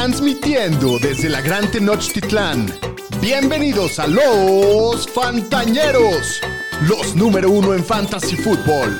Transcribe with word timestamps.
Transmitiendo 0.00 0.98
desde 0.98 1.28
la 1.28 1.42
Gran 1.42 1.70
Tenochtitlán. 1.70 2.74
Bienvenidos 3.20 3.98
a 3.98 4.06
los 4.06 5.06
Fantañeros, 5.06 6.40
los 6.88 7.14
número 7.14 7.50
uno 7.50 7.74
en 7.74 7.84
Fantasy 7.84 8.34
Football. 8.36 8.98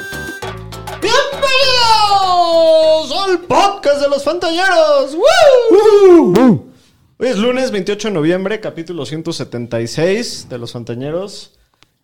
¡Bienvenidos 1.01 2.33
al 3.19 3.41
podcast 3.47 4.03
de 4.03 4.11
los 4.11 4.23
Fantañeros! 4.23 5.17
Hoy 7.17 7.29
es 7.29 7.39
lunes 7.39 7.71
28 7.71 8.09
de 8.09 8.15
noviembre, 8.15 8.61
capítulo 8.61 9.07
176 9.07 10.51
de 10.51 10.59
los 10.59 10.73
Fantañeros. 10.73 11.59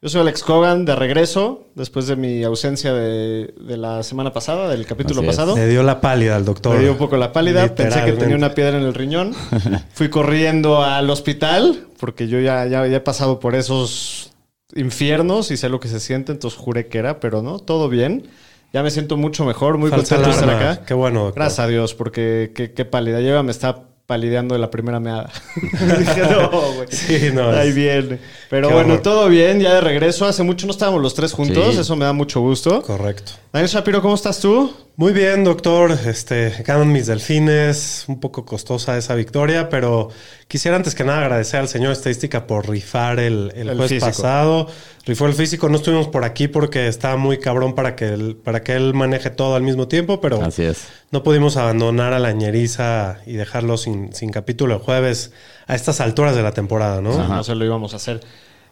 Yo 0.06 0.10
soy 0.10 0.20
Alex 0.20 0.44
Cogan, 0.44 0.84
de 0.84 0.94
regreso, 0.94 1.66
después 1.74 2.06
de 2.06 2.14
mi 2.14 2.44
ausencia 2.44 2.94
de, 2.94 3.52
de 3.60 3.76
la 3.76 4.04
semana 4.04 4.32
pasada, 4.32 4.68
del 4.68 4.86
capítulo 4.86 5.18
Así 5.18 5.26
pasado. 5.26 5.56
Le 5.56 5.66
dio 5.66 5.82
la 5.82 6.00
pálida 6.00 6.36
al 6.36 6.44
doctor. 6.44 6.76
Me 6.76 6.82
dio 6.82 6.92
un 6.92 6.96
poco 6.96 7.16
la 7.16 7.32
pálida, 7.32 7.74
pensé 7.74 8.04
que 8.04 8.12
tenía 8.12 8.36
una 8.36 8.54
piedra 8.54 8.78
en 8.78 8.84
el 8.84 8.94
riñón. 8.94 9.34
Fui 9.94 10.08
corriendo 10.08 10.84
al 10.84 11.10
hospital, 11.10 11.88
porque 11.98 12.28
yo 12.28 12.38
ya, 12.38 12.66
ya, 12.66 12.86
ya 12.86 12.98
he 12.98 13.00
pasado 13.00 13.40
por 13.40 13.56
esos 13.56 14.30
infiernos 14.76 15.50
y 15.50 15.56
sé 15.56 15.68
lo 15.68 15.80
que 15.80 15.88
se 15.88 15.98
siente, 15.98 16.30
entonces 16.30 16.56
juré 16.56 16.86
que 16.86 16.98
era, 16.98 17.18
pero 17.18 17.42
no, 17.42 17.58
todo 17.58 17.88
bien. 17.88 18.28
Ya 18.72 18.84
me 18.84 18.92
siento 18.92 19.16
mucho 19.16 19.44
mejor, 19.44 19.76
muy 19.76 19.90
Falsa 19.90 20.14
contento 20.14 20.38
de 20.38 20.46
estar 20.46 20.50
acá. 20.50 20.84
Qué 20.86 20.94
bueno, 20.94 21.24
doctor. 21.24 21.42
Gracias 21.42 21.58
a 21.58 21.66
Dios, 21.66 21.94
porque 21.94 22.52
qué, 22.54 22.70
qué 22.70 22.84
pálida. 22.84 23.18
Lleva, 23.18 23.42
me 23.42 23.50
está 23.50 23.82
palideando 24.06 24.54
de 24.54 24.60
la 24.60 24.70
primera 24.70 25.00
meada. 25.00 25.30
Dije, 25.98 26.22
no, 26.30 26.48
güey. 26.74 26.88
Sí, 26.90 27.30
no, 27.32 27.50
Ahí 27.50 27.68
es- 27.70 27.74
viene. 27.74 28.18
Pero 28.48 28.68
Qué 28.68 28.74
bueno, 28.74 28.90
horror. 28.94 29.02
todo 29.02 29.28
bien, 29.28 29.60
ya 29.60 29.74
de 29.74 29.80
regreso. 29.80 30.24
Hace 30.26 30.42
mucho 30.44 30.66
no 30.66 30.72
estábamos 30.72 31.02
los 31.02 31.14
tres 31.14 31.32
juntos, 31.32 31.74
Sí. 31.74 31.80
eso 31.80 31.96
me 31.96 32.04
da 32.04 32.12
mucho 32.12 32.40
gusto. 32.40 32.80
Correcto. 32.82 33.32
Daniel 33.56 33.70
Shapiro, 33.70 34.02
¿cómo 34.02 34.14
estás 34.14 34.38
tú? 34.40 34.70
Muy 34.96 35.14
bien, 35.14 35.42
doctor. 35.42 35.90
Este, 35.90 36.62
ganan 36.62 36.92
mis 36.92 37.06
delfines. 37.06 38.04
Un 38.06 38.20
poco 38.20 38.44
costosa 38.44 38.98
esa 38.98 39.14
victoria, 39.14 39.70
pero 39.70 40.10
quisiera 40.46 40.76
antes 40.76 40.94
que 40.94 41.04
nada 41.04 41.20
agradecer 41.20 41.60
al 41.60 41.68
señor 41.68 41.92
Estadística 41.92 42.46
por 42.46 42.68
rifar 42.68 43.18
el, 43.18 43.50
el 43.56 43.70
El 43.70 43.76
jueves 43.76 43.88
físico. 43.92 44.06
pasado. 44.08 44.66
Rifó 45.06 45.24
el 45.24 45.32
físico. 45.32 45.70
No 45.70 45.76
estuvimos 45.76 46.08
por 46.08 46.24
aquí 46.24 46.48
porque 46.48 46.86
estaba 46.86 47.16
muy 47.16 47.38
cabrón 47.38 47.74
para 47.74 47.96
que 47.96 48.08
él, 48.08 48.36
para 48.36 48.62
que 48.62 48.74
él 48.74 48.92
maneje 48.92 49.30
todo 49.30 49.56
al 49.56 49.62
mismo 49.62 49.88
tiempo, 49.88 50.20
pero 50.20 50.42
Así 50.42 50.62
es. 50.62 50.88
no 51.10 51.22
pudimos 51.22 51.56
abandonar 51.56 52.12
a 52.12 52.18
la 52.18 52.32
ñeriza 52.32 53.20
y 53.24 53.36
dejarlo 53.36 53.78
sin, 53.78 54.12
sin 54.12 54.28
capítulo 54.28 54.74
el 54.74 54.80
jueves 54.80 55.32
a 55.66 55.74
estas 55.74 56.02
alturas 56.02 56.36
de 56.36 56.42
la 56.42 56.52
temporada, 56.52 57.00
¿no? 57.00 57.26
No 57.26 57.42
se 57.42 57.54
lo 57.54 57.64
íbamos 57.64 57.94
a 57.94 57.96
hacer. 57.96 58.20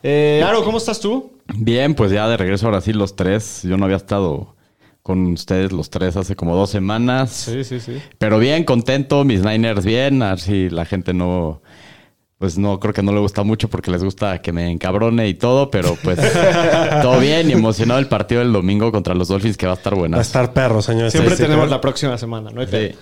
Eh, 0.02 0.44
Aro, 0.46 0.62
¿cómo 0.62 0.76
estás 0.76 1.00
tú? 1.00 1.32
Bien, 1.54 1.94
pues 1.94 2.12
ya 2.12 2.28
de 2.28 2.36
regreso 2.36 2.66
ahora 2.66 2.82
sí 2.82 2.92
los 2.92 3.16
tres. 3.16 3.60
Yo 3.62 3.78
no 3.78 3.86
había 3.86 3.96
estado 3.96 4.53
con 5.04 5.26
ustedes 5.34 5.70
los 5.70 5.90
tres 5.90 6.16
hace 6.16 6.34
como 6.34 6.56
dos 6.56 6.70
semanas. 6.70 7.30
sí, 7.30 7.62
sí. 7.62 8.00
Pero 8.16 8.38
bien, 8.38 8.64
contento. 8.64 9.22
Mis 9.22 9.42
Niners 9.42 9.84
bien. 9.84 10.22
A 10.22 10.30
ver 10.30 10.40
si 10.40 10.70
la 10.70 10.86
gente 10.86 11.12
no... 11.12 11.60
Pues 12.38 12.56
no, 12.56 12.80
creo 12.80 12.94
que 12.94 13.02
no 13.02 13.12
le 13.12 13.20
gusta 13.20 13.42
mucho 13.42 13.68
porque 13.68 13.90
les 13.90 14.02
gusta 14.02 14.40
que 14.40 14.50
me 14.50 14.70
encabrone 14.70 15.28
y 15.28 15.34
todo, 15.34 15.70
pero 15.70 15.96
pues 16.02 16.18
todo 17.02 17.20
bien 17.20 17.50
y 17.50 17.52
emocionado 17.52 18.00
el 18.00 18.08
partido 18.08 18.40
del 18.40 18.52
domingo 18.52 18.90
contra 18.92 19.14
los 19.14 19.28
Dolphins 19.28 19.58
que 19.58 19.66
va 19.66 19.72
a 19.72 19.76
estar 19.76 19.94
buena. 19.94 20.16
Va 20.16 20.22
a 20.22 20.22
estar 20.22 20.52
perro, 20.54 20.80
señor 20.80 21.10
Siempre 21.10 21.36
tenemos 21.36 21.68
la 21.68 21.82
próxima 21.82 22.16
semana, 22.16 22.50
¿no? 22.50 22.66
Sí. 22.66 22.92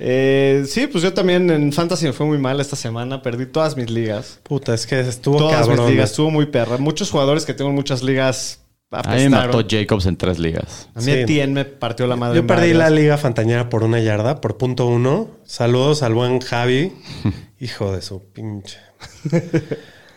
Eh, 0.00 0.64
sí, 0.66 0.88
pues 0.88 1.04
yo 1.04 1.14
también 1.14 1.48
en 1.50 1.72
Fantasy 1.72 2.06
me 2.06 2.12
fue 2.12 2.26
muy 2.26 2.38
mal 2.38 2.60
esta 2.60 2.74
semana. 2.74 3.22
Perdí 3.22 3.46
todas 3.46 3.76
mis 3.76 3.90
ligas. 3.90 4.40
Puta, 4.42 4.74
es 4.74 4.88
que 4.88 4.98
estuvo 5.00 5.38
todas 5.38 5.66
cabrón. 5.66 5.86
mis 5.86 5.94
ligas. 5.94 6.10
Estuvo 6.10 6.30
muy 6.32 6.46
perra. 6.46 6.78
Muchos 6.78 7.12
jugadores 7.12 7.44
que 7.44 7.54
tengo 7.54 7.70
en 7.70 7.76
muchas 7.76 8.02
ligas 8.02 8.63
A 9.00 9.14
mí 9.16 9.22
me 9.24 9.30
mató. 9.30 9.62
Jacobs 9.68 10.06
en 10.06 10.16
tres 10.16 10.38
ligas. 10.38 10.88
A 10.94 10.98
mí 11.00 11.04
Sí. 11.06 11.10
Etienne 11.12 11.52
me 11.52 11.64
partió 11.64 12.06
la 12.06 12.16
madre. 12.16 12.36
Yo 12.36 12.40
en 12.40 12.46
perdí 12.46 12.72
la 12.74 12.90
liga 12.90 13.16
fantañera 13.18 13.68
por 13.68 13.82
una 13.84 14.00
yarda, 14.00 14.40
por 14.40 14.56
punto 14.56 14.86
uno. 14.86 15.28
Saludos 15.44 16.02
al 16.02 16.14
buen 16.14 16.40
Javi. 16.40 16.92
Hijo 17.60 17.92
de 17.92 18.02
su 18.02 18.22
pinche. 18.32 18.78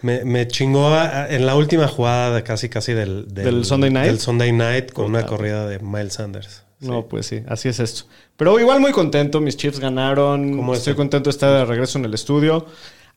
Me, 0.01 0.23
me 0.25 0.47
chingó 0.47 0.89
a- 0.89 1.27
en 1.29 1.45
la 1.45 1.55
última 1.55 1.87
jugada 1.87 2.35
de 2.35 2.43
casi 2.43 2.69
casi 2.69 2.93
del, 2.93 3.25
¿Del 3.33 3.65
Sunday 3.65 3.89
Night? 3.89 4.07
del 4.07 4.19
Sunday 4.19 4.51
Night 4.51 4.91
con 4.91 5.05
una 5.07 5.25
corrida 5.25 5.67
de 5.67 5.79
Miles 5.79 6.13
Sanders. 6.13 6.63
No, 6.79 7.07
pues 7.07 7.25
sí, 7.25 7.41
así 7.47 7.69
es 7.69 7.79
esto. 7.79 8.03
Pero 8.37 8.59
igual 8.59 8.79
muy 8.79 8.91
contento, 8.91 9.41
mis 9.41 9.57
Chiefs 9.57 9.79
ganaron. 9.79 10.55
¿Cómo 10.55 10.75
Estoy 10.75 10.93
contento 10.93 11.29
de 11.29 11.31
estar 11.31 11.51
de 11.51 11.65
regreso 11.65 11.97
en 11.97 12.05
el 12.05 12.13
estudio. 12.13 12.67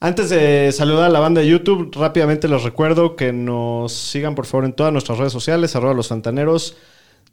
Antes 0.02 0.30
de 0.30 0.72
saludar 0.72 1.04
a 1.04 1.08
la 1.10 1.20
banda 1.20 1.42
de 1.42 1.46
YouTube, 1.48 1.90
rápidamente 1.94 2.48
les 2.48 2.62
recuerdo 2.62 3.16
que 3.16 3.34
nos 3.34 3.92
sigan 3.92 4.34
por 4.34 4.46
favor 4.46 4.64
en 4.64 4.72
todas 4.72 4.94
nuestras 4.94 5.18
redes 5.18 5.32
sociales, 5.34 5.76
arroba 5.76 5.92
los 5.92 6.08
fantaneros. 6.08 6.78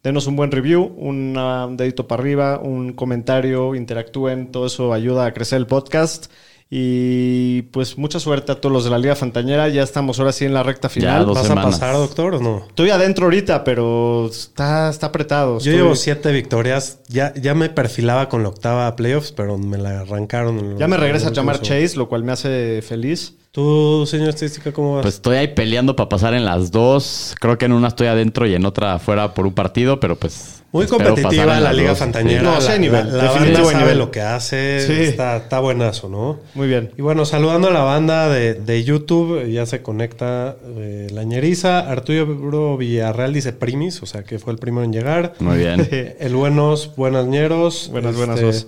Denos 0.04 0.28
un 0.28 0.36
buen 0.36 0.52
review, 0.52 0.84
un 0.98 1.36
ah, 1.38 1.70
dedito 1.72 2.10
para 2.10 2.22
arriba, 2.22 2.60
un 2.60 2.92
comentario, 2.92 3.74
interactúen, 3.74 4.52
todo 4.52 4.66
eso 4.66 4.92
ayuda 4.92 5.26
a 5.26 5.34
crecer 5.34 5.60
el 5.60 5.66
podcast. 5.68 6.30
Y 6.70 7.62
pues 7.72 7.98
mucha 7.98 8.20
suerte 8.20 8.52
a 8.52 8.56
todos 8.60 8.74
los 8.74 8.84
de 8.84 8.90
la 8.90 8.98
Liga 9.00 9.16
Fantañera. 9.16 9.70
Ya 9.70 9.84
estamos 9.84 10.20
ahora 10.20 10.34
sí 10.34 10.44
en 10.46 10.54
la 10.54 10.64
recta 10.64 10.90
final. 10.90 11.26
dos 11.26 11.36
¿Vas 11.36 11.48
semanas. 11.48 11.66
a 11.66 11.70
pasar, 11.80 11.94
doctor, 11.96 12.36
o 12.36 12.40
no? 12.42 12.66
Estoy 12.68 12.90
adentro 12.90 13.26
ahorita, 13.26 13.64
pero 13.64 14.28
está, 14.30 14.90
está 14.90 15.08
apretado. 15.08 15.54
Yo 15.54 15.72
Estoy- 15.72 15.74
llevo 15.76 15.96
siete 15.96 16.32
victorias. 16.34 17.00
Ya, 17.08 17.34
ya 17.36 17.54
me 17.54 17.70
perfilaba 17.70 18.28
con 18.28 18.44
la 18.44 18.50
octava 18.50 18.94
playoffs, 18.98 19.32
pero 19.32 19.58
me 19.58 19.78
la 19.78 20.02
arrancaron. 20.02 20.78
Ya 20.78 20.88
me 20.90 20.98
regresa 20.98 21.30
a 21.30 21.32
llamar 21.32 21.62
Chase, 21.62 21.96
lo 21.96 22.10
cual 22.10 22.24
me 22.24 22.34
hace 22.34 22.82
feliz. 22.82 23.34
¿Tú, 23.52 24.06
señor 24.06 24.30
estadística, 24.30 24.72
cómo 24.74 24.96
vas? 24.96 25.04
Pues 25.04 25.16
estoy 25.16 25.38
ahí 25.38 25.48
peleando 25.48 25.96
para 25.96 26.10
pasar 26.10 26.34
en 26.34 26.46
las 26.46 26.70
dos. 26.70 27.34
Creo 27.40 27.58
que 27.58 27.66
en 27.66 27.72
una 27.72 27.88
estoy 27.88 28.08
adentro 28.08 28.46
y 28.46 28.54
en 28.54 28.66
otra 28.66 28.96
afuera 28.96 29.34
por 29.34 29.48
un 29.48 29.54
partido, 29.54 30.00
pero 30.00 30.16
pues. 30.18 30.56
Muy 30.78 30.86
espero 30.86 31.04
competitiva 31.06 31.60
la 31.60 31.74
Liga 31.74 31.90
dos. 31.90 32.00
Fantañera. 32.00 32.42
No, 32.42 32.62
sí 32.62 32.68
la, 32.70 32.78
nivel, 32.78 33.08
la- 33.18 33.24
la 33.26 33.32
banda 33.32 33.64
sabe 33.64 33.76
nivel. 33.84 33.98
lo 33.98 34.12
que 34.12 34.22
hace. 34.22 34.86
Sí. 34.88 34.94
Está, 35.04 35.38
está 35.38 35.60
buenazo, 35.60 36.10
¿no? 36.10 36.40
Muy 36.54 36.68
bien. 36.68 36.92
Y 36.98 37.02
bueno, 37.02 37.26
saludando 37.26 37.68
a 37.68 37.72
la 37.72 37.82
banda 37.84 38.30
de, 38.30 38.54
de 38.54 38.84
YouTube, 38.84 39.46
ya 39.52 39.66
se 39.66 39.82
conecta 39.82 40.56
eh, 40.78 41.08
la 41.12 41.24
ñeriza. 41.24 41.80
Arturo 41.80 42.78
Villarreal 42.78 43.34
dice 43.34 43.54
primis, 43.54 44.02
o 44.02 44.06
sea 44.06 44.24
que 44.24 44.40
fue 44.40 44.54
el 44.54 44.60
primero 44.60 44.84
en 44.86 44.94
llegar. 44.94 45.34
Muy 45.40 45.58
bien. 45.58 45.88
El 46.20 46.36
buenos, 46.36 46.96
buenas 46.96 47.26
ñeros. 47.26 47.90
Buenas, 47.92 48.16
buenas, 48.16 48.36
Este, 48.40 48.46
dos. 48.46 48.68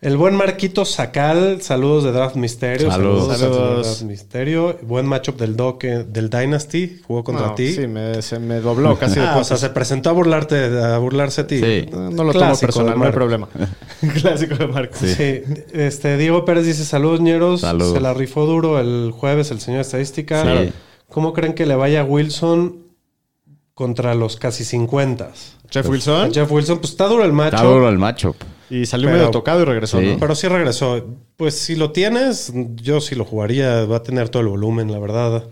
El 0.00 0.16
buen 0.16 0.36
Marquito 0.36 0.84
Sacal, 0.84 1.60
saludos 1.60 2.04
de 2.04 2.12
Draft 2.12 2.36
Misterio. 2.36 2.88
Saludos. 2.88 3.36
Saludos. 3.36 3.84
Draft 3.84 4.02
Misterio. 4.02 4.78
Buen 4.82 5.06
matchup 5.06 5.36
del 5.36 5.56
Doc, 5.56 5.82
eh, 5.82 6.04
del 6.08 6.30
Dynasty, 6.30 7.00
jugó 7.04 7.24
contra 7.24 7.48
No, 7.48 7.54
ti. 7.54 7.72
Sí, 7.72 7.88
me, 7.88 8.22
se 8.22 8.38
me 8.38 8.60
dobló 8.60 8.96
casi 8.96 9.18
de 9.18 9.26
Ah, 9.26 9.36
o 9.38 9.42
sea, 9.42 9.56
se 9.56 9.70
presentó 9.70 10.10
a 10.10 10.12
burlarte, 10.12 10.56
a 10.80 10.98
burlarse 10.98 11.40
a 11.40 11.46
ti. 11.48 11.58
Sí. 11.58 11.88
No, 11.90 12.10
no 12.10 12.22
lo 12.22 12.30
Clásico 12.30 12.38
tomo 12.38 12.60
personal, 12.60 12.92
de 12.92 12.98
no 13.00 13.04
hay 13.06 13.12
problema. 13.12 13.48
Clásico 14.20 14.54
de 14.54 14.66
Marco. 14.68 14.94
Sí. 15.00 15.42
Este, 15.72 16.16
Diego 16.16 16.44
Pérez 16.44 16.64
dice 16.64 16.84
saludos, 16.84 17.20
ñeros. 17.20 17.62
Se 17.62 18.00
la 18.00 18.14
rifó 18.14 18.46
duro 18.46 18.78
el 18.78 19.10
jueves 19.10 19.50
el 19.50 19.58
señor 19.58 19.80
estadística. 19.80 20.44
Sí. 20.44 20.72
¿Cómo 21.08 21.32
creen 21.32 21.54
que 21.54 21.66
le 21.66 21.74
vaya 21.74 22.02
a 22.02 22.04
Wilson 22.04 22.84
contra 23.74 24.14
los 24.14 24.36
casi 24.36 24.64
50? 24.64 25.32
Jeff 25.70 25.86
A 25.86 25.88
Wilson. 25.88 26.32
Jeff 26.32 26.48
Wilson, 26.52 26.78
pues 26.78 26.92
está 26.92 27.08
duro 27.08 27.24
el 27.24 27.32
macho. 27.32 27.56
Está 27.56 27.68
duro 27.68 27.88
el 27.88 27.98
matchup. 27.98 28.36
Y 28.70 28.86
salió 28.86 29.06
Pero- 29.08 29.18
medio 29.18 29.30
tocado 29.30 29.62
y 29.62 29.64
regresó, 29.64 30.00
Sí. 30.00 30.06
¿no? 30.06 30.18
Pero 30.18 30.34
sí 30.34 30.46
regresó. 30.48 31.06
Pues 31.36 31.54
si 31.58 31.74
lo 31.76 31.90
tienes, 31.92 32.52
yo 32.76 33.00
sí 33.00 33.14
lo 33.14 33.24
jugaría. 33.24 33.84
Va 33.84 33.96
a 33.98 34.02
tener 34.02 34.28
todo 34.28 34.42
el 34.42 34.48
volumen, 34.48 34.92
la 34.92 34.98
verdad. 34.98 35.44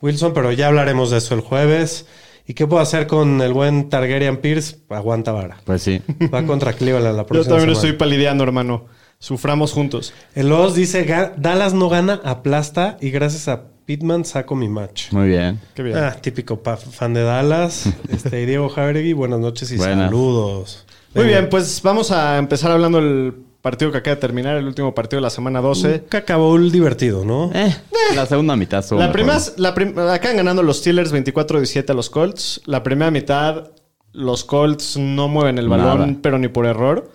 Wilson, 0.00 0.32
pero 0.32 0.50
ya 0.52 0.68
hablaremos 0.68 1.10
de 1.10 1.18
eso 1.18 1.34
el 1.34 1.40
jueves. 1.40 2.06
¿Y 2.46 2.54
qué 2.54 2.66
puedo 2.66 2.82
hacer 2.82 3.06
con 3.06 3.40
el 3.40 3.52
buen 3.52 3.88
Targaryen 3.88 4.38
Pierce? 4.38 4.78
Aguanta 4.88 5.30
vara. 5.32 5.58
Pues 5.64 5.82
sí. 5.82 6.00
Va 6.34 6.44
contra 6.44 6.72
Cleveland 6.72 7.16
la 7.16 7.22
Yo 7.22 7.26
próxima 7.28 7.56
también 7.56 7.74
semana. 7.76 7.88
estoy 7.88 7.92
palideando, 7.98 8.42
hermano. 8.44 8.86
Suframos 9.20 9.72
juntos. 9.72 10.12
El 10.34 10.50
Oz 10.50 10.74
dice, 10.74 11.06
"Ga- 11.06 11.34
Dallas 11.36 11.74
no 11.74 11.88
gana, 11.88 12.20
aplasta 12.24 12.96
y 13.00 13.10
gracias 13.10 13.46
a 13.46 13.66
Pittman 13.84 14.24
saco 14.24 14.56
mi 14.56 14.68
match. 14.68 15.12
Muy 15.12 15.28
bien. 15.28 15.60
Qué 15.74 15.82
bien. 15.84 15.96
Ah, 15.98 16.16
típico 16.20 16.60
fan 16.64 17.14
de 17.14 17.22
Dallas. 17.22 17.84
Este, 18.10 18.44
Diego 18.46 18.68
Javeregui, 18.68 19.12
buenas 19.12 19.38
noches 19.38 19.70
y 19.70 19.76
Buenas. 19.76 20.06
saludos. 20.06 20.84
Muy 21.14 21.24
Venga. 21.24 21.38
bien, 21.38 21.50
pues 21.50 21.80
vamos 21.82 22.10
a 22.10 22.38
empezar 22.38 22.70
hablando 22.70 22.98
del 23.00 23.34
partido 23.60 23.92
que 23.92 23.98
acaba 23.98 24.14
de 24.16 24.20
terminar, 24.20 24.56
el 24.56 24.66
último 24.66 24.94
partido 24.94 25.18
de 25.18 25.22
la 25.22 25.30
semana 25.30 25.60
12. 25.60 25.92
Un 25.94 25.98
cacabowl 26.08 26.72
divertido, 26.72 27.24
¿no? 27.24 27.50
Eh, 27.54 27.74
la 28.14 28.26
segunda 28.26 28.56
mitad 28.56 28.84
La 28.92 29.12
primera, 29.12 29.38
la 29.58 29.74
prim- 29.74 29.98
acaban 29.98 30.36
ganando 30.38 30.62
los 30.62 30.78
Steelers 30.78 31.12
24-17 31.12 31.90
a 31.90 31.94
los 31.94 32.10
Colts. 32.10 32.60
La 32.66 32.82
primera 32.82 33.10
mitad, 33.10 33.70
los 34.12 34.44
Colts 34.44 34.96
no 34.96 35.28
mueven 35.28 35.58
el 35.58 35.68
balón, 35.68 35.98
Nada. 36.00 36.14
pero 36.22 36.38
ni 36.38 36.48
por 36.48 36.66
error. 36.66 37.10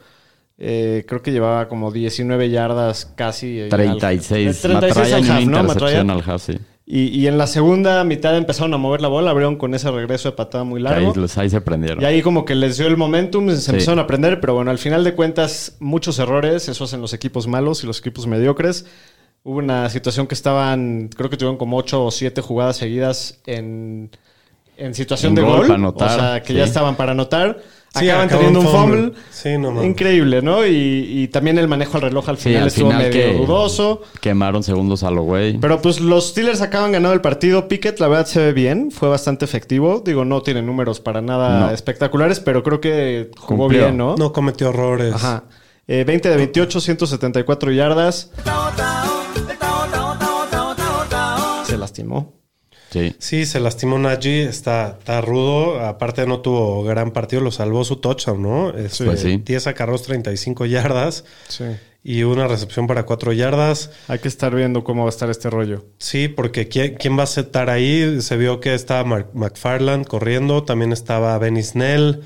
Eh, 0.59 1.03
creo 1.07 1.21
que 1.21 1.31
llevaba 1.31 1.67
como 1.67 1.91
19 1.91 2.49
yardas 2.49 3.11
casi. 3.15 3.59
eh, 3.59 3.69
36. 3.69 4.47
al- 4.47 4.71
36 4.71 4.95
Matraya 4.95 5.15
al 5.17 5.23
half, 5.23 5.45
¿no? 5.47 5.59
intercepción 5.61 6.09
al 6.11 6.23
half, 6.25 6.41
sí. 6.44 6.57
Y, 6.89 7.07
y 7.09 7.27
en 7.27 7.37
la 7.37 7.47
segunda 7.47 8.01
mitad 8.05 8.37
empezaron 8.37 8.73
a 8.73 8.77
mover 8.77 9.01
la 9.01 9.09
bola, 9.09 9.31
abrieron 9.31 9.57
con 9.57 9.73
ese 9.75 9.91
regreso 9.91 10.29
de 10.29 10.37
patada 10.37 10.63
muy 10.63 10.79
largo. 10.79 11.09
Ahí, 11.09 11.13
los- 11.19 11.37
ahí 11.37 11.49
se 11.49 11.59
prendieron. 11.59 12.01
Y 12.01 12.05
ahí 12.05 12.21
como 12.21 12.45
que 12.45 12.55
les 12.55 12.77
dio 12.77 12.87
el 12.87 12.95
momentum, 12.95 13.49
se 13.49 13.57
Sí. 13.57 13.71
empezaron 13.71 13.99
a 13.99 14.03
aprender, 14.03 14.39
pero 14.39 14.53
bueno, 14.53 14.71
al 14.71 14.77
final 14.77 15.03
de 15.03 15.13
cuentas, 15.13 15.75
muchos 15.81 16.17
errores, 16.17 16.69
eso 16.69 16.85
hacen 16.85 17.01
los 17.01 17.11
equipos 17.13 17.45
malos 17.45 17.83
y 17.83 17.87
los 17.87 17.99
equipos 17.99 18.25
mediocres. 18.25 18.85
Hubo 19.43 19.57
una 19.57 19.89
situación 19.89 20.27
que 20.27 20.33
estaban, 20.35 21.09
creo 21.13 21.29
que 21.29 21.35
tuvieron 21.35 21.57
como 21.57 21.75
ocho 21.75 22.05
o 22.05 22.09
siete 22.11 22.39
jugadas 22.41 22.77
seguidas 22.77 23.41
en, 23.45 24.09
en 24.77 24.93
situación 24.93 25.35
de 25.35 25.41
gol 25.41 25.51
gol. 25.57 25.61
para 25.63 25.73
anotar, 25.75 26.09
o 26.09 26.21
sea, 26.21 26.41
que 26.41 26.53
sí. 26.53 26.53
ya 26.55 26.63
estaban 26.63 26.95
para 26.95 27.11
anotar. 27.11 27.57
Sí, 27.95 28.07
acaban 28.09 28.29
teniendo 28.29 28.59
un 28.59 28.65
un 28.67 28.71
fumble. 28.71 29.01
fumble. 29.03 29.19
Sí, 29.31 29.57
no. 29.57 29.83
Increíble, 29.83 30.41
¿no? 30.43 30.65
Y, 30.67 30.71
y 31.09 31.27
también 31.29 31.57
el 31.57 31.67
manejo 31.67 31.97
al 31.97 32.03
reloj 32.03 32.29
al 32.29 32.37
Sí, 32.37 32.43
final 32.49 32.61
al 32.63 32.67
estuvo 32.67 32.91
final 32.91 33.07
medio 33.07 33.11
que 33.11 33.33
dudoso. 33.37 34.01
quemaron 34.21 34.61
segundos 34.61 35.03
a 35.03 35.09
lo 35.09 35.23
güey. 35.23 35.57
Pero 35.57 35.81
pues 35.81 35.99
los 35.99 36.27
Steelers 36.29 36.61
acaban 36.61 36.91
ganando 36.91 37.13
el 37.13 37.21
partido. 37.21 37.67
Pickett, 37.67 37.99
la 37.99 38.07
verdad, 38.07 38.27
se 38.27 38.39
ve 38.39 38.53
bien. 38.53 38.91
Fue 38.91 39.09
bastante 39.09 39.45
efectivo. 39.45 40.03
Digo, 40.05 40.25
no 40.25 40.41
tiene 40.43 40.61
números 40.61 40.99
para 40.99 41.21
nada 41.21 41.59
No. 41.59 41.71
espectaculares, 41.71 42.39
pero 42.39 42.61
creo 42.61 42.79
que 42.81 43.31
jugó 43.37 43.63
Cumplió. 43.63 43.85
bien, 43.85 43.97
¿no? 43.97 44.15
No 44.15 44.31
cometió 44.31 44.69
errores. 44.69 45.13
Ajá. 45.15 45.45
Eh, 45.87 46.03
20 46.05 46.29
de 46.29 46.35
28, 46.35 46.79
174 46.81 47.71
yardas. 47.71 48.31
Se 51.65 51.77
lastimó. 51.77 52.36
Sí. 52.91 53.15
Sí, 53.19 53.45
se 53.45 53.59
lastimó 53.59 53.99
Najee, 53.99 54.43
está, 54.43 54.95
está 54.99 55.21
rudo. 55.21 55.81
Aparte 55.85 56.25
no 56.25 56.39
tuvo 56.39 56.83
gran 56.83 57.11
partido, 57.11 57.41
lo 57.41 57.51
salvó 57.51 57.83
su 57.83 57.97
touchdown, 57.97 58.41
¿no? 58.41 58.69
Este, 58.77 59.05
Pues 59.05 59.19
sí. 59.21 59.41
10 59.45 59.67
acarreos, 59.67 60.03
35 60.03 60.65
yardas 60.65 61.25
Sí. 61.49 61.65
y 62.03 62.23
una 62.23 62.47
recepción 62.47 62.87
para 62.87 63.03
4 63.03 63.33
yardas. 63.33 63.91
Hay 64.07 64.19
que 64.19 64.27
estar 64.29 64.55
viendo 64.55 64.83
cómo 64.85 65.03
va 65.03 65.09
a 65.09 65.11
estar 65.11 65.29
este 65.29 65.49
rollo. 65.49 65.85
Sí, 65.97 66.27
porque 66.29 66.69
¿quién, 66.69 66.95
quién 66.95 67.17
va 67.17 67.23
a 67.23 67.25
estar 67.25 67.69
ahí? 67.69 68.21
Se 68.21 68.37
vio 68.37 68.59
que 68.61 68.73
estaba 68.73 69.03
Mark 69.03 69.29
McFarland 69.33 70.05
corriendo, 70.07 70.63
también 70.63 70.93
estaba 70.93 71.37
Benny 71.37 71.63
Snell. 71.63 72.21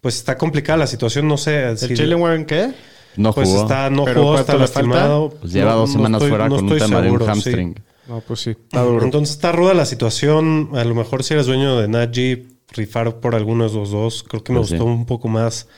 Pues 0.00 0.16
está 0.16 0.36
complicada 0.38 0.76
la 0.78 0.86
situación, 0.86 1.26
no 1.26 1.36
sé. 1.38 1.64
¿El 1.70 1.78
si- 1.78 1.96
Jalen 1.96 2.20
Warren 2.20 2.44
qué? 2.44 2.72
No 3.16 3.32
pues 3.32 3.48
jugó. 3.48 3.62
está, 3.62 3.90
no 3.90 4.04
¿Pero 4.04 4.22
jugó, 4.22 4.38
está 4.38 4.56
lastimado. 4.56 5.30
Pues 5.40 5.52
lleva 5.52 5.72
dos 5.74 5.88
no 5.90 5.92
semanas 5.96 6.18
estoy- 6.18 6.28
fuera 6.30 6.48
no 6.48 6.56
con 6.56 6.64
un 6.72 6.78
tema 6.78 7.00
de 7.00 7.10
un 7.10 7.18
seguro, 7.18 7.34
sí. 7.40 7.74
No, 8.08 8.20
pues 8.20 8.40
sí. 8.40 8.50
Está 8.50 8.82
duro. 8.82 9.04
Entonces 9.04 9.34
está 9.36 9.52
ruda 9.52 9.74
la 9.74 9.86
situación. 9.86 10.70
A 10.74 10.84
lo 10.84 10.94
mejor 10.94 11.22
si 11.24 11.34
eres 11.34 11.46
dueño 11.46 11.78
de 11.80 11.88
Najee, 11.88 12.46
rifar 12.72 13.20
por 13.20 13.34
algunos 13.34 13.72
de 13.72 13.78
los 13.80 13.90
dos. 13.90 14.22
Creo 14.22 14.42
que 14.44 14.52
me 14.52 14.58
Pues 14.58 14.70
sí. 14.70 14.76
gustó 14.76 14.90
un 14.90 15.06
poco 15.06 15.28
más 15.28 15.68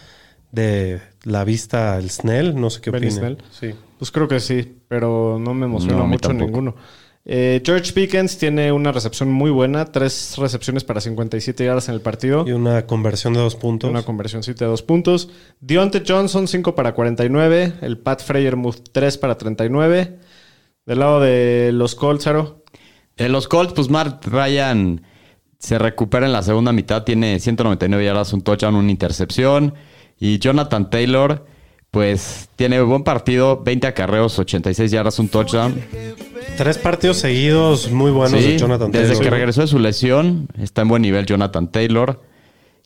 de 0.53 1.01
la 1.25 1.45
vista 1.45 1.95
al 1.95 2.11
Snell. 2.11 2.59
No 2.61 2.71
sé 2.71 2.81
qué 2.81 2.91
Benny 2.91 3.07
opina. 3.07 3.21
Snell. 3.21 3.39
Sí. 3.51 3.71
Pues 3.99 4.11
creo 4.11 4.29
que 4.29 4.41
sí, 4.41 4.79
pero 4.89 5.39
no 5.41 5.55
me 5.55 5.67
emociona 5.67 5.99
No, 5.99 6.07
mucho 6.07 6.33
ninguno. 6.33 6.75
Eh, 7.29 7.61
George 7.65 7.93
Pickens 7.93 8.39
tiene 8.39 8.71
una 8.71 8.93
recepción 8.93 9.33
muy 9.33 9.51
buena, 9.51 9.87
tres 9.87 10.35
recepciones 10.39 10.85
para 10.85 11.01
57 11.01 11.65
yardas 11.65 11.89
en 11.89 11.95
el 11.97 12.01
partido. 12.01 12.45
Y 12.47 12.53
una 12.53 12.87
conversión 12.87 13.33
de 13.35 13.41
dos 13.41 13.57
puntos. 13.57 13.91
Una 13.91 14.03
conversióncita 14.05 14.65
de 14.65 14.71
dos 14.71 14.83
puntos. 14.83 15.31
Deontay 15.61 16.05
Johnson, 16.07 16.47
5 16.47 16.75
para 16.77 16.95
49. 16.95 17.73
El 17.83 17.99
Pat 17.99 18.23
Freyermuth, 18.23 18.77
3 18.93 19.19
para 19.19 19.37
39. 19.37 20.19
Del 20.87 21.01
lado 21.01 21.21
de 21.21 21.71
los 21.73 21.95
Colts, 21.95 22.27
Aro. 22.27 22.63
En 23.17 23.33
los 23.33 23.49
Colts, 23.49 23.73
pues 23.73 23.91
Matt 23.91 24.25
Ryan 24.27 25.03
se 25.59 25.79
recupera 25.79 26.27
en 26.27 26.33
la 26.33 26.43
segunda 26.43 26.73
mitad. 26.73 27.03
Tiene 27.03 27.41
199 27.41 28.05
yardas, 28.05 28.33
un 28.33 28.43
touchdown, 28.43 28.75
una 28.77 28.91
intercepción. 28.91 29.75
Y 30.19 30.39
Jonathan 30.39 30.89
Taylor, 30.91 31.45
pues 31.91 32.49
tiene 32.57 32.81
buen 32.83 33.03
partido. 33.05 33.63
20 33.65 33.87
acarreos, 33.87 34.39
86 34.39 34.91
yardas, 34.91 35.19
un 35.19 35.29
touchdown. 35.29 35.75
Tres 36.57 36.79
partidos 36.79 37.17
seguidos 37.19 37.91
muy 37.91 38.11
buenos 38.13 38.41
Sí, 38.41 38.53
de 38.53 38.59
Jonathan 38.59 38.91
desde 38.91 39.09
Taylor. 39.09 39.25
que 39.25 39.31
regresó 39.31 39.61
de 39.63 39.67
su 39.67 39.79
lesión, 39.79 40.49
está 40.59 40.83
en 40.83 40.89
buen 40.89 41.03
nivel 41.03 41.27
Jonathan 41.27 41.71
Taylor. 41.73 42.23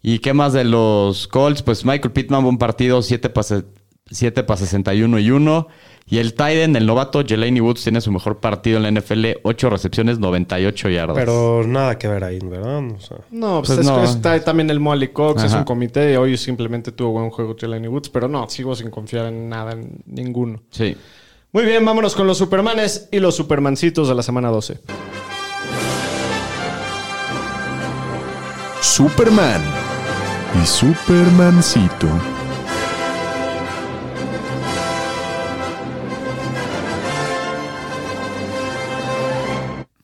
¿Y 0.02 0.20
qué 0.20 0.32
más 0.32 0.55
de 0.55 0.64
los 0.64 1.29
Colts? 1.29 1.62
Pues 1.62 1.85
Michael 1.85 2.12
Pittman, 2.12 2.43
buen 2.43 2.56
partido, 2.56 3.02
7 3.02 3.29
para 3.29 3.62
7 4.11 4.43
pa 4.44 4.56
61 4.56 5.19
y 5.19 5.31
1. 5.31 5.69
Y 6.06 6.19
el 6.19 6.35
Tiden, 6.35 6.75
el 6.75 6.87
novato 6.87 7.25
Jelani 7.25 7.61
Woods, 7.61 7.85
tiene 7.85 8.00
su 8.00 8.11
mejor 8.11 8.38
partido 8.41 8.79
en 8.79 8.82
la 8.82 9.00
NFL, 9.00 9.26
8 9.44 9.70
recepciones, 9.70 10.19
98 10.19 10.88
yardas. 10.88 11.17
Pero 11.17 11.62
nada 11.64 11.97
que 11.99 12.08
ver 12.08 12.25
ahí, 12.25 12.41
¿verdad? 12.43 12.79
O 12.91 12.99
sea, 13.00 13.19
No, 13.31 13.58
pues, 13.61 13.69
Pues 13.76 13.79
es- 13.81 13.87
no. 13.87 14.02
está 14.02 14.43
también 14.43 14.70
el 14.70 14.81
Molly 14.81 15.08
Cox, 15.08 15.44
es 15.44 15.52
un 15.52 15.62
comité. 15.64 16.17
Hoy 16.19 16.37
simplemente 16.37 16.91
tuvo 16.91 17.12
buen 17.12 17.31
juego 17.31 17.55
Jelani 17.58 17.87
Woods, 17.87 18.08
pero 18.08 18.26
no, 18.26 18.49
sigo 18.49 18.75
sin 18.75 18.91
confiar 18.91 19.26
en 19.26 19.49
nada, 19.49 19.73
en 19.73 20.02
ninguno. 20.06 20.61
Sí. 20.70 20.97
Muy 21.52 21.64
bien, 21.64 21.85
vámonos 21.85 22.14
con 22.17 22.26
los 22.26 22.38
Supermanes 22.38 23.08
y 23.12 23.19
los 23.20 23.37
Supermancitos 23.37 24.08
de 24.08 24.14
la 24.17 24.23
semana 24.23 24.49
12. 24.50 24.79
Superman 28.82 29.61
y 30.62 30.67
Supermancito. 30.67 32.08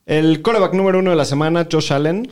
El 0.07 0.41
coreback 0.41 0.73
número 0.73 0.99
uno 0.99 1.11
de 1.11 1.15
la 1.17 1.25
semana, 1.25 1.67
Josh 1.71 1.91
Allen, 1.93 2.31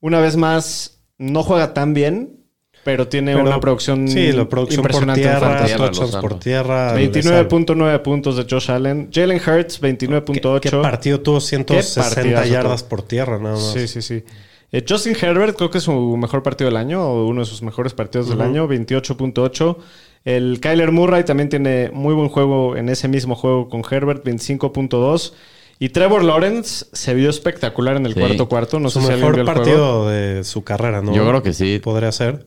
una 0.00 0.20
vez 0.20 0.36
más 0.36 1.00
no 1.18 1.42
juega 1.44 1.72
tan 1.72 1.94
bien, 1.94 2.40
pero 2.84 3.06
tiene 3.08 3.32
pero- 3.32 3.46
una 3.46 3.60
producción, 3.60 4.08
Sí, 4.08 4.32
la 4.32 4.48
producción 4.48 4.82
por 4.82 4.90
impresionante 4.90 5.22
en 5.22 5.28
tierra, 5.28 5.66
touchdowns 5.66 5.98
los 5.98 6.16
por 6.16 6.38
tierra. 6.40 6.94
le 6.94 7.10
29.9 7.10 7.98
puntos 8.02 8.36
de 8.36 8.44
Josh 8.50 8.70
Allen. 8.70 9.08
Jalen 9.12 9.38
Hurts, 9.40 9.80
29.8. 9.80 10.60
¿Qué, 10.60 10.70
qué 10.70 10.76
partido 10.82 11.20
tuvo 11.20 11.40
160 11.40 12.14
partidazo 12.14 12.48
yardas 12.48 12.82
por 12.82 13.02
tierra 13.02 13.38
nada 13.38 13.54
más? 13.54 13.72
Sí, 13.72 13.86
sí, 13.88 14.02
sí. 14.02 14.24
Eh, 14.72 14.84
Justin 14.86 15.16
Herbert, 15.20 15.56
creo 15.56 15.70
que 15.70 15.78
es 15.78 15.84
su 15.84 16.16
mejor 16.16 16.42
partido 16.42 16.68
del 16.68 16.76
año, 16.76 17.02
o 17.04 17.26
uno 17.28 17.42
de 17.42 17.46
sus 17.46 17.62
mejores 17.62 17.94
partidos 17.94 18.28
del 18.28 18.40
año, 18.40 18.66
28.8. 18.68 19.76
El 20.24 20.58
Kyler 20.60 20.90
Murray 20.90 21.22
también 21.24 21.48
tiene 21.48 21.90
muy 21.92 22.14
buen 22.14 22.28
juego 22.28 22.76
en 22.76 22.88
ese 22.88 23.06
mismo 23.06 23.36
juego 23.36 23.68
con 23.68 23.82
Herbert, 23.88 24.24
25.2. 24.24 25.32
Y 25.78 25.90
Trevor 25.90 26.24
Lawrence 26.24 26.86
se 26.92 27.14
vio 27.14 27.28
espectacular 27.30 27.96
en 27.96 28.06
el 28.06 28.14
Sí. 28.14 28.20
cuarto 28.20 28.48
cuarto. 28.48 28.80
No 28.80 28.88
su 28.90 29.00
sé 29.00 29.06
si 29.06 29.12
alguien 29.12 29.20
mejor 29.30 29.34
vio 29.34 29.42
el 29.42 29.46
juego. 29.46 29.60
partido 29.64 30.08
de 30.08 30.44
su 30.44 30.64
carrera, 30.64 31.02
¿no? 31.02 31.14
Yo 31.14 31.28
creo 31.28 31.42
que 31.42 31.52
sí. 31.52 31.78
Podría 31.82 32.12
ser. 32.12 32.46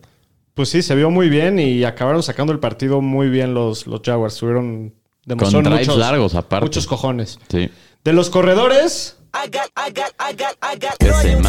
Pues 0.56 0.70
sí, 0.70 0.82
se 0.82 0.96
vio 0.96 1.10
muy 1.12 1.30
bien 1.30 1.60
y 1.60 1.84
acabaron 1.84 2.24
sacando 2.24 2.52
el 2.52 2.60
partido 2.60 3.02
muy 3.02 3.30
bien 3.30 3.54
los, 3.54 3.88
los 3.88 4.02
Jaguars. 4.04 4.36
Tuvieron 4.36 4.94
drives 5.26 5.54
muchos, 5.54 5.98
largos, 5.98 6.36
aparte. 6.36 6.66
Muchos 6.66 6.88
cojones. 6.88 7.40
Sí. 7.50 7.70
De 8.04 8.14
los 8.14 8.30
corredores. 8.30 9.16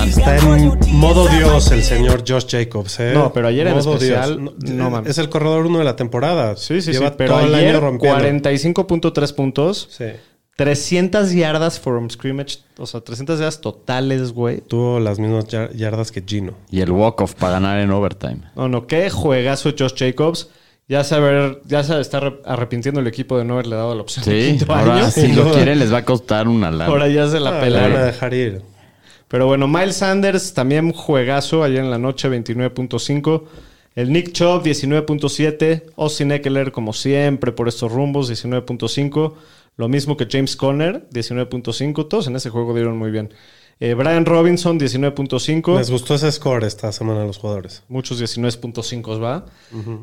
Está 0.06 0.36
en 0.36 0.78
modo 0.98 1.26
Dios 1.28 1.70
el 1.72 1.82
señor 1.82 2.24
Josh 2.28 2.46
Jacobs, 2.48 3.00
¿eh? 3.00 3.12
No, 3.14 3.32
pero 3.32 3.48
ayer 3.48 3.66
en 3.66 3.74
Modo 3.74 3.94
especial, 3.94 4.50
Dios. 4.58 4.74
no 4.76 4.90
mames. 4.90 5.10
Es 5.10 5.18
el 5.18 5.28
corredor 5.28 5.66
uno 5.66 5.78
de 5.78 5.84
la 5.84 5.96
temporada. 5.96 6.56
sí, 6.56 6.82
sí, 6.82 6.92
Lleva 6.92 7.08
sí, 7.08 7.14
pero 7.16 7.34
todo 7.36 7.46
el 7.46 7.54
ayer 7.54 7.70
año 7.76 7.80
rompiendo. 7.80 8.18
45.3 8.18 9.32
puntos. 9.34 9.88
Sí. 9.90 10.04
300 10.64 11.32
yardas 11.32 11.80
from 11.80 12.10
scrimmage, 12.10 12.58
o 12.76 12.84
sea, 12.86 13.00
300 13.00 13.38
yardas 13.38 13.62
totales, 13.62 14.32
güey. 14.32 14.60
Tuvo 14.60 15.00
las 15.00 15.18
mismas 15.18 15.46
yar- 15.48 15.72
yardas 15.74 16.12
que 16.12 16.22
Gino. 16.22 16.52
Y 16.70 16.82
el 16.82 16.90
walk-off 16.90 17.34
para 17.34 17.54
ganar 17.54 17.80
en 17.80 17.90
overtime. 17.90 18.40
No, 18.54 18.68
no, 18.68 18.86
qué 18.86 19.08
juegazo 19.08 19.70
Josh 19.78 19.94
Jacobs. 19.96 20.50
Ya 20.86 21.02
se, 21.02 21.14
haber- 21.14 21.62
ya 21.64 21.82
se 21.82 21.98
está 21.98 22.18
arre- 22.20 22.40
arrepintiendo 22.44 23.00
el 23.00 23.06
equipo 23.06 23.38
de 23.38 23.44
no 23.46 23.54
haberle 23.54 23.76
dado 23.76 23.94
la 23.94 24.02
opción 24.02 24.22
de 24.26 24.42
Sí, 24.42 24.48
quinto 24.58 24.70
ahora 24.74 24.96
año. 24.96 25.10
si 25.10 25.28
lo 25.32 25.50
quieren 25.54 25.78
les 25.78 25.90
va 25.90 25.98
a 25.98 26.04
costar 26.04 26.46
una 26.46 26.70
lana. 26.70 26.86
Ahora 26.86 27.08
ya 27.08 27.26
se 27.26 27.40
la 27.40 27.58
Ah, 27.62 27.64
le 27.66 27.80
van 27.80 27.96
a 27.96 28.04
dejar 28.04 28.34
ir. 28.34 28.60
Pero 29.28 29.46
bueno, 29.46 29.66
Miles 29.66 29.96
Sanders 29.96 30.52
también 30.52 30.92
juegazo 30.92 31.62
ayer 31.64 31.78
en 31.78 31.90
la 31.90 31.96
noche, 31.98 32.28
29.5. 32.28 33.44
El 33.94 34.12
Nick 34.12 34.32
Chubb, 34.32 34.62
19.7. 34.62 35.84
Austin 35.96 36.32
Eckler, 36.32 36.70
como 36.70 36.92
siempre, 36.92 37.50
por 37.52 37.66
estos 37.66 37.90
rumbos, 37.90 38.28
19.5. 38.30 39.32
Lo 39.76 39.88
mismo 39.88 40.16
que 40.16 40.26
James 40.30 40.56
Conner, 40.56 41.08
19.5. 41.10 42.08
Todos 42.08 42.26
en 42.26 42.36
ese 42.36 42.50
juego 42.50 42.74
dieron 42.74 42.98
muy 42.98 43.10
bien. 43.10 43.32
Eh, 43.80 43.94
Brian 43.94 44.26
Robinson, 44.26 44.78
19.5. 44.78 45.78
Les 45.78 45.90
gustó 45.90 46.14
ese 46.14 46.30
score 46.30 46.64
esta 46.64 46.92
semana 46.92 47.22
a 47.22 47.24
los 47.24 47.38
jugadores. 47.38 47.82
Muchos 47.88 48.20
19.5 48.20 49.22
va. 49.22 49.46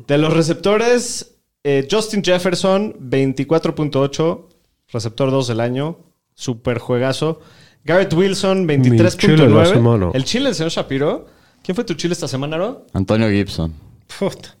De 0.08 0.18
los 0.18 0.32
receptores, 0.34 1.36
eh, 1.62 1.86
Justin 1.88 2.24
Jefferson, 2.24 2.94
24.8, 2.98 4.46
receptor 4.88 5.30
2 5.30 5.48
del 5.48 5.60
año, 5.60 5.98
super 6.34 6.78
juegazo. 6.78 7.40
Garrett 7.84 8.12
Wilson, 8.12 8.66
chile 8.66 8.78
de 8.78 9.02
la 9.02 9.10
23.9. 9.10 9.72
semana. 9.72 10.10
El 10.12 10.24
chile 10.24 10.46
del 10.46 10.54
señor 10.56 10.72
Shapiro. 10.72 11.26
¿Quién 11.62 11.74
fue 11.74 11.84
tu 11.84 11.94
chile 11.94 12.12
esta 12.14 12.28
semana, 12.28 12.56
Aro? 12.56 12.86
Antonio 12.92 13.30
Gibson. 13.30 13.72
Puta. 14.18 14.56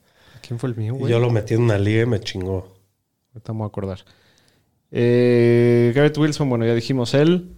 ¿Quién 0.46 0.58
fue 0.58 0.70
el 0.70 0.76
mío, 0.76 0.94
güey? 0.94 1.10
Yo 1.10 1.18
lo 1.18 1.30
metí 1.30 1.54
en 1.54 1.62
una 1.62 1.78
liga 1.78 2.02
y 2.02 2.06
me 2.06 2.20
chingó. 2.20 2.74
Ahorita 3.34 3.52
me 3.52 3.58
voy 3.58 3.64
a 3.64 3.68
acordar. 3.68 4.04
Eh, 4.90 5.92
Garrett 5.94 6.16
Wilson, 6.18 6.48
bueno, 6.48 6.64
ya 6.66 6.74
dijimos 6.74 7.14
él. 7.14 7.50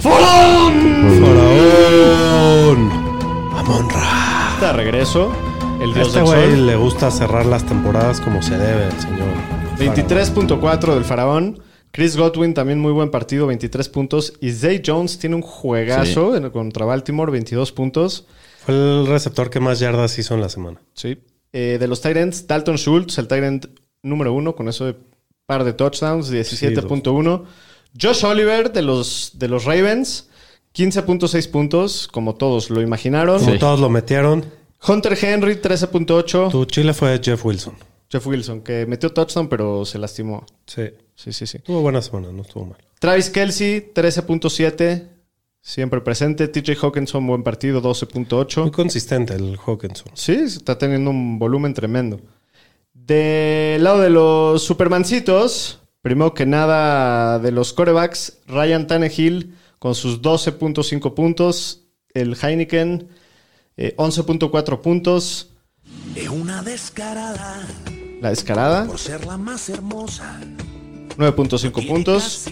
¡Faraón! 0.00 0.72
Amon 3.56 3.88
Ra. 3.90 4.50
Está 4.54 4.66
de 4.68 4.72
regreso. 4.72 5.32
El 5.80 5.90
A 5.90 5.94
dios 5.94 6.06
este 6.08 6.18
del 6.20 6.26
güey 6.26 6.50
sol. 6.56 6.66
le 6.66 6.76
gusta 6.76 7.10
cerrar 7.10 7.46
las 7.46 7.64
temporadas 7.66 8.20
como 8.20 8.42
se 8.42 8.56
debe, 8.56 8.86
el 8.86 9.00
señor. 9.00 9.28
23.4 9.78 10.94
del 10.94 11.04
faraón. 11.04 11.60
Chris 11.90 12.16
Godwin 12.16 12.54
también 12.54 12.80
muy 12.80 12.92
buen 12.92 13.10
partido, 13.10 13.46
23 13.46 13.88
puntos. 13.88 14.32
Y 14.40 14.52
Zay 14.52 14.82
Jones 14.84 15.18
tiene 15.18 15.36
un 15.36 15.42
juegazo 15.42 16.36
en- 16.36 16.48
contra 16.50 16.86
Baltimore, 16.86 17.30
22 17.30 17.72
puntos. 17.72 18.26
Fue 18.64 18.74
el 18.74 19.06
receptor 19.06 19.50
que 19.50 19.60
más 19.60 19.78
yardas 19.80 20.18
hizo 20.18 20.34
en 20.34 20.40
la 20.40 20.48
semana. 20.48 20.80
Sí. 20.94 21.18
Eh, 21.52 21.76
de 21.78 21.86
los 21.88 22.00
Tyrants, 22.00 22.46
Dalton 22.46 22.78
Schultz, 22.78 23.18
el 23.18 23.28
Tyrant 23.28 23.66
número 24.02 24.32
uno, 24.32 24.54
con 24.54 24.68
eso 24.68 24.86
de 24.86 24.96
par 25.52 25.64
de 25.64 25.72
touchdowns, 25.74 26.30
17.1. 26.30 27.44
Josh 28.00 28.24
Oliver 28.24 28.72
de 28.72 28.80
los, 28.82 29.32
de 29.34 29.48
los 29.48 29.64
Ravens, 29.66 30.28
15.6 30.74 31.50
puntos, 31.50 32.08
como 32.10 32.34
todos 32.36 32.70
lo 32.70 32.80
imaginaron. 32.80 33.38
Como 33.40 33.52
Sí. 33.52 33.58
todos 33.58 33.78
lo 33.80 33.90
metieron. 33.90 34.44
Hunter 34.88 35.16
Henry, 35.22 35.56
13.8. 35.56 36.50
Tu 36.50 36.64
Chile 36.64 36.94
fue 36.94 37.20
Jeff 37.22 37.44
Wilson. 37.44 37.74
Jeff 38.10 38.26
Wilson, 38.26 38.62
que 38.62 38.86
metió 38.86 39.10
touchdown, 39.10 39.48
pero 39.48 39.84
se 39.84 39.98
lastimó. 39.98 40.44
Sí. 40.66 40.84
Sí, 41.14 41.32
sí, 41.32 41.46
sí. 41.46 41.58
Tuvo 41.58 41.82
buena 41.82 42.00
semana, 42.00 42.32
no 42.32 42.42
estuvo 42.42 42.64
mal. 42.66 42.78
Travis 42.98 43.28
Kelsey, 43.30 43.92
13.7. 43.94 45.08
Siempre 45.60 46.00
presente. 46.00 46.48
TJ 46.48 46.76
Hawkinson, 46.82 47.26
buen 47.26 47.42
partido, 47.42 47.80
Muy 47.80 47.90
12.8. 47.92 48.70
consistente 48.72 49.34
el 49.34 49.56
Hawkinson. 49.64 50.10
Sí, 50.14 50.32
está 50.32 50.76
teniendo 50.78 51.10
un 51.10 51.38
volumen 51.38 51.72
tremendo. 51.74 52.20
Del 53.06 53.82
lado 53.82 54.00
de 54.00 54.10
los 54.10 54.62
Supermancitos, 54.62 55.80
primero 56.02 56.34
que 56.34 56.46
nada 56.46 57.38
de 57.40 57.50
los 57.50 57.72
corebacks, 57.72 58.38
Ryan 58.46 58.86
Tannehill 58.86 59.56
con 59.80 59.94
sus 59.96 60.22
12.5 60.22 61.12
puntos. 61.14 61.80
El 62.14 62.36
Heineken, 62.40 63.08
eh, 63.76 63.94
11.4 63.96 64.80
puntos. 64.82 65.50
Es 66.14 66.28
una 66.28 66.62
descarada 66.62 67.66
La 68.20 68.30
descarada, 68.30 68.86
por 68.86 68.98
ser 68.98 69.26
la 69.26 69.36
más 69.36 69.68
hermosa. 69.68 70.38
9.5 71.16 71.86
puntos. 71.88 72.44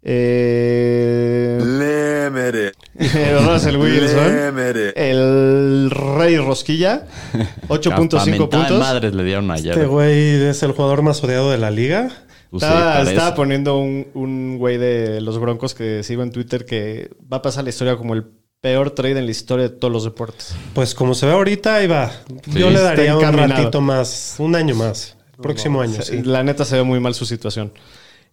Eh, 0.00 1.58
Lemere. 1.60 2.72
Russell 2.94 3.76
Wilson, 3.80 4.34
Lemere. 4.34 4.92
el 4.96 5.90
Rey 6.36 6.38
Rosquilla, 6.38 7.06
8.5 7.68 7.68
Hasta 7.68 8.00
mentada 8.00 8.24
de 8.24 8.38
puntos. 8.38 8.78
madres 8.78 9.14
le 9.14 9.24
dieron 9.24 9.50
ayer. 9.50 9.72
Este 9.72 9.86
güey 9.86 10.42
es 10.44 10.62
el 10.62 10.72
jugador 10.72 11.02
más 11.02 11.22
odiado 11.24 11.50
de 11.50 11.58
la 11.58 11.70
liga. 11.70 12.08
Pues 12.50 12.62
sí, 12.62 12.68
Estaba, 12.68 13.02
estaba 13.02 13.34
poniendo 13.34 13.78
un, 13.78 14.06
un 14.14 14.56
güey 14.58 14.78
de 14.78 15.20
los 15.20 15.38
Broncos 15.38 15.74
que 15.74 16.02
sigo 16.02 16.22
en 16.22 16.30
Twitter 16.32 16.64
que 16.64 17.10
va 17.30 17.38
a 17.38 17.42
pasar 17.42 17.64
la 17.64 17.70
historia 17.70 17.96
como 17.96 18.14
el 18.14 18.24
peor 18.60 18.90
trade 18.92 19.18
en 19.18 19.26
la 19.26 19.30
historia 19.30 19.68
de 19.68 19.74
todos 19.74 19.92
los 19.92 20.04
deportes. 20.04 20.54
Pues 20.74 20.94
como 20.94 21.14
se 21.14 21.26
ve 21.26 21.32
ahorita, 21.32 21.76
ahí 21.76 21.86
va. 21.86 22.10
Sí, 22.44 22.58
Yo 22.58 22.70
le 22.70 22.80
daría 22.80 23.16
un 23.16 23.22
ratito 23.32 23.80
más, 23.80 24.36
un 24.38 24.54
año 24.54 24.74
más. 24.74 25.14
Próximo 25.42 25.80
año, 25.82 26.00
Se- 26.02 26.16
sí. 26.16 26.22
La 26.24 26.42
neta 26.42 26.64
se 26.64 26.74
ve 26.76 26.82
muy 26.82 26.98
mal 27.00 27.14
su 27.14 27.24
situación. 27.26 27.72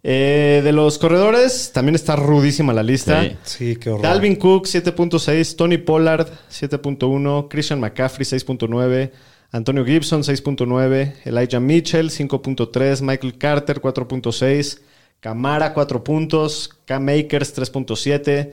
Eh, 0.08 0.62
de 0.64 0.72
los 0.72 1.00
corredores, 1.00 1.72
también 1.74 1.96
está 1.96 2.16
rudísima 2.16 2.74
la 2.74 2.84
lista. 2.84 3.24
Sí. 3.24 3.38
Sí, 3.42 3.76
qué 3.78 3.90
horror. 3.90 4.04
Dalvin 4.04 4.36
Cook 4.36 4.68
7.6, 4.68 5.56
Tony 5.56 5.80
Pollard 5.80 6.28
7.1, 6.52 7.48
Christian 7.50 7.80
McCaffrey 7.80 8.24
6.9, 8.24 9.12
Antonio 9.50 9.84
Gibson 9.84 10.22
6.9, 10.22 11.14
Elijah 11.26 11.60
Mitchell 11.60 12.12
5.3, 12.12 13.02
Michael 13.02 13.36
Carter 13.40 13.82
4.6, 13.82 14.80
Camara 15.20 15.74
4 15.74 16.04
puntos, 16.04 16.70
Cam 16.86 17.10
Akers 17.10 17.58
3.7, 17.58 18.52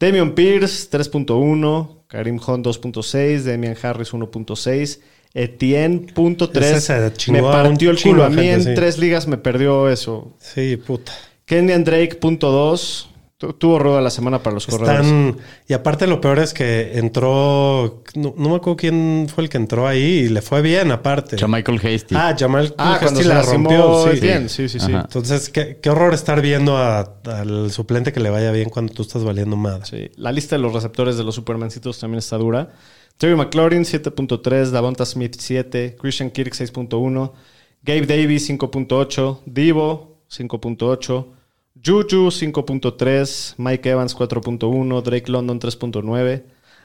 Damian 0.00 0.32
Pierce 0.32 0.90
3.1, 0.90 1.96
Karim 2.08 2.40
Hunt 2.44 2.66
2.6, 2.66 3.42
Damian 3.44 3.76
Harris 3.80 4.12
1.6, 4.12 4.98
Etienne 5.34 6.06
.3. 6.14 6.58
Ese 6.60 6.80
se 6.80 7.12
chingó 7.14 7.38
Me 7.38 7.44
a 7.44 7.62
un 7.62 7.68
partió 7.68 7.90
el 7.90 7.96
chingo 7.96 8.14
culo. 8.16 8.24
A 8.24 8.30
mí 8.30 8.36
gente, 8.42 8.52
en 8.54 8.62
sí. 8.64 8.70
tres 8.74 8.98
ligas 8.98 9.26
me 9.28 9.36
perdió 9.38 9.88
eso. 9.88 10.34
Sí, 10.38 10.76
puta. 10.76 11.12
Kenyan 11.44 11.84
Drake 11.84 12.16
punto 12.16 12.50
dos. 12.50 13.10
Tu- 13.36 13.52
Tuvo 13.52 13.78
rueda 13.78 14.00
la 14.00 14.10
semana 14.10 14.42
para 14.42 14.54
los 14.54 14.66
corredores. 14.66 15.02
Están... 15.06 15.36
Y 15.68 15.72
aparte 15.72 16.08
lo 16.08 16.20
peor 16.20 16.40
es 16.40 16.52
que 16.52 16.98
entró... 16.98 18.02
No, 18.16 18.34
no 18.36 18.48
me 18.48 18.56
acuerdo 18.56 18.76
quién 18.76 19.28
fue 19.32 19.44
el 19.44 19.48
que 19.50 19.58
entró 19.58 19.86
ahí 19.86 20.02
y 20.02 20.28
le 20.28 20.42
fue 20.42 20.60
bien 20.60 20.90
aparte. 20.90 21.36
Michael 21.46 21.78
Hasty. 21.78 22.16
Ah, 22.16 22.34
Jamal 22.36 22.74
Ah, 22.76 22.94
Hasty 22.94 23.04
cuando 23.04 23.22
se 23.22 23.28
la 23.28 23.42
rompió. 23.42 24.08
Sí. 24.12 24.20
Sí, 24.48 24.68
sí, 24.68 24.80
sí. 24.80 24.92
Ajá. 24.92 25.02
Entonces, 25.02 25.50
qué, 25.50 25.78
qué 25.80 25.88
horror 25.88 26.14
estar 26.14 26.42
viendo 26.42 26.78
a- 26.78 27.14
al 27.26 27.70
suplente 27.70 28.12
que 28.12 28.18
le 28.18 28.30
vaya 28.30 28.50
bien 28.50 28.70
cuando 28.70 28.92
tú 28.92 29.02
estás 29.02 29.22
valiendo 29.22 29.54
madre. 29.54 29.84
Sí. 29.84 30.10
La 30.16 30.32
lista 30.32 30.56
de 30.56 30.62
los 30.62 30.72
receptores 30.72 31.16
de 31.16 31.22
los 31.22 31.36
Supermancitos 31.36 32.00
también 32.00 32.18
está 32.18 32.38
dura. 32.38 32.70
Terry 33.18 33.34
McLaurin 33.34 33.82
7.3, 33.82 34.70
Davonta 34.70 35.04
Smith 35.04 35.40
7, 35.40 35.96
Christian 35.98 36.30
Kirk 36.30 36.54
6.1, 36.54 37.32
Gabe 37.82 38.06
Davis 38.06 38.48
5.8, 38.48 39.40
Divo 39.44 40.20
5.8, 40.30 41.26
Juju 41.84 42.30
5.3, 42.30 43.54
Mike 43.56 43.90
Evans 43.90 44.16
4.1, 44.16 45.02
Drake 45.02 45.32
London 45.32 45.58
3.9, 45.58 46.44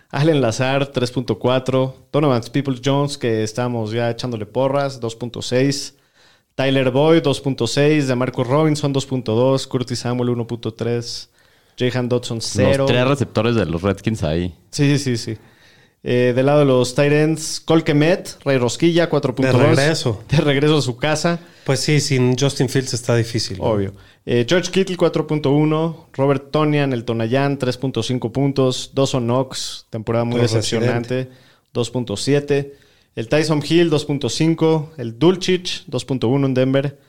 Allen 0.10 0.42
Lazar 0.42 0.92
3.4, 0.92 1.94
Donovan 2.12 2.42
Peoples 2.52 2.82
Jones 2.84 3.20
que 3.20 3.44
estamos 3.44 3.92
ya 3.92 4.10
echándole 4.10 4.48
porras 4.48 5.00
2.6, 5.00 5.94
Tyler 6.56 6.90
Boyd 6.90 7.22
2.6, 7.22 8.08
DeMarcus 8.08 8.48
Robinson 8.48 8.92
2.2, 8.92 9.68
Curtis 9.68 10.00
Samuel 10.00 10.30
1.3, 10.30 11.28
Jahan 11.78 12.10
Dodson 12.10 12.42
0. 12.42 12.78
Los 12.78 12.88
tres 12.88 13.08
receptores 13.08 13.54
de 13.54 13.68
los 13.68 13.84
Redskins 13.84 14.24
ahí. 14.24 14.56
Sí, 14.72 14.98
sí, 14.98 15.18
sí. 15.18 15.38
Eh, 16.06 16.34
del 16.36 16.46
lado 16.48 16.60
de 16.60 16.66
los 16.66 16.96
Titans, 16.96 17.62
Colquemet, 17.62 18.38
Rey 18.44 18.58
Rosquilla, 18.58 19.10
4.2. 19.10 19.42
De 19.42 19.52
regreso. 19.54 20.24
De 20.30 20.38
regreso 20.38 20.78
a 20.78 20.82
su 20.82 20.98
casa, 20.98 21.40
Pues 21.64 21.80
sí, 21.80 22.02
sin 22.02 22.38
Justin 22.38 22.68
Fields 22.68 22.94
está 22.94 23.16
difícil. 23.16 23.58
¿no? 23.58 23.64
obvio. 23.64 23.94
Eh, 24.26 24.46
George 24.48 24.70
Kittle, 24.70 24.98
4.1. 24.98 26.08
Robert 26.14 26.52
Tonian, 26.52 26.92
el 26.92 27.06
Tonayan, 27.06 27.58
3.5 27.58 28.32
puntos. 28.34 28.92
Dawson 28.94 29.24
Knox, 29.24 29.88
temporada 29.90 30.26
muy 30.26 30.42
Los 30.42 30.52
decepcionante, 30.52 31.30
2.7. 31.74 32.74
El 33.16 33.30
Tyson 33.30 33.64
Hill, 33.68 33.90
2.5. 33.90 34.90
El 34.98 35.18
Dulcich, 35.18 35.86
2.1 35.88 36.46
en 36.46 36.54
Denver. 36.54 37.00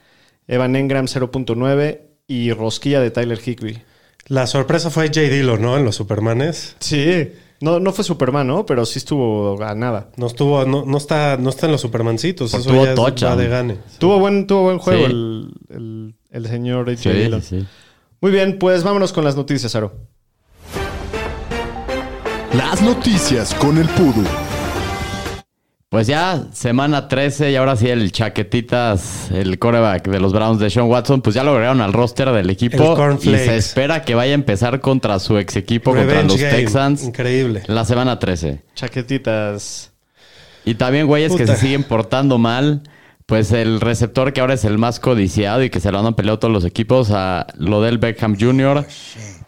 Evan 0.47 0.77
Engram, 0.77 1.07
0.9. 1.07 2.01
Y 2.27 2.53
Rosquilla 2.53 3.01
de 3.01 3.11
Tyler 3.11 3.41
Hickory. 3.45 3.83
La 4.27 4.47
sorpresa 4.47 4.91
fue 4.91 5.11
Jay 5.13 5.29
Dillon, 5.29 5.61
¿no? 5.61 5.77
En 5.77 5.85
los 5.85 5.97
Supermanes. 5.97 6.77
Sí. 6.81 7.29
No, 7.61 7.81
no 7.81 7.93
fue 7.93 8.05
Superman, 8.05 8.47
¿no? 8.47 8.67
Pero 8.67 8.85
sí 8.85 8.99
estuvo 8.99 9.63
a 9.63 9.75
nada. 9.75 10.11
No 10.17 10.27
estuvo, 10.27 10.65
no, 10.67 10.85
no 10.85 10.99
está, 10.99 11.37
no 11.39 11.49
está 11.51 11.67
en 11.67 11.73
los 11.73 11.81
Supermancitos. 11.81 12.53
Eso 12.53 12.69
tuvo 12.71 12.85
ya 12.85 12.91
es- 12.91 12.95
touchdown. 12.97 13.33
va 13.33 13.37
de 13.43 13.49
gane. 13.49 13.79
Tuvo 13.99 14.19
buen, 14.19 14.47
tuvo 14.47 14.65
buen 14.65 14.79
juego 14.79 15.07
Sí. 15.07 15.13
el, 15.13 15.51
el- 15.71 16.15
el 16.31 16.47
señor 16.49 16.91
H. 16.91 16.97
Sí, 17.03 17.09
Dillon. 17.11 17.43
sí. 17.43 17.65
Muy 18.21 18.33
bien, 18.33 18.59
pues 18.59 18.83
vámonos 18.83 19.13
con 19.13 19.25
las 19.25 19.37
noticias, 19.37 19.75
Aro. 19.77 19.93
Las 22.55 22.83
noticias 22.83 23.55
con 23.55 23.79
el 23.79 23.89
Pudu. 23.89 24.25
Pues 25.95 26.09
ya, 26.09 26.43
semana 26.53 27.07
13 27.07 27.53
y 27.53 27.55
ahora 27.55 27.77
sí 27.77 27.89
el 27.89 28.11
chaquetitas, 28.11 29.31
el 29.31 29.61
coreback 29.61 30.09
de 30.09 30.19
los 30.19 30.33
Browns 30.33 30.59
de 30.59 30.69
Sean 30.69 30.87
Watson, 30.87 31.23
pues 31.23 31.37
ya 31.37 31.45
lo 31.45 31.53
agregaron 31.53 31.81
al 31.81 31.93
roster 31.93 32.33
del 32.33 32.47
El 32.47 32.51
equipo 32.51 32.99
y 33.23 33.29
se 33.29 33.57
espera 33.57 34.03
que 34.03 34.17
vaya 34.17 34.33
a 34.33 34.35
empezar 34.35 34.81
contra 34.81 35.21
su 35.21 35.39
ex 35.39 35.55
equipo, 35.55 35.95
contra 35.95 36.25
los 36.25 36.37
game. 36.37 36.51
Texans, 36.51 37.05
Increíble. 37.05 37.63
la 37.69 37.85
semana 37.85 38.19
13. 38.19 38.65
Chaquetitas. 38.75 39.93
Y 40.65 40.75
también 40.75 41.07
güeyes 41.07 41.31
que 41.31 41.45
Puta. 41.45 41.55
se 41.55 41.61
siguen 41.61 41.85
portando 41.85 42.39
mal. 42.39 42.83
Pues 43.27 43.53
el 43.53 43.81
receptor 43.81 44.33
que 44.33 44.41
ahora 44.41 44.55
es 44.55 44.65
el 44.65 44.79
más 44.79 44.99
codiciado 44.99 45.63
y 45.63 45.71
que 45.71 45.79
se 45.79 45.93
lo 45.93 46.01
han 46.01 46.15
peleado 46.15 46.41
todos 46.41 46.53
los 46.53 46.65
equipos, 46.65 47.13
a 47.13 47.47
Lodell 47.57 47.99
Beckham 47.99 48.37
Jr., 48.39 48.85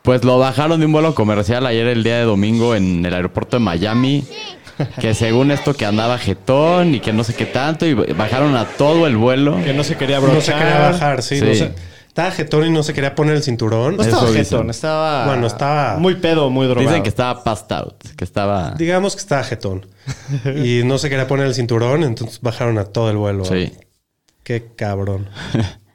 pues 0.02 0.24
lo 0.24 0.38
bajaron 0.38 0.78
de 0.78 0.86
un 0.86 0.92
vuelo 0.92 1.12
comercial 1.16 1.66
ayer 1.66 1.88
el 1.88 2.04
día 2.04 2.18
de 2.18 2.22
domingo 2.22 2.76
en 2.76 3.04
el 3.04 3.12
aeropuerto 3.12 3.56
de 3.56 3.64
Miami. 3.64 4.24
Que 5.00 5.14
según 5.14 5.50
esto 5.50 5.74
que 5.74 5.86
andaba 5.86 6.18
jetón 6.18 6.94
y 6.94 7.00
que 7.00 7.12
no 7.12 7.24
sé 7.24 7.34
qué 7.34 7.46
tanto, 7.46 7.86
y 7.86 7.94
bajaron 7.94 8.54
a 8.56 8.64
todo 8.66 9.06
el 9.06 9.16
vuelo. 9.16 9.62
Que 9.64 9.72
no 9.72 9.84
se 9.84 9.96
quería 9.96 10.18
brochar. 10.18 10.34
No 10.36 10.40
se 10.42 10.52
quería 10.54 10.78
bajar, 10.90 11.22
sí. 11.22 11.38
Sí. 11.38 11.44
no 11.46 11.54
se- 11.54 11.72
estaba 12.08 12.30
jetón 12.30 12.66
y 12.66 12.70
no 12.70 12.82
se 12.82 12.94
quería 12.94 13.14
poner 13.14 13.36
el 13.36 13.42
cinturón. 13.42 13.96
No 13.96 14.02
estaba 14.02 14.22
Eso 14.22 14.32
dicen. 14.32 14.44
jetón, 14.44 14.70
estaba... 14.70 15.26
Bueno, 15.26 15.46
estaba- 15.46 15.98
Muy 15.98 16.14
pedo, 16.14 16.48
muy 16.48 16.66
drogado. 16.66 16.88
Dicen 16.88 17.02
que 17.02 17.10
estaba 17.10 17.44
passed 17.44 17.70
out, 17.76 18.02
que 18.16 18.24
estaba... 18.24 18.70
Digamos 18.78 19.14
que 19.14 19.20
estaba 19.20 19.44
jetón. 19.44 19.86
y 20.64 20.80
no 20.84 20.96
se 20.98 21.10
quería 21.10 21.26
poner 21.26 21.46
el 21.46 21.54
cinturón, 21.54 22.04
entonces 22.04 22.40
bajaron 22.40 22.78
a 22.78 22.84
todo 22.84 23.10
el 23.10 23.18
vuelo. 23.18 23.44
Sí. 23.44 23.72
Qué 24.44 24.66
cabrón. 24.76 25.28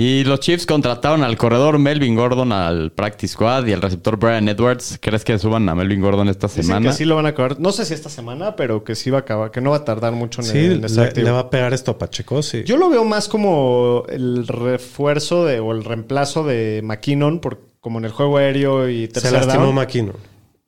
Y 0.00 0.22
los 0.22 0.38
Chiefs 0.38 0.64
contrataron 0.64 1.24
al 1.24 1.36
corredor 1.36 1.80
Melvin 1.80 2.14
Gordon 2.14 2.52
al 2.52 2.92
practice 2.92 3.32
squad 3.32 3.66
y 3.66 3.72
al 3.72 3.82
receptor 3.82 4.16
Brian 4.16 4.48
Edwards. 4.48 4.96
¿Crees 5.02 5.24
que 5.24 5.36
suban 5.40 5.68
a 5.68 5.74
Melvin 5.74 6.00
Gordon 6.00 6.28
esta 6.28 6.46
Dicen 6.46 6.62
semana? 6.62 6.90
que 6.90 6.94
sí 6.96 7.04
lo 7.04 7.16
van 7.16 7.26
a 7.26 7.30
acabar. 7.30 7.58
No 7.58 7.72
sé 7.72 7.84
si 7.84 7.94
esta 7.94 8.08
semana, 8.08 8.54
pero 8.54 8.84
que 8.84 8.94
sí 8.94 9.10
va 9.10 9.18
a 9.18 9.20
acabar. 9.22 9.50
Que 9.50 9.60
no 9.60 9.70
va 9.70 9.78
a 9.78 9.84
tardar 9.84 10.12
mucho 10.12 10.40
en, 10.42 10.46
Sí, 10.46 10.58
en 10.66 10.80
le, 10.82 10.86
estar 10.86 11.06
activo. 11.06 11.24
le 11.26 11.32
va 11.32 11.40
a 11.40 11.50
pegar 11.50 11.74
esto 11.74 11.90
a 11.90 11.98
Pacheco, 11.98 12.44
sí. 12.44 12.62
Yo 12.64 12.76
lo 12.76 12.88
veo 12.90 13.04
más 13.04 13.26
como 13.26 14.04
el 14.08 14.46
refuerzo 14.46 15.44
de, 15.44 15.58
o 15.58 15.72
el 15.72 15.82
reemplazo 15.82 16.44
de 16.44 16.80
McKinnon, 16.84 17.40
por, 17.40 17.58
como 17.80 17.98
en 17.98 18.04
el 18.04 18.12
juego 18.12 18.36
aéreo 18.36 18.88
y 18.88 19.06
se 19.06 19.14
tercer 19.14 19.32
lastimó 19.32 19.64
down. 19.64 19.74
McKinnon. 19.74 20.14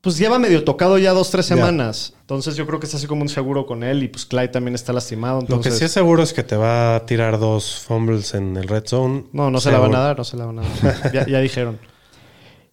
Pues 0.01 0.17
lleva 0.17 0.39
medio 0.39 0.65
tocado 0.65 0.97
ya 0.97 1.13
dos, 1.13 1.31
tres 1.31 1.47
Ya. 1.49 1.57
semanas. 1.57 2.15
Entonces 2.23 2.57
yo 2.57 2.67
creo 2.67 2.81
que 2.81 2.87
es 2.87 2.95
así 2.95 3.07
como 3.07 3.21
un 3.23 3.29
seguro 3.29 3.67
con 3.67 3.83
él. 3.83 4.03
Y 4.03 4.09
pues 4.09 4.25
Clyde 4.25 4.49
también 4.49 4.75
está 4.75 4.93
lastimado. 4.95 5.41
Lo 5.43 5.47
que 5.47 5.53
Entonces, 5.55 5.79
sí 5.79 5.85
es 5.85 5.93
seguro 5.93 6.23
es 6.23 6.33
que 6.33 6.43
te 6.43 6.57
va 6.57 6.97
a 6.97 7.05
tirar 7.07 7.39
dos 7.39 7.81
fumbles 7.87 8.33
en 8.35 8.57
el 8.57 8.67
red 8.67 8.85
zone. 8.87 9.25
No, 9.33 9.51
no 9.51 9.61
se 9.61 9.71
la 9.71 9.79
van 9.79 9.95
a 9.95 9.99
dar, 10.01 10.17
no 10.19 10.25
se 10.25 10.37
la 10.39 10.47
van 10.47 10.61
a 10.61 10.63
dar. 10.63 11.13
ya, 11.13 11.27
ya 11.27 11.41
dijeron. 11.41 11.79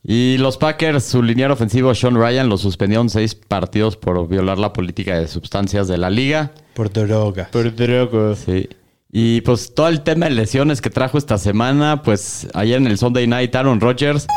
Y 0.04 0.38
los 0.38 0.56
Packers, 0.58 1.04
su 1.04 1.22
liniero 1.22 1.54
ofensivo 1.54 1.94
Sean 1.94 2.16
Ryan 2.16 2.48
lo 2.48 2.58
suspendieron 2.58 3.10
seis 3.10 3.36
partidos 3.36 3.98
por 3.98 4.26
violar 4.30 4.58
la 4.58 4.72
política 4.72 5.20
de 5.20 5.28
sustancias 5.28 5.90
de 5.90 5.98
la 5.98 6.10
liga. 6.10 6.54
Por 6.76 6.94
droga. 6.94 7.50
Sí. 8.36 8.70
Y 9.12 9.42
pues 9.42 9.74
todo 9.74 9.90
el 9.90 10.02
tema 10.04 10.28
de 10.28 10.32
lesiones 10.32 10.80
que 10.80 10.90
trajo 10.90 11.18
esta 11.18 11.38
semana, 11.38 12.04
pues 12.04 12.48
ayer 12.54 12.78
en 12.78 12.88
el 12.88 12.98
Sunday 12.98 13.28
Night 13.28 13.54
Aaron 13.56 13.82
Rodgers 13.82 14.28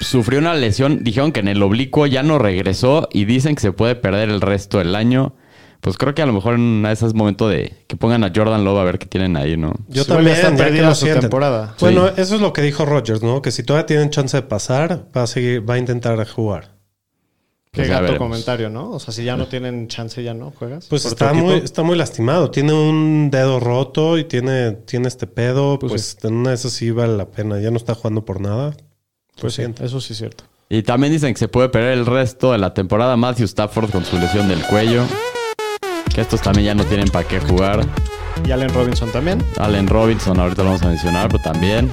sufrió 0.00 0.38
una 0.38 0.54
lesión. 0.54 1.02
Dijeron 1.02 1.32
que 1.32 1.40
en 1.40 1.48
el 1.48 1.62
oblicuo 1.62 2.06
ya 2.06 2.22
no 2.22 2.38
regresó 2.38 3.08
y 3.12 3.24
dicen 3.24 3.54
que 3.54 3.62
se 3.62 3.72
puede 3.72 3.94
perder 3.96 4.28
el 4.30 4.40
resto 4.40 4.78
del 4.78 4.94
año. 4.94 5.34
Pues 5.80 5.96
creo 5.96 6.12
que 6.12 6.22
a 6.22 6.26
lo 6.26 6.32
mejor 6.32 6.54
en 6.54 6.60
una 6.60 6.88
de 6.88 6.94
esas 6.94 7.08
es 7.08 7.14
momento 7.14 7.48
de 7.48 7.72
que 7.86 7.96
pongan 7.96 8.24
a 8.24 8.32
Jordan 8.34 8.64
Love 8.64 8.78
a 8.78 8.84
ver 8.84 8.98
qué 8.98 9.06
tienen 9.06 9.36
ahí, 9.36 9.56
¿no? 9.56 9.74
Yo 9.88 10.04
también, 10.04 10.36
perdida 10.56 10.88
lo 10.88 10.94
su 10.96 11.02
sienten. 11.04 11.20
temporada. 11.22 11.76
Bueno, 11.78 12.08
Sí. 12.08 12.14
eso 12.20 12.34
es 12.34 12.40
lo 12.40 12.52
que 12.52 12.62
dijo 12.62 12.84
Rogers, 12.84 13.22
¿no? 13.22 13.42
Que 13.42 13.52
si 13.52 13.62
todavía 13.62 13.86
tienen 13.86 14.10
chance 14.10 14.36
de 14.36 14.42
pasar, 14.42 15.06
va 15.16 15.22
a 15.22 15.26
seguir, 15.28 15.68
va 15.68 15.74
a 15.74 15.78
intentar 15.78 16.26
jugar. 16.26 16.76
Qué 17.70 17.82
Pues 17.82 17.88
ya 17.88 17.94
gato 17.94 18.04
veremos. 18.06 18.26
comentario, 18.28 18.70
¿no? 18.70 18.90
O 18.90 18.98
sea, 18.98 19.14
si 19.14 19.22
ya 19.22 19.36
no 19.36 19.46
tienen 19.46 19.86
chance, 19.86 20.20
ya 20.20 20.34
no 20.34 20.50
juegas. 20.50 20.86
Pues 20.88 21.04
está 21.04 21.32
muy, 21.32 21.54
está 21.54 21.84
muy 21.84 21.96
lastimado. 21.96 22.50
Tiene 22.50 22.72
un 22.72 23.30
dedo 23.30 23.60
roto 23.60 24.18
y 24.18 24.24
tiene, 24.24 24.72
tiene 24.72 25.06
este 25.06 25.28
pedo. 25.28 25.78
Pues 25.78 25.92
Pues, 25.92 26.18
en 26.24 26.34
una 26.38 26.48
de 26.48 26.54
esas 26.56 26.72
sí 26.72 26.90
vale 26.90 27.16
la 27.16 27.26
pena. 27.26 27.60
Ya 27.60 27.70
no 27.70 27.76
está 27.76 27.94
jugando 27.94 28.24
por 28.24 28.40
nada. 28.40 28.74
Pues 29.40 29.54
sí, 29.54 29.62
siento. 29.62 29.84
eso 29.84 30.00
sí 30.00 30.12
es 30.12 30.18
cierto. 30.18 30.44
Y 30.68 30.82
también 30.82 31.12
dicen 31.12 31.32
que 31.32 31.38
se 31.38 31.48
puede 31.48 31.68
perder 31.68 31.96
el 31.96 32.06
resto 32.06 32.52
de 32.52 32.58
la 32.58 32.74
temporada 32.74 33.16
Matthew 33.16 33.46
Stafford 33.46 33.90
con 33.90 34.04
su 34.04 34.18
lesión 34.18 34.48
del 34.48 34.62
cuello. 34.64 35.04
Que 36.14 36.20
estos 36.20 36.42
también 36.42 36.66
ya 36.66 36.74
no 36.74 36.84
tienen 36.84 37.08
para 37.08 37.26
qué 37.26 37.40
jugar. 37.40 37.86
Y 38.46 38.50
Allen 38.50 38.68
Robinson 38.74 39.10
también. 39.10 39.42
Allen 39.58 39.86
Robinson, 39.86 40.38
ahorita 40.38 40.62
lo 40.62 40.70
vamos 40.70 40.82
a 40.82 40.88
mencionar, 40.88 41.28
pero 41.28 41.42
también. 41.42 41.90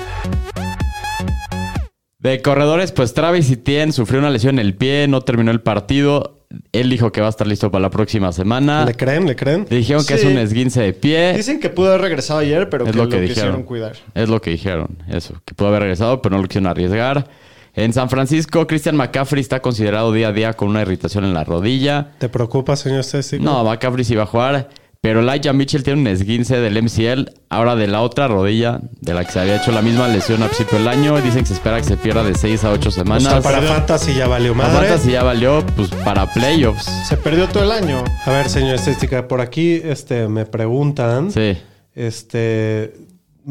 De 2.20 2.42
corredores, 2.42 2.92
pues 2.92 3.14
Travis 3.14 3.50
Etienne 3.52 3.94
sufrió 3.94 4.20
una 4.20 4.32
lesión 4.32 4.60
en 4.60 4.66
el 4.66 4.76
pie, 4.76 5.08
no 5.08 5.22
terminó 5.22 5.52
el 5.52 5.62
partido. 5.62 6.35
Él 6.72 6.90
dijo 6.90 7.12
que 7.12 7.22
va 7.22 7.28
a 7.28 7.30
estar 7.30 7.48
listo 7.48 7.72
para 7.72 7.82
la 7.84 7.90
próxima 7.90 8.32
semana. 8.32 8.86
¿Le 8.86 8.94
creen? 8.94 9.26
¿Le 9.26 9.36
creen? 9.36 9.66
Le 9.70 9.78
dijeron 9.78 10.06
que 10.06 10.18
Sí. 10.18 10.26
es 10.28 10.32
un 10.32 10.38
esguince 10.38 10.82
de 10.82 10.94
pie. 10.94 11.34
Dicen 11.36 11.60
que 11.60 11.70
pudo 11.70 11.90
haber 11.90 12.02
regresado 12.02 12.40
ayer, 12.40 12.70
pero 12.70 12.86
Es 12.86 12.92
que 12.92 12.98
lo 12.98 13.04
lo, 13.06 13.10
que 13.10 13.18
quisieron 13.26 13.52
dijeron. 13.52 13.64
cuidar. 13.64 13.94
Es 14.14 14.30
lo 14.30 14.40
que 14.42 14.52
dijeron, 14.52 14.98
eso. 15.10 15.42
Que 15.46 15.54
pudo 15.56 15.70
haber 15.70 15.82
regresado, 15.82 16.22
pero 16.22 16.36
no 16.36 16.42
lo 16.42 16.48
quisieron 16.48 16.68
arriesgar. 16.68 17.28
En 17.74 17.92
San 17.92 18.10
Francisco, 18.10 18.66
Christian 18.68 18.96
McCaffrey 18.96 19.42
está 19.42 19.60
considerado 19.62 20.14
día 20.14 20.30
a 20.30 20.32
día 20.32 20.54
con 20.54 20.70
una 20.70 20.82
irritación 20.84 21.26
en 21.26 21.34
la 21.34 21.44
rodilla. 21.44 22.12
¿Te 22.20 22.30
preocupa, 22.30 22.76
señor 22.78 23.00
Stacy? 23.02 23.40
No, 23.40 23.64
McCaffrey 23.66 24.06
sí 24.06 24.16
va 24.16 24.24
a 24.24 24.28
jugar. 24.28 24.70
Pero 25.06 25.20
Elijah 25.20 25.54
Mitchell 25.54 25.84
tiene 25.84 26.02
un 26.02 26.08
esguince 26.08 26.58
del 26.60 26.82
MCL, 26.82 27.30
ahora 27.50 27.76
de 27.76 27.86
la 27.86 28.02
otra 28.02 28.28
rodilla, 28.28 28.80
de 29.02 29.14
la 29.14 29.24
que 29.24 29.34
se 29.34 29.40
había 29.40 29.58
hecho 29.58 29.72
la 29.72 29.84
misma 29.84 30.08
lesión 30.08 30.42
al 30.42 30.50
principio 30.50 30.80
del 30.80 30.88
año. 30.88 31.22
Dicen 31.22 31.42
que 31.42 31.46
se 31.46 31.54
espera 31.54 31.78
que 31.78 31.84
se 31.84 31.96
pierda 31.96 32.24
de 32.24 32.34
6 32.34 32.64
a 32.64 32.72
8 32.72 32.90
O 32.90 32.92
semanas. 32.92 33.22
sea, 33.32 33.40
para 33.40 33.62
Fantasy 33.62 34.16
ya 34.16 34.28
valió 34.28 34.56
La 34.56 34.64
madre. 34.68 34.88
Fantasy 34.88 35.12
ya 35.12 35.22
valió, 35.22 35.64
pues 35.76 35.90
para 36.04 36.34
playoffs. 36.34 36.86
Se 37.08 37.18
perdió 37.18 37.48
todo 37.48 37.66
el 37.66 37.72
año. 37.72 38.04
A 38.26 38.32
ver, 38.32 38.50
señor 38.50 38.74
Estética, 38.74 39.28
por 39.28 39.42
aquí 39.42 39.80
este, 39.84 40.28
me 40.28 40.48
preguntan. 40.48 41.32
Sí. 41.32 41.56
Este. 41.94 42.96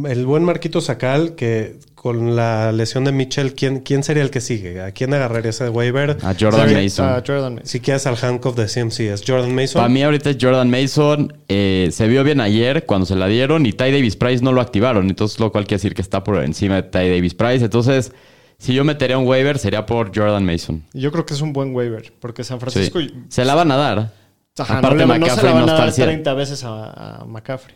El 0.06 0.26
buen 0.26 0.42
Marquito 0.42 0.80
Sacal, 0.80 1.37
que 1.37 1.78
con 2.04 2.37
la 2.37 2.70
lesión 2.70 3.04
de 3.04 3.12
Mitchell, 3.12 3.54
¿quién, 3.54 3.80
¿quién 3.80 4.02
sería 4.02 4.23
el 4.23 4.28
que 4.28 4.42
sigue? 4.42 4.82
¿A 4.82 4.92
quién 4.92 5.14
agarraría 5.14 5.49
ese 5.49 5.70
waiver? 5.70 6.18
A 6.23 6.34
Jordan 6.38 6.68
Sí, 6.68 6.75
Mason. 6.75 7.08
a 7.08 7.23
Jordan 7.26 7.54
Mason. 7.54 7.66
Si 7.66 7.80
quieres 7.80 8.06
al 8.06 8.16
handcuff 8.20 8.54
de 8.56 8.66
CMC, 8.66 9.00
¿es 9.11 9.25
Jordan 9.26 9.54
Mason? 9.54 9.80
Para 9.80 9.88
mí 9.88 10.02
ahorita 10.02 10.28
es 10.28 10.37
Jordan 10.38 10.68
Mason. 10.70 11.32
eh, 11.49 11.88
se 11.92 12.06
vio 12.06 12.23
bien 12.23 12.42
ayer 12.42 12.84
cuando 12.84 13.06
se 13.06 13.16
la 13.16 13.26
dieron 13.26 13.64
y 13.64 13.73
Ty 13.73 13.84
Davis 13.90 14.16
Price 14.16 14.44
no 14.44 14.52
lo 14.52 14.61
activaron. 14.61 15.08
Entonces 15.08 15.40
lo 15.40 15.50
cual 15.50 15.64
quiere 15.64 15.76
decir 15.78 15.94
que 15.94 16.02
está 16.02 16.23
por 16.23 16.44
encima 16.44 16.75
de 16.75 16.82
Ty 16.82 17.08
Davis 17.08 17.32
Price. 17.32 17.64
Entonces, 17.64 18.12
si 18.58 18.75
yo 18.75 18.84
metería 18.84 19.16
un 19.16 19.26
waiver 19.26 19.58
sería 19.58 19.87
por 19.87 20.14
Jordan 20.14 20.44
Mason. 20.44 20.84
Yo 20.92 21.11
creo 21.11 21.25
que 21.25 21.32
es 21.32 21.40
un 21.40 21.54
buen 21.54 21.75
waiver, 21.75 22.12
porque 22.20 22.44
San 22.44 22.58
Sí. 22.61 22.66
Francisco... 22.70 22.99
Se 23.30 23.46
la 23.46 23.54
van 23.54 23.73
a 23.73 23.76
dar. 23.76 24.12
Ajá, 24.58 24.76
Aparte, 24.78 25.06
no, 25.06 25.14
le, 25.14 25.18
no 25.20 25.25
se 25.26 25.30
McCaffrey 25.30 25.52
la 25.54 25.54
van 25.54 25.66
no 25.66 25.73
a 25.73 25.75
está 25.75 25.82
al 25.84 25.88
dar 25.88 25.94
100. 25.94 26.06
30 26.08 26.34
veces 26.34 26.64
a, 26.64 27.20
a 27.20 27.25
McCaffrey. 27.25 27.75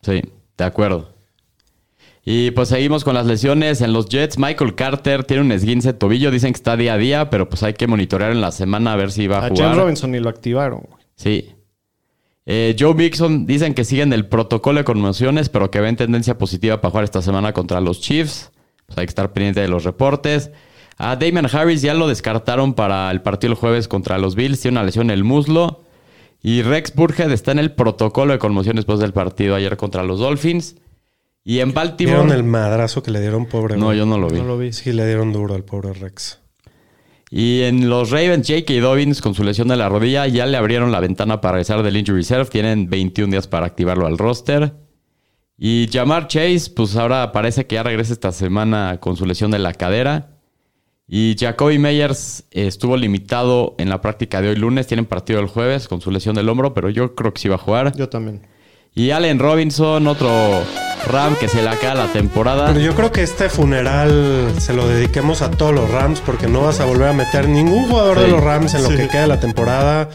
Sí, 0.00 0.22
de 0.56 0.64
acuerdo. 0.64 1.17
Y 2.30 2.50
pues 2.50 2.68
seguimos 2.68 3.04
con 3.04 3.14
las 3.14 3.24
lesiones 3.24 3.80
en 3.80 3.94
los 3.94 4.06
Jets. 4.10 4.36
Michael 4.38 4.74
Carter 4.74 5.24
tiene 5.24 5.44
un 5.44 5.50
esguince 5.50 5.94
de 5.94 5.98
tobillo. 5.98 6.30
Dicen 6.30 6.52
que 6.52 6.58
está 6.58 6.76
día 6.76 6.92
a 6.92 6.98
día, 6.98 7.30
pero 7.30 7.48
pues 7.48 7.62
hay 7.62 7.72
que 7.72 7.86
monitorear 7.86 8.32
en 8.32 8.42
la 8.42 8.52
semana 8.52 8.92
a 8.92 8.96
ver 8.96 9.12
si 9.12 9.26
va 9.28 9.38
a, 9.38 9.46
A 9.46 9.48
jugar. 9.48 9.68
James 9.68 9.78
Robinson 9.78 10.10
ni 10.10 10.20
lo 10.20 10.28
activaron. 10.28 10.86
Sí. 11.16 11.54
Eh, 12.44 12.76
Joe 12.78 12.92
Mixon 12.92 13.46
dicen 13.46 13.72
que 13.72 13.82
siguen 13.82 14.12
el 14.12 14.26
protocolo 14.26 14.76
de 14.76 14.84
conmociones, 14.84 15.48
pero 15.48 15.70
que 15.70 15.80
ven 15.80 15.96
tendencia 15.96 16.36
positiva 16.36 16.82
para 16.82 16.90
jugar 16.90 17.04
esta 17.04 17.22
semana 17.22 17.54
contra 17.54 17.80
los 17.80 18.02
Chiefs. 18.02 18.52
Pues 18.84 18.98
hay 18.98 19.06
que 19.06 19.10
estar 19.10 19.32
pendiente 19.32 19.62
de 19.62 19.68
los 19.68 19.84
reportes. 19.84 20.50
A 20.98 21.16
Damian 21.16 21.48
Harris 21.50 21.80
ya 21.80 21.94
lo 21.94 22.08
descartaron 22.08 22.74
para 22.74 23.10
el 23.10 23.22
partido 23.22 23.54
el 23.54 23.58
jueves 23.58 23.88
contra 23.88 24.18
los 24.18 24.34
Bills. 24.34 24.60
Tiene 24.60 24.76
una 24.76 24.84
lesión 24.84 25.06
en 25.06 25.14
el 25.14 25.24
muslo. 25.24 25.80
Y 26.42 26.60
Rex 26.60 26.94
Burhead 26.94 27.32
está 27.32 27.52
en 27.52 27.58
el 27.58 27.72
protocolo 27.72 28.34
de 28.34 28.38
conmociones 28.38 28.80
después 28.84 29.00
del 29.00 29.14
partido 29.14 29.54
ayer 29.54 29.78
contra 29.78 30.02
los 30.02 30.18
Dolphins. 30.18 30.76
Y 31.48 31.60
en 31.60 31.72
Baltimore. 31.72 32.18
¿Vieron 32.18 32.36
el 32.36 32.44
madrazo 32.44 33.02
que 33.02 33.10
le 33.10 33.22
dieron, 33.22 33.46
pobre? 33.46 33.78
No, 33.78 33.94
yo 33.94 34.04
no 34.04 34.18
lo 34.18 34.28
vi. 34.28 34.36
No 34.36 34.44
lo 34.44 34.58
vi. 34.58 34.74
Sí, 34.74 34.92
le 34.92 35.06
dieron 35.06 35.32
duro 35.32 35.54
al 35.54 35.64
pobre 35.64 35.94
Rex. 35.94 36.40
Y 37.30 37.62
en 37.62 37.88
los 37.88 38.10
Ravens, 38.10 38.46
J.K. 38.46 38.74
Dobbins, 38.82 39.22
con 39.22 39.32
su 39.34 39.42
lesión 39.42 39.68
de 39.68 39.76
la 39.76 39.88
rodilla, 39.88 40.26
ya 40.26 40.44
le 40.44 40.58
abrieron 40.58 40.92
la 40.92 41.00
ventana 41.00 41.40
para 41.40 41.52
regresar 41.52 41.82
del 41.82 41.96
Injury 41.96 42.18
Reserve. 42.18 42.50
Tienen 42.50 42.90
21 42.90 43.30
días 43.30 43.48
para 43.48 43.64
activarlo 43.64 44.06
al 44.06 44.18
roster. 44.18 44.74
Y 45.56 45.88
Jamar 45.90 46.26
Chase, 46.26 46.70
pues 46.76 46.94
ahora 46.96 47.32
parece 47.32 47.66
que 47.66 47.76
ya 47.76 47.82
regresa 47.82 48.12
esta 48.12 48.32
semana 48.32 48.98
con 49.00 49.16
su 49.16 49.24
lesión 49.24 49.50
de 49.50 49.58
la 49.58 49.72
cadera. 49.72 50.36
Y 51.06 51.34
Jacoby 51.38 51.78
Meyers 51.78 52.44
estuvo 52.50 52.94
limitado 52.98 53.74
en 53.78 53.88
la 53.88 54.02
práctica 54.02 54.42
de 54.42 54.50
hoy 54.50 54.56
lunes. 54.56 54.86
Tienen 54.86 55.06
partido 55.06 55.40
el 55.40 55.46
jueves 55.46 55.88
con 55.88 56.02
su 56.02 56.10
lesión 56.10 56.34
del 56.34 56.50
hombro, 56.50 56.74
pero 56.74 56.90
yo 56.90 57.14
creo 57.14 57.32
que 57.32 57.40
sí 57.40 57.48
va 57.48 57.54
a 57.54 57.58
jugar. 57.58 57.96
Yo 57.96 58.10
también. 58.10 58.42
Y 58.98 59.12
Allen 59.12 59.38
Robinson, 59.38 60.06
otro 60.08 60.28
Ram 61.06 61.36
que 61.36 61.46
se 61.48 61.62
le 61.62 61.68
acaba 61.68 61.94
la 61.94 62.12
temporada. 62.12 62.66
Pero 62.66 62.80
yo 62.80 62.94
creo 62.96 63.12
que 63.12 63.22
este 63.22 63.48
funeral 63.48 64.52
se 64.58 64.74
lo 64.74 64.88
dediquemos 64.88 65.40
a 65.40 65.50
todos 65.52 65.72
los 65.72 65.88
Rams 65.90 66.20
porque 66.20 66.48
no 66.48 66.62
vas 66.62 66.80
a 66.80 66.84
volver 66.84 67.08
a 67.08 67.12
meter 67.12 67.48
ningún 67.48 67.88
jugador 67.88 68.18
Sí. 68.18 68.24
de 68.24 68.28
los 68.30 68.42
Rams 68.42 68.74
en 68.74 68.82
lo 68.82 68.90
Sí. 68.90 68.96
que 68.96 69.08
queda 69.08 69.22
de 69.22 69.26
la 69.28 69.40
temporada. 69.40 70.08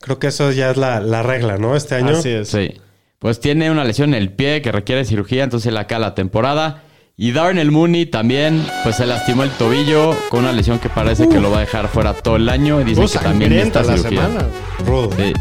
Creo 0.00 0.18
que 0.18 0.28
eso 0.28 0.50
ya 0.50 0.70
es 0.70 0.76
la, 0.78 1.00
la 1.00 1.22
regla, 1.22 1.58
¿no? 1.58 1.76
Este 1.76 1.94
año. 1.94 2.16
Así 2.16 2.30
es. 2.30 2.48
Sí. 2.48 2.80
Pues 3.18 3.38
tiene 3.38 3.70
una 3.70 3.84
lesión 3.84 4.14
en 4.14 4.22
el 4.22 4.30
pie 4.32 4.62
que 4.62 4.72
requiere 4.72 5.04
cirugía, 5.04 5.44
entonces 5.44 5.64
se 5.64 5.70
le 5.72 5.78
acaba 5.78 6.00
la 6.00 6.14
temporada. 6.14 6.82
Y 7.18 7.32
Darnell 7.32 7.70
Mooney 7.70 8.06
también, 8.06 8.66
pues 8.82 8.96
se 8.96 9.06
lastimó 9.06 9.42
el 9.44 9.50
tobillo 9.50 10.16
con 10.30 10.40
una 10.40 10.52
lesión 10.52 10.78
que 10.78 10.88
parece 10.88 11.28
que 11.28 11.38
lo 11.38 11.50
va 11.50 11.58
a 11.58 11.60
dejar 11.60 11.86
fuera 11.88 12.14
todo 12.14 12.36
el 12.36 12.48
año. 12.48 12.80
Y 12.80 12.84
dicen 12.84 13.04
Uh, 13.04 13.08
que 13.10 13.18
también 13.18 13.50
necesita 13.50 13.82
la 13.82 13.96
cirugía. 13.98 14.22
semana. 14.22 14.46
Rudo. 14.86 15.10
Sí. 15.16 15.32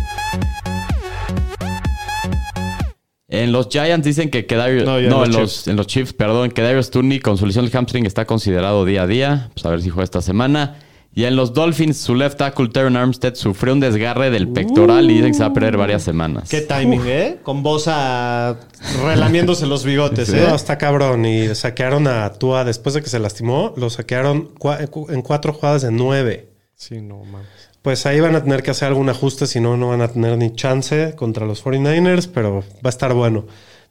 En 3.31 3.51
los 3.51 3.69
Giants 3.69 4.05
dicen 4.05 4.29
que 4.29 4.45
Kedarius... 4.45 4.83
No, 4.83 4.99
No, 4.99 4.99
en 4.99 5.09
los 5.09 5.13
en, 5.27 5.31
los, 5.31 5.51
Chiefs. 5.53 5.67
en 5.67 5.75
los 5.77 5.87
Chiefs, 5.87 6.13
perdón. 6.13 6.51
Kedarius 6.51 6.91
Tooney 6.91 7.19
con 7.19 7.37
su 7.37 7.45
lesión 7.45 7.65
del 7.65 7.73
hamstring 7.75 8.05
está 8.05 8.25
considerado 8.25 8.85
día 8.85 9.03
a 9.03 9.07
día. 9.07 9.49
Pues 9.53 9.65
a 9.65 9.69
ver 9.69 9.81
si 9.81 9.89
juega 9.89 10.03
esta 10.03 10.21
semana. 10.21 10.75
Y 11.13 11.25
en 11.25 11.35
los 11.35 11.53
Dolphins, 11.53 11.97
su 11.97 12.15
left 12.15 12.37
tackle 12.37 12.69
Terran 12.69 12.95
Armstead 12.95 13.35
sufrió 13.35 13.73
un 13.73 13.81
desgarre 13.81 14.29
del 14.31 14.47
pectoral 14.47 15.09
y 15.11 15.15
dicen 15.15 15.31
que 15.31 15.33
se 15.33 15.39
va 15.43 15.47
a 15.47 15.53
perder 15.53 15.75
varias 15.75 16.03
semanas. 16.03 16.49
Qué 16.49 16.61
timing, 16.61 17.01
¿eh? 17.05 17.37
Con 17.43 17.63
Bosa 17.63 18.57
relamiéndose 19.03 19.65
los 19.67 19.83
bigotes, 19.83 20.29
Sí. 20.29 20.37
¿eh? 20.37 20.45
No, 20.47 20.55
está 20.55 20.77
cabrón. 20.77 21.25
Y 21.25 21.53
saquearon 21.53 22.07
a 22.07 22.31
Tua 22.33 22.63
después 22.63 22.95
de 22.95 23.01
que 23.01 23.09
se 23.09 23.19
lastimó. 23.19 23.73
Lo 23.75 23.89
saquearon 23.89 24.55
cua- 24.55 24.87
en 25.09 25.21
cuatro 25.21 25.51
jugadas 25.53 25.81
de 25.81 25.91
nueve. 25.91 26.49
Sí, 26.75 27.01
no 27.01 27.23
mames. 27.25 27.47
Pues 27.81 28.05
ahí 28.05 28.19
van 28.19 28.35
a 28.35 28.43
tener 28.43 28.61
que 28.61 28.71
hacer 28.71 28.87
algún 28.89 29.09
ajuste, 29.09 29.47
si 29.47 29.59
no, 29.59 29.75
no 29.75 29.89
van 29.89 30.01
a 30.01 30.07
tener 30.07 30.37
ni 30.37 30.53
chance 30.53 31.15
contra 31.15 31.45
los 31.47 31.63
49ers, 31.65 32.29
pero 32.31 32.59
va 32.59 32.85
a 32.85 32.89
estar 32.89 33.13
bueno. 33.13 33.45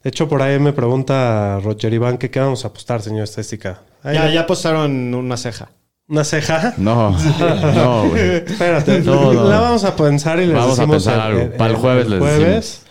De 0.05 0.09
hecho, 0.11 0.29
por 0.29 0.42
ahí 0.42 0.59
me 0.61 0.72
pregunta 0.72 1.59
Roger 1.62 1.92
Iván 1.92 2.16
que 2.16 2.31
qué 2.31 2.38
vamos 2.40 2.64
a 2.64 2.68
apostar, 2.68 3.03
señor 3.03 3.24
Estadística. 3.24 3.83
Ahí 4.03 4.14
Ya, 4.14 4.22
va. 4.24 4.31
ya 4.31 4.46
postaron 4.46 5.12
una 5.14 5.37
ceja. 5.37 5.70
¿Una 6.09 6.24
ceja? 6.24 6.74
No, 6.76 7.11
no, 7.74 8.09
güey. 8.09 8.37
Espérate, 8.46 9.00
No, 9.00 9.33
no. 9.33 9.44
la 9.48 9.61
vamos 9.61 9.85
a 9.85 9.94
pensar 9.96 10.40
y 10.40 10.46
les 10.46 10.55
Vamos 10.57 10.79
a 10.79 10.87
pensar 10.87 11.20
algo. 11.20 11.50
Para 11.57 11.70
el 11.70 11.76
jueves 11.76 12.09
les 12.09 12.18
jueves. 12.20 12.83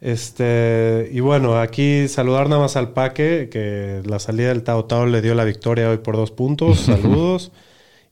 Este, 0.00 1.08
y 1.12 1.20
bueno, 1.20 1.58
aquí 1.60 2.08
saludar 2.08 2.48
nada 2.48 2.62
más 2.62 2.76
al 2.76 2.92
Paque, 2.92 3.48
que 3.50 4.02
la 4.04 4.18
salida 4.18 4.48
del 4.48 4.62
Tao 4.62 4.84
Tao 4.84 5.04
le 5.06 5.20
dio 5.22 5.34
la 5.34 5.44
victoria 5.44 5.88
hoy 5.90 5.98
por 5.98 6.16
dos 6.16 6.30
puntos. 6.30 6.80
Saludos. 6.86 7.52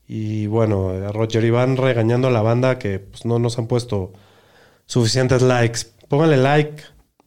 Y 0.07 0.47
bueno, 0.47 0.89
a 0.89 1.11
Roger 1.11 1.43
Iván 1.43 1.77
regañando 1.77 2.27
a 2.27 2.31
la 2.31 2.41
banda 2.41 2.77
que 2.77 2.99
pues, 2.99 3.25
no 3.25 3.39
nos 3.39 3.57
han 3.57 3.67
puesto 3.67 4.13
suficientes 4.85 5.41
likes. 5.41 5.79
Pónganle 6.07 6.37
like, 6.37 6.83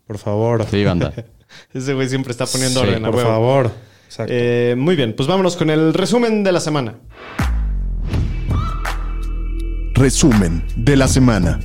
por 0.07 0.19
favor. 0.19 0.65
Sí, 0.71 0.85
banda. 0.85 1.13
Ese 1.75 1.95
güey 1.95 2.09
siempre 2.09 2.31
está 2.31 2.47
poniendo 2.47 2.81
Sí, 2.83 2.87
orden 2.89 3.05
a 3.05 3.09
por 3.09 3.17
huevo. 3.17 3.29
favor. 3.31 3.71
Exacto. 4.07 4.33
Eh, 4.35 4.75
muy 4.79 4.97
bien, 4.97 5.15
pues 5.17 5.29
vámonos 5.29 5.57
con 5.57 5.71
el 5.71 5.93
resumen 5.95 6.45
de 6.45 6.53
la 6.53 6.61
semana. 6.61 6.95
Resumen 9.95 10.65
de 10.77 10.97
la 10.97 11.09
semana. 11.09 11.59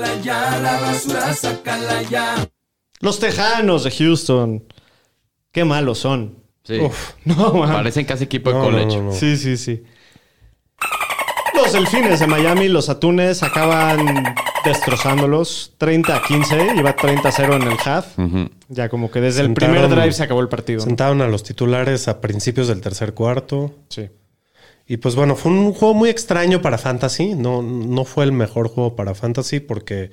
Sácala 0.00 0.22
ya, 0.22 0.58
la 0.60 0.80
basura, 0.80 1.34
sácala 1.34 2.02
ya. 2.02 2.48
Los 3.00 3.18
Tejanos 3.20 3.84
de 3.84 3.90
Houston. 3.90 4.64
Qué 5.52 5.64
malos 5.64 5.98
son. 5.98 6.38
Sí. 6.64 6.78
Uf. 6.78 7.12
No, 7.24 7.52
man. 7.54 7.72
Parecen 7.72 8.06
casi 8.06 8.24
equipo 8.24 8.50
de 8.50 8.56
No, 8.56 8.64
college. 8.64 8.96
no, 8.96 9.02
no. 9.04 9.12
Sí, 9.12 9.36
sí, 9.36 9.56
sí. 9.56 9.82
Los 11.54 11.72
Delfines 11.72 12.20
de 12.20 12.26
Miami, 12.26 12.68
los 12.68 12.88
Atunes, 12.88 13.42
acaban 13.42 14.34
destrozándolos. 14.64 15.74
30 15.76 16.16
a 16.16 16.22
15, 16.22 16.74
iba 16.76 16.94
30 16.96 17.28
a 17.28 17.32
0 17.32 17.56
en 17.56 17.62
el 17.62 17.76
half. 17.84 18.06
Ya 18.68 18.88
como 18.88 19.10
que 19.10 19.20
desde 19.20 19.42
el 19.42 19.52
primer 19.52 19.88
drive 19.88 20.12
se 20.12 20.22
acabó 20.22 20.40
el 20.40 20.48
partido. 20.48 20.78
¿no? 20.80 20.84
Sentaron 20.86 21.20
a 21.20 21.26
los 21.26 21.42
titulares 21.42 22.08
a 22.08 22.20
principios 22.20 22.68
del 22.68 22.80
tercer 22.80 23.12
cuarto. 23.12 23.74
Sí. 23.90 24.08
Y 24.92 24.96
pues 24.96 25.14
bueno, 25.14 25.36
fue 25.36 25.52
un 25.52 25.72
juego 25.72 25.94
muy 25.94 26.10
extraño 26.10 26.60
para 26.60 26.76
Fantasy. 26.76 27.34
No, 27.36 27.62
no 27.62 28.04
fue 28.04 28.24
el 28.24 28.32
mejor 28.32 28.66
juego 28.68 28.96
para 28.96 29.14
Fantasy 29.14 29.60
porque, 29.60 30.10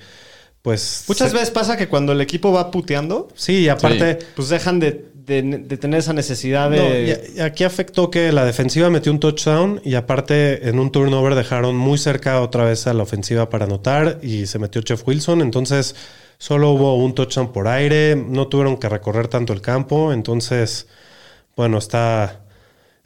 pues. 0.62 1.02
Muchas 1.08 1.30
se- 1.30 1.34
veces 1.34 1.50
pasa 1.50 1.76
que 1.76 1.88
cuando 1.88 2.12
el 2.12 2.20
equipo 2.20 2.52
va 2.52 2.70
puteando, 2.70 3.26
Sí, 3.34 3.62
y 3.62 3.68
aparte. 3.68 4.20
pues 4.36 4.50
dejan 4.50 4.78
de, 4.78 5.06
de- 5.14 5.42
de 5.42 5.76
tener 5.78 5.98
esa 5.98 6.12
necesidad 6.12 6.70
No, 6.70 6.76
de... 6.76 7.28
y- 7.34 7.38
y 7.38 7.40
aquí 7.40 7.64
afectó 7.64 8.08
que 8.08 8.30
la 8.30 8.44
defensiva 8.44 8.88
metió 8.88 9.10
un 9.10 9.18
touchdown 9.18 9.80
y 9.84 9.96
aparte 9.96 10.68
en 10.68 10.78
un 10.78 10.92
turnover 10.92 11.34
dejaron 11.34 11.76
muy 11.76 11.98
cerca 11.98 12.40
otra 12.40 12.62
vez 12.62 12.86
a 12.86 12.94
la 12.94 13.02
ofensiva 13.02 13.50
para 13.50 13.64
anotar 13.64 14.20
y 14.22 14.46
se 14.46 14.60
metió 14.60 14.80
Jeff 14.86 15.02
Wilson. 15.08 15.40
Entonces 15.40 15.96
solo 16.38 16.70
hubo 16.70 16.94
un 16.94 17.16
touchdown 17.16 17.52
por 17.52 17.66
aire, 17.66 18.14
no 18.14 18.46
tuvieron 18.46 18.76
que 18.76 18.88
recorrer 18.88 19.26
tanto 19.26 19.52
el 19.52 19.60
campo. 19.60 20.12
Entonces, 20.12 20.86
bueno, 21.56 21.78
está. 21.78 22.44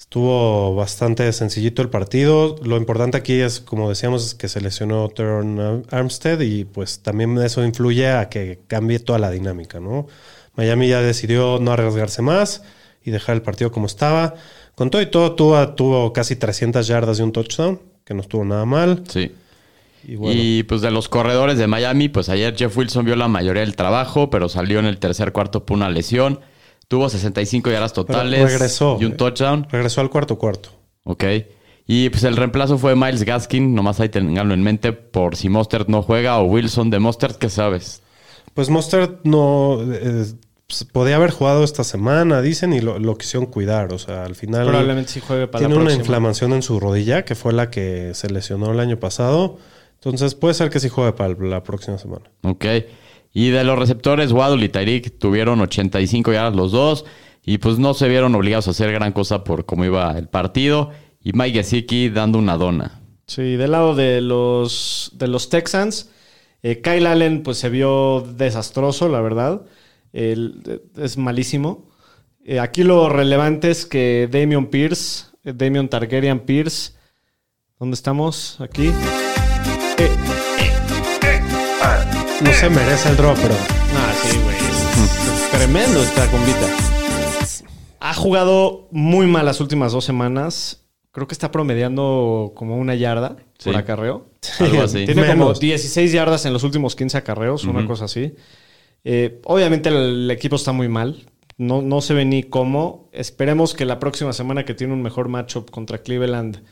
Estuvo 0.03 0.75
bastante 0.75 1.33
sencillito 1.33 1.81
el 1.81 1.89
partido. 1.89 2.57
Lo 2.65 2.77
importante 2.77 3.17
aquí 3.17 3.35
es, 3.35 3.61
como 3.61 3.89
decíamos, 3.89 4.35
que 4.35 4.49
se 4.49 4.61
lesionó 4.61 5.09
Teron 5.09 5.87
Armstead 5.91 6.41
y 6.41 6.65
pues 6.65 6.99
también 6.99 7.39
eso 7.39 7.65
influye 7.65 8.11
a 8.11 8.29
que 8.29 8.59
cambie 8.67 8.99
toda 8.99 9.21
la 9.21 9.31
dinámica, 9.31 9.79
¿no? 9.81 10.09
Miami 10.55 10.89
ya 10.89 11.01
decidió 11.01 11.61
no 11.61 11.73
arriesgarse 11.73 12.21
más 12.21 12.63
y 13.05 13.11
dejar 13.13 13.37
el 13.37 13.43
partido 13.43 13.71
como 13.71 13.87
estaba. 13.87 14.35
Con 14.75 14.91
todo 14.91 15.01
y 15.01 15.07
todo, 15.07 15.35
tuvo, 15.35 15.67
tuvo 15.75 16.13
casi 16.13 16.35
300 16.37 16.85
yardas 16.87 17.21
y 17.21 17.23
un 17.23 17.33
touchdown, 17.33 17.81
que 18.05 18.13
no 18.13 18.23
estuvo 18.23 18.45
nada 18.45 18.67
mal. 18.67 19.05
Sí. 19.09 19.31
Y 20.05 20.17
bueno, 20.17 20.39
Y 20.39 20.65
pues 20.65 20.81
de 20.83 20.91
los 20.91 21.09
corredores 21.09 21.57
de 21.59 21.69
Miami, 21.69 22.09
pues 22.09 22.29
ayer 22.29 22.55
Jeff 22.57 22.77
Wilson 22.77 23.07
vio 23.07 23.15
la 23.15 23.29
mayoría 23.29 23.63
del 23.63 23.77
trabajo, 23.77 24.31
pero 24.31 24.49
salió 24.49 24.81
en 24.81 24.87
el 24.87 24.99
tercer 24.99 25.33
cuarto 25.33 25.65
por 25.65 25.77
una 25.77 25.89
lesión. 25.89 26.41
Tuvo 26.89 27.09
65 27.09 27.71
yardas 27.71 27.93
totales 27.93 28.53
regresó. 28.53 28.99
y 29.01 29.05
un 29.05 29.17
touchdown. 29.17 29.67
regresó 29.71 30.01
al 30.01 30.11
cuarto 30.11 30.37
cuarto. 30.39 30.71
Ok. 31.05 31.25
Y 31.87 32.11
pues 32.11 32.25
el 32.25 32.37
reemplazo 32.37 32.79
fue 32.79 32.95
Miles 32.95 33.25
Gaskin, 33.25 33.75
nomás 33.75 34.01
ahí 34.01 34.09
tenganlo 34.09 34.55
en 34.55 34.63
mente 34.63 34.93
por 34.93 35.37
si 35.37 35.49
Mostert 35.49 35.89
no 35.89 36.03
juega 36.03 36.39
o 36.39 36.45
Wilson 36.45 36.91
de 36.91 36.99
Mostert, 37.01 37.39
¿qué 37.39 37.49
sabes? 37.49 38.03
Pues 38.55 38.71
Mostert 38.71 39.25
no 39.25 39.81
eh, 39.93 40.27
pues, 40.67 40.85
podía 40.85 41.17
haber 41.17 41.31
jugado 41.31 41.65
esta 41.65 41.85
semana, 41.85 42.41
dicen, 42.41 42.73
y 42.73 42.81
lo, 42.81 42.99
lo 42.99 43.17
quisieron 43.19 43.47
cuidar. 43.47 43.93
O 43.93 43.99
sea, 43.99 44.25
al 44.25 44.35
final 44.35 44.67
Probablemente 44.67 45.13
sí 45.13 45.21
juegue 45.21 45.47
para 45.49 45.61
tiene 45.61 45.75
la 45.75 45.81
una 45.83 45.93
inflamación 45.93 46.53
en 46.53 46.63
su 46.63 46.81
rodilla, 46.81 47.25
que 47.25 47.35
fue 47.35 47.53
la 47.53 47.71
que 47.71 48.13
se 48.15 48.31
lesionó 48.31 48.73
el 48.73 48.81
año 48.81 48.99
pasado. 48.99 49.59
Entonces 49.95 50.35
puede 50.35 50.55
ser 50.55 50.71
que 50.71 50.81
sí 50.81 50.89
juegue 50.89 51.13
para 51.13 51.35
la 51.35 51.63
próxima 51.63 51.99
semana. 51.99 52.31
Ok. 52.43 52.65
Y 53.33 53.49
de 53.51 53.65
los 53.65 53.79
receptores, 53.79 54.33
Waddle 54.33 54.65
y 54.65 54.69
Tyreek 54.69 55.19
tuvieron 55.19 55.61
85 55.61 56.33
yardas 56.33 56.55
los 56.55 56.73
dos. 56.73 57.05
Y 57.45 57.59
pues 57.59 57.79
no 57.79 57.95
se 57.95 58.09
vieron 58.09 58.35
obligados 58.35 58.69
a 58.69 58.73
hacer 58.73 58.93
gran 58.93 59.13
cosa 59.13 59.43
por 59.43 59.65
cómo 59.67 59.85
iba 59.85 60.17
el 60.17 60.29
partido. 60.29 60.91
Y 61.23 61.33
Mike 61.33 61.59
Gesicki 61.59 62.09
dando 62.11 62.39
una 62.39 62.57
dona. 62.57 63.01
Sí, 63.27 63.57
del 63.57 63.71
lado 63.73 63.95
de 63.95 64.21
los, 64.21 65.11
de 65.15 65.29
los 65.29 65.49
Texans, 65.49 66.11
eh, 66.63 66.81
Kyle 66.83 67.07
Allen 67.07 67.43
pues 67.43 67.59
se 67.59 67.69
vio 67.71 68.21
desastroso, 68.21 69.09
la 69.09 69.21
verdad. 69.21 69.63
El- 70.13 70.83
es 70.97 71.17
malísimo. 71.17 71.89
Eh, 72.45 72.61
aquí 72.61 72.83
lo 72.85 73.09
relevante 73.09 73.71
es 73.71 73.87
que 73.87 74.29
Damian 74.31 74.67
Pierce, 74.67 75.27
eh, 75.45 75.53
Damian 75.55 75.89
Targaryen 75.89 76.41
Pierce, 76.41 76.93
¿dónde 77.79 77.95
estamos? 77.95 78.61
Aquí. 78.61 78.93
No 82.45 82.53
se 82.53 82.69
merece 82.71 83.09
el 83.11 83.17
draw, 83.17 83.35
pero 83.41 83.55
Ah, 83.55 84.13
sí, 84.23 84.39
güey. 84.39 84.57
Es 84.57 85.51
Tremendo 85.51 86.03
esta 86.03 86.31
combita. 86.31 86.67
Ha 88.01 88.15
jugado 88.15 88.89
muy 88.91 89.27
mal 89.27 89.47
las 89.47 89.61
últimas 89.61 89.93
dos 89.93 90.05
semanas. 90.05 90.83
Creo 91.13 91.27
que 91.29 91.35
está 91.35 91.51
promediando 91.53 92.53
como 92.55 92.77
una 92.77 92.95
yarda 92.95 93.37
Sí. 93.59 93.71
por 93.71 93.77
acarreo. 93.77 94.27
Algo 94.61 94.83
así. 94.83 95.05
Tiene 95.05 95.23
como 95.27 95.45
Menos. 95.45 95.61
16 95.61 96.11
yardas 96.13 96.45
en 96.47 96.53
los 96.53 96.65
últimos 96.65 96.97
15 96.97 97.19
acarreos, 97.19 97.65
una 97.65 97.87
cosa 97.87 98.07
así. 98.07 98.35
Eh, 99.05 99.41
obviamente 99.45 99.89
el, 99.89 100.31
equipo 100.31 100.57
está 100.57 100.73
muy 100.73 100.89
mal. 100.89 101.27
No, 101.59 101.83
no 101.83 102.01
se 102.01 102.15
ve 102.15 102.25
ni 102.25 102.43
cómo. 102.43 103.09
Esperemos 103.13 103.75
que 103.75 103.85
la 103.85 103.99
próxima 104.01 104.33
semana 104.33 104.65
que 104.65 104.75
tiene 104.75 104.95
un 104.95 105.03
mejor 105.03 105.29
matchup 105.29 105.71
contra 105.71 105.99
Cleveland, 105.99 106.63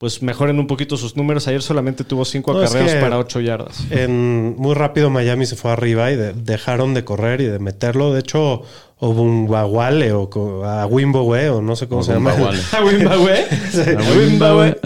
pues 0.00 0.22
mejoren 0.22 0.58
un 0.58 0.66
poquito 0.66 0.96
sus 0.96 1.14
números. 1.14 1.46
Ayer 1.46 1.60
solamente 1.60 2.04
tuvo 2.04 2.24
5 2.24 2.54
No, 2.54 2.62
es 2.62 2.70
acarreos 2.70 2.94
que- 2.94 3.00
para 3.02 3.18
8 3.18 3.40
yardas. 3.40 3.84
en, 3.90 4.56
muy 4.56 4.72
rápido 4.74 5.10
Miami 5.10 5.44
se 5.44 5.56
fue 5.56 5.70
arriba 5.72 6.10
y 6.10 6.16
de- 6.16 6.32
dejaron 6.32 6.94
de 6.94 7.04
correr 7.04 7.42
y 7.42 7.44
de 7.44 7.58
meterlo. 7.58 8.10
De 8.14 8.20
hecho, 8.20 8.62
Obumbawale 8.96 10.12
o 10.12 10.64
a 10.64 10.86
Wimbo, 10.86 11.24
güey, 11.24 11.48
o 11.48 11.60
no 11.60 11.76
sé 11.76 11.86
cómo 11.86 12.02
se 12.02 12.14
llama. 12.14 12.32
A. 12.72 12.78
A 12.78 12.82
Wimbabwe. 12.82 14.76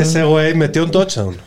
Ese 0.00 0.24
güey 0.24 0.54
metió 0.54 0.84
un 0.84 0.90
touchdown. 0.90 1.36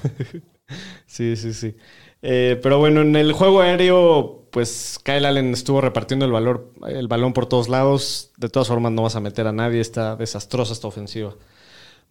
Sí, 1.06 1.36
sí, 1.36 1.54
sí. 1.54 1.76
Eh, 2.22 2.58
pero 2.62 2.78
bueno, 2.78 3.02
en 3.02 3.16
el 3.16 3.34
juego 3.34 3.62
aéreo, 3.62 4.46
pues 4.52 5.00
Kyle 5.04 5.26
Allen 5.26 5.52
estuvo 5.54 5.82
repartiendo 5.82 6.24
el, 6.26 6.32
valor, 6.32 6.72
el 6.88 7.08
balón 7.08 7.34
por 7.34 7.48
todos 7.48 7.68
lados. 7.68 8.30
De 8.38 8.48
todas 8.48 8.68
formas, 8.68 8.92
no 8.92 9.02
vas 9.02 9.16
a 9.16 9.20
meter 9.20 9.48
a 9.48 9.52
nadie. 9.52 9.82
Está 9.82 10.16
desastrosa 10.16 10.72
esta 10.72 10.88
ofensiva. 10.88 11.34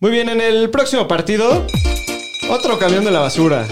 Muy 0.01 0.13
bien, 0.13 0.29
en 0.29 0.41
el 0.41 0.71
próximo 0.71 1.09
partido, 1.09 1.67
otro 2.49 2.79
camión 2.79 3.05
de 3.05 3.11
la 3.11 3.19
basura. 3.19 3.67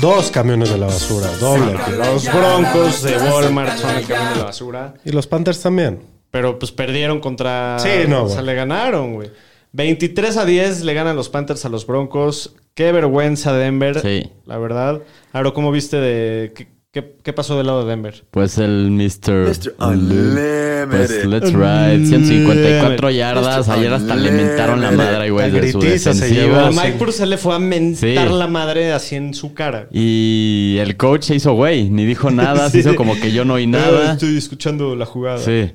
Dos 0.00 0.30
camiones 0.30 0.70
de 0.70 0.78
la 0.78 0.86
basura, 0.86 1.28
doble. 1.36 1.74
Los 1.98 2.24
Broncos 2.32 3.02
de 3.02 3.18
Walmart 3.18 3.76
son 3.76 3.94
el 3.94 4.06
camión 4.06 4.32
de 4.32 4.38
la 4.38 4.44
basura. 4.46 4.94
Y 5.04 5.12
los 5.12 5.26
Panthers 5.26 5.60
también. 5.60 6.00
Pero 6.30 6.58
pues 6.58 6.72
perdieron 6.72 7.20
contra. 7.20 7.78
Sí, 7.78 8.08
no, 8.08 8.24
O 8.24 8.28
sea, 8.30 8.40
le 8.40 8.54
ganaron, 8.54 9.12
güey. 9.16 9.30
23 9.72 10.34
a 10.38 10.46
10 10.46 10.82
le 10.82 10.94
ganan 10.94 11.14
los 11.14 11.28
Panthers 11.28 11.66
a 11.66 11.68
los 11.68 11.86
Broncos. 11.86 12.56
Qué 12.72 12.90
vergüenza 12.92 13.52
Denver. 13.52 14.00
Sí. 14.00 14.32
La 14.46 14.56
verdad. 14.56 15.02
Aro, 15.34 15.52
¿cómo 15.52 15.70
viste 15.72 15.98
de. 15.98 16.54
¿Qué, 16.54 16.68
qué, 16.94 17.16
qué 17.22 17.32
pasó 17.34 17.58
del 17.58 17.66
lado 17.66 17.84
de 17.84 17.90
Denver? 17.90 18.24
Pues 18.30 18.56
el 18.56 18.90
Mr. 18.90 19.46
Mr. 19.48 19.74
Unlimited. 19.80 20.88
Pues 20.88 21.24
let's 21.26 21.52
ride. 21.52 22.06
154 22.06 23.10
yardas. 23.10 23.68
Ayer 23.68 23.92
hasta 23.92 24.14
le 24.16 24.30
mentaron 24.30 24.80
la 24.80 24.90
madre, 24.92 25.30
güey, 25.30 25.50
de 25.50 25.72
su 25.72 25.80
se 25.82 25.88
defensiva. 25.88 26.28
llevó. 26.28 26.56
A 26.60 26.72
sí. 26.72 26.78
Mike 26.82 26.98
Purcell 26.98 27.28
le 27.30 27.36
fue 27.38 27.54
a 27.54 27.58
mentar 27.58 27.98
Sí. 28.28 28.34
la 28.34 28.46
madre 28.46 28.92
así 28.92 29.16
en 29.16 29.34
su 29.34 29.52
cara. 29.54 29.88
Y 29.92 30.76
el 30.80 30.96
coach 30.96 31.24
se 31.24 31.34
hizo 31.34 31.52
güey, 31.54 31.90
ni 31.90 32.04
dijo 32.06 32.30
nada, 32.30 32.70
se 32.70 32.72
Sí. 32.82 32.88
hizo 32.88 32.96
como 32.96 33.14
que 33.20 33.32
yo 33.32 33.44
no 33.44 33.54
oí 33.54 33.66
nada. 33.66 34.12
Estoy 34.14 34.36
escuchando 34.38 34.94
la 34.96 35.04
jugada. 35.06 35.38
Sí, 35.38 35.72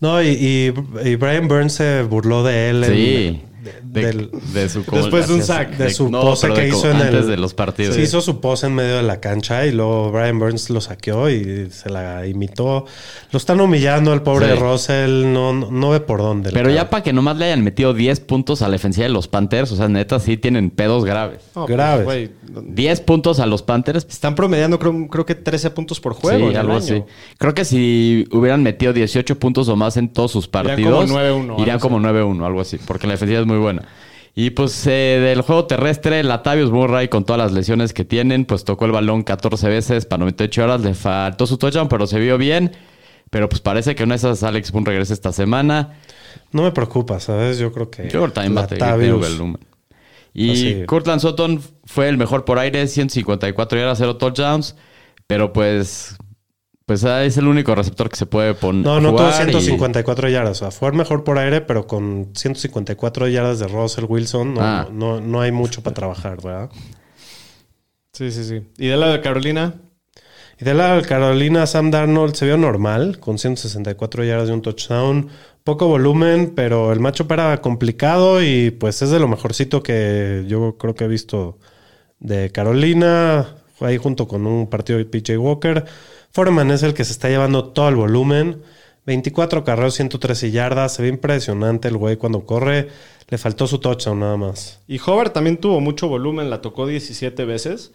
No, 0.00 0.22
y, 0.22 0.28
y- 0.28 0.72
y 1.10 1.16
Brian 1.16 1.46
Burns 1.48 1.74
se 1.74 2.02
burló 2.02 2.42
de 2.42 2.70
él. 2.70 2.84
en- 2.84 2.94
sí. 2.94 3.42
De, 3.62 4.02
del- 4.02 4.30
de 4.54 4.68
su 4.68 4.82
Después 4.90 5.28
de 5.28 5.34
un 5.34 5.42
sack. 5.42 5.76
de 5.76 5.90
su 5.90 6.08
no, 6.10 6.22
pose 6.22 6.48
que 6.52 6.62
de 6.62 6.68
hizo 6.68 6.90
en 6.90 6.96
antes 6.96 7.20
el- 7.24 7.26
de 7.28 7.36
los 7.36 7.52
partidos. 7.54 7.94
Se 7.94 8.02
hizo 8.02 8.20
su 8.20 8.40
pose 8.40 8.66
en 8.66 8.74
medio 8.74 8.96
de 8.96 9.02
la 9.02 9.20
cancha 9.20 9.66
y 9.66 9.72
luego 9.72 10.10
Brian 10.10 10.38
Burns 10.38 10.70
lo 10.70 10.80
saqueó 10.80 11.28
y 11.28 11.68
se 11.70 11.90
la 11.90 12.26
imitó. 12.26 12.86
Lo 13.32 13.36
están 13.36 13.60
humillando 13.60 14.12
al 14.12 14.22
pobre 14.22 14.52
Sí. 14.54 14.58
Russell, 14.58 15.32
no, 15.32 15.52
no, 15.52 15.70
no 15.70 15.90
ve 15.90 16.00
por 16.00 16.20
dónde. 16.20 16.50
Pero 16.52 16.70
ya 16.70 16.88
para 16.90 17.02
que 17.02 17.12
nomás 17.12 17.36
le 17.36 17.46
hayan 17.46 17.62
metido 17.62 17.92
10 17.92 18.20
puntos 18.20 18.62
a 18.62 18.66
la 18.68 18.72
defensiva 18.72 19.04
de 19.06 19.12
los 19.12 19.28
Panthers, 19.28 19.70
o 19.72 19.76
sea, 19.76 19.88
neta, 19.88 20.18
sí 20.20 20.36
tienen 20.36 20.70
pedos 20.70 21.04
graves. 21.04 21.40
Pues, 21.52 21.66
Graves. 21.68 22.04
güey, 22.04 22.30
10 22.64 23.00
puntos 23.02 23.40
a 23.40 23.46
los 23.46 23.62
Panthers. 23.62 24.06
están 24.08 24.34
promediando, 24.34 24.78
creo, 24.78 25.08
creo 25.08 25.26
que 25.26 25.34
13 25.34 25.70
puntos 25.70 26.00
por 26.00 26.14
juego. 26.14 26.38
en 26.38 26.44
sí, 26.46 26.50
el 26.50 26.56
algo 26.56 26.72
año. 26.72 26.78
así. 26.82 27.02
Creo 27.38 27.54
que 27.54 27.64
si 27.64 28.26
hubieran 28.32 28.62
metido 28.62 28.92
18 28.92 29.38
puntos 29.38 29.68
o 29.68 29.76
más 29.76 29.96
en 29.96 30.08
todos 30.08 30.30
sus 30.32 30.46
Irían 30.46 30.64
partidos, 30.66 31.06
como 31.10 31.18
9-1, 31.20 31.60
irían 31.62 31.78
como 31.78 31.96
así. 31.98 32.06
9-1, 32.06 32.44
algo 32.46 32.60
así, 32.60 32.78
porque 32.86 33.06
la 33.06 33.12
defensiva 33.14 33.40
es 33.40 33.46
muy 33.50 33.58
buena. 33.58 33.82
Y 34.34 34.50
pues 34.50 34.86
eh, 34.86 35.18
del 35.20 35.42
juego 35.42 35.66
terrestre, 35.66 36.22
Latavius 36.22 36.70
Murray 36.70 37.08
con 37.08 37.24
todas 37.24 37.38
las 37.42 37.52
lesiones 37.52 37.92
que 37.92 38.04
tienen, 38.04 38.44
pues 38.44 38.64
tocó 38.64 38.84
el 38.86 38.92
balón 38.92 39.22
14 39.22 39.68
veces 39.68 40.06
para 40.06 40.20
98 40.20 40.64
horas, 40.64 40.80
le 40.80 40.94
faltó 40.94 41.46
su 41.46 41.58
touchdown, 41.58 41.88
pero 41.88 42.06
se 42.06 42.18
vio 42.20 42.38
bien. 42.38 42.72
Pero 43.30 43.48
pues 43.48 43.60
parece 43.60 43.94
que 43.94 44.02
una 44.04 44.14
de 44.14 44.18
esas 44.18 44.42
Alex 44.42 44.72
Boone 44.72 44.86
regresa 44.86 45.12
esta 45.14 45.32
semana. 45.32 45.94
No 46.52 46.62
me 46.62 46.72
preocupa, 46.72 47.20
¿sabes? 47.20 47.58
Yo 47.58 47.72
creo 47.72 47.90
que. 47.90 48.08
Yo 48.08 48.28
también 48.30 48.54
Latavius- 48.54 49.20
volumen. 49.20 49.58
Y 50.32 50.50
Así. 50.52 50.82
Cortland 50.86 51.20
Sutton 51.20 51.60
fue 51.84 52.08
el 52.08 52.16
mejor 52.16 52.44
por 52.44 52.58
aire, 52.58 52.86
154 52.86 53.78
yardas, 53.78 53.98
0 53.98 54.16
touchdowns. 54.16 54.76
Pero 55.26 55.52
pues, 55.52 56.16
pues 56.90 57.04
ah, 57.04 57.24
es 57.24 57.36
el 57.36 57.46
único 57.46 57.72
receptor 57.72 58.10
que 58.10 58.16
se 58.16 58.26
puede 58.26 58.52
poner. 58.52 58.84
No, 58.84 59.00
no 59.00 59.10
tuvo 59.14 59.30
154 59.30 60.28
yardas. 60.28 60.56
O 60.60 60.64
sea, 60.64 60.70
fue 60.72 60.90
mejor 60.90 61.22
por 61.22 61.38
aire, 61.38 61.60
pero 61.60 61.86
con 61.86 62.30
154 62.34 63.28
yardas 63.28 63.60
de 63.60 63.68
Russell 63.68 64.06
Wilson 64.08 64.54
no, 64.54 64.60
Ah. 64.60 64.88
no, 64.90 65.20
no 65.20 65.40
hay 65.40 65.52
mucho 65.52 65.84
para 65.84 65.94
trabajar, 65.94 66.42
¿verdad? 66.42 66.68
Sí, 68.12 68.32
sí, 68.32 68.42
sí. 68.42 68.62
¿Y 68.76 68.88
del 68.88 68.98
lado 68.98 69.12
de 69.12 69.20
Carolina? 69.20 69.74
Y 70.60 70.64
de 70.64 70.74
la 70.74 71.00
Carolina, 71.02 71.64
Sam 71.68 71.92
Darnold 71.92 72.34
se 72.34 72.44
vio 72.46 72.56
normal, 72.56 73.20
con 73.20 73.38
164 73.38 74.24
yardas 74.24 74.48
de 74.48 74.54
un 74.54 74.62
touchdown. 74.62 75.28
Poco 75.62 75.86
volumen, 75.86 76.54
pero 76.56 76.92
el 76.92 76.98
matchup 76.98 77.30
era 77.30 77.60
complicado 77.60 78.42
y 78.42 78.72
pues 78.72 79.00
es 79.00 79.10
de 79.10 79.20
lo 79.20 79.28
mejorcito 79.28 79.80
que 79.80 80.44
yo 80.48 80.76
creo 80.76 80.96
que 80.96 81.04
he 81.04 81.08
visto 81.08 81.56
de 82.18 82.50
Carolina. 82.50 83.54
ahí 83.78 83.96
junto 83.96 84.26
con 84.26 84.44
un 84.48 84.68
partido 84.68 84.98
de 84.98 85.04
PJ 85.04 85.38
Walker. 85.38 85.84
Foreman 86.32 86.70
es 86.70 86.82
el 86.82 86.94
que 86.94 87.04
se 87.04 87.12
está 87.12 87.28
llevando 87.28 87.64
todo 87.70 87.88
el 87.88 87.96
volumen. 87.96 88.62
24 89.06 89.64
carreros, 89.64 89.94
113 89.94 90.50
yardas. 90.50 90.94
Se 90.94 91.02
ve 91.02 91.08
impresionante 91.08 91.88
el 91.88 91.96
güey 91.96 92.16
cuando 92.16 92.44
corre. 92.46 92.88
Le 93.28 93.38
faltó 93.38 93.66
su 93.66 93.78
touchdown 93.78 94.20
nada 94.20 94.36
más. 94.36 94.80
Y 94.86 94.98
Hobart 95.04 95.32
también 95.32 95.56
tuvo 95.58 95.80
mucho 95.80 96.08
volumen, 96.08 96.50
la 96.50 96.60
tocó 96.60 96.86
17 96.86 97.44
veces. 97.44 97.92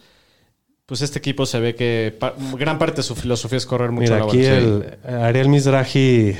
Pues 0.86 1.02
este 1.02 1.18
equipo 1.18 1.46
se 1.46 1.58
ve 1.60 1.74
que 1.74 2.14
pa- 2.18 2.34
gran 2.56 2.78
parte 2.78 2.96
de 2.98 3.02
su 3.02 3.14
filosofía 3.16 3.58
es 3.58 3.66
correr 3.66 3.90
mucho 3.90 4.12
Mira, 4.12 4.18
la 4.20 4.24
aquí 4.26 4.44
el 4.44 4.98
Ariel 5.04 5.48
Mizrahi 5.48 6.36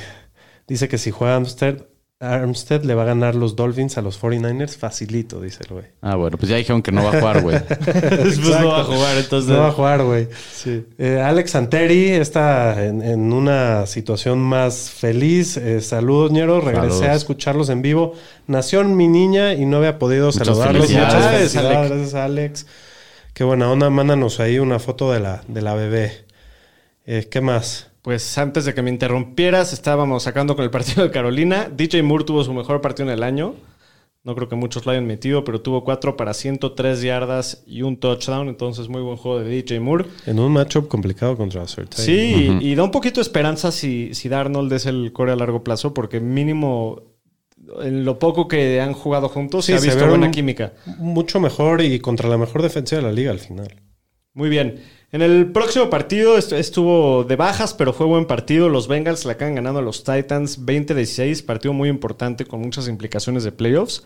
dice 0.68 0.88
que 0.88 0.98
si 0.98 1.10
juega 1.10 1.36
Armstead, 1.36 1.82
Armstead 2.18 2.82
le 2.84 2.94
va 2.94 3.02
a 3.02 3.06
ganar 3.06 3.34
los 3.34 3.56
Dolphins 3.56 3.98
a 3.98 4.02
los 4.02 4.18
49ers 4.20 4.74
facilito, 4.76 5.38
dice 5.40 5.58
el 5.68 5.74
güey. 5.74 5.84
Ah, 6.00 6.14
bueno, 6.16 6.38
pues 6.38 6.48
ya 6.48 6.56
dijeron 6.56 6.80
que 6.80 6.90
no 6.90 7.04
va 7.04 7.10
a 7.10 7.18
jugar, 7.20 7.42
güey. 7.42 7.58
Después 7.68 8.38
no 8.60 8.68
va 8.68 8.80
a 8.80 8.84
jugar, 8.84 9.18
entonces. 9.18 9.50
No 9.50 9.58
va 9.58 9.68
a 9.68 9.72
jugar, 9.72 10.02
güey. 10.02 10.28
Sí. 10.50 10.86
Eh, 10.96 11.20
Alex 11.20 11.50
Santeri 11.50 12.08
está 12.12 12.86
en, 12.86 13.02
en 13.02 13.32
una 13.34 13.84
situación 13.84 14.38
más 14.38 14.90
feliz. 14.90 15.58
Eh, 15.58 15.82
saludos, 15.82 16.30
Ñero. 16.32 16.62
Regresé 16.62 16.88
Saludos. 16.88 17.02
a 17.10 17.14
escucharlos 17.14 17.68
en 17.68 17.82
vivo. 17.82 18.14
Nació 18.46 18.82
mi 18.84 19.08
niña 19.08 19.52
y 19.52 19.66
no 19.66 19.76
había 19.76 19.98
podido 19.98 20.26
Muchas 20.28 20.46
saludarlos. 20.46 20.86
felicidades. 20.86 21.14
Muchas 21.14 21.26
Alex. 21.26 21.38
felicidades, 21.52 21.90
Gracias, 21.90 22.14
Alex. 22.14 22.66
Qué 23.34 23.44
buena 23.44 23.70
onda. 23.70 23.90
Mándanos 23.90 24.40
ahí 24.40 24.58
una 24.58 24.78
foto 24.78 25.12
de 25.12 25.20
la, 25.20 25.42
de 25.48 25.60
la 25.60 25.74
bebé. 25.74 26.24
Eh, 27.04 27.28
¿Qué 27.30 27.42
más? 27.42 27.88
Pues 28.06 28.38
antes 28.38 28.64
de 28.64 28.72
que 28.72 28.82
me 28.82 28.90
interrumpieras, 28.90 29.72
estábamos 29.72 30.22
sacando 30.22 30.54
con 30.54 30.64
el 30.64 30.70
partido 30.70 31.02
de 31.02 31.10
Carolina. 31.10 31.68
DJ 31.76 32.04
Moore 32.04 32.22
tuvo 32.22 32.44
su 32.44 32.54
mejor 32.54 32.80
partido 32.80 33.08
en 33.08 33.12
el 33.12 33.24
año. 33.24 33.56
No 34.22 34.36
creo 34.36 34.48
que 34.48 34.54
muchos 34.54 34.86
lo 34.86 34.92
hayan 34.92 35.08
metido, 35.08 35.42
pero 35.42 35.60
tuvo 35.60 35.82
4 35.82 36.16
para 36.16 36.32
103 36.32 37.02
yardas 37.02 37.64
y 37.66 37.82
un 37.82 37.96
touchdown. 37.96 38.46
Entonces, 38.46 38.88
muy 38.88 39.02
buen 39.02 39.16
juego 39.16 39.40
de 39.40 39.50
DJ 39.50 39.80
Moore. 39.80 40.04
En 40.24 40.38
un 40.38 40.52
matchup 40.52 40.86
complicado 40.86 41.36
contra 41.36 41.66
Surtain. 41.66 42.06
Sí, 42.06 42.56
y 42.60 42.76
da 42.76 42.84
un 42.84 42.92
poquito 42.92 43.16
de 43.16 43.22
esperanza 43.22 43.72
si, 43.72 44.14
si 44.14 44.28
Darnold 44.28 44.72
es 44.72 44.86
el 44.86 45.12
core 45.12 45.32
a 45.32 45.36
largo 45.36 45.64
plazo, 45.64 45.92
porque 45.92 46.20
mínimo 46.20 47.02
en 47.82 48.04
lo 48.04 48.20
poco 48.20 48.46
que 48.46 48.80
han 48.80 48.92
jugado 48.92 49.28
juntos 49.28 49.64
Sí, 49.64 49.72
se 49.72 49.78
ha 49.78 49.80
visto 49.80 50.06
buena 50.06 50.30
química. 50.30 50.74
Mucho 50.98 51.40
mejor 51.40 51.82
y 51.82 51.98
contra 51.98 52.28
la 52.28 52.38
mejor 52.38 52.62
defensa 52.62 52.94
de 52.94 53.02
la 53.02 53.10
liga 53.10 53.32
al 53.32 53.40
final. 53.40 53.82
Muy 54.32 54.48
bien. 54.48 54.80
En 55.12 55.22
el 55.22 55.52
próximo 55.52 55.88
partido 55.88 56.36
est- 56.36 56.52
estuvo 56.52 57.24
de 57.24 57.36
bajas, 57.36 57.74
pero 57.74 57.92
fue 57.92 58.06
buen 58.06 58.26
partido. 58.26 58.68
Los 58.68 58.88
Bengals 58.88 59.24
le 59.24 59.32
acaban 59.32 59.54
ganando 59.54 59.80
a 59.80 59.82
los 59.82 60.04
Titans 60.04 60.64
20-16. 60.64 61.42
Partido 61.44 61.72
muy 61.72 61.88
importante 61.88 62.44
con 62.44 62.60
muchas 62.60 62.88
implicaciones 62.88 63.44
de 63.44 63.52
playoffs. 63.52 64.02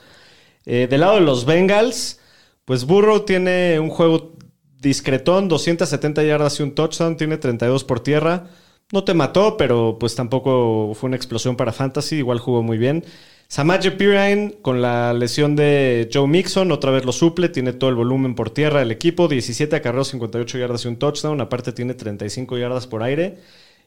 Eh, 0.66 0.86
del 0.90 1.00
lado 1.00 1.14
de 1.14 1.22
los 1.22 1.46
Bengals, 1.46 2.20
pues 2.64 2.84
Burrow 2.84 3.24
tiene 3.24 3.80
un 3.80 3.88
juego 3.90 4.34
discretón, 4.78 5.48
270 5.48 6.22
yardas 6.22 6.60
y 6.60 6.62
un 6.62 6.74
touchdown, 6.74 7.16
tiene 7.16 7.38
32 7.38 7.84
por 7.84 8.00
tierra. 8.00 8.48
No 8.92 9.04
te 9.04 9.14
mató, 9.14 9.56
pero 9.56 9.96
pues 9.98 10.14
tampoco 10.14 10.92
fue 10.94 11.08
una 11.08 11.16
explosión 11.16 11.56
para 11.56 11.72
Fantasy, 11.72 12.16
igual 12.16 12.38
jugó 12.40 12.62
muy 12.62 12.76
bien. 12.78 13.04
Samaje 13.50 13.90
Pirine 13.90 14.58
con 14.62 14.80
la 14.80 15.12
lesión 15.12 15.56
de 15.56 16.08
Joe 16.14 16.28
Mixon, 16.28 16.70
otra 16.70 16.92
vez 16.92 17.04
lo 17.04 17.10
suple, 17.10 17.48
tiene 17.48 17.72
todo 17.72 17.90
el 17.90 17.96
volumen 17.96 18.36
por 18.36 18.50
tierra 18.50 18.78
del 18.78 18.92
equipo, 18.92 19.26
17 19.26 19.74
acarreos, 19.74 20.06
58 20.06 20.56
yardas 20.56 20.84
y 20.84 20.88
un 20.88 20.98
touchdown, 20.98 21.40
aparte 21.40 21.72
tiene 21.72 21.94
35 21.94 22.56
yardas 22.58 22.86
por 22.86 23.02
aire. 23.02 23.38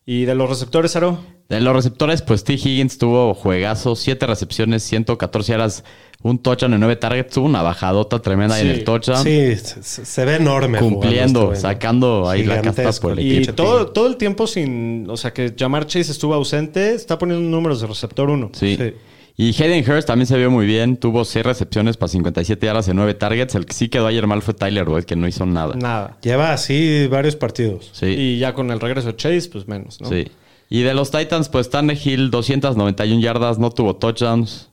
¿Y 0.05 0.25
de 0.25 0.35
los 0.35 0.49
receptores, 0.49 0.97
Aro? 0.97 1.17
De 1.47 1.61
los 1.61 1.73
receptores, 1.73 2.21
pues 2.21 2.43
T. 2.43 2.55
Higgins 2.55 2.97
tuvo 2.97 3.33
juegazo, 3.33 3.95
7 3.95 4.27
recepciones, 4.27 4.83
114 4.83 5.53
yardas, 5.53 5.85
un 6.21 6.39
touchdown 6.39 6.73
en 6.73 6.81
9 6.81 6.97
targets, 6.97 7.33
tuvo 7.33 7.45
una 7.45 7.61
bajadota 7.61 8.21
tremenda 8.21 8.55
ahí 8.55 8.63
en 8.63 8.67
el 8.67 8.83
touchdown. 8.83 9.23
Sí, 9.23 9.55
se, 9.55 10.03
se 10.03 10.25
ve 10.25 10.35
enorme. 10.35 10.79
Cumpliendo, 10.79 11.53
este 11.53 11.61
sacando 11.61 12.29
ahí 12.29 12.43
la 12.43 12.61
casta 12.61 12.91
por 13.01 13.13
el 13.13 13.19
el 13.19 13.43
Y 13.43 13.45
todo, 13.45 13.87
todo 13.91 14.07
el 14.07 14.17
tiempo 14.17 14.45
sin. 14.45 15.09
O 15.09 15.15
sea, 15.15 15.31
que 15.31 15.55
Jamar 15.57 15.87
Chase 15.87 16.11
estuvo 16.11 16.33
ausente, 16.33 16.93
está 16.93 17.17
poniendo 17.17 17.49
números 17.49 17.79
de 17.79 17.87
receptor 17.87 18.29
1. 18.29 18.51
Sí. 18.55 18.75
Sí. 18.75 18.93
Y 19.35 19.49
Hayden 19.61 19.89
Hurst 19.89 20.07
también 20.07 20.27
se 20.27 20.37
vio 20.37 20.51
muy 20.51 20.65
bien. 20.65 20.97
Tuvo 20.97 21.25
6 21.25 21.43
recepciones 21.45 21.97
para 21.97 22.07
57 22.09 22.65
yardas 22.65 22.87
en 22.87 22.95
9 22.97 23.15
targets. 23.15 23.55
El 23.55 23.65
que 23.65 23.73
sí 23.73 23.89
quedó 23.89 24.05
ayer 24.07 24.27
mal 24.27 24.41
fue 24.43 24.53
Tyler 24.53 24.85
Boyd, 24.85 25.05
que 25.05 25.15
no 25.15 25.27
hizo 25.27 25.45
nada. 25.45 25.75
Nada. 25.75 26.17
Lleva 26.21 26.53
así 26.53 27.07
varios 27.07 27.35
partidos. 27.35 27.89
Sí, 27.93 28.05
Y 28.07 28.37
ya 28.39 28.53
con 28.53 28.69
el 28.69 28.79
regreso 28.79 29.07
de 29.07 29.15
Chase, 29.15 29.49
pues 29.51 29.67
menos, 29.67 29.99
¿no? 30.01 30.09
sí. 30.09 30.31
Y 30.69 30.81
de 30.81 30.93
los 30.95 31.11
Titans, 31.11 31.49
pues 31.49 31.69
Tannehill, 31.69 32.31
291 32.31 33.21
yardas, 33.21 33.59
no 33.59 33.69
tuvo 33.69 33.95
touchdowns. 33.95 34.69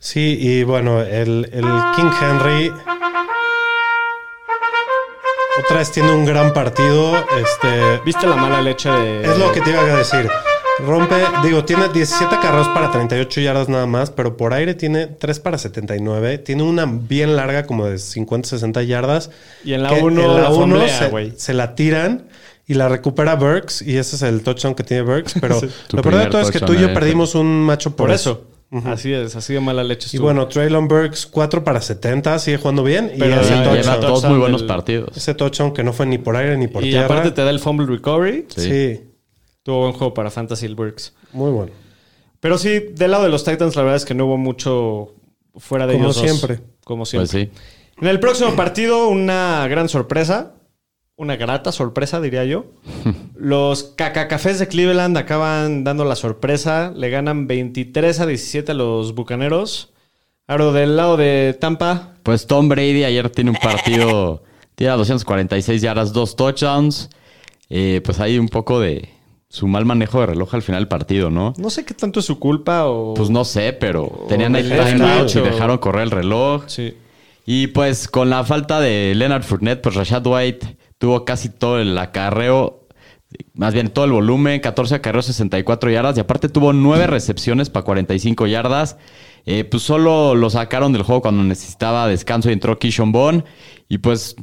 Sí, 0.00 0.38
y 0.40 0.62
bueno, 0.64 1.00
el, 1.02 1.48
el 1.52 1.64
King 1.96 2.10
Henry 2.22 2.70
otra 5.64 5.78
vez 5.78 5.90
tiene 5.92 6.12
un 6.12 6.24
gran 6.24 6.52
partido. 6.52 7.16
Este, 7.16 8.00
¿Viste 8.04 8.26
la 8.26 8.36
mala 8.36 8.60
leche 8.60 8.90
de. 8.90 9.22
es 9.24 9.38
lo 9.38 9.52
que 9.52 9.60
te 9.60 9.70
iba 9.70 9.80
a 9.80 9.96
decir. 9.96 10.28
Rompe, 10.80 11.14
digo, 11.44 11.64
tiene 11.64 11.88
17 11.88 12.36
carros 12.42 12.66
para 12.68 12.90
38 12.90 13.40
yardas 13.40 13.68
nada 13.68 13.86
más, 13.86 14.10
pero 14.10 14.36
por 14.36 14.52
aire 14.52 14.74
tiene 14.74 15.06
3 15.06 15.38
para 15.40 15.56
79. 15.58 16.38
Tiene 16.38 16.62
una 16.64 16.84
bien 16.86 17.36
larga, 17.36 17.64
como 17.66 17.86
de 17.86 17.98
50, 17.98 18.48
60 18.48 18.82
yardas. 18.82 19.30
Y 19.64 19.72
en 19.74 19.82
la 19.84 19.90
que 19.90 20.02
uno 20.02 20.20
en 20.22 20.28
la 20.34 20.40
la 20.42 20.50
uno 20.50 20.76
fomblea, 20.76 21.08
se, 21.10 21.32
se 21.38 21.54
la 21.54 21.74
tiran 21.76 22.24
y 22.66 22.74
la 22.74 22.88
recupera 22.88 23.36
Burks. 23.36 23.82
Y 23.82 23.96
ese 23.98 24.16
es 24.16 24.22
el 24.22 24.42
touchdown 24.42 24.74
que 24.74 24.82
tiene 24.82 25.02
Burks. 25.04 25.34
Pero 25.40 25.60
Tu 25.60 25.96
lo 25.96 26.02
peor 26.02 26.16
de 26.16 26.26
todo 26.26 26.40
es 26.40 26.50
que 26.50 26.58
tú 26.60 26.74
y 26.74 26.78
yo 26.80 26.88
en 26.88 26.94
perdimos 26.94 27.34
un 27.36 27.62
macho 27.62 27.90
por, 27.94 28.08
Por 28.08 28.14
eso. 28.14 28.30
eso. 28.72 28.88
Así 28.88 29.12
es, 29.12 29.36
así 29.36 29.52
de 29.54 29.60
mala 29.60 29.84
leche 29.84 30.06
Y 30.06 30.16
estuvo. 30.16 30.24
bueno, 30.24 30.48
Traylon 30.48 30.88
Burks 30.88 31.26
4 31.26 31.62
para 31.62 31.80
70, 31.80 32.40
sigue 32.40 32.56
jugando 32.56 32.82
bien. 32.82 33.12
Pero 33.16 33.36
y 33.36 33.38
ese, 33.38 33.44
Sí, 33.44 33.54
lleva 33.54 33.70
touchdown 34.00 34.00
dos 34.00 34.24
muy 34.24 34.38
buenos 34.38 34.60
del- 34.62 34.68
partidos. 34.68 35.16
ese 35.16 35.34
touchdown 35.34 35.72
que 35.72 35.84
no 35.84 35.92
fue 35.92 36.06
ni 36.06 36.18
por 36.18 36.34
aire 36.36 36.56
ni 36.56 36.66
por 36.66 36.82
y 36.82 36.90
tierra. 36.90 37.04
aparte 37.04 37.30
te 37.30 37.44
da 37.44 37.50
el 37.50 37.60
fumble 37.60 37.86
recovery. 37.86 38.46
Sí. 38.48 38.60
sí. 38.62 39.00
Tuvo 39.64 39.80
buen 39.80 39.92
juego 39.94 40.14
para 40.14 40.30
Fantasy 40.30 40.66
el 40.66 40.76
Burks. 40.76 41.12
muy 41.32 41.50
bueno. 41.50 41.72
Pero 42.38 42.58
sí, 42.58 42.78
del 42.92 43.10
lado 43.10 43.24
de 43.24 43.30
los 43.30 43.42
Titans, 43.42 43.74
la 43.74 43.82
verdad 43.82 43.96
es 43.96 44.04
que 44.04 44.14
no 44.14 44.26
hubo 44.26 44.36
mucho 44.36 45.14
fuera 45.56 45.86
de 45.86 45.94
Como 45.94 46.04
ellos 46.04 46.16
dos. 46.16 46.24
siempre. 46.30 46.60
Como 46.84 47.06
siempre. 47.06 47.28
Pues 47.30 47.50
sí. 47.54 47.60
En 48.00 48.08
el 48.08 48.20
próximo 48.20 48.54
partido, 48.54 49.08
una 49.08 49.66
gran 49.68 49.88
sorpresa. 49.88 50.52
Una 51.16 51.36
grata 51.36 51.72
sorpresa, 51.72 52.20
diría 52.20 52.44
yo. 52.44 52.66
Los 53.34 53.84
cacacafés 53.96 54.58
de 54.58 54.68
Cleveland 54.68 55.16
acaban 55.16 55.84
dando 55.84 56.04
la 56.04 56.16
sorpresa. 56.16 56.92
Le 56.94 57.08
ganan 57.08 57.46
23 57.46 58.20
a 58.20 58.26
17 58.26 58.72
a 58.72 58.74
los 58.74 59.14
bucaneros. 59.14 59.92
Ahora, 60.46 60.72
del 60.72 60.96
lado 60.96 61.16
de 61.16 61.56
Tampa, 61.58 62.14
Pues 62.24 62.46
Tom 62.46 62.68
Brady 62.68 63.04
ayer 63.04 63.30
tiene 63.30 63.50
un 63.52 63.56
partido, 63.56 64.42
tira 64.74 64.96
246 64.96 65.80
yardas, 65.80 66.12
dos 66.12 66.36
touchdowns. 66.36 67.08
Eh, 67.70 68.02
pues 68.04 68.20
hay 68.20 68.38
un 68.38 68.48
poco 68.48 68.78
de 68.80 69.08
su 69.54 69.68
mal 69.68 69.84
manejo 69.84 70.18
de 70.18 70.26
reloj 70.26 70.52
al 70.52 70.62
final 70.62 70.80
del 70.80 70.88
partido, 70.88 71.30
¿no? 71.30 71.54
no 71.58 71.70
sé 71.70 71.84
qué 71.84 71.94
tanto 71.94 72.18
es 72.18 72.26
su 72.26 72.40
culpa 72.40 72.86
o. 72.86 73.14
Pues 73.14 73.30
no 73.30 73.44
sé, 73.44 73.72
pero 73.72 74.26
tenían 74.28 74.56
ahí 74.56 74.62
el 74.62 74.68
left 74.68 74.96
timeouts 74.96 75.36
y 75.36 75.40
dejaron 75.42 75.78
correr 75.78 76.02
el 76.02 76.10
reloj. 76.10 76.64
Sí. 76.66 76.94
Y 77.46 77.68
pues 77.68 78.08
con 78.08 78.30
la 78.30 78.42
falta 78.42 78.80
de 78.80 79.12
Leonard 79.14 79.44
Fournette, 79.44 79.80
pues 79.80 79.94
Rashad 79.94 80.26
White 80.26 80.76
tuvo 80.98 81.24
casi 81.24 81.50
todo 81.50 81.78
el 81.78 81.96
acarreo, 81.96 82.88
más 83.52 83.74
bien 83.74 83.90
todo 83.90 84.06
el 84.06 84.10
volumen, 84.10 84.60
14 84.60 84.96
acarreos, 84.96 85.26
64 85.26 85.88
yardas, 85.88 86.16
y 86.16 86.20
aparte 86.20 86.48
tuvo 86.48 86.72
9 86.72 87.06
recepciones 87.06 87.70
para 87.70 87.84
45 87.84 88.48
yardas. 88.48 88.96
Eh, 89.46 89.62
pues 89.62 89.84
solo 89.84 90.34
lo 90.34 90.50
sacaron 90.50 90.92
del 90.92 91.04
juego 91.04 91.22
cuando 91.22 91.44
necesitaba 91.44 92.08
descanso 92.08 92.50
y 92.50 92.54
entró 92.54 92.80
Kishon 92.80 93.12
Bond. 93.12 93.44
Y 93.88 93.98
pues 93.98 94.34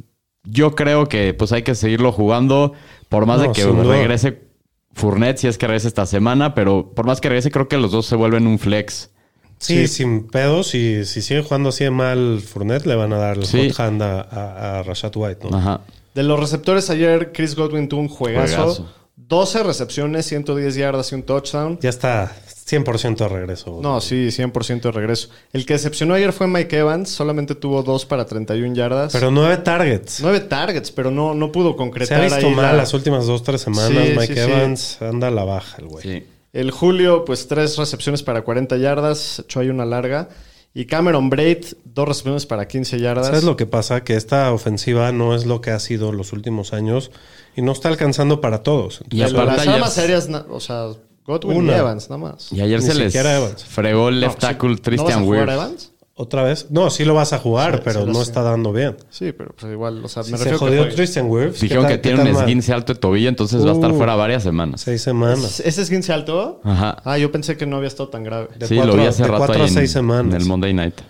yo 0.44 0.74
creo 0.74 1.06
que 1.06 1.34
pues 1.34 1.52
hay 1.52 1.64
que 1.64 1.74
seguirlo 1.74 2.12
jugando, 2.12 2.72
por 3.10 3.26
más 3.26 3.40
No, 3.40 3.48
de 3.48 3.52
que 3.52 3.66
regrese 3.66 4.51
Fournette, 4.94 5.38
si 5.38 5.48
es 5.48 5.58
que 5.58 5.66
regrese 5.66 5.88
esta 5.88 6.06
semana, 6.06 6.54
pero 6.54 6.90
por 6.94 7.06
más 7.06 7.20
que 7.20 7.28
regrese, 7.28 7.50
creo 7.50 7.68
que 7.68 7.76
los 7.78 7.90
dos 7.92 8.06
se 8.06 8.16
vuelven 8.16 8.46
un 8.46 8.58
flex. 8.58 9.10
Sí, 9.58 9.86
sin 9.88 10.26
pedos. 10.26 10.74
Y 10.74 11.04
si 11.04 11.22
sigue 11.22 11.42
jugando 11.42 11.68
así 11.68 11.84
de 11.84 11.90
mal 11.90 12.40
Fournette, 12.40 12.86
le 12.86 12.96
van 12.96 13.12
a 13.12 13.16
dar 13.18 13.38
el 13.38 13.46
Sí. 13.46 13.70
hot 13.70 13.80
hand 13.80 14.02
a, 14.02 14.20
a- 14.22 14.78
a 14.78 14.82
Rashad 14.82 15.12
White, 15.14 15.48
¿no? 15.50 15.56
Ajá. 15.56 15.80
De 16.14 16.22
los 16.24 16.38
receptores 16.38 16.90
ayer, 16.90 17.30
Chris 17.32 17.54
Godwin 17.54 17.88
tuvo 17.88 18.00
un 18.00 18.08
juegazo. 18.08 18.56
Juegazo. 18.56 18.92
12 19.16 19.62
recepciones, 19.62 20.26
110 20.26 20.74
yardas 20.74 21.12
y 21.12 21.14
un 21.14 21.22
touchdown. 21.22 21.78
Ya 21.80 21.90
está 21.90 22.34
100% 22.68 23.16
de 23.16 23.28
regreso. 23.28 23.78
No, 23.82 24.00
sí, 24.00 24.28
100% 24.28 24.80
de 24.82 24.92
regreso. 24.92 25.28
El 25.52 25.66
que 25.66 25.74
decepcionó 25.74 26.14
ayer 26.14 26.32
fue 26.32 26.46
Mike 26.46 26.78
Evans. 26.78 27.10
Solamente 27.10 27.54
tuvo 27.54 27.82
2 27.82 28.06
para 28.06 28.24
31 28.26 28.74
yardas. 28.74 29.12
Pero 29.12 29.30
nueve 29.30 29.56
targets. 29.58 30.20
9 30.20 30.40
targets, 30.40 30.90
pero 30.90 31.10
no, 31.10 31.34
no 31.34 31.50
pudo 31.52 31.72
Se 31.72 31.76
concretar 31.76 32.20
ha 32.20 32.24
visto 32.24 32.46
ahí 32.46 32.54
mal 32.54 32.64
la- 32.66 32.72
las 32.74 32.94
últimas 32.94 33.26
dos, 33.26 33.42
tres 33.42 33.60
semanas. 33.62 33.88
Sí, 33.90 34.14
Mike 34.16 34.34
sí, 34.34 34.40
sí. 34.40 34.50
Evans 34.50 35.02
anda 35.02 35.28
a 35.28 35.30
la 35.30 35.44
baja, 35.44 35.78
el 35.78 35.86
güey. 35.88 36.02
Sí. 36.02 36.26
El 36.52 36.70
Julio, 36.70 37.24
pues 37.24 37.48
3 37.48 37.76
recepciones 37.78 38.22
para 38.22 38.42
40 38.42 38.76
yardas. 38.76 39.40
Echó 39.40 39.60
ahí 39.60 39.68
una 39.70 39.84
larga. 39.84 40.28
Y 40.74 40.86
Cameron 40.86 41.28
Braid, 41.28 41.64
2 41.84 42.08
recepciones 42.08 42.46
para 42.46 42.66
15 42.68 42.98
yardas. 42.98 43.26
¿Sabes 43.26 43.44
lo 43.44 43.56
que 43.56 43.66
pasa? 43.66 44.04
Que 44.04 44.14
esta 44.16 44.50
ofensiva 44.52 45.12
no 45.12 45.34
es 45.34 45.44
lo 45.46 45.60
que 45.60 45.70
ha 45.70 45.78
sido 45.78 46.12
los 46.12 46.32
últimos 46.32 46.72
años 46.72 47.10
y 47.56 47.60
no 47.62 47.72
está 47.72 47.88
alcanzando 47.88 48.40
para 48.40 48.62
todos. 48.62 49.02
Y 49.10 49.18
De 49.18 49.24
aparte 49.24 49.56
las 49.56 49.68
armas 49.68 49.98
aéreas, 49.98 50.30
o 50.48 50.60
sea, 50.60 50.86
Godwin 51.26 51.58
Una. 51.58 51.72
y 51.72 51.78
Evans, 51.78 52.10
nada 52.10 52.22
más. 52.22 52.52
Y 52.52 52.60
ayer 52.60 52.80
Ni 52.80 52.86
se 52.86 52.94
les 52.94 53.14
Evans. 53.14 53.64
fregó 53.64 54.08
el 54.08 54.20
left 54.20 54.34
No, 54.42 54.48
sí. 54.48 54.54
tackle 54.54 54.68
¿No 54.68 54.74
vas 54.74 54.80
a 54.80 54.82
Christian 54.82 55.24
jugar 55.24 55.40
Wirfs. 55.48 55.54
Evans? 55.54 55.88
¿Otra 56.14 56.42
vez? 56.42 56.66
No, 56.70 56.90
sí 56.90 57.04
lo 57.06 57.14
vas 57.14 57.32
a 57.32 57.38
jugar, 57.38 57.76
Sí, 57.76 57.80
pero 57.84 58.00
sí 58.02 58.06
no 58.08 58.14
sé. 58.16 58.22
está 58.22 58.42
dando 58.42 58.70
bien. 58.72 58.96
Sí, 59.10 59.32
pero 59.32 59.54
pues 59.58 59.72
igual, 59.72 60.04
o 60.04 60.08
sea, 60.08 60.22
me 60.24 60.28
se 60.30 60.36
refiero 60.36 60.58
que 60.58 60.64
jodió. 60.66 60.94
Tristan 60.94 61.26
Wirfs. 61.28 61.54
¿qué 61.58 61.62
Dijeron 61.66 61.86
que 61.88 61.98
tiene 61.98 62.20
un 62.22 62.32
mal? 62.32 62.42
esguince 62.42 62.72
alto 62.72 62.92
de 62.92 63.00
tobillo, 63.00 63.28
entonces 63.30 63.64
va 63.64 63.70
a 63.70 63.74
estar 63.74 63.90
Uh. 63.92 63.96
fuera 63.96 64.14
varias 64.14 64.42
semanas. 64.42 64.82
Seis 64.82 65.00
semanas. 65.00 65.60
¿Ese 65.60 65.80
esguince 65.82 66.12
alto? 66.12 66.60
Ajá. 66.64 66.96
Ah, 67.04 67.16
yo 67.18 67.32
pensé 67.32 67.56
que 67.56 67.64
no 67.66 67.76
había 67.76 67.88
estado 67.88 68.10
tan 68.10 68.24
grave. 68.24 68.48
De 68.58 68.66
sí, 68.68 68.74
cuatro- 68.76 68.94
lo 68.94 69.02
vi 69.02 69.08
hace 69.08 69.22
de 69.22 69.28
rato 69.28 69.38
cuatro 69.38 69.56
ahí 69.56 69.62
a 69.70 69.72
seis 69.72 69.78
en, 69.78 69.88
semanas. 69.88 70.34
en 70.34 70.40
el 70.42 70.46
Monday 70.46 70.74
Night. 70.74 71.00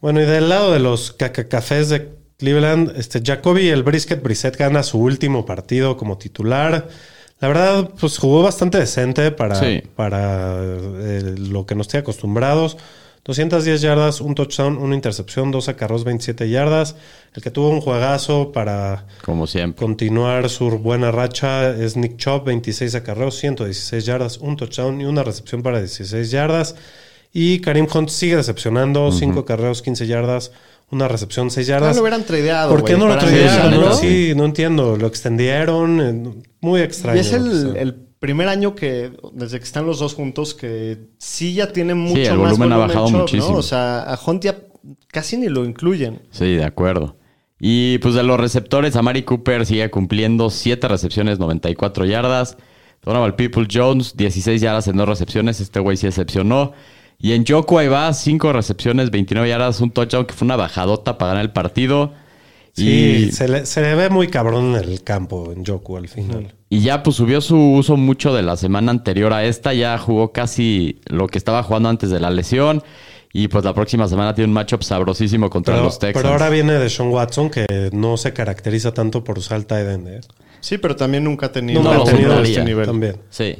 Bueno, 0.00 0.20
y 0.20 0.24
del 0.24 0.48
lado 0.48 0.72
de 0.72 0.80
los 0.80 1.12
cacacafés 1.12 1.88
de 1.88 2.10
Cleveland, 2.36 2.92
este 2.96 3.22
Jacoby, 3.24 3.68
el 3.68 3.84
Brisket 3.84 4.22
Brissett 4.22 4.56
gana 4.56 4.82
su 4.82 4.98
último 4.98 5.46
partido 5.46 5.96
como 5.96 6.18
titular. 6.18 6.88
La 7.40 7.48
verdad, 7.48 7.90
pues 8.00 8.18
jugó 8.18 8.42
bastante 8.42 8.78
decente 8.78 9.30
para, 9.30 9.54
Sí. 9.54 9.82
para 9.94 10.56
eh, 10.60 11.34
lo 11.38 11.66
que 11.66 11.74
nos 11.74 11.86
tiene 11.88 12.02
acostumbrados. 12.02 12.76
210 13.24 13.82
yardas, 13.82 14.20
un 14.22 14.34
touchdown, 14.34 14.78
una 14.78 14.94
intercepción, 14.94 15.50
dos 15.50 15.68
acarros, 15.68 16.02
27 16.04 16.48
yardas. 16.48 16.96
El 17.34 17.42
que 17.42 17.50
tuvo 17.50 17.68
un 17.68 17.80
juegazo 17.82 18.52
para 18.52 19.06
Como 19.24 19.46
siempre. 19.46 19.78
continuar 19.84 20.48
su 20.48 20.70
buena 20.78 21.10
racha 21.10 21.70
es 21.70 21.96
Nick 21.96 22.16
Chubb, 22.16 22.44
26 22.44 22.94
acarreos, 22.94 23.36
116 23.36 24.06
yardas, 24.06 24.38
un 24.38 24.56
touchdown 24.56 25.00
y 25.00 25.04
una 25.04 25.22
recepción 25.22 25.62
para 25.62 25.78
16 25.78 26.30
yardas. 26.30 26.74
Y 27.32 27.60
Karim 27.60 27.86
Hunt 27.92 28.08
sigue 28.08 28.36
decepcionando, 28.36 29.12
5 29.12 29.40
acarreos, 29.40 29.82
15 29.82 30.06
yardas, 30.06 30.50
una 30.90 31.08
recepción, 31.08 31.50
6 31.50 31.66
No 31.68 31.72
yardas. 31.74 31.96
lo 31.96 32.02
hubieran 32.02 32.24
tradeado. 32.24 32.70
¿Por 32.70 32.84
qué 32.84 32.96
no 32.96 33.08
lo 33.08 33.16
negociarlo. 33.16 33.80
¿no? 33.88 33.92
Sí, 33.94 34.32
no 34.36 34.44
entiendo. 34.44 34.96
Lo 34.96 35.06
extendieron, 35.06 36.00
eh, 36.00 36.42
muy 36.60 36.80
extraño. 36.80 37.16
Y 37.18 37.20
es 37.20 37.32
el, 37.32 37.50
Sí. 37.50 37.68
el 37.76 37.94
primer 37.94 38.48
año 38.48 38.74
que, 38.74 39.12
desde 39.32 39.58
que 39.58 39.64
están 39.64 39.86
los 39.86 39.98
dos 39.98 40.14
juntos, 40.14 40.54
que 40.54 40.98
sí 41.18 41.54
ya 41.54 41.72
tiene 41.72 41.94
mucho 41.94 42.20
el 42.32 42.38
más 42.38 42.52
volumen 42.58 42.72
ha 42.72 42.76
bajado 42.78 43.06
Chubb, 43.06 43.12
¿no? 43.12 43.18
muchísimo. 43.20 43.56
O 43.58 43.62
sea, 43.62 44.00
a 44.02 44.18
Hunt 44.26 44.42
ya 44.44 44.56
casi 45.12 45.36
ni 45.36 45.48
lo 45.48 45.64
incluyen. 45.64 46.22
Sí, 46.30 46.54
de 46.56 46.64
acuerdo. 46.64 47.16
Y 47.60 47.98
pues 47.98 48.14
de 48.14 48.22
los 48.22 48.38
receptores, 48.38 48.94
Amari 48.96 49.22
Cooper 49.24 49.66
sigue 49.66 49.90
cumpliendo 49.90 50.48
7 50.48 50.86
recepciones, 50.88 51.38
94 51.38 52.04
yardas. 52.06 52.56
Donovan 53.04 53.36
People 53.36 53.66
Jones, 53.72 54.16
16 54.16 54.60
yardas 54.60 54.88
en 54.88 54.96
dos 54.96 55.08
recepciones. 55.08 55.60
Este 55.60 55.80
güey 55.80 55.96
sí 55.96 56.06
excepcionó. 56.06 56.72
Y 57.20 57.32
en 57.32 57.44
Joku 57.44 57.78
ahí 57.78 57.88
va, 57.88 58.12
5 58.12 58.52
recepciones, 58.52 59.10
29 59.10 59.48
yardas, 59.48 59.80
un 59.80 59.90
touchdown 59.90 60.24
que 60.24 60.34
fue 60.34 60.46
una 60.46 60.56
bajadota 60.56 61.18
para 61.18 61.30
ganar 61.32 61.44
el 61.44 61.50
partido. 61.52 62.12
Sí, 62.74 63.26
Y, 63.28 63.32
se, 63.32 63.48
le, 63.48 63.66
se 63.66 63.80
le 63.82 63.94
ve 63.96 64.08
muy 64.08 64.28
cabrón 64.28 64.76
en 64.76 64.84
el 64.88 65.02
campo, 65.02 65.52
en 65.52 65.64
Joku 65.64 65.96
al 65.96 66.06
final. 66.08 66.54
y 66.70 66.80
ya 66.80 67.02
pues 67.02 67.16
subió 67.16 67.40
su 67.40 67.58
uso 67.58 67.96
mucho 67.96 68.32
de 68.32 68.42
la 68.42 68.56
semana 68.56 68.92
anterior 68.92 69.32
a 69.32 69.44
esta. 69.44 69.74
Ya 69.74 69.98
jugó 69.98 70.30
casi 70.32 71.00
lo 71.06 71.26
que 71.26 71.38
estaba 71.38 71.62
jugando 71.64 71.88
antes 71.88 72.10
de 72.10 72.20
la 72.20 72.30
lesión. 72.30 72.82
Y 73.32 73.48
pues 73.48 73.62
la 73.64 73.74
próxima 73.74 74.06
semana 74.08 74.32
tiene 74.34 74.48
un 74.48 74.54
matchup 74.54 74.82
sabrosísimo 74.82 75.50
contra 75.50 75.74
Pero, 75.74 75.84
los 75.86 75.98
Texans. 75.98 76.22
pero 76.22 76.32
ahora 76.32 76.48
viene 76.48 76.74
de 76.74 76.88
Sean 76.88 77.08
Watson, 77.10 77.50
que 77.50 77.90
no 77.92 78.16
se 78.16 78.32
caracteriza 78.32 78.94
tanto 78.94 79.22
por 79.22 79.38
usar 79.38 79.64
tight 79.64 79.86
end. 79.86 80.08
¿eh? 80.08 80.20
Sí, 80.60 80.78
pero 80.78 80.96
también 80.96 81.24
nunca 81.24 81.46
ha 81.46 81.52
tenido, 81.52 81.82
Nunca 81.82 81.96
lo 81.96 82.02
ha 82.02 82.06
tenido 82.06 82.42
este 82.42 82.64
nivel. 82.64 82.86
También. 82.86 83.16
Sí. 83.28 83.56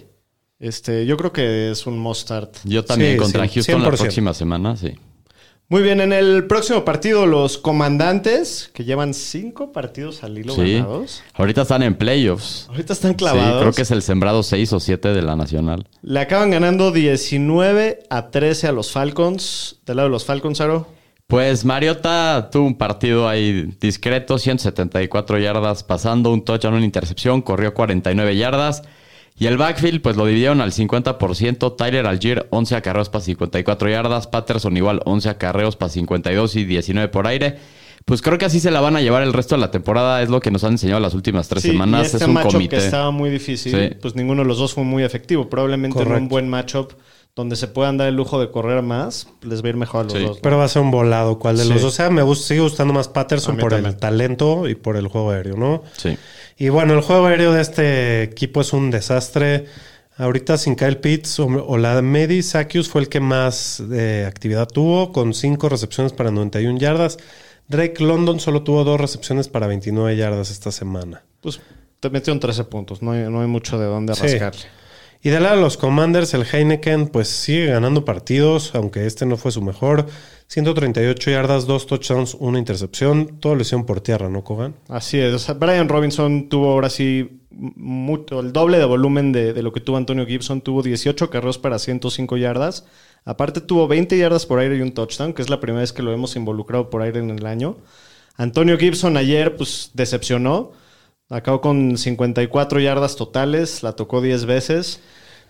Este, 0.60 1.06
yo 1.06 1.16
creo 1.16 1.32
que 1.32 1.70
es 1.70 1.86
un 1.86 1.98
must 1.98 2.22
start. 2.22 2.56
Yo 2.64 2.84
también 2.84 3.12
Sí, 3.12 3.18
contra 3.18 3.46
sí, 3.46 3.54
Houston 3.54 3.82
la 3.82 3.88
100%. 3.90 3.96
próxima 3.98 4.34
semana, 4.34 4.76
sí. 4.76 4.92
Muy 5.70 5.82
bien, 5.82 6.00
en 6.00 6.14
el 6.14 6.46
próximo 6.46 6.82
partido, 6.84 7.26
los 7.26 7.58
comandantes, 7.58 8.70
que 8.72 8.84
llevan 8.84 9.12
cinco 9.12 9.70
partidos 9.70 10.24
al 10.24 10.38
hilo 10.38 10.54
Sí. 10.54 10.74
ganados. 10.74 11.22
Ahorita 11.34 11.62
están 11.62 11.82
en 11.82 11.94
playoffs. 11.94 12.66
Ahorita 12.70 12.94
están 12.94 13.10
Sí, 13.12 13.16
clavados. 13.18 13.60
creo 13.60 13.72
que 13.74 13.82
es 13.82 13.90
el 13.90 14.00
sembrado 14.02 14.42
6 14.42 14.72
o 14.72 14.80
7 14.80 15.12
de 15.12 15.20
la 15.22 15.36
Nacional. 15.36 15.86
Le 16.02 16.20
acaban 16.20 16.50
ganando 16.50 16.90
19 16.90 18.00
a 18.08 18.30
13 18.30 18.66
a 18.66 18.72
los 18.72 18.90
Falcons. 18.92 19.80
Del 19.84 19.96
lado 19.98 20.08
de 20.08 20.12
los 20.12 20.24
Falcons, 20.24 20.60
Aro. 20.62 20.88
Pues 21.26 21.66
Mariota 21.66 22.48
tuvo 22.50 22.66
un 22.66 22.78
partido 22.78 23.28
ahí 23.28 23.74
discreto, 23.78 24.38
174 24.38 25.38
yardas 25.38 25.84
pasando, 25.84 26.32
un 26.32 26.42
touchdown, 26.42 26.74
una 26.76 26.86
intercepción, 26.86 27.42
corrió 27.42 27.74
49 27.74 28.34
yardas. 28.36 28.82
Y 29.38 29.46
el 29.46 29.56
backfield, 29.56 30.02
pues 30.02 30.16
lo 30.16 30.26
dividieron 30.26 30.60
al 30.60 30.72
50%. 30.72 31.76
Tyler 31.76 32.06
Algier, 32.06 32.48
11 32.50 32.76
acarreos 32.76 33.08
para 33.08 33.22
54 33.24 33.88
yardas. 33.88 34.26
Patterson 34.26 34.76
igual, 34.76 35.00
11 35.04 35.28
acarreos 35.28 35.76
para 35.76 35.90
52 35.90 36.56
y 36.56 36.64
19 36.64 37.08
por 37.08 37.26
aire. 37.26 37.56
Pues 38.04 38.22
creo 38.22 38.38
que 38.38 38.46
así 38.46 38.58
se 38.58 38.70
la 38.70 38.80
van 38.80 38.96
a 38.96 39.00
llevar 39.02 39.22
el 39.22 39.32
resto 39.32 39.54
de 39.54 39.60
la 39.60 39.70
temporada. 39.70 40.22
Es 40.22 40.30
lo 40.30 40.40
que 40.40 40.50
nos 40.50 40.64
han 40.64 40.72
enseñado 40.72 40.98
las 40.98 41.14
últimas 41.14 41.46
tres 41.46 41.62
Sí, 41.62 41.70
semanas. 41.70 42.02
y 42.02 42.06
este 42.06 42.16
es 42.18 42.22
un 42.24 42.32
matchup 42.32 42.52
comité. 42.52 42.76
que 42.78 42.84
estaba 42.84 43.10
muy 43.10 43.28
difícil, 43.30 43.70
Sí. 43.72 43.94
pues 44.00 44.14
ninguno 44.16 44.42
de 44.42 44.48
los 44.48 44.58
dos 44.58 44.72
fue 44.74 44.82
muy 44.84 45.02
efectivo. 45.04 45.48
Probablemente 45.50 46.02
en 46.02 46.12
un 46.12 46.28
buen 46.28 46.48
matchup 46.48 46.92
donde 47.36 47.54
se 47.54 47.68
puedan 47.68 47.98
dar 47.98 48.08
el 48.08 48.16
lujo 48.16 48.40
de 48.40 48.50
correr 48.50 48.82
más, 48.82 49.28
les 49.42 49.62
va 49.62 49.66
a 49.66 49.68
ir 49.68 49.76
mejor 49.76 50.00
a 50.00 50.04
los 50.04 50.12
Sí. 50.14 50.18
dos. 50.20 50.36
¿no? 50.38 50.42
Pero 50.42 50.58
va 50.58 50.64
a 50.64 50.68
ser 50.68 50.82
un 50.82 50.90
volado. 50.90 51.38
¿Cuál 51.38 51.56
de 51.58 51.62
Sí. 51.64 51.68
los 51.68 51.82
dos? 51.82 51.92
O 51.92 51.96
sea, 51.96 52.10
me 52.10 52.22
gusta, 52.22 52.48
sigue 52.48 52.60
gustando 52.60 52.92
más 52.94 53.06
Patterson 53.08 53.56
por 53.58 53.70
también. 53.70 53.92
el 53.94 54.00
talento 54.00 54.66
y 54.68 54.74
por 54.74 54.96
el 54.96 55.06
juego 55.06 55.30
aéreo, 55.30 55.56
¿no? 55.56 55.82
Sí. 55.96 56.16
Y 56.58 56.70
bueno, 56.70 56.94
el 56.94 57.02
juego 57.02 57.26
aéreo 57.26 57.52
de 57.52 57.62
este 57.62 58.22
equipo 58.24 58.60
es 58.60 58.72
un 58.72 58.90
desastre. 58.90 59.66
Ahorita 60.16 60.58
sin 60.58 60.74
Kyle 60.74 60.98
Pitts 60.98 61.38
o, 61.38 61.46
o 61.46 61.78
la 61.78 62.02
Medi 62.02 62.42
Sakius 62.42 62.88
fue 62.88 63.02
el 63.02 63.08
que 63.08 63.20
más 63.20 63.80
eh, 63.92 64.24
actividad 64.26 64.66
tuvo, 64.66 65.12
con 65.12 65.32
cinco 65.32 65.68
recepciones 65.68 66.12
para 66.12 66.32
91 66.32 66.78
yardas. 66.78 67.18
Drake 67.68 68.02
London 68.02 68.40
solo 68.40 68.64
tuvo 68.64 68.82
dos 68.82 69.00
recepciones 69.00 69.46
para 69.46 69.68
29 69.68 70.16
yardas 70.16 70.50
esta 70.50 70.72
semana. 70.72 71.22
Pues 71.40 71.60
te 72.00 72.10
metieron 72.10 72.40
13 72.40 72.64
puntos, 72.64 73.02
no 73.02 73.12
hay, 73.12 73.30
no 73.30 73.40
hay 73.40 73.46
mucho 73.46 73.78
de 73.78 73.86
dónde 73.86 74.14
Sí. 74.14 74.38
Y 75.22 75.30
del 75.30 75.42
lado 75.42 75.56
de 75.56 75.62
los 75.62 75.76
Commanders, 75.76 76.32
el 76.34 76.44
Heineken 76.44 77.08
pues 77.08 77.28
sigue 77.28 77.66
ganando 77.66 78.04
partidos, 78.04 78.74
aunque 78.74 79.06
este 79.06 79.26
no 79.26 79.36
fue 79.36 79.50
su 79.50 79.60
mejor. 79.60 80.06
138 80.46 81.30
yardas, 81.30 81.66
dos 81.66 81.86
touchdowns, 81.86 82.34
una 82.34 82.58
intercepción. 82.58 83.38
Todo 83.40 83.54
lo 83.56 83.62
hicieron 83.62 83.84
por 83.84 84.00
tierra, 84.00 84.28
¿no, 84.28 84.44
Kogan? 84.44 84.74
Así 84.88 85.18
es. 85.18 85.46
Brian 85.58 85.88
Robinson 85.88 86.48
tuvo 86.48 86.70
ahora 86.70 86.88
sí 86.88 87.42
mucho, 87.50 88.40
el 88.40 88.52
doble 88.52 88.78
de 88.78 88.84
volumen 88.84 89.32
de, 89.32 89.52
de 89.52 89.62
lo 89.62 89.72
que 89.72 89.80
tuvo 89.80 89.96
Antonio 89.96 90.24
Gibson. 90.24 90.60
Tuvo 90.60 90.82
18 90.82 91.28
carreros 91.28 91.58
para 91.58 91.78
105 91.78 92.36
yardas. 92.36 92.86
Aparte 93.24 93.60
tuvo 93.60 93.88
20 93.88 94.16
yardas 94.16 94.46
por 94.46 94.60
aire 94.60 94.76
y 94.76 94.80
un 94.80 94.92
touchdown, 94.92 95.34
que 95.34 95.42
es 95.42 95.50
la 95.50 95.60
primera 95.60 95.80
vez 95.80 95.92
que 95.92 96.02
lo 96.02 96.12
hemos 96.12 96.36
involucrado 96.36 96.88
por 96.88 97.02
aire 97.02 97.18
en 97.18 97.30
el 97.30 97.44
año. 97.44 97.76
Antonio 98.36 98.78
Gibson 98.78 99.16
ayer 99.16 99.56
pues 99.56 99.90
decepcionó. 99.94 100.72
Acabó 101.30 101.60
con 101.60 101.98
54 101.98 102.80
yardas 102.80 103.16
totales, 103.16 103.82
la 103.82 103.92
tocó 103.92 104.22
10 104.22 104.46
veces. 104.46 105.00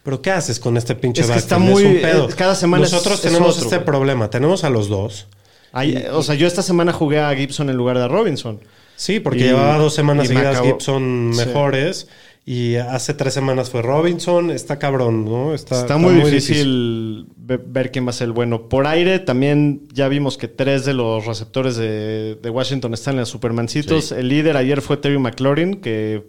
Pero 0.03 0.23
¿qué 0.23 0.31
haces 0.31 0.59
con 0.59 0.77
este 0.77 0.95
pinche 0.95 1.23
Es 1.23 1.31
que 1.31 1.39
está 1.39 1.59
muy- 1.59 1.85
un 1.85 2.01
pedo. 2.01 2.29
eh, 2.29 2.33
cada 2.37 2.55
semana 2.55 2.83
Nosotros 2.85 3.17
es 3.17 3.21
tenemos 3.21 3.59
este 3.61 3.79
problema. 3.81 4.31
Tenemos 4.31 4.65
a 4.65 4.71
los 4.71 4.89
dos. 4.89 5.27
O 6.13 6.23
sea, 6.23 6.35
yo 6.35 6.47
esta 6.47 6.63
semana 6.63 6.93
jugué 6.93 7.21
a 7.21 7.35
Gibson 7.35 7.69
en 7.71 7.77
lugar 7.77 7.99
de 7.99 8.09
Robinson. 8.09 8.59
Sí, 8.97 9.21
porque 9.21 9.41
Y- 9.41 9.43
llevaba 9.45 9.77
dos 9.79 9.95
semanas 9.95 10.27
seguidas 10.27 10.61
Gibson 10.61 11.31
Sí. 11.35 11.41
Y 12.51 12.77
hace 12.77 13.13
tres 13.13 13.35
semanas 13.35 13.69
fue 13.69 13.83
Robinson. 13.83 14.51
Está 14.51 14.79
cabrón, 14.79 15.27
¿no? 15.27 15.53
Está, 15.55 15.81
Está, 15.81 15.99
muy, 15.99 16.15
difícil, 16.15 17.27
ve- 17.37 17.61
ver 17.63 17.91
quién 17.93 18.07
va 18.07 18.11
a 18.11 18.15
ser 18.15 18.29
el 18.29 18.33
bueno. 18.33 18.71
Por 18.71 18.87
aire 18.87 19.19
también 19.19 19.87
ya 19.93 20.09
vimos 20.09 20.39
que 20.39 20.49
tres 20.49 20.87
de 20.87 20.95
los 20.95 21.27
receptores 21.27 21.77
de, 21.77 22.37
de 22.41 22.49
Washington 22.51 22.95
están 22.95 23.15
en 23.15 23.21
los 23.21 23.29
Supermancitos. 23.29 24.07
Sí. 24.07 24.15
El 24.15 24.29
líder 24.31 24.57
ayer 24.57 24.81
fue 24.81 24.97
Terry 24.97 25.19
McLaurin, 25.19 25.83
que 25.83 26.25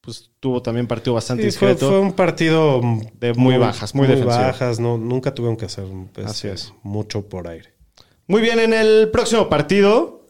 pues 0.00 0.30
tuvo 0.40 0.62
también 0.62 0.86
partido 0.86 1.12
bastante 1.12 1.50
Sí, 1.50 1.58
fue, 1.58 1.68
discreto. 1.68 1.90
fue 1.92 2.00
un 2.00 2.12
partido 2.14 2.80
De 3.20 3.34
muy 3.34 3.58
bajas, 3.58 3.94
muy 3.94 4.06
defensivo. 4.06 4.30
bajas. 4.30 4.80
No, 4.80 4.96
nunca 4.96 5.34
tuvieron 5.34 5.58
que 5.58 5.66
hacer 5.66 5.84
pues, 6.14 6.26
Así 6.28 6.48
es. 6.48 6.72
mucho 6.82 7.28
por 7.28 7.46
aire. 7.46 7.74
Muy 8.26 8.40
bien, 8.40 8.58
en 8.58 8.72
el 8.72 9.10
próximo 9.10 9.50
partido, 9.50 10.24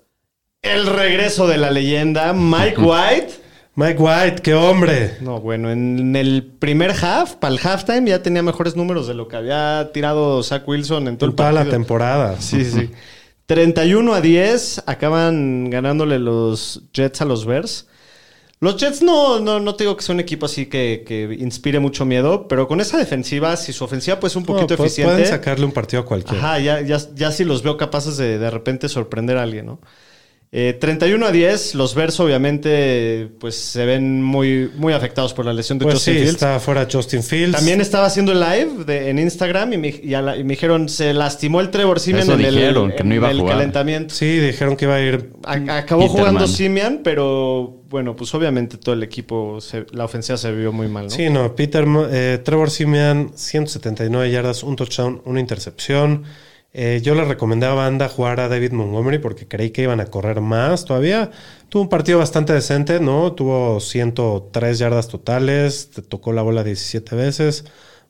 el 0.62 0.86
regreso 0.86 1.46
de 1.46 1.58
la 1.58 1.70
leyenda, 1.70 2.32
Mike 2.32 2.76
White. 2.80 3.46
Mike 3.78 4.02
White, 4.02 4.42
qué 4.42 4.54
hombre. 4.54 5.18
No, 5.20 5.40
bueno, 5.40 5.70
en 5.70 6.16
el 6.16 6.42
primer 6.58 6.90
half, 6.90 7.34
para 7.36 7.54
el 7.54 7.60
halftime, 7.62 8.10
ya 8.10 8.22
tenía 8.24 8.42
mejores 8.42 8.74
números 8.74 9.06
de 9.06 9.14
lo 9.14 9.28
que 9.28 9.36
había 9.36 9.90
tirado 9.92 10.42
Zach 10.42 10.66
Wilson 10.66 11.06
en 11.06 11.16
todo 11.16 11.26
En 11.28 11.30
el 11.32 11.36
toda 11.36 11.52
la 11.52 11.60
partido. 11.60 11.76
temporada. 11.76 12.40
Sí, 12.40 12.64
sí. 12.64 12.90
31 13.46 14.14
a 14.14 14.20
10 14.20 14.82
acaban 14.86 15.70
ganándole 15.70 16.18
los 16.18 16.82
Jets 16.92 17.20
a 17.20 17.24
los 17.24 17.46
Bears. 17.46 17.86
Los 18.60 18.76
Jets 18.78 19.00
no, 19.02 19.38
no, 19.38 19.60
no 19.60 19.76
te 19.76 19.84
digo 19.84 19.96
que 19.96 20.02
sea 20.02 20.12
un 20.16 20.20
equipo 20.20 20.46
así 20.46 20.66
que, 20.66 21.04
que 21.06 21.36
inspire 21.38 21.78
mucho 21.78 22.04
miedo, 22.04 22.48
pero 22.48 22.66
con 22.66 22.80
esa 22.80 22.98
defensiva, 22.98 23.56
si 23.56 23.72
su 23.72 23.84
ofensiva 23.84 24.18
pues 24.18 24.34
un 24.34 24.42
No, 24.42 24.48
poquito 24.48 24.76
pu- 24.76 24.86
eficiente, 24.86 25.12
Pueden 25.14 25.28
sacarle 25.28 25.64
un 25.64 25.70
partido 25.70 26.02
a 26.02 26.04
cualquiera. 26.04 26.38
ajá, 26.44 26.58
ya, 26.58 26.80
ya, 26.80 26.98
ya 27.14 27.30
sí 27.30 27.44
los 27.44 27.62
veo 27.62 27.76
capaces 27.76 28.16
de 28.16 28.38
de 28.38 28.50
repente 28.50 28.88
sorprender 28.88 29.36
a 29.38 29.44
alguien, 29.44 29.66
¿no? 29.66 29.78
Eh, 30.50 30.72
31 30.80 31.26
a 31.26 31.30
10, 31.30 31.74
los 31.74 31.94
Bears 31.94 32.18
obviamente 32.20 33.28
pues 33.38 33.54
se 33.56 33.84
ven 33.84 34.22
muy, 34.22 34.70
muy 34.76 34.94
afectados 34.94 35.34
por 35.34 35.44
la 35.44 35.52
lesión 35.52 35.78
de 35.78 35.84
Pues 35.84 35.96
Justin 35.96 36.14
sí, 36.14 36.18
Fields. 36.20 36.34
está 36.36 36.58
fuera 36.58 36.88
Justin 36.90 37.22
Fields. 37.22 37.52
También 37.56 37.82
estaba 37.82 38.06
haciendo 38.06 38.32
el 38.32 38.40
live 38.40 38.84
de- 38.86 39.10
en 39.10 39.18
Instagram 39.18 39.74
y 39.74 39.76
me, 39.76 39.88
y 39.88 40.08
la- 40.08 40.36
y 40.38 40.44
me 40.44 40.54
dijeron, 40.54 40.88
se 40.88 41.12
lastimó 41.12 41.60
el 41.60 41.70
Trevor 41.70 42.00
Simeon 42.00 42.30
en 42.30 42.40
el, 42.46 42.54
dijeron, 42.54 42.92
que 42.92 43.04
no 43.04 43.10
en 43.10 43.16
iba 43.16 43.28
a 43.28 43.30
el 43.30 43.40
jugar. 43.40 43.56
calentamiento. 43.56 44.14
Sí, 44.14 44.38
dijeron 44.38 44.74
que 44.76 44.86
iba 44.86 44.94
a 44.94 45.00
ir. 45.02 45.32
A- 45.44 45.52
acabó 45.78 46.00
Peterman. 46.02 46.08
jugando 46.08 46.46
Simian, 46.48 47.00
pero 47.04 47.82
bueno, 47.90 48.16
pues 48.16 48.34
obviamente 48.34 48.78
todo 48.78 48.94
el 48.94 49.02
equipo, 49.02 49.60
se- 49.60 49.84
la 49.92 50.06
ofensiva 50.06 50.38
se 50.38 50.50
vio 50.52 50.72
muy 50.72 50.88
mal, 50.88 51.04
¿no? 51.04 51.10
Sí, 51.10 51.28
no, 51.28 51.54
Peter, 51.54 51.84
eh, 52.10 52.40
Trevor 52.42 52.70
Simeon, 52.70 53.32
179 53.34 54.30
yardas, 54.30 54.62
un 54.62 54.76
touchdown, 54.76 55.20
una 55.26 55.40
intercepción. 55.40 56.24
Eh, 56.80 57.00
yo 57.02 57.16
le 57.16 57.24
recomendé 57.24 57.66
a 57.66 57.74
Banda 57.74 58.08
jugar 58.08 58.38
a 58.38 58.46
David 58.48 58.70
Montgomery 58.70 59.18
porque 59.18 59.48
creí 59.48 59.70
que 59.70 59.82
iban 59.82 59.98
a 59.98 60.06
correr 60.06 60.40
más 60.40 60.84
todavía. 60.84 61.32
Tuvo 61.68 61.82
un 61.82 61.88
partido 61.88 62.20
bastante 62.20 62.52
decente, 62.52 63.00
¿no? 63.00 63.32
Tuvo 63.32 63.80
103 63.80 64.78
yardas 64.78 65.08
totales, 65.08 65.90
te 65.90 66.02
tocó 66.02 66.32
la 66.32 66.42
bola 66.42 66.62
17 66.62 67.16
veces, 67.16 67.64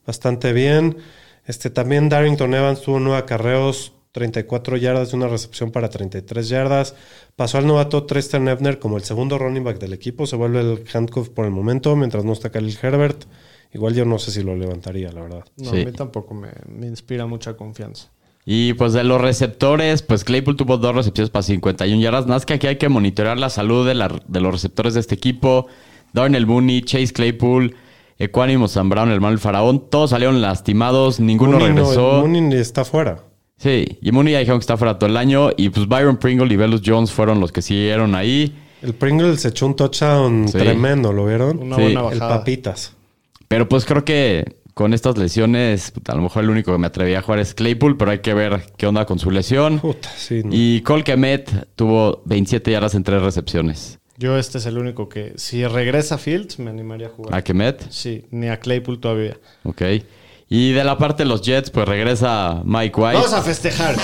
bastante 0.06 0.52
bien. 0.52 0.98
Este, 1.46 1.70
también 1.70 2.10
Darrington 2.10 2.52
Evans 2.52 2.82
tuvo 2.82 3.00
nueve 3.00 3.16
acarreos, 3.20 3.94
34 4.12 4.76
yardas 4.76 5.12
de 5.12 5.16
una 5.16 5.28
recepción 5.28 5.70
para 5.70 5.88
33 5.88 6.46
yardas. 6.50 6.94
Pasó 7.36 7.56
al 7.56 7.66
novato 7.66 8.04
Tristan 8.04 8.48
Ebner 8.48 8.78
como 8.78 8.98
el 8.98 9.02
segundo 9.04 9.38
running 9.38 9.64
back 9.64 9.78
del 9.78 9.94
equipo. 9.94 10.26
Se 10.26 10.36
vuelve 10.36 10.60
el 10.60 10.84
handcuff 10.92 11.30
por 11.30 11.46
el 11.46 11.52
momento, 11.52 11.96
mientras 11.96 12.22
no 12.22 12.34
está 12.34 12.50
Khalil 12.50 12.78
Herbert. 12.82 13.24
Igual 13.72 13.94
yo 13.94 14.04
no 14.04 14.18
sé 14.18 14.30
si 14.30 14.42
lo 14.42 14.54
levantaría, 14.54 15.10
la 15.10 15.22
verdad. 15.22 15.44
No, 15.56 15.70
Sí. 15.70 15.80
a 15.80 15.84
mí 15.86 15.92
tampoco 15.92 16.34
me, 16.34 16.50
me 16.68 16.86
inspira 16.86 17.24
mucha 17.24 17.56
confianza. 17.56 18.10
Y 18.50 18.72
pues 18.72 18.94
de 18.94 19.04
los 19.04 19.20
receptores, 19.20 20.00
pues 20.00 20.24
Claypool 20.24 20.56
tuvo 20.56 20.78
dos 20.78 20.94
recepciones 20.94 21.28
para 21.28 21.42
51 21.42 22.00
yardas. 22.00 22.24
Nada 22.24 22.36
más 22.36 22.46
que 22.46 22.54
aquí 22.54 22.66
hay 22.66 22.76
que 22.76 22.88
monitorear 22.88 23.36
la 23.36 23.50
salud 23.50 23.86
de, 23.86 23.92
la- 23.94 24.22
de 24.26 24.40
los 24.40 24.50
receptores 24.50 24.94
de 24.94 25.00
este 25.00 25.14
equipo. 25.14 25.66
Darnell 26.14 26.46
Mooney, 26.46 26.80
Chase 26.80 27.12
Claypool, 27.12 27.74
Equanimo 28.18 28.66
Sam 28.66 28.88
Brown, 28.88 29.10
el 29.10 29.38
faraón. 29.38 29.84
Todos 29.90 30.10
salieron 30.10 30.40
lastimados, 30.40 31.20
ninguno 31.20 31.58
Mooney 31.58 31.68
no- 31.74 31.82
regresó. 31.82 32.26
Mooney 32.26 32.58
está 32.58 32.86
fuera. 32.86 33.18
Sí, 33.58 33.98
y 34.00 34.12
Mooney 34.12 34.32
ya 34.32 34.38
dijeron 34.38 34.60
que 34.60 34.62
está 34.62 34.78
fuera 34.78 34.98
todo 34.98 35.10
el 35.10 35.18
año. 35.18 35.50
Y 35.54 35.68
pues 35.68 35.86
Byron 35.86 36.16
Pringle 36.16 36.50
y 36.52 36.56
Velus 36.56 36.80
Jones 36.82 37.12
fueron 37.12 37.40
los 37.40 37.52
que 37.52 37.60
siguieron 37.60 38.14
ahí. 38.14 38.56
El 38.80 38.94
Pringle 38.94 39.36
se 39.36 39.48
echó 39.48 39.66
un 39.66 39.76
touchdown 39.76 40.48
Sí. 40.48 40.56
tremendo, 40.56 41.12
¿lo 41.12 41.26
vieron? 41.26 41.58
Una 41.58 41.76
Sí. 41.76 41.82
buena 41.82 42.00
El 42.00 42.18
bajada. 42.20 42.38
papitas. 42.38 42.94
Pero 43.46 43.68
pues 43.68 43.84
creo 43.84 44.06
que 44.06 44.56
con 44.78 44.94
estas 44.94 45.18
lesiones, 45.18 45.90
puta, 45.90 46.12
a 46.12 46.14
lo 46.14 46.22
mejor 46.22 46.44
el 46.44 46.50
único 46.50 46.70
que 46.70 46.78
me 46.78 46.86
atreví 46.86 47.12
a 47.16 47.20
jugar 47.20 47.40
es 47.40 47.52
Claypool, 47.52 47.96
pero 47.96 48.12
hay 48.12 48.20
que 48.20 48.32
ver 48.32 48.62
qué 48.76 48.86
onda 48.86 49.06
con 49.06 49.18
su 49.18 49.32
lesión. 49.32 49.80
Puta, 49.80 50.08
sí. 50.16 50.42
no. 50.44 50.50
Y 50.52 50.82
Cole 50.82 51.02
Kemet 51.02 51.74
tuvo 51.74 52.22
27 52.26 52.70
yardas 52.70 52.94
en 52.94 53.02
tres 53.02 53.20
recepciones. 53.20 53.98
Yo 54.18 54.38
este 54.38 54.58
es 54.58 54.66
el 54.66 54.78
único 54.78 55.08
que, 55.08 55.32
si 55.34 55.66
regresa 55.66 56.16
Fields, 56.16 56.60
me 56.60 56.70
animaría 56.70 57.08
a 57.08 57.10
jugar. 57.10 57.34
¿A 57.34 57.42
Kemet? 57.42 57.90
Sí, 57.90 58.26
ni 58.30 58.46
a 58.46 58.60
Claypool 58.60 59.00
todavía. 59.00 59.36
Ok. 59.64 59.82
Y 60.48 60.70
de 60.70 60.84
la 60.84 60.96
parte 60.96 61.24
de 61.24 61.28
los 61.28 61.42
Jets, 61.42 61.70
pues 61.70 61.88
regresa 61.88 62.62
Mike 62.64 63.00
White. 63.00 63.16
Vamos 63.16 63.32
a 63.32 63.42
festejar 63.42 63.96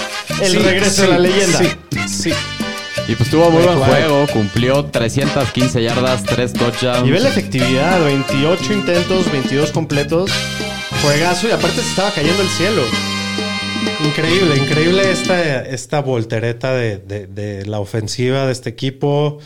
el 0.43 0.51
Sí, 0.51 0.59
regreso 0.59 0.91
sí, 0.91 1.03
de 1.03 1.09
la 1.09 1.19
leyenda. 1.21 1.59
Sí, 1.59 2.09
sí. 2.09 2.33
Y 3.07 3.15
pues 3.15 3.31
tuvo 3.31 3.49
muy 3.51 3.63
buen 3.63 3.79
juego. 3.79 4.27
Cumplió 4.33 4.87
315 4.87 5.83
yardas, 5.85 6.25
3 6.25 6.53
touchdowns. 6.53 7.09
Ve 7.09 7.21
la 7.21 7.29
efectividad, 7.29 8.05
28 8.05 8.73
intentos, 8.73 9.31
22 9.31 9.71
completos. 9.71 10.33
Juegazo 11.05 11.49
y 11.49 11.51
aparte 11.51 11.83
se 11.83 11.89
estaba 11.91 12.11
cayendo 12.13 12.43
el 12.43 12.49
cielo. 12.49 12.83
Increíble, 14.05 14.57
increíble 14.57 15.11
esta, 15.11 15.63
esta 15.63 16.01
voltereta 16.01 16.73
de, 16.75 16.97
de- 16.99 17.27
de 17.27 17.67
la 17.67 17.79
ofensiva 17.81 18.47
de 18.47 18.53
este 18.53 18.71
equipo. 18.71 19.39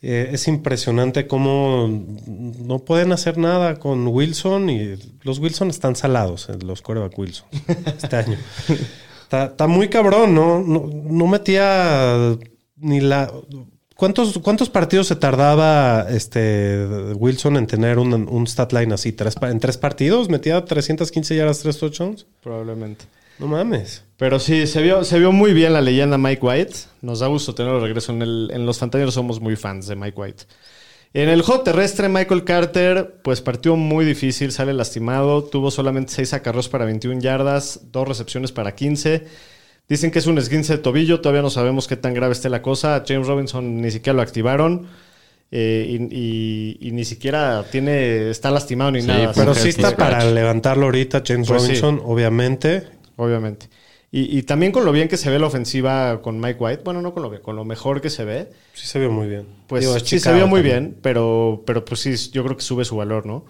Eh, 0.00 0.30
es 0.32 0.48
impresionante 0.48 1.26
cómo 1.26 1.88
no 2.26 2.78
pueden 2.80 3.12
hacer 3.12 3.38
nada 3.38 3.78
con 3.78 4.06
Wilson 4.08 4.68
y 4.70 4.94
los 5.22 5.38
Wilson 5.38 5.70
están 5.70 5.94
salados, 5.96 6.48
eh, 6.48 6.54
los 6.64 6.82
coreback 6.82 7.16
Wilson, 7.18 7.46
este 7.86 8.16
año. 8.16 8.36
Está, 9.22 9.44
está 9.46 9.66
muy 9.66 9.88
cabrón, 9.88 10.34
¿no? 10.34 10.60
No, 10.60 10.90
no 10.92 11.26
metía 11.26 12.36
ni 12.76 13.00
la... 13.00 13.32
¿Cuántos, 14.02 14.36
¿Cuántos 14.40 14.68
partidos 14.68 15.06
se 15.06 15.14
tardaba 15.14 16.08
este 16.10 16.84
Wilson 17.14 17.56
en 17.56 17.68
tener 17.68 18.00
un, 18.00 18.12
un 18.12 18.46
stat 18.48 18.72
line 18.72 18.92
así? 18.92 19.12
¿Tres, 19.12 19.36
¿En 19.40 19.60
tres 19.60 19.78
partidos? 19.78 20.28
¿Metía 20.28 20.64
315 20.64 21.36
yardas, 21.36 21.60
tres 21.60 21.78
touchdowns? 21.78 22.26
Probablemente. 22.42 23.04
No 23.38 23.46
mames. 23.46 24.02
Pero 24.16 24.40
sí, 24.40 24.66
se 24.66 24.82
vio, 24.82 25.04
se 25.04 25.20
vio 25.20 25.30
muy 25.30 25.52
bien 25.52 25.72
la 25.72 25.80
leyenda 25.80 26.18
Mike 26.18 26.44
White. 26.44 26.74
Nos 27.00 27.20
da 27.20 27.28
gusto 27.28 27.54
tenerlo 27.54 27.78
de 27.78 27.86
regreso. 27.86 28.10
En, 28.10 28.22
el, 28.22 28.50
en 28.52 28.66
los 28.66 28.80
Fantañeros 28.80 29.14
somos 29.14 29.40
muy 29.40 29.54
fans 29.54 29.86
de 29.86 29.94
Mike 29.94 30.20
White. 30.20 30.44
En 31.14 31.28
el 31.28 31.42
juego 31.42 31.62
terrestre, 31.62 32.08
Michael 32.08 32.42
Carter, 32.42 33.20
pues 33.22 33.40
partió 33.40 33.76
muy 33.76 34.04
difícil, 34.04 34.50
sale 34.50 34.72
lastimado. 34.72 35.44
Tuvo 35.44 35.70
solamente 35.70 36.12
6 36.12 36.32
acarreos 36.32 36.68
para 36.68 36.86
21 36.86 37.20
yardas, 37.20 37.92
dos 37.92 38.08
recepciones 38.08 38.50
para 38.50 38.74
15. 38.74 39.28
Dicen 39.88 40.10
que 40.10 40.20
es 40.20 40.26
un 40.26 40.38
esguince 40.38 40.74
de 40.76 40.78
tobillo, 40.82 41.20
todavía 41.20 41.42
no 41.42 41.50
sabemos 41.50 41.86
qué 41.88 41.96
tan 41.96 42.14
grave 42.14 42.32
esté 42.32 42.48
la 42.48 42.62
cosa. 42.62 42.96
A 42.96 43.04
James 43.06 43.26
Robinson 43.26 43.80
ni 43.80 43.90
siquiera 43.90 44.16
lo 44.16 44.22
activaron. 44.22 44.86
eh, 45.54 45.86
y, 45.86 46.16
y- 46.16 46.78
y 46.80 46.92
ni 46.92 47.04
siquiera 47.04 47.62
tiene 47.70 48.30
está 48.30 48.50
lastimado 48.50 48.90
ni 48.90 49.02
Sí, 49.02 49.06
nada. 49.08 49.32
Pero 49.34 49.52
Fue 49.52 49.62
sí 49.64 49.68
está 49.68 49.94
para 49.94 50.24
levantarlo 50.24 50.86
ahorita 50.86 51.22
James 51.26 51.46
Pues 51.46 51.60
sí. 51.62 51.68
Robinson, 51.68 52.00
obviamente. 52.06 52.84
Obviamente. 53.16 53.68
Y, 54.10 54.38
y 54.38 54.42
también 54.44 54.72
con 54.72 54.86
lo 54.86 54.92
bien 54.92 55.08
que 55.08 55.18
se 55.18 55.28
ve 55.30 55.38
la 55.38 55.46
ofensiva 55.48 56.22
con 56.22 56.40
Mike 56.40 56.56
White, 56.58 56.82
bueno, 56.84 57.02
no 57.02 57.12
con 57.12 57.22
lo 57.22 57.28
bien, 57.28 57.42
con 57.42 57.54
lo 57.56 57.66
mejor 57.66 58.00
que 58.00 58.08
se 58.08 58.24
ve, 58.24 58.48
Sí 58.72 58.86
se 58.86 58.98
vio 58.98 59.10
muy 59.10 59.28
bien. 59.28 59.46
pues 59.66 59.82
Digo, 59.82 59.98
sí 60.00 60.18
se 60.18 60.32
vio 60.32 60.46
muy 60.46 60.60
también. 60.60 60.84
bien, 60.84 60.98
pero, 61.02 61.62
pero 61.66 61.84
pues 61.84 62.00
sí, 62.00 62.14
yo 62.30 62.42
creo 62.44 62.56
que 62.56 62.62
sube 62.62 62.84
su 62.86 62.96
valor, 62.96 63.26
¿no? 63.26 63.44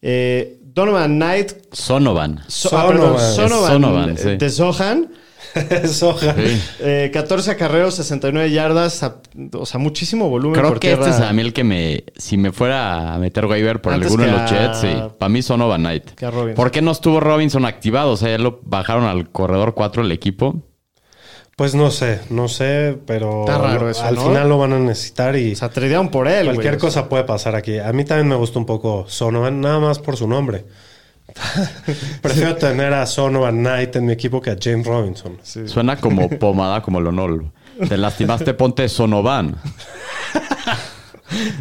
Eh, 0.00 0.58
Donovan 0.62 1.16
Knight, 1.16 1.52
Sonovan. 1.72 2.40
So- 2.48 2.68
Sonovan. 2.68 2.86
ah, 2.86 2.92
perdón, 2.92 3.18
Sonovan, 3.34 3.72
Sonovan, 3.72 4.18
sí. 4.18 4.36
de 4.36 4.50
Sohan, 4.50 5.10
Soja. 5.88 6.34
Sí. 6.34 6.62
eh, 6.80 7.10
14 7.12 7.50
acarreos, 7.50 7.94
69 7.94 8.50
yardas, 8.50 9.02
a- 9.02 9.16
o 9.52 9.66
sea, 9.66 9.78
muchísimo 9.78 10.28
volumen 10.28 10.58
Creo 10.58 10.70
por 10.70 10.80
que 10.80 10.88
tierra. 10.88 11.08
este 11.08 11.22
es 11.22 11.28
a 11.28 11.32
mí 11.32 11.42
el 11.42 11.52
que 11.52 11.64
me. 11.64 12.04
Si 12.16 12.36
me 12.36 12.52
fuera 12.52 13.14
a 13.14 13.18
meter 13.18 13.46
waiver 13.46 13.80
por 13.80 13.92
Antes 13.92 14.06
alguno 14.10 14.24
de 14.26 14.32
los 14.32 14.40
a- 14.40 14.46
Jets, 14.46 14.78
sí. 14.80 14.88
Para 15.18 15.28
mí 15.28 15.42
Sonovan 15.42 15.80
Knight. 15.82 16.10
Que 16.12 16.26
a 16.26 16.30
Robinson. 16.30 16.54
¿Por 16.54 16.70
qué 16.70 16.82
no 16.82 16.90
estuvo 16.90 17.20
Robinson 17.20 17.64
activado? 17.66 18.12
O 18.12 18.16
sea, 18.16 18.30
ya 18.30 18.38
lo 18.38 18.60
bajaron 18.64 19.04
al 19.04 19.30
corredor 19.30 19.74
4 19.74 20.02
el 20.02 20.12
equipo. 20.12 20.62
Pues 21.54 21.74
no 21.74 21.90
sé, 21.90 22.20
no 22.30 22.48
sé, 22.48 22.98
pero 23.06 23.40
Está 23.40 23.58
raro 23.58 23.90
eso, 23.90 24.02
al 24.04 24.14
¿no? 24.14 24.22
final 24.28 24.48
lo 24.48 24.56
van 24.58 24.72
a 24.72 24.78
necesitar 24.78 25.36
y 25.36 25.52
O 25.52 25.56
sea, 25.56 25.68
por 25.68 26.26
él, 26.26 26.46
cualquier 26.46 26.76
O 26.76 26.78
sea, 26.78 26.88
cosa 26.88 27.08
puede 27.10 27.24
pasar 27.24 27.54
aquí. 27.54 27.78
A 27.78 27.92
mí 27.92 28.04
también 28.06 28.26
me 28.26 28.36
gusta 28.36 28.58
un 28.58 28.64
poco 28.64 29.04
Sonovan, 29.06 29.60
nada 29.60 29.78
más 29.78 29.98
por 29.98 30.16
su 30.16 30.26
nombre. 30.26 30.64
Prefiero 32.22 32.56
tener 32.56 32.92
a 32.92 33.06
Sonovan 33.06 33.58
Knight 33.60 33.96
en 33.96 34.06
mi 34.06 34.12
equipo 34.12 34.40
que 34.40 34.50
a 34.50 34.56
James 34.60 34.86
Robinson. 34.86 35.38
sí. 35.42 35.66
Suena 35.68 35.96
como 35.96 36.28
pomada, 36.28 36.82
como 36.82 37.00
Lonol. 37.00 37.50
Te 37.88 37.96
lastimaste, 37.96 38.54
ponte 38.54 38.88
Sonovan. 38.88 39.56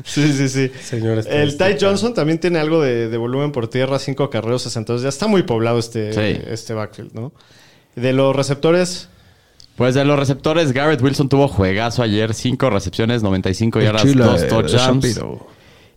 Sí, 0.03 0.33
sí, 0.33 0.49
sí. 0.49 0.69
Señor 0.83 1.23
El. 1.29 1.57
Ty 1.57 1.77
Johnson 1.79 2.13
también 2.13 2.39
tiene 2.39 2.59
algo 2.59 2.81
de, 2.81 3.07
de 3.07 3.17
volumen 3.17 3.53
por 3.53 3.69
tierra, 3.69 3.99
5 3.99 4.23
acarreos, 4.25 4.63
62. 4.63 5.01
Ya 5.01 5.07
está 5.07 5.27
muy 5.27 5.43
poblado 5.43 5.79
este, 5.79 6.11
Sí. 6.11 6.41
este 6.47 6.73
backfield, 6.73 7.13
¿no? 7.13 7.31
De 7.95 8.11
los 8.11 8.35
receptores, 8.35 9.07
Pues 9.77 9.95
de 9.95 10.03
los 10.03 10.19
receptores, 10.19 10.73
Garrett 10.73 11.01
Wilson 11.01 11.29
tuvo 11.29 11.47
juegazo 11.47 12.03
ayer. 12.03 12.33
5 12.33 12.69
recepciones, 12.69 13.23
95 13.23 13.79
El 13.79 13.85
yardas, 13.85 14.13
2 14.13 14.41
el 14.41 14.49
touchdowns. 14.49 15.19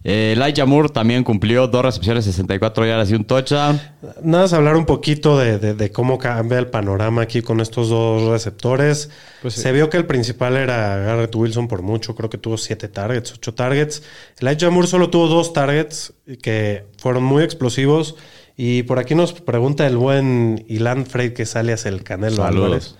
Eh, 0.07 0.35
Elijah 0.37 0.67
Moore 0.67 0.91
también 0.91 1.25
cumplió 1.25 1.67
2 1.67 1.83
recepciones, 1.83 2.27
64 2.27 2.85
yardas 2.87 3.11
y 3.11 3.15
un 3.15 3.25
touchdown. 3.25 3.81
Nada 4.23 4.43
más 4.45 4.53
hablar 4.53 4.77
un 4.77 4.85
poquito 4.85 5.39
de, 5.39 5.59
de- 5.59 5.73
de 5.73 5.91
cómo 5.93 6.19
cambia 6.19 6.59
el 6.59 6.67
panorama 6.67 7.23
aquí 7.23 7.41
con 7.41 7.61
estos 7.61 7.89
dos 7.89 8.29
receptores. 8.31 9.09
Pues 9.41 9.55
sí. 9.55 9.63
Se 9.63 9.73
vio 9.73 9.89
que 9.89 9.97
el 9.97 10.05
principal 10.05 10.57
era 10.59 10.99
Garrett 10.99 11.35
Wilson 11.35 11.69
por 11.69 11.81
mucho, 11.81 12.15
creo 12.15 12.29
que 12.29 12.37
tuvo 12.37 12.59
siete 12.59 12.89
targets, 12.89 13.33
ocho 13.33 13.55
targets. 13.55 14.03
Elijah 14.41 14.69
Moore 14.69 14.89
solo 14.89 15.09
tuvo 15.09 15.27
dos 15.27 15.55
targets 15.55 16.13
que 16.43 16.85
fueron 16.99 17.25
muy 17.25 17.43
explosivos. 17.43 18.15
Y 18.57 18.83
por 18.85 18.99
aquí 18.99 19.15
nos 19.15 19.33
pregunta 19.33 19.87
el 19.87 19.97
buen 19.97 20.65
Ilan 20.69 21.07
Frey 21.07 21.33
que 21.33 21.47
sale 21.47 21.73
hacia 21.73 21.89
el 21.89 22.05
Canelo 22.05 22.37
Saludos. 22.37 22.65
Álvarez. 22.67 22.95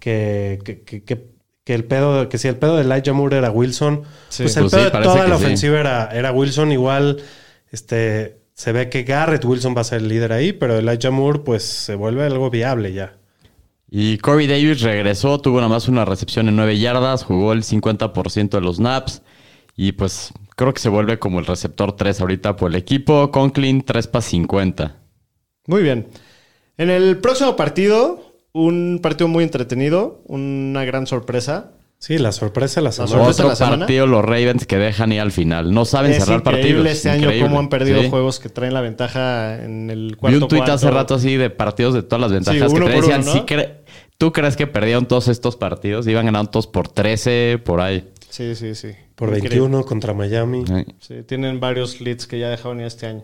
Que, 0.00 0.58
que, 0.64 0.82
que- 0.82 1.02
que- 1.02 1.31
que 1.64 1.74
el 1.74 1.84
pedo, 1.84 2.28
que 2.28 2.38
si 2.38 2.48
el 2.48 2.56
pedo 2.56 2.76
de 2.76 2.82
Elijah 2.82 3.12
Moore 3.12 3.38
era 3.38 3.50
Wilson, 3.50 4.02
Sí. 4.28 4.42
pues 4.44 4.56
el 4.56 4.62
Pues 4.64 4.72
pedo 4.74 4.84
sí, 4.90 4.96
de 4.98 5.02
toda 5.04 5.28
la 5.28 5.36
sí. 5.38 5.44
ofensiva 5.44 5.80
era, 5.80 6.08
era 6.12 6.32
Wilson. 6.32 6.72
Igual, 6.72 7.22
este, 7.70 8.40
se 8.54 8.72
ve 8.72 8.88
que 8.88 9.04
Garrett 9.04 9.44
Wilson 9.44 9.74
va 9.76 9.82
a 9.82 9.84
ser 9.84 9.98
el 10.02 10.08
líder 10.08 10.32
ahí, 10.32 10.52
pero 10.52 10.76
Elijah 10.78 11.10
Moore, 11.10 11.40
pues 11.40 11.62
se 11.64 11.94
vuelve 11.94 12.24
algo 12.24 12.50
viable 12.50 12.92
ya. 12.92 13.16
Y 13.94 14.18
Corey 14.18 14.46
Davis 14.46 14.80
regresó, 14.80 15.38
tuvo 15.40 15.58
nada 15.58 15.68
más 15.68 15.86
una 15.86 16.04
recepción 16.06 16.48
en 16.48 16.56
9 16.56 16.78
yardas, 16.78 17.24
jugó 17.24 17.52
el 17.52 17.62
50% 17.62 18.48
de 18.56 18.60
los 18.62 18.76
snaps. 18.76 19.22
Y 19.76 19.92
pues 19.92 20.32
creo 20.56 20.72
que 20.72 20.80
se 20.80 20.88
vuelve 20.88 21.18
como 21.18 21.38
el 21.40 21.46
receptor 21.46 21.94
3 21.94 22.20
ahorita 22.22 22.56
por 22.56 22.70
el 22.70 22.76
equipo. 22.76 23.30
Conklin 23.30 23.82
3 23.82 24.06
para 24.08 24.22
50. 24.22 24.96
muy 25.66 25.82
bien. 25.82 26.08
En 26.78 26.88
el 26.90 27.18
próximo 27.18 27.54
partido, 27.54 28.31
un 28.52 29.00
partido 29.02 29.28
muy 29.28 29.44
entretenido, 29.44 30.22
una 30.26 30.84
gran 30.84 31.06
sorpresa. 31.06 31.72
Sí, 31.98 32.18
la 32.18 32.32
sorpresa 32.32 32.80
de 32.80 32.84
la 32.86 32.92
semana. 32.92 33.14
de 33.16 33.22
Otro 33.30 33.48
la 33.48 33.54
semana. 33.56 33.78
partido, 33.78 34.06
los 34.08 34.24
Ravens 34.24 34.66
que 34.66 34.76
dejan 34.76 35.12
ir 35.12 35.20
al 35.20 35.30
final. 35.30 35.72
No 35.72 35.84
saben 35.84 36.10
es 36.10 36.18
cerrar 36.24 36.40
increíble 36.40 36.72
partidos. 36.72 36.86
este 36.96 37.10
año 37.10 37.20
Increíble. 37.22 37.46
cómo 37.48 37.60
han 37.60 37.68
perdido 37.68 38.02
Sí. 38.02 38.10
juegos 38.10 38.40
que 38.40 38.48
traen 38.48 38.74
la 38.74 38.80
ventaja 38.80 39.62
en 39.62 39.88
el 39.88 40.08
Vi 40.08 40.14
cuarto 40.16 40.38
un 40.40 40.48
tuit 40.48 40.68
hace 40.68 40.90
rato 40.90 41.14
así 41.14 41.36
de 41.36 41.48
partidos 41.50 41.94
de 41.94 42.02
todas 42.02 42.20
las 42.20 42.32
ventajas 42.32 42.60
Sí, 42.60 42.66
que 42.66 42.74
uno 42.76 42.86
te 42.86 42.92
por 42.94 43.02
decían, 43.02 43.22
uno, 43.22 43.32
"Sí 43.32 43.38
¿no? 43.38 43.46
cre- 43.46 43.74
¿tú 44.18 44.32
crees 44.32 44.56
que 44.56 44.66
perdieron 44.66 45.06
todos 45.06 45.28
estos 45.28 45.54
partidos? 45.56 46.06
Iban 46.08 46.26
ganando 46.26 46.50
todos 46.50 46.66
por 46.66 46.88
13, 46.88 47.60
por 47.64 47.80
ahí. 47.80 48.10
Sí, 48.30 48.56
sí, 48.56 48.74
sí. 48.74 48.88
Por 49.14 49.28
Increíble. 49.28 49.60
21 49.60 49.84
contra 49.84 50.12
Miami. 50.12 50.64
Sí. 50.66 50.84
Sí, 50.98 51.14
tienen 51.24 51.60
varios 51.60 52.00
leads 52.00 52.26
que 52.26 52.38
ya 52.40 52.48
dejaron 52.48 52.80
ir 52.80 52.86
este 52.86 53.06
año. 53.06 53.22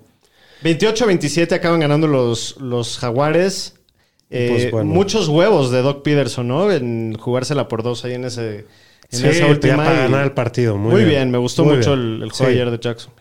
28-27 0.63 1.53
acaban 1.57 1.81
ganando 1.81 2.07
los, 2.07 2.57
los 2.61 2.99
Jaguares. 2.99 3.75
Eh, 4.31 4.49
Pues 4.51 4.71
bueno. 4.71 4.91
Muchos 4.93 5.29
huevos 5.29 5.71
de 5.71 5.81
Doc 5.83 6.03
Peterson, 6.03 6.47
¿no? 6.49 6.71
En 6.71 7.17
jugársela 7.19 7.67
por 7.69 7.83
dos 7.83 8.05
ahí 8.05 8.15
en 8.15 8.25
ese. 8.27 8.67
En 9.11 9.19
Sí, 9.21 9.27
esa 9.27 9.47
última. 9.47 9.77
para 9.79 9.95
y- 9.95 9.99
ganar 10.03 10.25
el 10.25 10.33
partido. 10.33 10.77
Muy, 10.77 10.93
Muy, 10.93 11.05
bien. 11.05 11.31
me 11.31 11.39
gustó 11.39 11.65
Muy 11.65 11.77
mucho 11.77 11.97
bien. 11.97 12.17
el, 12.17 12.23
el 12.25 12.31
juego 12.31 12.53
Sí. 12.53 12.59
ayer 12.59 12.71
de 12.71 12.79
Jackson. 12.79 13.13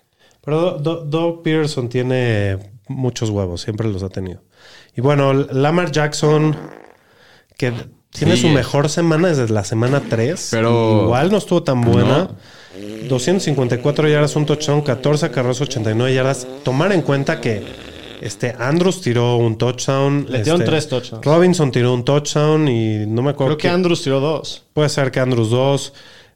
Pero 0.43 0.59
Do- 0.61 0.77
Do- 0.79 1.05
Doug 1.05 1.43
Peterson 1.43 1.87
tiene 1.89 2.57
muchos 2.89 3.29
huevos, 3.29 3.61
siempre 3.61 3.87
los 3.87 4.03
ha 4.03 4.09
tenido. 4.09 4.41
Y 4.95 5.01
bueno, 5.01 5.33
Lamar 5.33 5.91
Jackson, 5.91 6.55
que 7.57 7.71
tiene 8.09 8.35
Sí. 8.35 8.41
su 8.43 8.49
mejor 8.49 8.89
semana 8.89 9.29
desde 9.29 9.47
la 9.53 9.63
semana 9.63 10.01
3. 10.09 10.49
Pero- 10.51 11.03
Igual 11.05 11.31
no 11.31 11.37
estuvo 11.37 11.63
tan 11.63 11.81
buena. 11.81 12.31
254 13.09 14.07
yardas, 14.09 14.35
un 14.35 14.45
touchdown, 14.45 14.81
14 14.81 15.31
carros, 15.31 15.61
89 15.61 16.13
yardas. 16.13 16.47
Tomar 16.63 16.91
en 16.91 17.01
cuenta 17.01 17.39
que 17.41 17.63
este 18.21 18.55
Andrews 18.57 19.01
tiró 19.01 19.37
un 19.37 19.57
touchdown. 19.57 20.25
Le 20.29 20.43
dieron 20.43 20.61
este, 20.61 20.71
tres 20.71 20.87
touchdowns. 20.89 21.25
Robinson 21.25 21.71
tiró 21.71 21.93
un 21.93 22.03
touchdown 22.05 22.67
y 22.67 23.05
no 23.07 23.21
me 23.21 23.31
acuerdo. 23.31 23.57
Creo 23.57 23.57
que 23.57 23.69
Andrews 23.69 24.01
tiró 24.03 24.19
dos. 24.19 24.65
Puede 24.73 24.89
ser 24.89 25.11
que 25.11 25.19
Andrews 25.19 25.49
2. 25.49 25.93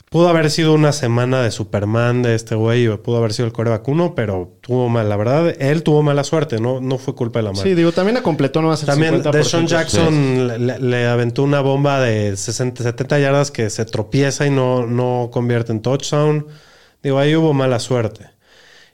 Pudo 0.09 0.27
haber 0.27 0.51
sido 0.51 0.73
una 0.73 0.91
semana 0.91 1.41
de 1.41 1.51
Superman 1.51 2.21
de 2.21 2.35
este 2.35 2.53
güey, 2.53 2.85
o 2.89 3.01
pudo 3.01 3.15
haber 3.15 3.31
sido 3.31 3.45
el 3.45 3.53
coreback 3.53 3.87
1, 3.87 4.13
pero 4.13 4.57
tuvo 4.59 4.89
mal. 4.89 5.07
La 5.07 5.15
verdad, 5.15 5.55
él 5.57 5.83
tuvo 5.83 6.03
mala 6.03 6.25
suerte, 6.25 6.59
no, 6.59 6.81
no 6.81 6.97
fue 6.97 7.15
culpa 7.15 7.39
de 7.39 7.43
la 7.43 7.55
Sí, 7.55 7.75
digo, 7.75 7.93
también 7.93 8.17
completó 8.21 8.61
nomás 8.61 8.81
el 8.81 8.87
También 8.87 9.23
50%. 9.23 9.31
Deshaun 9.31 9.67
Jackson 9.67 10.47
le, 10.49 10.59
le- 10.59 10.79
le 10.79 11.07
aventó 11.07 11.43
una 11.43 11.61
bomba 11.61 12.01
de 12.01 12.35
60, 12.35 12.83
70 12.83 13.19
yardas 13.19 13.51
que 13.51 13.69
se 13.69 13.85
tropieza 13.85 14.45
y 14.45 14.49
no, 14.49 14.85
no 14.85 15.29
convierte 15.31 15.71
en 15.71 15.81
touchdown. 15.81 16.45
Digo, 17.01 17.17
ahí 17.17 17.33
hubo 17.37 17.53
mala 17.53 17.79
suerte. 17.79 18.25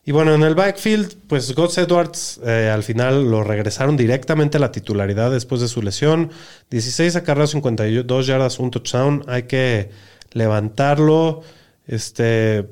Y 0.07 0.13
bueno, 0.13 0.33
en 0.33 0.41
el 0.43 0.55
backfield, 0.55 1.17
pues 1.27 1.53
Gus 1.53 1.77
Edwards 1.77 2.39
eh, 2.45 2.71
al 2.73 2.83
final 2.83 3.29
lo 3.29 3.43
regresaron 3.43 3.97
directamente 3.97 4.55
a 4.55 4.61
la 4.61 4.71
titularidad 4.71 5.31
después 5.31 5.59
de 5.59 5.67
su 5.67 5.81
lesión. 5.81 6.31
16 6.69 7.17
acarreos, 7.17 7.51
52 7.51 8.25
yardas, 8.25 8.57
un 8.59 8.71
touchdown. 8.71 9.25
Hay 9.27 9.43
que 9.43 9.89
levantarlo. 10.31 11.41
Este 11.85 12.69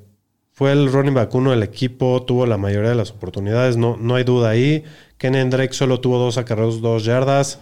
fue 0.53 0.71
el 0.71 0.89
running 0.89 1.13
back 1.13 1.35
uno 1.35 1.51
del 1.51 1.63
equipo, 1.63 2.23
tuvo 2.23 2.45
la 2.45 2.55
mayoría 2.55 2.91
de 2.91 2.95
las 2.95 3.11
oportunidades, 3.11 3.75
no, 3.75 3.97
no 3.97 4.15
hay 4.15 4.23
duda 4.23 4.51
ahí. 4.51 4.85
Kenan 5.17 5.49
Drake 5.49 5.73
solo 5.73 5.99
tuvo 5.99 6.17
dos 6.17 6.37
acarreos, 6.37 6.79
dos 6.79 7.03
yardas. 7.03 7.59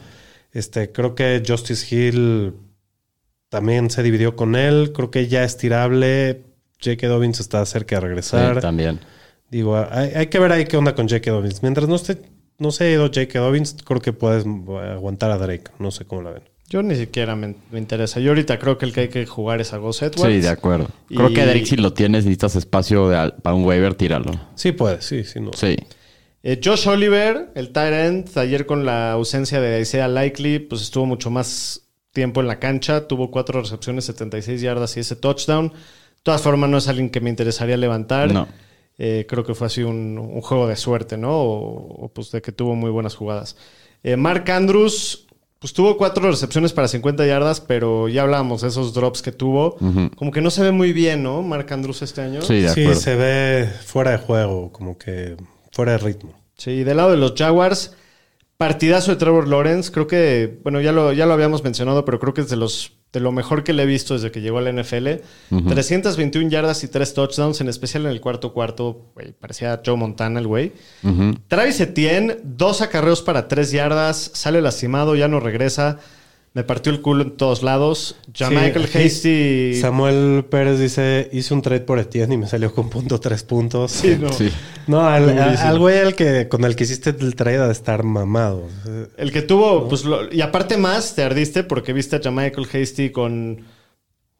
Este, 0.51 0.91
creo 0.91 1.15
que 1.15 1.41
Justice 1.43 1.95
Hill 1.95 2.53
también 3.49 3.89
se 3.89 4.03
dividió 4.03 4.35
con 4.35 4.55
él. 4.55 4.91
Creo 4.93 5.09
que 5.09 5.27
ya 5.27 5.43
es 5.43 5.57
tirable. 5.57 6.43
J.K. 6.79 7.07
Dobbins 7.07 7.39
está 7.39 7.65
cerca 7.65 7.95
de 7.95 8.01
regresar. 8.01 8.61
también. 8.61 8.99
Digo, 9.53 9.77
hay, 9.77 10.09
hay 10.15 10.27
que 10.27 10.39
ver 10.39 10.51
ahí 10.51 10.65
qué 10.65 10.77
onda 10.77 10.95
con 10.95 11.07
J.K. 11.07 11.29
Dobbins. 11.29 11.61
Mientras 11.61 11.87
no 11.87 11.95
esté, 11.95 12.17
no 12.57 12.71
se 12.71 12.85
ha 12.85 12.89
ido 12.89 13.03
J.K. 13.03 13.39
Dobbins, 13.39 13.75
creo 13.85 14.01
que 14.01 14.11
puedes 14.11 14.45
aguantar 14.45 15.29
a 15.29 15.37
Drake. 15.37 15.65
No 15.77 15.91
sé 15.91 16.05
cómo 16.05 16.23
la 16.23 16.31
ven. 16.31 16.41
Yo 16.69 16.81
ni 16.81 16.95
siquiera 16.95 17.35
me, 17.35 17.53
me 17.71 17.77
interesa. 17.77 18.19
Yo 18.19 18.31
ahorita 18.31 18.57
creo 18.57 18.79
que 18.79 18.85
el 18.85 18.93
que 18.93 19.01
hay 19.01 19.07
que 19.09 19.27
jugar 19.27 19.61
es 19.61 19.71
a 19.71 19.77
Gus 19.77 20.01
Edwards. 20.01 20.33
Sí, 20.33 20.41
de 20.41 20.49
acuerdo. 20.49 20.87
Creo 21.07 21.29
que 21.29 21.45
Drake, 21.45 21.67
si 21.67 21.75
lo 21.75 21.93
tienes, 21.93 22.25
necesitas 22.25 22.55
espacio 22.55 23.09
de 23.09 23.31
para 23.43 23.55
un 23.55 23.63
waiver, 23.63 23.93
tíralo. 23.93 24.31
Sí, 24.55 24.71
puede, 24.71 25.03
sí, 25.03 25.23
sí, 25.23 25.39
no. 25.39 25.51
Sí. 25.53 25.77
Eh, 26.41 26.59
Josh 26.63 26.87
Oliver, 26.87 27.51
el 27.53 27.69
tight 27.71 27.93
end, 27.93 28.37
ayer 28.39 28.65
con 28.65 28.87
la 28.87 29.11
ausencia 29.11 29.61
de 29.61 29.81
Isaiah 29.81 30.07
Likely, 30.07 30.57
pues 30.57 30.81
estuvo 30.81 31.05
mucho 31.05 31.29
más 31.29 31.81
tiempo 32.11 32.41
en 32.41 32.47
la 32.47 32.57
cancha. 32.57 33.07
Tuvo 33.07 33.29
cuatro 33.29 33.61
recepciones, 33.61 34.05
76 34.05 34.61
yardas 34.61 34.97
y 34.97 35.01
ese 35.01 35.15
touchdown. 35.15 35.69
De 35.69 36.23
todas 36.23 36.41
formas, 36.41 36.71
no 36.71 36.77
es 36.79 36.87
alguien 36.87 37.11
que 37.11 37.21
me 37.21 37.29
interesaría 37.29 37.77
levantar. 37.77 38.33
No. 38.33 38.47
Eh, 38.97 39.25
creo 39.27 39.43
que 39.43 39.55
fue 39.55 39.67
así 39.67 39.83
un, 39.83 40.17
un 40.17 40.41
juego 40.41 40.67
de 40.67 40.75
suerte, 40.75 41.17
¿no? 41.17 41.31
O, 41.31 42.05
o, 42.05 42.13
pues 42.13 42.31
de 42.31 42.41
que 42.41 42.51
tuvo 42.51 42.75
muy 42.75 42.91
buenas 42.91 43.15
jugadas. 43.15 43.55
Eh, 44.03 44.17
Mark 44.17 44.49
Andrews, 44.51 45.25
pues 45.59 45.73
tuvo 45.73 45.97
cuatro 45.97 46.29
recepciones 46.29 46.73
para 46.73 46.87
50 46.87 47.25
yardas, 47.25 47.61
pero 47.61 48.09
ya 48.09 48.23
hablábamos 48.23 48.61
de 48.61 48.67
esos 48.67 48.93
drops 48.93 49.21
que 49.21 49.31
tuvo. 49.31 49.77
Como 50.15 50.31
que 50.31 50.41
no 50.41 50.51
se 50.51 50.61
ve 50.61 50.71
muy 50.71 50.91
bien, 50.91 51.23
¿no? 51.23 51.41
Mark 51.41 51.67
Andrews 51.71 52.01
este 52.01 52.21
año. 52.21 52.41
Sí, 52.41 52.61
de 52.61 52.69
Sí, 52.69 52.93
se 52.95 53.15
ve 53.15 53.69
fuera 53.85 54.11
de 54.11 54.17
juego, 54.17 54.71
como 54.71 54.97
que 54.97 55.37
fuera 55.71 55.93
de 55.93 55.99
ritmo. 55.99 56.33
Sí, 56.57 56.83
del 56.83 56.97
lado 56.97 57.11
de 57.11 57.17
los 57.17 57.33
Jaguars, 57.35 57.95
partidazo 58.57 59.11
de 59.11 59.17
Trevor 59.17 59.47
Lawrence. 59.47 59.91
Creo 59.91 60.05
que, 60.05 60.59
bueno, 60.63 60.81
ya 60.81 60.91
lo, 60.91 61.13
ya 61.13 61.25
lo 61.25 61.33
habíamos 61.33 61.63
mencionado, 61.63 62.03
pero 62.03 62.19
creo 62.19 62.33
que 62.33 62.41
es 62.41 62.49
de, 62.49 62.57
los, 62.57 62.91
de 63.13 63.19
lo 63.19 63.31
mejor 63.31 63.63
que 63.63 63.73
le 63.73 63.83
he 63.83 63.85
visto 63.85 64.15
desde 64.15 64.31
que 64.31 64.41
llegó 64.41 64.57
a 64.57 64.61
la 64.61 64.71
NFL. 64.73 65.07
321 65.69 66.49
yardas 66.49 66.83
y 66.83 66.87
3 66.87 67.13
touchdowns, 67.13 67.61
en 67.61 67.69
especial 67.69 68.05
en 68.05 68.11
el 68.11 68.19
cuarto 68.19 68.51
cuarto. 68.53 69.11
Güey, 69.13 69.33
parecía 69.33 69.79
Joe 69.85 69.95
Montana 69.95 70.39
el 70.39 70.47
güey. 70.47 70.73
Travis 71.47 71.79
Etienne, 71.79 72.37
dos 72.43 72.81
acarreos 72.81 73.21
para 73.21 73.47
3 73.47 73.71
yardas, 73.71 74.31
sale 74.33 74.61
lastimado, 74.61 75.15
ya 75.15 75.27
no 75.27 75.39
regresa. 75.39 75.99
Me 76.55 76.63
partió 76.63 76.91
el 76.93 77.01
culo 77.01 77.23
en 77.23 77.31
todos 77.31 77.63
lados. 77.63 78.15
Ya 78.31 78.47
Sí, 78.49 78.55
Hasty. 78.55 79.73
Samuel 79.81 80.45
Pérez 80.49 80.79
dice, 80.79 81.27
hice 81.33 81.51
un 81.53 81.63
trade 81.63 81.81
por 81.81 81.97
Etienne 81.97 82.35
y 82.35 82.37
me 82.37 82.47
salió 82.47 82.71
con 82.73 82.91
punto 82.91 83.19
tres 83.19 83.43
puntos. 83.43 83.91
Sí, 83.91 84.17
no. 84.19 84.31
Sí. 84.31 84.51
No, 84.85 85.01
al, 85.07 85.29
al 85.39 85.79
güey 85.79 85.99
al 85.99 86.13
que, 86.15 86.47
con 86.49 86.63
el 86.63 86.75
que 86.75 86.83
hiciste 86.83 87.09
el 87.09 87.35
trade 87.35 87.57
ha 87.57 87.65
de 87.65 87.71
estar 87.71 88.03
mamado. 88.03 88.67
El 89.17 89.31
que 89.31 89.41
tuvo, 89.41 89.87
pues, 89.89 90.05
lo- 90.05 90.31
y 90.31 90.41
aparte 90.41 90.77
más 90.77 91.15
te 91.15 91.23
ardiste 91.23 91.63
porque 91.63 91.91
viste 91.91 92.17
a 92.17 92.21
Jamichael 92.21 92.67
Hasty 92.71 93.09
con 93.09 93.61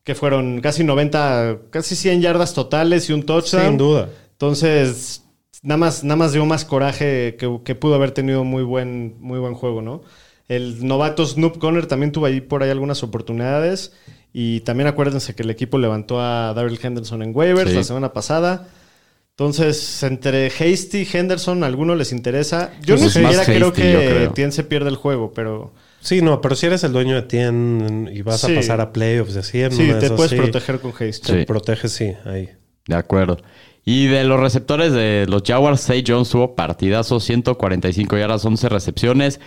que 0.03 0.14
fueron 0.14 0.61
casi 0.61 0.84
90, 0.84 1.59
casi 1.72 1.95
100 1.95 2.22
yardas 2.22 2.53
totales 2.53 3.09
y 3.09 3.14
un 3.14 3.24
touchdown. 3.24 3.70
Sin 3.70 3.78
duda. 3.78 4.09
Entonces, 4.34 5.24
nada 5.64 5.78
más, 5.78 6.03
nada 6.03 6.18
más 6.18 6.34
dio 6.34 6.45
más 6.45 6.64
coraje 6.66 7.38
que, 7.39 7.59
que 7.64 7.74
pudo 7.74 7.95
haber 7.95 8.11
tenido 8.11 8.43
muy 8.43 8.61
buen, 8.64 9.16
muy 9.20 9.39
buen 9.39 9.53
juego, 9.55 9.82
¿no? 9.82 10.01
El 10.55 10.85
novato 10.85 11.25
Snoop 11.25 11.57
Conner 11.57 11.85
también 11.87 12.11
tuvo 12.11 12.25
ahí 12.25 12.41
por 12.41 12.63
ahí 12.63 12.69
algunas 12.69 13.03
oportunidades. 13.03 13.93
Y 14.33 14.61
también 14.61 14.87
acuérdense 14.87 15.35
que 15.35 15.43
el 15.43 15.49
equipo 15.51 15.77
levantó 15.77 16.19
a 16.19 16.53
Daryl 16.53 16.79
Henderson 16.81 17.21
en 17.21 17.35
waivers 17.35 17.69
Sí. 17.69 17.75
la 17.75 17.83
semana 17.83 18.13
pasada. 18.13 18.67
Entonces, 19.31 20.03
entre 20.03 20.47
Hasty 20.47 20.99
y 21.01 21.07
Henderson, 21.11 21.63
¿a 21.63 21.67
alguno 21.67 21.95
les 21.95 22.11
interesa? 22.11 22.71
Yo 22.83 22.95
Pues 22.95 23.01
ni 23.03 23.09
siquiera 23.09 23.43
creo 23.45 23.73
que 23.73 23.81
creo. 23.81 24.29
Etienne 24.29 24.51
se 24.51 24.63
pierde 24.63 24.89
el 24.89 24.95
juego, 24.95 25.31
pero 25.33 25.73
Sí, 26.01 26.21
no, 26.21 26.41
pero 26.41 26.55
si 26.55 26.65
eres 26.65 26.83
el 26.83 26.91
dueño 26.91 27.13
de 27.13 27.21
Etienne 27.21 28.11
y 28.13 28.21
vas 28.21 28.41
Sí. 28.41 28.51
a 28.51 28.55
pasar 28.55 28.81
a 28.81 28.91
playoffs 28.91 29.35
así, 29.37 29.61
en 29.61 29.71
sí, 29.71 29.89
te 29.99 30.09
puedes 30.11 30.31
sí, 30.31 30.35
proteger 30.37 30.79
con 30.79 30.91
Hasty. 30.91 31.11
Sí. 31.13 31.21
Te 31.21 31.45
proteges, 31.45 31.91
sí, 31.93 32.11
ahí. 32.25 32.49
De 32.87 32.95
acuerdo. 32.95 33.37
Y 33.85 34.07
de 34.07 34.23
los 34.23 34.39
receptores 34.39 34.91
de 34.93 35.25
los 35.27 35.43
Jaguars, 35.45 35.81
Say 35.81 36.03
Jones 36.05 36.29
tuvo 36.29 36.55
partidazo, 36.55 37.19
145 37.19 38.17
yardas, 38.17 38.43
11 38.45 38.69
recepciones. 38.69 39.39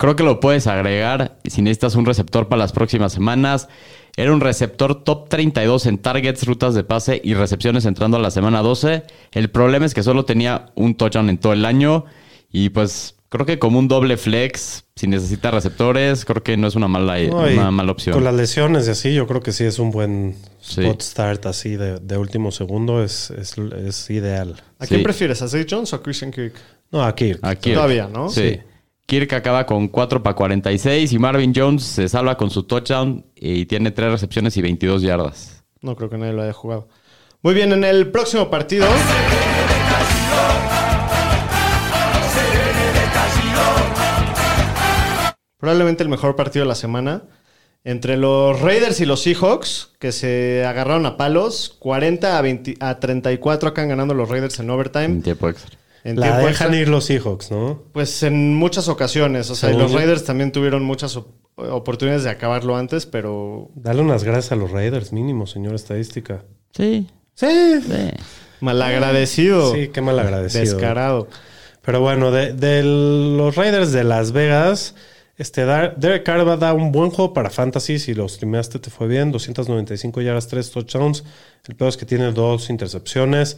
Creo 0.00 0.16
que 0.16 0.22
lo 0.22 0.40
puedes 0.40 0.66
agregar 0.66 1.36
si 1.44 1.60
necesitas 1.60 1.94
un 1.94 2.06
receptor 2.06 2.48
para 2.48 2.60
las 2.60 2.72
próximas 2.72 3.12
semanas. 3.12 3.68
Era 4.16 4.32
un 4.32 4.40
receptor 4.40 5.04
top 5.04 5.28
32 5.28 5.84
en 5.84 5.98
targets, 5.98 6.46
rutas 6.46 6.74
de 6.74 6.84
pase 6.84 7.20
y 7.22 7.34
recepciones 7.34 7.84
entrando 7.84 8.16
a 8.16 8.20
la 8.20 8.30
semana 8.30 8.62
12. 8.62 9.02
El 9.32 9.50
problema 9.50 9.84
es 9.84 9.92
que 9.92 10.02
solo 10.02 10.24
tenía 10.24 10.70
un 10.74 10.94
touchdown 10.94 11.28
en 11.28 11.36
todo 11.36 11.52
el 11.52 11.66
año. 11.66 12.06
Y 12.50 12.70
pues 12.70 13.14
creo 13.28 13.44
que 13.44 13.58
como 13.58 13.78
un 13.78 13.88
doble 13.88 14.16
flex, 14.16 14.84
si 14.96 15.06
necesita 15.06 15.50
receptores, 15.50 16.24
creo 16.24 16.42
que 16.42 16.56
no 16.56 16.66
es 16.66 16.76
una 16.76 16.88
mala, 16.88 17.18
No, 17.18 17.40
una 17.42 17.70
mala 17.70 17.92
opción. 17.92 18.14
Con 18.14 18.24
las 18.24 18.34
lesiones 18.34 18.88
y 18.88 18.92
así, 18.92 19.12
yo 19.12 19.26
creo 19.26 19.42
que 19.42 19.52
sí 19.52 19.64
es 19.64 19.78
un 19.78 19.90
buen 19.90 20.34
Sí. 20.62 20.80
spot 20.80 21.02
start 21.02 21.44
así 21.44 21.76
de, 21.76 21.98
de 22.00 22.16
último 22.16 22.52
segundo, 22.52 23.04
es, 23.04 23.30
es, 23.32 23.58
es 23.58 24.08
ideal. 24.08 24.56
¿A 24.78 24.86
quién 24.86 25.00
Sí. 25.00 25.04
prefieres? 25.04 25.42
¿A 25.42 25.48
Zay 25.48 25.66
Jones 25.68 25.92
o 25.92 25.96
a 25.96 26.02
Christian 26.02 26.30
Kirk? 26.30 26.54
No, 26.90 27.04
aquí. 27.04 27.34
A 27.42 27.54
Kirk. 27.54 27.74
Todavía, 27.76 28.08
¿no? 28.10 28.30
Sí. 28.30 28.40
Sí. 28.40 28.60
Kirk 29.10 29.32
acaba 29.34 29.66
con 29.66 29.88
4 29.88 30.22
para 30.22 30.36
46 30.36 31.12
y 31.12 31.18
Marvin 31.18 31.52
Jones 31.52 31.82
se 31.82 32.08
salva 32.08 32.36
con 32.36 32.48
su 32.48 32.62
touchdown 32.62 33.26
y 33.34 33.66
tiene 33.66 33.90
3 33.90 34.12
recepciones 34.12 34.56
y 34.56 34.62
22 34.62 35.02
yardas. 35.02 35.64
No 35.80 35.96
creo 35.96 36.08
que 36.08 36.16
nadie 36.16 36.32
lo 36.32 36.42
haya 36.42 36.52
jugado. 36.52 36.86
Muy 37.42 37.52
bien, 37.52 37.72
en 37.72 37.82
el 37.82 38.12
próximo 38.12 38.48
partido. 38.48 38.86
Probablemente 45.58 46.04
el 46.04 46.08
mejor 46.08 46.36
partido 46.36 46.64
de 46.64 46.68
la 46.68 46.76
semana. 46.76 47.24
Entre 47.82 48.16
los 48.16 48.60
Raiders 48.60 49.00
y 49.00 49.06
los 49.06 49.22
Seahawks, 49.22 49.90
que 49.98 50.12
se 50.12 50.64
agarraron 50.64 51.04
a 51.06 51.16
palos. 51.16 51.74
40 51.80 52.38
a, 52.38 52.42
20 52.42 52.76
a 52.78 53.00
34 53.00 53.70
acaban 53.70 53.88
ganando 53.88 54.14
los 54.14 54.28
Raiders 54.28 54.60
en 54.60 54.70
overtime. 54.70 55.06
En 55.06 55.22
tiempo 55.22 55.48
extra. 55.48 55.79
En 56.04 56.18
La 56.18 56.26
tiempo 56.28 56.46
dejan 56.46 56.68
extra. 56.68 56.76
ir 56.80 56.88
los 56.88 57.04
Seahawks, 57.04 57.50
¿no? 57.50 57.82
Pues 57.92 58.22
en 58.22 58.54
muchas 58.54 58.88
ocasiones. 58.88 59.50
O 59.50 59.54
sea, 59.54 59.70
los 59.70 59.92
Raiders 59.92 60.24
también 60.24 60.50
tuvieron 60.52 60.82
muchas 60.82 61.16
op- 61.16 61.28
oportunidades 61.56 62.24
de 62.24 62.30
acabarlo 62.30 62.76
antes, 62.76 63.04
pero 63.06 63.68
Dale 63.74 64.00
unas 64.00 64.24
gracias 64.24 64.52
a 64.52 64.56
los 64.56 64.70
Raiders, 64.70 65.12
mínimo, 65.12 65.46
señor 65.46 65.74
estadística. 65.74 66.44
Sí. 66.72 67.06
Sí. 67.34 67.80
sí. 67.82 68.10
malagradecido. 68.60 69.74
Sí, 69.74 69.88
qué 69.88 70.00
mal 70.00 70.18
agradecido. 70.18 70.62
Descarado. 70.64 71.28
Pero 71.82 72.00
bueno, 72.00 72.30
de, 72.30 72.52
de 72.52 72.82
los 72.82 73.56
Raiders 73.56 73.92
de 73.92 74.04
Las 74.04 74.32
Vegas, 74.32 74.94
este 75.36 75.64
Dar- 75.64 75.96
Derek 75.96 76.22
Carr 76.24 76.46
va 76.46 76.54
a 76.54 76.56
dar 76.58 76.74
un 76.74 76.92
buen 76.92 77.10
juego 77.10 77.32
para 77.32 77.50
Fantasy. 77.50 77.98
Si 77.98 78.14
lo 78.14 78.28
streameaste, 78.28 78.78
te 78.78 78.90
fue 78.90 79.06
bien. 79.08 79.32
295 79.32 80.20
yardas, 80.20 80.48
3 80.48 80.70
touchdowns. 80.70 81.24
El 81.66 81.76
peor 81.76 81.88
es 81.88 81.96
que 81.96 82.06
tiene 82.06 82.32
dos 82.32 82.68
intercepciones. 82.70 83.56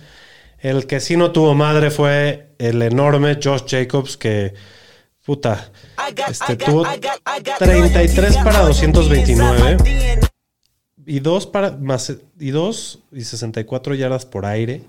El 0.62 0.86
que 0.86 1.00
sí 1.00 1.16
no 1.16 1.32
tuvo 1.32 1.54
madre 1.54 1.90
fue 1.90 2.54
el 2.58 2.80
enorme 2.80 3.38
Josh 3.42 3.64
Jacobs, 3.68 4.16
que 4.16 4.54
Puta. 5.24 5.70
Este, 6.28 6.56
tuvo 6.56 6.84
33 7.58 8.36
para 8.38 8.62
229 8.62 10.20
y 11.06 11.20
2 11.20 11.46
para 11.46 11.70
más 11.72 12.12
y 12.40 12.50
2 12.50 12.98
y 13.12 13.22
64 13.22 13.94
yardas 13.94 14.26
por 14.26 14.46
aire. 14.46 14.82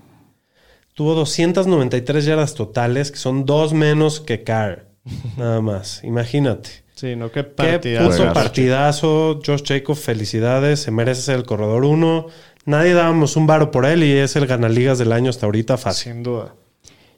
Tuvo 0.94 1.14
293 1.14 2.24
yardas 2.24 2.54
totales, 2.54 3.12
que 3.12 3.18
son 3.18 3.46
dos 3.46 3.72
menos 3.72 4.20
que 4.20 4.42
Carr. 4.42 4.86
Nada 5.36 5.60
más. 5.60 6.02
Imagínate. 6.02 6.84
Sí, 6.94 7.16
no, 7.16 7.30
qué 7.30 7.44
Qué 7.44 7.50
partidazo. 7.50 8.10
puto 8.10 8.32
partidazo. 8.32 9.40
Josh 9.44 9.62
Jacob, 9.64 9.96
felicidades. 9.96 10.80
Se 10.80 10.90
merece 10.90 11.22
ser 11.22 11.36
el 11.36 11.44
corredor 11.44 11.84
1. 11.84 12.26
Nadie 12.66 12.94
dábamos 12.94 13.36
un 13.36 13.46
varo 13.46 13.70
por 13.70 13.84
él 13.84 14.02
y 14.02 14.12
es 14.12 14.36
el 14.36 14.46
ganaligas 14.46 14.98
del 14.98 15.12
año 15.12 15.30
hasta 15.30 15.46
ahorita 15.46 15.76
fácil. 15.76 16.12
Sin 16.12 16.22
duda. 16.22 16.54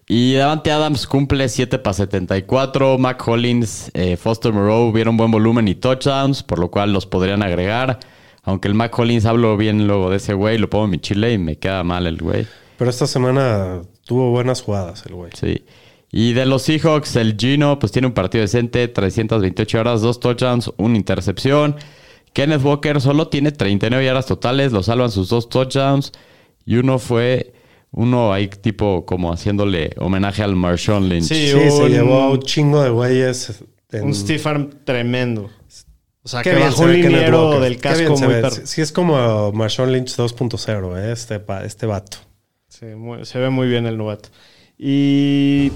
Y 0.09 0.34
Davante 0.34 0.70
Adams 0.70 1.07
cumple 1.07 1.49
7 1.49 1.78
para 1.80 1.94
74. 1.94 2.97
Mac 2.99 3.26
Hollins, 3.26 3.90
eh, 3.94 4.16
Foster 4.16 4.53
Moreau 4.53 4.92
vieron 4.92 5.16
buen 5.16 5.30
volumen 5.32 5.66
y 5.66 5.74
touchdowns, 5.74 6.44
por 6.44 6.61
lo 6.61 6.70
cual 6.70 6.92
los 6.92 7.07
podrían 7.07 7.42
agregar. 7.42 7.99
Aunque 8.44 8.68
el 8.68 8.74
Mac 8.74 8.97
Hollins 8.97 9.24
hablo 9.24 9.57
bien 9.57 9.88
luego 9.88 10.11
de 10.11 10.18
ese 10.18 10.32
güey, 10.34 10.59
lo 10.59 10.70
pongo 10.70 10.84
en 10.84 10.92
mi 10.92 10.99
chile 11.01 11.32
y 11.32 11.38
me 11.38 11.59
queda 11.59 11.82
mal 11.82 12.07
el 12.07 12.18
güey. 12.18 12.47
Pero 12.78 12.88
esta 12.90 13.09
semana 13.09 13.82
tuvo 14.05 14.30
buenas 14.30 14.62
jugadas 14.62 15.05
el 15.07 15.14
güey. 15.14 15.32
Sí. 15.34 15.64
Y 16.12 16.32
de 16.34 16.47
los 16.47 16.62
Seahawks, 16.62 17.16
el 17.16 17.36
Gino, 17.36 17.80
pues 17.80 17.90
tiene 17.90 18.07
un 18.07 18.14
partido 18.14 18.42
decente, 18.42 18.86
328 18.86 19.78
yardas, 19.78 20.03
dos 20.03 20.20
touchdowns, 20.20 20.70
una 20.76 20.97
intercepción. 20.97 21.74
Kenneth 22.37 22.62
Walker 22.62 23.01
solo 23.01 23.28
tiene 23.28 23.51
39 23.51 24.05
yardas 24.05 24.26
totales, 24.26 24.70
lo 24.70 24.82
salvan 24.82 25.11
sus 25.11 25.30
dos 25.30 25.49
touchdowns. 25.49 26.12
Y 26.66 26.76
uno 26.76 26.99
fue, 26.99 27.55
uno 27.93 28.30
ahí 28.30 28.49
tipo 28.49 29.07
como 29.07 29.32
haciéndole 29.32 29.93
homenaje 29.97 30.43
al 30.43 30.55
Marshawn 30.55 31.09
Lynch. 31.09 31.24
Sí, 31.24 31.47
Sí, 31.51 31.70
se 31.70 31.89
llevó 31.89 32.20
a 32.20 32.30
un 32.32 32.43
chingo 32.43 32.82
de 32.82 32.91
güeyes. 32.91 33.62
en- 33.91 34.05
Un 34.05 34.14
stiff 34.14 34.47
arm 34.47 34.68
tremendo. 34.84 35.49
O 36.22 36.28
sea, 36.28 36.43
Qué 36.43 36.51
que 36.51 36.57
bajó 36.59 36.82
un 36.82 36.93
liniero 36.93 37.59
del 37.59 37.78
casco 37.78 38.16
muy 38.18 38.28
perro. 38.28 38.51
Sí, 38.51 38.61
sí 38.66 38.80
es 38.82 38.93
como 38.93 39.51
Marshawn 39.53 39.91
Lynch 39.93 40.14
2.0, 40.16 40.99
¿eh? 40.99 41.12
este, 41.12 41.41
este 41.64 41.87
vato. 41.87 42.18
Sí, 42.68 42.84
muy- 42.84 43.24
se 43.24 43.39
ve 43.39 43.49
muy 43.49 43.66
bien 43.66 43.87
el 43.87 43.97
novato. 43.97 44.28
Y 44.76 45.70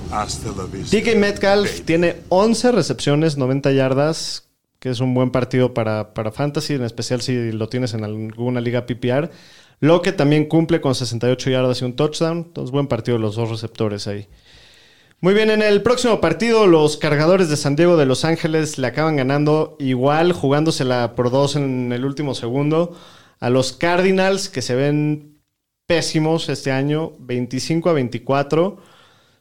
DK 0.91 1.17
Metcalf 1.17 1.81
tiene 1.87 2.17
11 2.29 2.71
recepciones, 2.73 3.39
90 3.39 3.73
yardas, 3.73 4.50
que 4.81 4.89
es 4.89 5.01
un 5.01 5.15
buen 5.15 5.31
partido 5.31 5.75
para, 5.75 6.15
para 6.15 6.33
Fantasy, 6.33 6.75
en 6.75 6.83
especial 6.83 7.21
si 7.21 7.53
lo 7.53 7.69
tienes 7.69 7.95
en 7.95 8.03
alguna 8.03 8.61
liga 8.61 8.87
PPR. 8.87 9.31
Lo 9.79 10.03
que 10.03 10.13
también 10.13 10.47
cumple 10.47 10.81
con 10.81 10.95
68 10.95 11.51
yardas 11.51 11.81
y 11.81 11.85
un 11.85 11.95
touchdown. 11.95 12.39
Entonces, 12.39 12.73
buen 12.73 12.87
partido 12.87 13.19
los 13.19 13.37
dos 13.37 13.51
receptores 13.51 14.07
ahí. 14.09 14.27
Muy 15.21 15.35
bien, 15.35 15.51
en 15.51 15.61
el 15.61 15.83
próximo 15.83 16.19
partido, 16.23 16.67
los 16.67 16.97
cargadores 16.97 17.51
de 17.51 17.59
San 17.59 17.77
Diego 17.77 17.99
de 17.99 18.07
Los 18.07 18.25
Ángeles 18.25 18.79
le 18.79 18.87
acaban 18.87 19.17
ganando 19.17 19.77
igual, 19.79 20.33
jugándosela 20.33 21.15
por 21.15 21.31
dos 21.31 21.57
en 21.57 21.93
el 21.93 22.07
último 22.07 22.35
segundo, 22.35 22.97
a 23.39 23.51
los 23.51 23.75
Cardinals, 23.75 24.49
que 24.49 24.63
se 24.63 24.75
ven 24.75 25.43
pésimos 25.87 26.49
este 26.49 26.73
año, 26.73 27.13
25 27.19 27.91
a 27.91 27.93
24. 27.93 28.79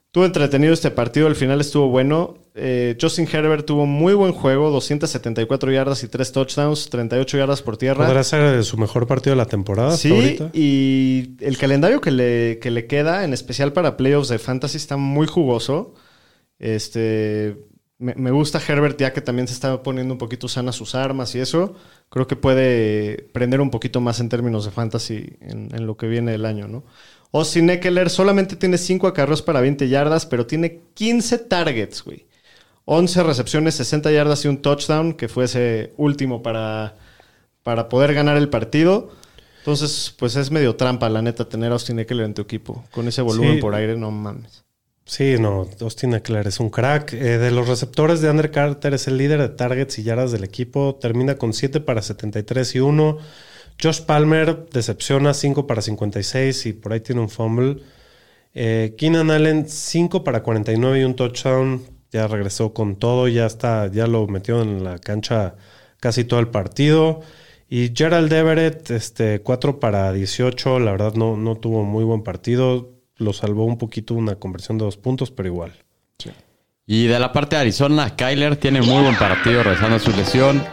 Estuvo 0.07 0.25
entretenido 0.25 0.73
este 0.73 0.91
partido, 0.91 1.27
el 1.27 1.35
final 1.37 1.61
estuvo 1.61 1.87
bueno. 1.87 2.38
Eh, 2.55 2.97
Justin 2.99 3.27
Herbert 3.31 3.65
tuvo 3.65 3.85
muy 3.85 4.13
buen 4.13 4.33
juego, 4.33 4.69
274 4.71 5.71
yardas 5.71 6.03
y 6.03 6.07
3 6.07 6.31
touchdowns, 6.31 6.89
38 6.89 7.37
yardas 7.37 7.61
por 7.61 7.77
tierra. 7.77 8.05
¿Podrá 8.05 8.23
ser 8.23 8.63
su 8.63 8.77
mejor 8.77 9.07
partido 9.07 9.31
de 9.33 9.37
la 9.37 9.45
temporada 9.45 9.95
Sí, 9.95 10.11
ahorita? 10.11 10.49
y 10.53 11.35
el 11.39 11.57
calendario 11.57 12.01
que 12.01 12.11
le, 12.11 12.59
que 12.59 12.71
le 12.71 12.87
queda, 12.87 13.23
en 13.23 13.33
especial 13.33 13.71
para 13.73 13.95
playoffs 13.97 14.29
de 14.29 14.39
fantasy, 14.39 14.77
está 14.77 14.97
muy 14.97 15.27
jugoso. 15.27 15.93
Este, 16.57 17.57
me, 17.97 18.15
me 18.15 18.31
gusta 18.31 18.61
Herbert 18.65 18.99
ya 18.99 19.13
que 19.13 19.21
también 19.21 19.47
se 19.47 19.53
está 19.53 19.81
poniendo 19.83 20.13
un 20.13 20.17
poquito 20.17 20.47
sanas 20.47 20.75
sus 20.75 20.95
armas 20.95 21.33
y 21.35 21.39
eso. 21.39 21.75
Creo 22.09 22.27
que 22.27 22.35
puede 22.35 23.29
prender 23.31 23.61
un 23.61 23.69
poquito 23.69 24.01
más 24.01 24.19
en 24.19 24.29
términos 24.29 24.65
de 24.65 24.71
fantasy 24.71 25.37
en, 25.41 25.69
en 25.73 25.85
lo 25.85 25.95
que 25.97 26.07
viene 26.07 26.31
del 26.31 26.45
año, 26.45 26.67
¿no? 26.67 26.83
Austin 27.31 27.69
Eckler 27.69 28.09
solamente 28.09 28.55
tiene 28.55 28.79
5 28.79 29.05
acarreos 29.05 29.43
para 29.43 29.61
20 29.61 29.87
yardas, 29.87 30.25
pero 30.25 30.47
tiene 30.47 30.81
15 30.95 31.37
targets, 31.37 32.03
güey. 32.03 32.25
11 32.91 33.21
recepciones, 33.21 33.75
60 33.75 34.11
yardas 34.11 34.43
y 34.45 34.47
un 34.47 34.63
touchdown, 34.63 35.13
que 35.13 35.27
fue 35.27 35.45
ese 35.45 35.93
último 35.97 36.41
para, 36.41 36.95
para 37.61 37.87
poder 37.87 38.15
ganar 38.15 38.35
el 38.35 38.49
partido. 38.49 39.11
Entonces, 39.59 40.15
pues 40.17 40.35
es 40.35 40.49
medio 40.49 40.75
trampa, 40.75 41.07
la 41.07 41.21
neta, 41.21 41.47
tener 41.47 41.69
a 41.71 41.73
Austin 41.75 41.99
Eckler 41.99 42.25
en 42.25 42.33
tu 42.33 42.41
equipo. 42.41 42.83
Con 42.91 43.07
ese 43.07 43.21
volumen 43.21 43.55
Sí. 43.55 43.61
por 43.61 43.75
aire, 43.75 43.95
no 43.95 44.09
mames. 44.09 44.63
Sí, 45.05 45.35
no, 45.39 45.67
Austin 45.81 46.15
Eckler 46.15 46.47
es 46.47 46.59
un 46.59 46.71
crack. 46.71 47.13
Eh, 47.13 47.37
de 47.37 47.51
los 47.51 47.67
receptores 47.67 48.21
de 48.21 48.29
Under 48.31 48.49
Carter 48.49 48.95
es 48.95 49.07
el 49.07 49.17
líder 49.17 49.39
de 49.41 49.49
targets 49.49 49.99
y 49.99 50.03
yardas 50.03 50.31
del 50.31 50.43
equipo. 50.43 50.97
Termina 50.99 51.35
con 51.35 51.53
7 51.53 51.81
para 51.81 52.01
73 52.01 52.73
y 52.75 52.79
1. 52.79 53.17
Josh 53.81 54.01
Palmer 54.01 54.65
decepciona 54.73 55.35
5 55.35 55.67
para 55.67 55.83
56 55.83 56.65
y 56.65 56.73
por 56.73 56.93
ahí 56.93 57.01
tiene 57.01 57.21
un 57.21 57.29
fumble. 57.29 57.77
Eh, 58.55 58.95
Keenan 58.97 59.29
Allen 59.29 59.69
5 59.69 60.23
para 60.23 60.41
49 60.41 60.99
y 61.01 61.03
un 61.03 61.15
touchdown. 61.15 61.98
Ya 62.11 62.27
regresó 62.27 62.73
con 62.73 62.95
todo, 62.95 63.27
ya 63.27 63.45
está, 63.45 63.87
ya 63.91 64.07
lo 64.07 64.27
metió 64.27 64.61
en 64.61 64.83
la 64.83 64.97
cancha 64.97 65.55
casi 65.99 66.23
todo 66.23 66.39
el 66.39 66.47
partido. 66.47 67.21
Y 67.69 67.91
Gerald 67.95 68.33
Everett, 68.33 68.89
este, 68.89 69.41
4 69.41 69.79
para 69.79 70.11
18, 70.11 70.79
la 70.79 70.91
verdad 70.91 71.13
no, 71.13 71.37
no 71.37 71.55
tuvo 71.55 71.83
muy 71.83 72.03
buen 72.03 72.23
partido. 72.23 72.89
Lo 73.17 73.31
salvó 73.33 73.65
un 73.65 73.77
poquito 73.77 74.15
una 74.15 74.35
conversión 74.35 74.77
de 74.77 74.85
dos 74.85 74.97
puntos, 74.97 75.29
pero 75.29 75.49
igual. 75.49 75.73
Y 76.87 77.05
de 77.05 77.19
la 77.19 77.31
parte 77.31 77.55
de 77.55 77.61
Arizona, 77.61 78.15
Kyler 78.15 78.55
tiene 78.55 78.81
muy 78.81 79.03
buen 79.03 79.15
partido 79.15 79.61
regresando 79.61 79.97
a 79.97 79.99
su 79.99 80.09
lesión. 80.09 80.63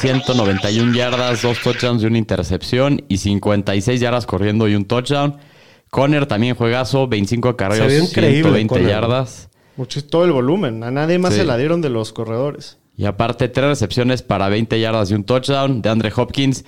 191 0.00 0.92
yardas, 0.94 1.42
dos 1.42 1.60
touchdowns 1.60 2.02
y 2.02 2.06
una 2.06 2.18
intercepción. 2.18 3.04
Y 3.06 3.18
56 3.18 4.00
yardas 4.00 4.26
corriendo 4.26 4.66
y 4.66 4.74
un 4.74 4.84
touchdown. 4.84 5.36
Conner 5.90 6.26
también 6.26 6.56
juegazo, 6.56 7.06
25 7.06 7.50
Se 7.50 7.56
carreros, 7.56 7.86
vio 7.86 8.02
increíble, 8.02 8.42
120 8.42 8.68
Conner. 8.74 8.88
yardas. 8.88 9.47
Mucho, 9.78 10.04
todo 10.04 10.24
el 10.26 10.32
volumen. 10.32 10.82
A 10.84 10.90
nadie 10.90 11.18
más 11.18 11.32
Sí. 11.32 11.40
se 11.40 11.46
la 11.46 11.56
dieron 11.56 11.80
de 11.80 11.88
los 11.88 12.12
corredores. 12.12 12.76
Y 12.96 13.06
aparte, 13.06 13.48
tres 13.48 13.66
recepciones 13.68 14.22
para 14.22 14.48
20 14.50 14.78
yardas 14.80 15.10
y 15.10 15.14
un 15.14 15.24
touchdown. 15.24 15.80
De 15.80 15.88
Andre 15.88 16.12
Hopkins, 16.14 16.64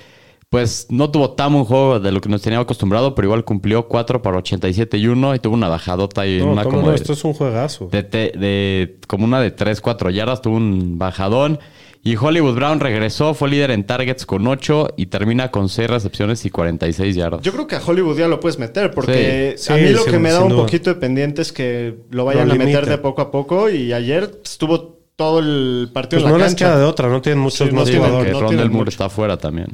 pues 0.48 0.86
no 0.90 1.10
tuvo 1.10 1.32
tan 1.32 1.52
buen 1.52 1.64
juego 1.64 1.98
de 2.00 2.12
lo 2.12 2.20
que 2.20 2.28
nos 2.28 2.40
tenía 2.42 2.60
acostumbrado, 2.60 3.14
pero 3.14 3.26
igual 3.26 3.44
cumplió 3.44 3.88
4 3.88 4.22
para 4.22 4.38
87 4.38 4.96
y 4.98 5.06
1 5.08 5.34
y 5.34 5.38
tuvo 5.40 5.54
una 5.54 5.68
bajadota 5.68 6.26
y 6.26 6.38
No, 6.38 6.52
una 6.52 6.62
como 6.64 6.82
no, 6.82 6.88
de- 6.90 6.94
esto 6.96 7.12
es 7.12 7.24
un 7.24 7.34
juegazo. 7.34 7.88
de, 7.90 8.02
te- 8.04 8.32
de- 8.38 8.98
como 9.08 9.24
una 9.24 9.40
de 9.40 9.50
3, 9.50 9.80
4 9.80 10.10
yardas, 10.10 10.40
tuvo 10.40 10.56
un 10.56 10.98
bajadón. 10.98 11.58
Y 12.02 12.16
Hollywood 12.16 12.54
Brown 12.54 12.80
regresó, 12.80 13.34
fue 13.34 13.50
líder 13.50 13.70
en 13.72 13.84
targets 13.84 14.24
con 14.24 14.46
8 14.46 14.94
y 14.96 15.06
termina 15.06 15.50
con 15.50 15.68
6 15.68 15.88
recepciones 15.90 16.44
y 16.46 16.50
46 16.50 17.14
yardas. 17.14 17.42
Yo 17.42 17.52
creo 17.52 17.66
que 17.66 17.76
a 17.76 17.82
Hollywood 17.84 18.18
ya 18.18 18.26
lo 18.26 18.40
puedes 18.40 18.58
meter, 18.58 18.90
porque 18.92 19.54
Sí. 19.58 19.70
a 19.72 19.76
Sí, 19.76 19.82
mí 19.82 19.90
lo 19.90 20.02
sin- 20.04 20.12
que 20.12 20.18
me 20.18 20.30
da 20.32 20.40
un 20.40 20.48
duda. 20.48 20.62
poquito 20.62 20.88
de 20.94 20.96
pendiente 20.98 21.42
es 21.42 21.52
que 21.52 21.96
lo 22.10 22.24
vayan 22.24 22.48
Lo 22.48 22.54
a 22.54 22.56
meter 22.56 22.86
de 22.86 22.96
poco 22.98 23.20
a 23.20 23.30
poco. 23.30 23.68
Y 23.68 23.92
ayer 23.92 24.30
estuvo 24.42 24.98
todo 25.16 25.40
el 25.40 25.90
partido 25.92 26.22
Pues 26.22 26.28
en 26.28 26.32
no 26.32 26.38
la 26.38 26.44
les 26.44 26.54
cancha. 26.54 26.66
queda 26.68 26.78
de 26.78 26.84
otra, 26.86 27.08
no 27.10 27.20
tienen 27.20 27.40
muchos 27.40 27.58
Sí, 27.68 27.74
no 27.74 27.80
más 27.80 27.84
Sí, 27.84 27.90
tienen 27.92 28.08
jugadores. 28.08 28.32
no 28.32 28.40
Rondell 28.40 28.56
tienen 28.58 28.72
Moore 28.72 28.84
mucho. 28.86 28.94
está 28.94 29.04
afuera 29.04 29.36
también. 29.36 29.68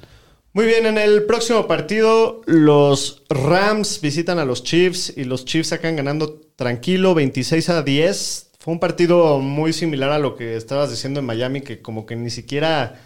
Muy 0.53 0.65
bien, 0.67 0.87
en 0.87 0.99
el 0.99 1.25
próximo 1.27 1.69
partido, 1.69 2.41
los 2.47 3.23
Rams 3.29 4.01
visitan 4.01 4.39
a 4.41 4.45
los 4.45 4.65
Chiefs 4.65 5.13
y 5.17 5.25
los 5.25 5.45
Chiefs 5.45 5.69
sacan 5.69 5.95
ganando 5.95 6.41
tranquilo 6.57 7.15
26 7.15 7.69
a 7.69 7.83
10. 7.83 8.51
Fue 8.67 8.73
un 8.75 8.81
partido 8.81 9.39
muy 9.39 9.73
similar 9.73 10.11
a 10.11 10.19
lo 10.19 10.35
que 10.35 10.57
estabas 10.57 10.91
diciendo 10.91 11.21
en 11.21 11.27
Miami, 11.27 11.61
que 11.61 11.81
como 11.81 12.05
que 12.05 12.17
ni 12.17 12.31
siquiera 12.31 12.97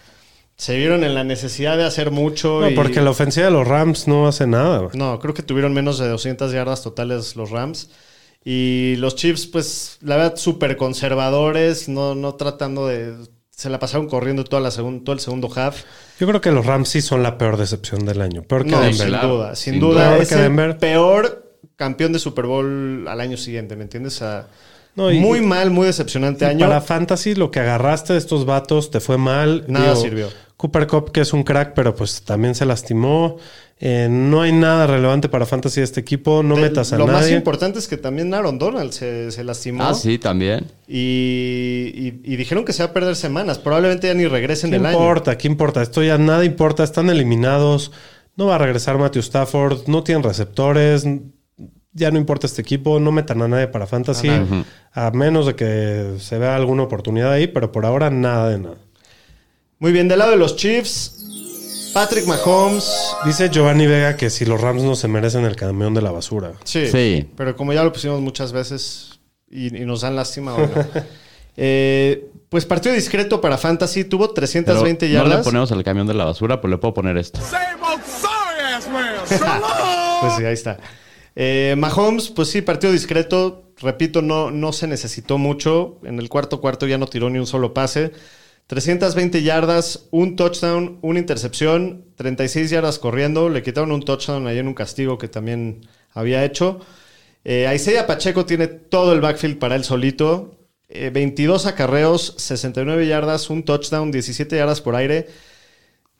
se 0.56 0.74
vieron 0.78 1.04
en 1.04 1.14
la 1.14 1.22
necesidad 1.22 1.76
de 1.76 1.84
hacer 1.84 2.10
mucho. 2.10 2.62
No, 2.62 2.70
y- 2.70 2.74
porque 2.74 3.02
la 3.02 3.10
ofensiva 3.10 3.44
de 3.44 3.52
los 3.52 3.68
Rams 3.68 4.08
no 4.08 4.26
hace 4.26 4.46
nada. 4.46 4.88
No, 4.94 5.18
creo 5.18 5.34
que 5.34 5.42
tuvieron 5.42 5.74
menos 5.74 5.98
de 5.98 6.08
200 6.08 6.50
yardas 6.52 6.82
totales 6.82 7.36
los 7.36 7.50
Rams. 7.50 7.90
Y 8.42 8.94
los 8.96 9.16
Chiefs, 9.16 9.46
pues, 9.48 9.98
la 10.00 10.16
verdad, 10.16 10.36
súper 10.36 10.78
conservadores, 10.78 11.90
no, 11.90 12.14
no 12.14 12.36
tratando 12.36 12.86
de... 12.86 13.14
Se 13.50 13.68
la 13.68 13.78
pasaron 13.78 14.08
corriendo 14.08 14.44
toda 14.44 14.62
la 14.62 14.70
segun- 14.70 15.04
todo 15.04 15.12
el 15.12 15.20
segundo 15.20 15.50
half. 15.54 15.82
Yo 16.18 16.26
creo 16.26 16.40
que 16.40 16.52
los 16.52 16.64
Rams 16.64 16.88
sí 16.88 17.02
son 17.02 17.22
la 17.22 17.36
peor 17.36 17.58
decepción 17.58 18.06
del 18.06 18.22
año. 18.22 18.42
Peor 18.44 18.64
que 18.64 18.70
No, 18.70 18.80
Denver. 18.80 18.94
sin 19.10 19.20
duda, 19.20 19.54
sin, 19.56 19.72
Sin 19.74 19.80
duda. 19.82 20.06
duda. 20.14 20.16
Es 20.22 20.28
Peor 20.28 20.28
que 20.28 20.34
el 20.36 20.40
Denver. 20.40 20.78
peor 20.78 21.56
campeón 21.76 22.14
de 22.14 22.18
Super 22.18 22.46
Bowl 22.46 23.06
al 23.06 23.20
año 23.20 23.36
siguiente, 23.36 23.76
¿me 23.76 23.82
entiendes? 23.82 24.14
O 24.16 24.18
sea, 24.20 24.46
No, 24.96 25.10
y- 25.10 25.20
muy 25.20 25.40
mal, 25.40 25.70
muy 25.70 25.86
decepcionante 25.86 26.44
año. 26.44 26.66
Para 26.66 26.80
Fantasy, 26.80 27.34
lo 27.34 27.50
que 27.50 27.60
agarraste 27.60 28.12
de 28.14 28.18
estos 28.18 28.44
vatos 28.44 28.90
te 28.90 29.00
fue 29.00 29.16
mal. 29.18 29.64
Nada 29.68 29.94
sirvió. 29.96 30.28
Cooper 30.56 30.86
Cup, 30.86 31.10
que 31.12 31.20
es 31.22 31.32
un 31.32 31.42
crack, 31.42 31.72
pero 31.74 31.94
pues 31.96 32.22
también 32.22 32.54
se 32.54 32.66
lastimó. 32.66 33.38
Eh, 33.82 34.08
no 34.10 34.42
hay 34.42 34.52
nada 34.52 34.86
relevante 34.86 35.30
para 35.30 35.46
Fantasy 35.46 35.80
de 35.80 35.84
este 35.84 36.00
equipo. 36.00 36.42
No 36.42 36.56
De- 36.56 36.60
metas 36.62 36.92
a 36.92 36.98
Lo 36.98 37.06
más 37.06 37.22
nadie. 37.22 37.34
importante 37.36 37.78
es 37.78 37.88
que 37.88 37.96
también 37.96 38.34
Aaron 38.34 38.58
Donald 38.58 38.92
se, 38.92 39.30
se 39.30 39.42
lastimó. 39.42 39.84
Ah, 39.84 39.94
sí, 39.94 40.18
también. 40.18 40.66
Y, 40.86 41.92
y- 41.94 42.20
y 42.24 42.36
dijeron 42.36 42.66
que 42.66 42.74
se 42.74 42.82
va 42.82 42.90
a 42.90 42.92
perder 42.92 43.16
semanas. 43.16 43.58
Probablemente 43.58 44.06
ya 44.08 44.12
ni 44.14 44.26
regresen 44.26 44.68
¿Qué 44.70 44.76
del 44.76 44.84
año. 44.86 44.98
importa? 44.98 45.38
¿Qué 45.38 45.48
importa? 45.48 45.80
Esto 45.80 46.02
ya 46.02 46.18
nada 46.18 46.44
importa. 46.44 46.84
Están 46.84 47.08
eliminados. 47.08 47.90
No 48.36 48.46
va 48.46 48.56
a 48.56 48.58
regresar 48.58 48.98
Matthew 48.98 49.20
Stafford. 49.20 49.86
No 49.88 50.02
tienen 50.04 50.22
receptores. 50.24 51.06
Ya 51.92 52.10
no 52.10 52.18
importa 52.18 52.46
este 52.46 52.62
equipo, 52.62 53.00
no 53.00 53.12
metan 53.12 53.42
a 53.42 53.48
nadie 53.48 53.66
para 53.68 53.86
fantasy, 53.86 54.30
a 54.92 55.10
menos 55.10 55.46
de 55.46 55.54
que 55.56 56.14
se 56.18 56.38
vea 56.38 56.56
alguna 56.56 56.82
oportunidad 56.84 57.32
ahí, 57.32 57.46
pero 57.46 57.72
por 57.72 57.86
ahora 57.86 58.10
nada 58.10 58.48
de 58.50 58.58
nada. 58.58 58.76
Muy 59.78 59.92
bien, 59.92 60.08
del 60.08 60.18
lado 60.18 60.30
de 60.32 60.36
los 60.36 60.56
Chiefs, 60.56 61.90
Patrick 61.94 62.26
Mahomes. 62.26 62.88
Dice 63.24 63.48
Giovanni 63.50 63.86
Vega 63.86 64.16
que 64.16 64.30
si 64.30 64.44
los 64.44 64.60
Rams 64.60 64.82
no 64.82 64.94
se 64.94 65.08
merecen 65.08 65.44
el 65.44 65.56
camión 65.56 65.94
de 65.94 66.02
la 66.02 66.10
basura. 66.12 66.52
Sí, 66.64 66.86
Sí. 66.88 67.28
pero 67.36 67.56
como 67.56 67.72
ya 67.72 67.82
lo 67.82 67.92
pusimos 67.92 68.20
muchas 68.20 68.52
veces 68.52 69.18
y, 69.50 69.74
y 69.76 69.84
nos 69.86 70.02
dan 70.02 70.16
lástima 70.16 70.52
ahora. 70.52 70.88
Eh, 71.62 72.30
pues 72.48 72.64
partido 72.64 72.94
discreto 72.94 73.40
para 73.40 73.58
Fantasy, 73.58 74.04
tuvo 74.04 74.26
Pero 74.28 74.34
320 74.34 75.08
no 75.08 75.12
yardas. 75.12 75.38
le 75.38 75.44
ponemos 75.44 75.70
el 75.72 75.84
camión 75.84 76.06
de 76.06 76.14
la 76.14 76.24
basura, 76.24 76.58
pues 76.60 76.70
le 76.70 76.78
puedo 76.78 76.94
poner 76.94 77.18
esto. 77.18 77.38
Pues 80.20 80.34
sí, 80.36 80.44
ahí 80.44 80.52
está. 80.54 80.78
Eh, 81.36 81.74
Mahomes, 81.78 82.28
pues 82.30 82.48
sí, 82.48 82.62
partido 82.62 82.92
discreto. 82.92 83.72
Repito, 83.78 84.22
no, 84.22 84.50
no 84.50 84.72
se 84.72 84.86
necesitó 84.86 85.38
mucho. 85.38 85.98
En 86.04 86.18
el 86.18 86.28
cuarto 86.28 86.60
cuarto 86.60 86.86
ya 86.86 86.98
no 86.98 87.06
tiró 87.06 87.30
ni 87.30 87.38
un 87.38 87.46
solo 87.46 87.72
pase. 87.74 88.12
320 88.66 89.42
yardas, 89.42 90.06
un 90.12 90.36
touchdown, 90.36 90.98
una 91.02 91.18
intercepción, 91.18 92.04
36 92.16 92.70
yardas 92.70 92.98
corriendo. 92.98 93.48
Le 93.48 93.62
quitaron 93.62 93.90
un 93.90 94.02
touchdown 94.02 94.46
ahí 94.46 94.58
en 94.58 94.68
un 94.68 94.74
castigo 94.74 95.18
que 95.18 95.28
también 95.28 95.88
había 96.12 96.44
hecho. 96.44 96.80
Eh, 97.44 97.66
Pacheco 98.06 98.46
tiene 98.46 98.68
todo 98.68 99.12
el 99.12 99.20
backfield 99.20 99.58
para 99.58 99.74
él 99.74 99.84
solito. 99.84 100.56
Eh, 100.88 101.10
22 101.10 101.66
acarreos, 101.66 102.34
69 102.38 103.06
yardas, 103.06 103.50
un 103.50 103.64
touchdown, 103.64 104.10
17 104.10 104.56
yardas 104.56 104.80
por 104.80 104.94
aire. 104.96 105.28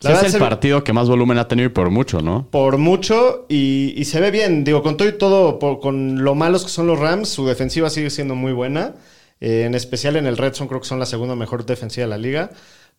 La 0.08 0.18
es 0.18 0.22
el 0.24 0.32
se- 0.32 0.38
partido 0.38 0.82
que 0.82 0.92
más 0.92 1.08
volumen 1.08 1.36
ha 1.38 1.46
tenido 1.48 1.66
y 1.66 1.72
por 1.72 1.90
mucho, 1.90 2.20
¿no? 2.22 2.46
por 2.50 2.78
mucho 2.78 3.44
y, 3.48 3.92
y 3.96 4.04
se 4.06 4.20
ve 4.20 4.30
bien. 4.30 4.64
Digo, 4.64 4.82
con 4.82 4.96
todo 4.96 5.08
y 5.08 5.12
todo, 5.18 5.58
por- 5.58 5.78
con 5.80 6.24
lo 6.24 6.34
malos 6.34 6.62
que 6.64 6.70
son 6.70 6.86
los 6.86 6.98
Rams, 6.98 7.28
su 7.28 7.46
defensiva 7.46 7.90
sigue 7.90 8.10
siendo 8.10 8.34
muy 8.34 8.52
buena. 8.52 8.94
Eh, 9.42 9.64
en 9.64 9.74
especial 9.74 10.16
en 10.16 10.26
el 10.26 10.36
Red 10.36 10.54
Zone, 10.54 10.68
creo 10.68 10.80
que 10.80 10.86
son 10.86 10.98
la 10.98 11.06
segunda 11.06 11.34
mejor 11.34 11.64
defensiva 11.66 12.04
de 12.04 12.10
la 12.10 12.18
liga. 12.18 12.50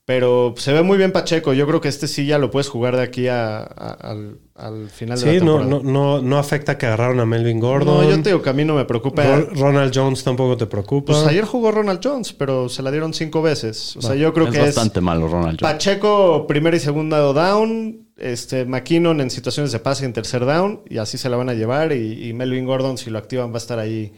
Pero 0.03 0.55
se 0.57 0.73
ve 0.73 0.81
muy 0.81 0.97
bien 0.97 1.11
Pacheco. 1.11 1.53
Yo 1.53 1.67
creo 1.67 1.79
que 1.79 1.87
este 1.87 2.07
sí 2.07 2.25
ya 2.25 2.39
lo 2.39 2.49
puedes 2.49 2.67
jugar 2.69 2.95
de 2.97 3.03
aquí 3.03 3.27
a- 3.27 3.59
a- 3.59 3.91
al, 4.01 4.39
al 4.55 4.89
final 4.89 5.19
de 5.19 5.25
la 5.25 5.31
Sí, 5.31 5.37
no, 5.45 5.57
temporada. 5.59 5.83
no, 5.83 5.91
no, 6.17 6.21
no 6.23 6.37
afecta 6.39 6.77
que 6.77 6.87
agarraron 6.87 7.19
a 7.19 7.25
Melvin 7.27 7.59
Gordon. 7.59 8.03
No, 8.03 8.09
yo 8.09 8.21
te 8.21 8.29
digo 8.29 8.41
que 8.41 8.49
a 8.49 8.53
mí 8.53 8.65
no 8.65 8.73
me 8.73 8.85
preocupa. 8.85 9.23
Ro- 9.23 9.49
Ronald 9.53 9.91
Jones 9.95 10.23
tampoco 10.23 10.57
te 10.57 10.65
preocupa. 10.65 11.13
Pues 11.13 11.25
ayer 11.27 11.45
jugó 11.45 11.71
Ronald 11.71 11.99
Jones, 12.03 12.33
pero 12.33 12.67
se 12.67 12.81
la 12.81 12.89
dieron 12.89 13.13
cinco 13.13 13.43
veces. 13.43 13.95
O 13.95 14.01
sea, 14.01 14.15
yo 14.15 14.33
creo 14.33 14.47
es 14.47 14.53
que 14.53 14.59
bastante 14.59 15.01
malo, 15.01 15.27
Ronald. 15.27 15.59
Jones. 15.61 15.73
Pacheco, 15.73 16.45
primera 16.47 16.75
y 16.75 16.79
segunda 16.79 17.19
down. 17.19 18.07
Este, 18.17 18.65
McKinnon 18.65 19.21
en 19.21 19.29
situaciones 19.29 19.71
de 19.71 19.79
pase 19.79 20.05
en 20.05 20.13
tercer 20.13 20.45
down. 20.45 20.81
Y 20.89 20.97
así 20.97 21.19
se 21.19 21.29
la 21.29 21.37
van 21.37 21.49
a 21.49 21.53
llevar. 21.53 21.91
Y, 21.93 22.27
y 22.27 22.33
Melvin 22.33 22.65
Gordon, 22.65 22.97
si 22.97 23.11
lo 23.11 23.19
activan, 23.19 23.51
va 23.51 23.55
a 23.55 23.57
estar 23.59 23.77
ahí 23.77 24.13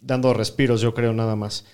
dando 0.00 0.32
respiros, 0.34 0.80
yo 0.80 0.94
creo, 0.94 1.12
nada 1.12 1.34
más. 1.36 1.64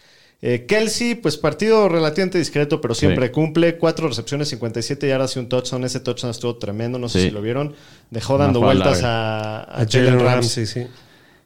Eh, 0.44 0.66
Kelsey, 0.66 1.14
pues 1.14 1.36
partido 1.36 1.88
relativamente 1.88 2.36
discreto, 2.36 2.80
pero 2.80 2.94
siempre 2.94 3.26
Sí. 3.26 3.32
cumple. 3.32 3.78
Cuatro 3.78 4.08
recepciones, 4.08 4.48
57 4.48 5.06
yardas 5.08 5.36
y 5.36 5.38
un 5.38 5.48
touchdown. 5.48 5.84
Ese 5.84 6.00
touchdown 6.00 6.32
estuvo 6.32 6.56
tremendo, 6.56 6.98
no 6.98 7.08
sé 7.08 7.20
Sí. 7.20 7.24
si 7.26 7.30
lo 7.30 7.40
vieron. 7.42 7.74
Dejó 8.10 8.38
dando 8.38 8.60
vueltas 8.60 9.04
a, 9.04 9.60
a 9.60 9.82
a 9.82 9.86
Jalen 9.88 10.18
Ramsey. 10.18 10.64
Ramsey, 10.64 10.66
sí. 10.66 10.86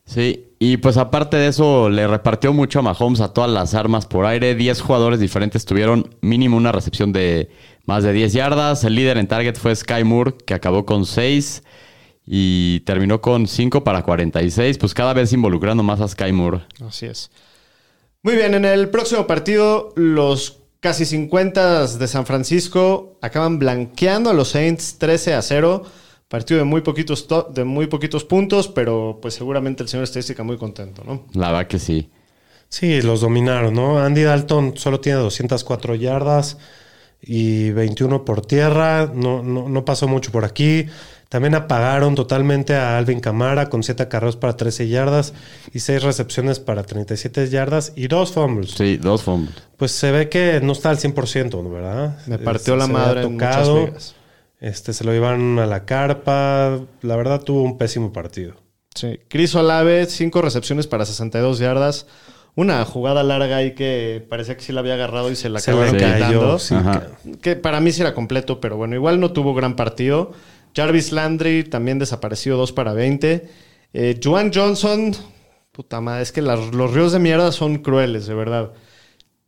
Sí, 0.06 0.44
y 0.60 0.76
pues 0.78 0.96
aparte 0.96 1.36
de 1.36 1.48
eso, 1.48 1.90
le 1.90 2.06
repartió 2.06 2.52
mucho 2.52 2.78
a 2.78 2.82
Mahomes 2.82 3.20
a 3.20 3.34
todas 3.34 3.50
las 3.50 3.74
armas 3.74 4.06
por 4.06 4.24
aire. 4.24 4.54
10 4.54 4.80
jugadores 4.80 5.18
diferentes 5.20 5.64
tuvieron 5.66 6.14
mínimo 6.22 6.56
una 6.56 6.70
recepción 6.72 7.12
de 7.12 7.50
más 7.86 8.02
de 8.04 8.12
10 8.12 8.32
yardas. 8.32 8.84
El 8.84 8.94
líder 8.94 9.18
en 9.18 9.26
target 9.26 9.56
fue 9.56 9.74
Sky 9.76 10.04
Moore, 10.04 10.34
que 10.46 10.54
acabó 10.54 10.86
con 10.86 11.04
6 11.06 11.64
y 12.24 12.80
terminó 12.80 13.20
con 13.20 13.46
5 13.46 13.84
para 13.84 14.02
46. 14.04 14.78
Pues 14.78 14.94
cada 14.94 15.12
vez 15.12 15.32
involucrando 15.32 15.82
más 15.82 16.00
a 16.00 16.08
Sky 16.08 16.32
Moore. 16.32 16.60
Así 16.86 17.06
es. 17.06 17.30
Muy 18.26 18.34
bien, 18.34 18.54
en 18.54 18.64
el 18.64 18.88
próximo 18.88 19.24
partido, 19.28 19.92
los 19.94 20.58
casi 20.80 21.04
50 21.04 21.86
de 21.86 22.08
San 22.08 22.26
Francisco 22.26 23.18
acaban 23.22 23.60
blanqueando 23.60 24.30
a 24.30 24.34
los 24.34 24.48
Saints 24.48 24.98
13 24.98 25.34
a 25.34 25.42
0. 25.42 25.84
Partido 26.26 26.58
de 26.58 26.64
muy 26.64 26.80
poquitos, 26.80 27.28
to- 27.28 27.48
de 27.54 27.62
muy 27.62 27.86
poquitos 27.86 28.24
puntos, 28.24 28.66
pero 28.66 29.20
pues 29.22 29.34
seguramente 29.34 29.84
el 29.84 29.88
señor 29.88 30.02
estadística 30.02 30.42
muy 30.42 30.56
contento, 30.56 31.04
¿no? 31.06 31.22
La 31.34 31.52
verdad 31.52 31.68
que 31.68 31.78
sí. 31.78 32.10
Sí, 32.68 33.00
los 33.00 33.20
dominaron, 33.20 33.72
¿no? 33.74 34.00
Andy 34.00 34.24
Dalton 34.24 34.76
solo 34.76 34.98
tiene 34.98 35.20
204 35.20 35.94
yardas 35.94 36.58
y 37.22 37.70
21 37.70 38.24
por 38.24 38.44
tierra. 38.44 39.08
No, 39.14 39.44
no, 39.44 39.68
no 39.68 39.84
pasó 39.84 40.08
mucho 40.08 40.32
por 40.32 40.44
aquí. 40.44 40.86
También 41.28 41.56
apagaron 41.56 42.14
totalmente 42.14 42.76
a 42.76 42.96
Alvin 42.98 43.18
Camara 43.20 43.68
con 43.68 43.82
7 43.82 44.06
carreros 44.08 44.36
para 44.36 44.56
13 44.56 44.86
yardas 44.88 45.34
y 45.72 45.80
6 45.80 46.02
recepciones 46.04 46.60
para 46.60 46.84
37 46.84 47.48
yardas 47.48 47.92
y 47.96 48.06
2 48.06 48.32
fumbles. 48.32 48.70
Sí, 48.70 48.96
dos 48.96 49.24
fumbles. 49.24 49.54
Pues 49.76 49.90
se 49.90 50.12
ve 50.12 50.28
que 50.28 50.60
no 50.62 50.72
está 50.72 50.90
al 50.90 50.98
100%, 50.98 51.62
¿no? 51.62 51.70
¿verdad? 51.70 52.18
Me 52.26 52.38
partió 52.38 52.74
Este, 52.74 52.76
la 52.76 52.86
se 52.86 52.92
madre 52.92 53.10
había 53.10 53.22
en 53.24 53.32
muchas 53.34 53.68
ligas. 53.68 54.14
Este, 54.60 54.92
se 54.92 55.04
lo 55.04 55.12
llevaron 55.12 55.58
a 55.58 55.66
la 55.66 55.84
carpa. 55.84 56.78
La 57.02 57.16
verdad 57.16 57.42
tuvo 57.42 57.62
un 57.62 57.76
pésimo 57.76 58.12
partido. 58.12 58.54
Sí. 58.94 59.18
Chris 59.28 59.54
Olave, 59.54 60.06
5 60.06 60.40
recepciones 60.42 60.86
para 60.86 61.04
62 61.04 61.58
yardas. 61.58 62.06
Una 62.54 62.82
jugada 62.86 63.22
larga 63.22 63.56
ahí 63.56 63.74
que 63.74 64.24
parecía 64.30 64.56
que 64.56 64.62
sí 64.62 64.72
la 64.72 64.80
había 64.80 64.94
agarrado 64.94 65.30
y 65.30 65.36
se 65.36 65.50
la 65.50 65.58
Se 65.58 65.72
acabaron 65.72 65.98
cayó. 65.98 66.58
sí, 66.58 66.74
que 67.42 67.54
para 67.54 67.80
mí 67.80 67.92
sí 67.92 68.00
era 68.00 68.14
completo, 68.14 68.60
pero 68.62 68.78
bueno, 68.78 68.94
igual 68.94 69.20
no 69.20 69.32
tuvo 69.32 69.52
gran 69.54 69.76
partido. 69.76 70.32
Jarvis 70.76 71.10
Landry 71.12 71.64
también 71.64 71.98
desapareció 71.98 72.56
2 72.56 72.72
para 72.72 72.92
20. 72.92 73.48
Eh, 73.94 74.20
Juan 74.22 74.50
Johnson, 74.54 75.12
puta 75.72 76.00
madre, 76.02 76.22
es 76.22 76.32
que 76.32 76.42
las- 76.42 76.74
los 76.74 76.92
ríos 76.92 77.12
de 77.12 77.18
mierda 77.18 77.50
son 77.50 77.78
crueles, 77.78 78.26
de 78.26 78.34
verdad. 78.34 78.72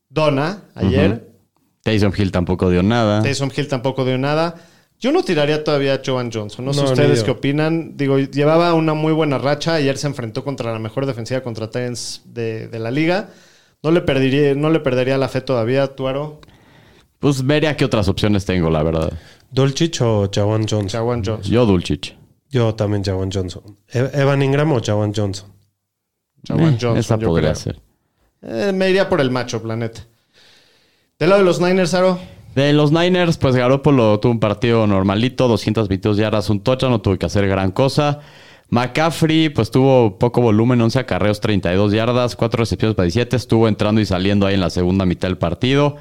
Donna, 0.09 0.63
ayer. 0.75 1.29
Taysom 1.83 2.13
Hill 2.17 2.33
tampoco 2.33 2.71
dio 2.71 2.83
nada. 2.83 3.23
Taysom 3.23 3.51
Hill 3.55 3.69
tampoco 3.69 4.05
dio 4.05 4.19
nada. 4.19 4.55
Yo 5.01 5.13
no 5.13 5.23
tiraría 5.23 5.63
todavía 5.63 5.95
a 5.95 6.01
Joan 6.05 6.31
Johnson. 6.33 6.65
No 6.65 6.73
sé 6.75 6.83
No, 6.83 6.91
ustedes 6.91 7.23
qué 7.23 7.31
opinan. 7.31 7.97
Digo, 7.97 8.19
llevaba 8.19 8.75
una 8.75 8.95
muy 8.95 9.13
buena 9.13 9.39
racha. 9.39 9.75
Ayer 9.75 9.97
se 9.97 10.09
enfrentó 10.09 10.43
contra 10.43 10.73
la 10.73 10.79
mejor 10.81 11.07
defensiva 11.07 11.41
contra 11.41 11.69
Titans 11.69 12.23
de, 12.25 12.67
de 12.69 12.79
la 12.81 12.91
liga. 12.91 13.31
No 13.83 13.93
le, 13.93 14.01
perdería, 14.01 14.55
no 14.57 14.71
le 14.71 14.81
perdería 14.81 15.17
la 15.17 15.29
fe 15.29 15.41
todavía, 15.41 15.87
Tuaro. 15.95 16.41
Pues 17.21 17.47
vería 17.47 17.77
qué 17.77 17.85
otras 17.85 18.09
opciones 18.09 18.45
tengo, 18.45 18.71
la 18.71 18.83
verdad. 18.83 19.13
¿Dolchich 19.51 20.01
o 20.03 20.29
Jawan 20.33 20.67
Johnson? 20.69 20.89
Jawan 20.89 21.23
Johnson. 21.25 21.51
Yo 21.53 21.67
Dulcich. 21.67 22.17
Yo 22.51 22.75
también 22.75 23.03
Jawan 23.05 23.31
Johnson. 23.33 23.63
E- 23.93 24.11
¿Evan 24.15 24.43
Ingram 24.43 24.73
o 24.73 24.81
Jawan 24.83 25.13
Johnson? 25.15 25.51
Jawan 26.47 26.75
Eh, 26.75 26.79
Johnson, 26.81 26.97
esa 26.99 27.19
yo 27.19 27.29
podría 27.29 27.53
creo. 27.53 27.55
ser. 27.63 27.81
Eh, 28.43 28.73
me 28.73 28.89
iría 28.91 29.09
por 29.09 29.21
el 29.21 29.31
macho, 29.31 29.61
planeta. 29.63 30.03
Del 31.19 31.31
lado 31.31 31.41
de 31.43 31.47
los 31.47 31.61
Niners, 31.61 31.95
Aro. 31.95 32.19
De 32.55 32.73
los 32.73 32.93
Niners, 32.93 33.37
pues 33.39 33.55
Garoppolo 33.57 34.19
tuvo 34.21 34.33
un 34.33 34.41
partido 34.41 34.87
normalito, 34.87 35.49
222 35.49 36.17
yardas, 36.17 36.49
un 36.51 36.61
touchdown, 36.61 36.93
no 36.93 37.01
tuvo 37.01 37.17
que 37.19 37.27
hacer 37.27 37.47
gran 37.49 37.71
cosa. 37.73 38.21
McCaffrey, 38.71 39.49
pues 39.49 39.71
tuvo 39.71 40.19
poco 40.19 40.41
volumen, 40.43 40.81
11 40.81 40.99
acarreos, 40.99 41.41
32 41.41 41.93
yardas, 41.93 42.37
4 42.37 42.59
recepciones 42.59 42.95
para 42.95 43.05
17, 43.05 43.37
estuvo 43.37 43.67
entrando 43.69 44.01
y 44.01 44.07
saliendo 44.07 44.47
ahí 44.47 44.55
en 44.55 44.61
la 44.61 44.71
segunda 44.71 45.07
mitad 45.07 45.29
del 45.29 45.39
partido. 45.39 45.97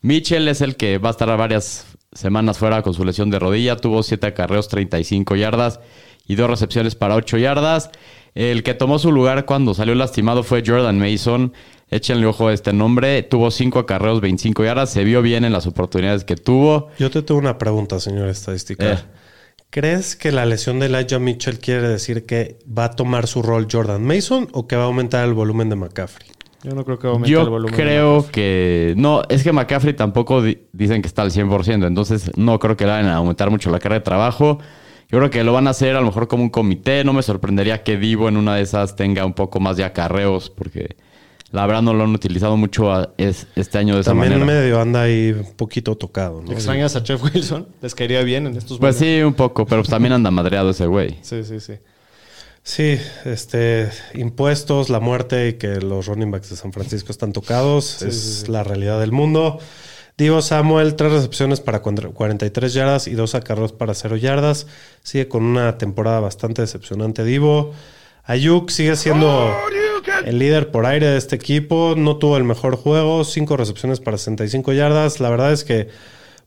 Mitchell 0.00 0.46
es 0.48 0.60
el 0.60 0.76
que 0.76 0.98
va 0.98 1.08
a 1.08 1.12
estar 1.12 1.28
varias 1.36 1.86
semanas 2.14 2.58
fuera 2.58 2.82
con 2.82 2.94
su 2.94 3.04
lesión 3.04 3.30
de 3.30 3.38
rodilla, 3.38 3.76
tuvo 3.76 4.02
7 4.02 4.26
acarreos, 4.26 4.68
35 4.68 5.36
yardas 5.36 5.80
y 6.26 6.36
2 6.36 6.48
recepciones 6.48 6.94
para 6.94 7.14
8 7.16 7.38
yardas. 7.38 7.90
El 8.34 8.62
que 8.62 8.74
tomó 8.74 8.98
su 8.98 9.12
lugar 9.12 9.44
cuando 9.44 9.74
salió 9.74 9.94
lastimado 9.94 10.42
fue 10.42 10.62
Jordan 10.66 10.98
Mason. 10.98 11.52
Échenle 11.90 12.26
ojo 12.26 12.48
a 12.48 12.52
este 12.52 12.72
nombre. 12.72 13.22
Tuvo 13.22 13.50
5 13.50 13.78
acarreos, 13.78 14.20
25 14.20 14.64
yardas. 14.64 14.90
Se 14.90 15.04
vio 15.04 15.22
bien 15.22 15.44
en 15.44 15.52
las 15.52 15.66
oportunidades 15.66 16.24
que 16.24 16.34
tuvo. 16.34 16.88
Yo 16.98 17.10
te 17.10 17.22
tengo 17.22 17.38
una 17.38 17.58
pregunta, 17.58 18.00
señor 18.00 18.28
estadística. 18.28 18.92
Eh. 18.92 18.98
¿Crees 19.70 20.16
que 20.16 20.32
la 20.32 20.46
lesión 20.46 20.78
de 20.80 20.86
Elijah 20.86 21.18
Mitchell 21.18 21.58
quiere 21.58 21.88
decir 21.88 22.26
que 22.26 22.58
va 22.66 22.84
a 22.84 22.90
tomar 22.92 23.26
su 23.26 23.42
rol 23.42 23.66
Jordan 23.70 24.04
Mason 24.04 24.48
o 24.52 24.66
que 24.66 24.76
va 24.76 24.82
a 24.82 24.86
aumentar 24.86 25.24
el 25.24 25.34
volumen 25.34 25.68
de 25.68 25.76
McCaffrey? 25.76 26.28
Yo 26.64 26.74
no 26.74 26.84
creo 26.84 26.98
que 26.98 27.06
aumente 27.06 27.28
el 27.28 27.32
Yo 27.44 27.48
volumen. 27.50 27.74
creo 27.74 28.26
que... 28.32 28.94
No, 28.96 29.22
es 29.28 29.42
que 29.44 29.52
McCaffrey 29.52 29.94
tampoco 29.94 30.42
di- 30.42 30.58
dicen 30.72 31.02
que 31.02 31.08
está 31.08 31.22
al 31.22 31.30
100%. 31.30 31.86
Entonces 31.86 32.30
no 32.36 32.58
creo 32.58 32.76
que 32.76 32.84
le 32.84 32.90
vayan 32.92 33.06
a 33.10 33.16
aumentar 33.16 33.50
mucho 33.50 33.70
la 33.70 33.78
carga 33.78 33.98
de 33.98 34.04
trabajo. 34.04 34.58
Yo 35.10 35.18
creo 35.18 35.30
que 35.30 35.44
lo 35.44 35.52
van 35.52 35.66
a 35.66 35.70
hacer 35.70 35.94
a 35.94 36.00
lo 36.00 36.06
mejor 36.06 36.26
como 36.26 36.42
un 36.42 36.48
comité. 36.50 37.04
No 37.04 37.12
me 37.12 37.22
sorprendería 37.22 37.82
que 37.82 37.98
Divo 37.98 38.28
en 38.28 38.36
una 38.38 38.56
de 38.56 38.62
esas 38.62 38.96
tenga 38.96 39.24
un 39.26 39.34
poco 39.34 39.60
más 39.60 39.76
de 39.76 39.84
acarreos 39.84 40.48
porque 40.50 40.96
la 41.52 41.66
verdad 41.66 41.82
no 41.82 41.92
lo 41.94 42.04
han 42.04 42.14
utilizado 42.14 42.56
mucho 42.56 42.90
a- 42.92 43.10
es- 43.18 43.46
este 43.56 43.76
año 43.78 43.94
de 43.94 44.00
esa 44.00 44.10
También 44.12 44.32
manera. 44.40 44.46
medio 44.60 44.80
anda 44.80 45.02
ahí 45.02 45.32
un 45.38 45.54
poquito 45.56 45.94
tocado, 45.96 46.40
¿no? 46.42 46.50
¿Extrañas 46.50 46.96
a 46.96 47.02
Jeff 47.04 47.22
Wilson? 47.22 47.68
¿Les 47.82 47.94
caería 47.94 48.22
bien 48.22 48.46
en 48.46 48.56
estos 48.56 48.78
Pues 48.78 48.96
momentos? 48.96 49.16
sí, 49.18 49.22
un 49.22 49.34
poco, 49.34 49.66
pero 49.66 49.82
pues 49.82 49.90
también 49.90 50.14
anda 50.14 50.30
madreado 50.30 50.70
ese 50.70 50.86
güey. 50.86 51.18
Sí, 51.20 51.44
sí, 51.44 51.60
sí. 51.60 51.74
Sí, 52.66 52.98
este, 53.26 53.90
impuestos, 54.14 54.88
la 54.88 54.98
muerte 54.98 55.48
y 55.48 55.52
que 55.54 55.76
los 55.82 56.06
running 56.06 56.30
backs 56.30 56.48
de 56.48 56.56
San 56.56 56.72
Francisco 56.72 57.12
están 57.12 57.34
tocados 57.34 58.00
es 58.00 58.48
la 58.48 58.64
realidad 58.64 58.98
del 59.00 59.12
mundo. 59.12 59.58
Divo 60.16 60.40
Samuel, 60.40 60.94
tres 60.94 61.12
recepciones 61.12 61.60
para 61.60 61.82
cuandra- 61.82 62.08
43 62.10 62.72
yardas 62.72 63.06
y 63.06 63.14
dos 63.14 63.34
acarreos 63.34 63.72
para 63.72 63.92
0 63.92 64.16
yardas. 64.16 64.66
Sigue 65.02 65.28
con 65.28 65.42
una 65.42 65.76
temporada 65.76 66.20
bastante 66.20 66.62
decepcionante 66.62 67.22
Divo. 67.22 67.74
Ayuk 68.24 68.70
sigue 68.70 68.96
siendo 68.96 69.54
el 70.24 70.38
líder 70.38 70.70
por 70.70 70.86
aire 70.86 71.08
de 71.08 71.18
este 71.18 71.36
equipo. 71.36 71.94
No 71.98 72.16
tuvo 72.16 72.38
el 72.38 72.44
mejor 72.44 72.76
juego, 72.76 73.24
cinco 73.24 73.58
recepciones 73.58 74.00
para 74.00 74.16
65 74.16 74.72
yardas. 74.72 75.20
La 75.20 75.28
verdad 75.28 75.52
es 75.52 75.64
que 75.64 75.88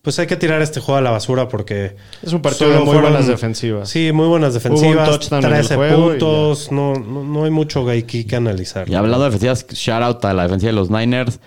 pues 0.08 0.20
hay 0.20 0.28
que 0.28 0.38
tirar 0.38 0.62
este 0.62 0.80
juego 0.80 1.00
a 1.00 1.02
la 1.02 1.12
basura 1.12 1.50
porque 1.50 1.98
Es 2.24 2.32
un 2.32 2.42
partido 2.42 2.70
de 2.72 2.80
muy 2.80 2.96
buenas 2.96 3.28
defensivas. 3.28 3.90
Sí, 3.90 4.14
muy 4.14 4.28
buenas 4.28 4.52
un 4.52 4.54
defensivas. 4.54 5.10
touchdown 5.10 5.44
en 5.44 5.52
el 5.52 5.58
13 5.58 5.76
juego 5.76 6.06
y 6.06 6.10
puntos. 6.12 6.72
No, 6.72 6.94
no, 6.94 7.26
no 7.26 7.44
hay 7.44 7.52
mucho 7.52 7.90
aquí 7.90 8.24
que 8.24 8.38
analizar. 8.38 8.90
Y 8.90 8.96
hablando 8.96 9.26
de 9.26 9.26
defensivas, 9.26 9.68
shout 9.68 10.02
out 10.02 10.24
a 10.24 10.34
la 10.34 10.44
defensiva 10.44 10.72
de 10.72 10.78
los 10.78 10.90
Niners. 10.90 11.42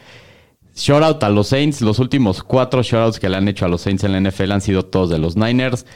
Shout 0.77 1.03
out 1.03 1.25
a 1.25 1.31
los 1.31 1.47
Saints. 1.47 1.81
Los 1.81 2.01
últimos 2.01 2.43
cuatro 2.43 2.83
shoutouts 2.83 3.19
que 3.19 3.31
le 3.31 3.39
han 3.39 3.49
hecho 3.49 3.65
a 3.65 3.69
los 3.69 3.81
Saints 3.81 4.05
en 4.05 4.13
la 4.13 4.21
NFL 4.21 4.53
han 4.53 4.61
sido 4.61 4.85
todos 4.85 5.09
de 5.09 5.17
los 5.17 5.39
Niners. 5.39 5.87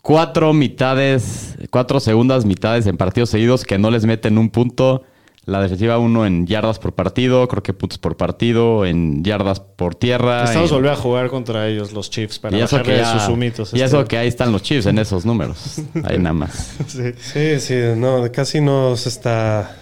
Cuatro 0.00 0.52
mitades, 0.52 1.56
cuatro 1.70 1.98
segundas 1.98 2.44
mitades 2.44 2.86
en 2.86 2.96
partidos 2.96 3.30
seguidos 3.30 3.64
que 3.64 3.76
no 3.76 3.90
les 3.90 4.06
meten 4.06 4.38
un 4.38 4.50
punto. 4.50 5.02
La 5.46 5.60
defensiva 5.60 5.98
uno 5.98 6.24
en 6.24 6.46
yardas 6.46 6.78
por 6.78 6.94
partido, 6.94 7.46
creo 7.48 7.62
que 7.62 7.74
puntos 7.74 7.98
por 7.98 8.16
partido, 8.16 8.86
en 8.86 9.22
yardas 9.22 9.60
por 9.60 9.94
tierra. 9.94 10.44
Estamos 10.44 10.70
en- 10.70 10.76
volviendo 10.76 10.98
a 10.98 11.02
jugar 11.02 11.28
contra 11.28 11.68
ellos, 11.68 11.92
los 11.92 12.08
Chiefs, 12.10 12.38
para 12.38 12.56
y 12.56 12.60
eso, 12.62 12.76
bajarle 12.76 12.94
que 12.94 13.00
ya- 13.00 13.18
sus 13.20 13.28
humitos. 13.28 13.72
y 13.72 13.76
este 13.76 13.84
eso 13.84 13.98
año. 13.98 14.08
que 14.08 14.16
ahí 14.18 14.28
están 14.28 14.52
los 14.52 14.62
Chiefs 14.62 14.86
en 14.86 14.98
esos 14.98 15.26
números. 15.26 15.80
Ahí 16.04 16.18
nada 16.18 16.32
más. 16.32 16.74
Sí. 16.86 17.12
Sí, 17.18 17.60
sí, 17.60 17.74
no, 17.96 18.24
casi 18.32 18.60
no 18.62 18.96
se 18.96 19.08
está. 19.10 19.76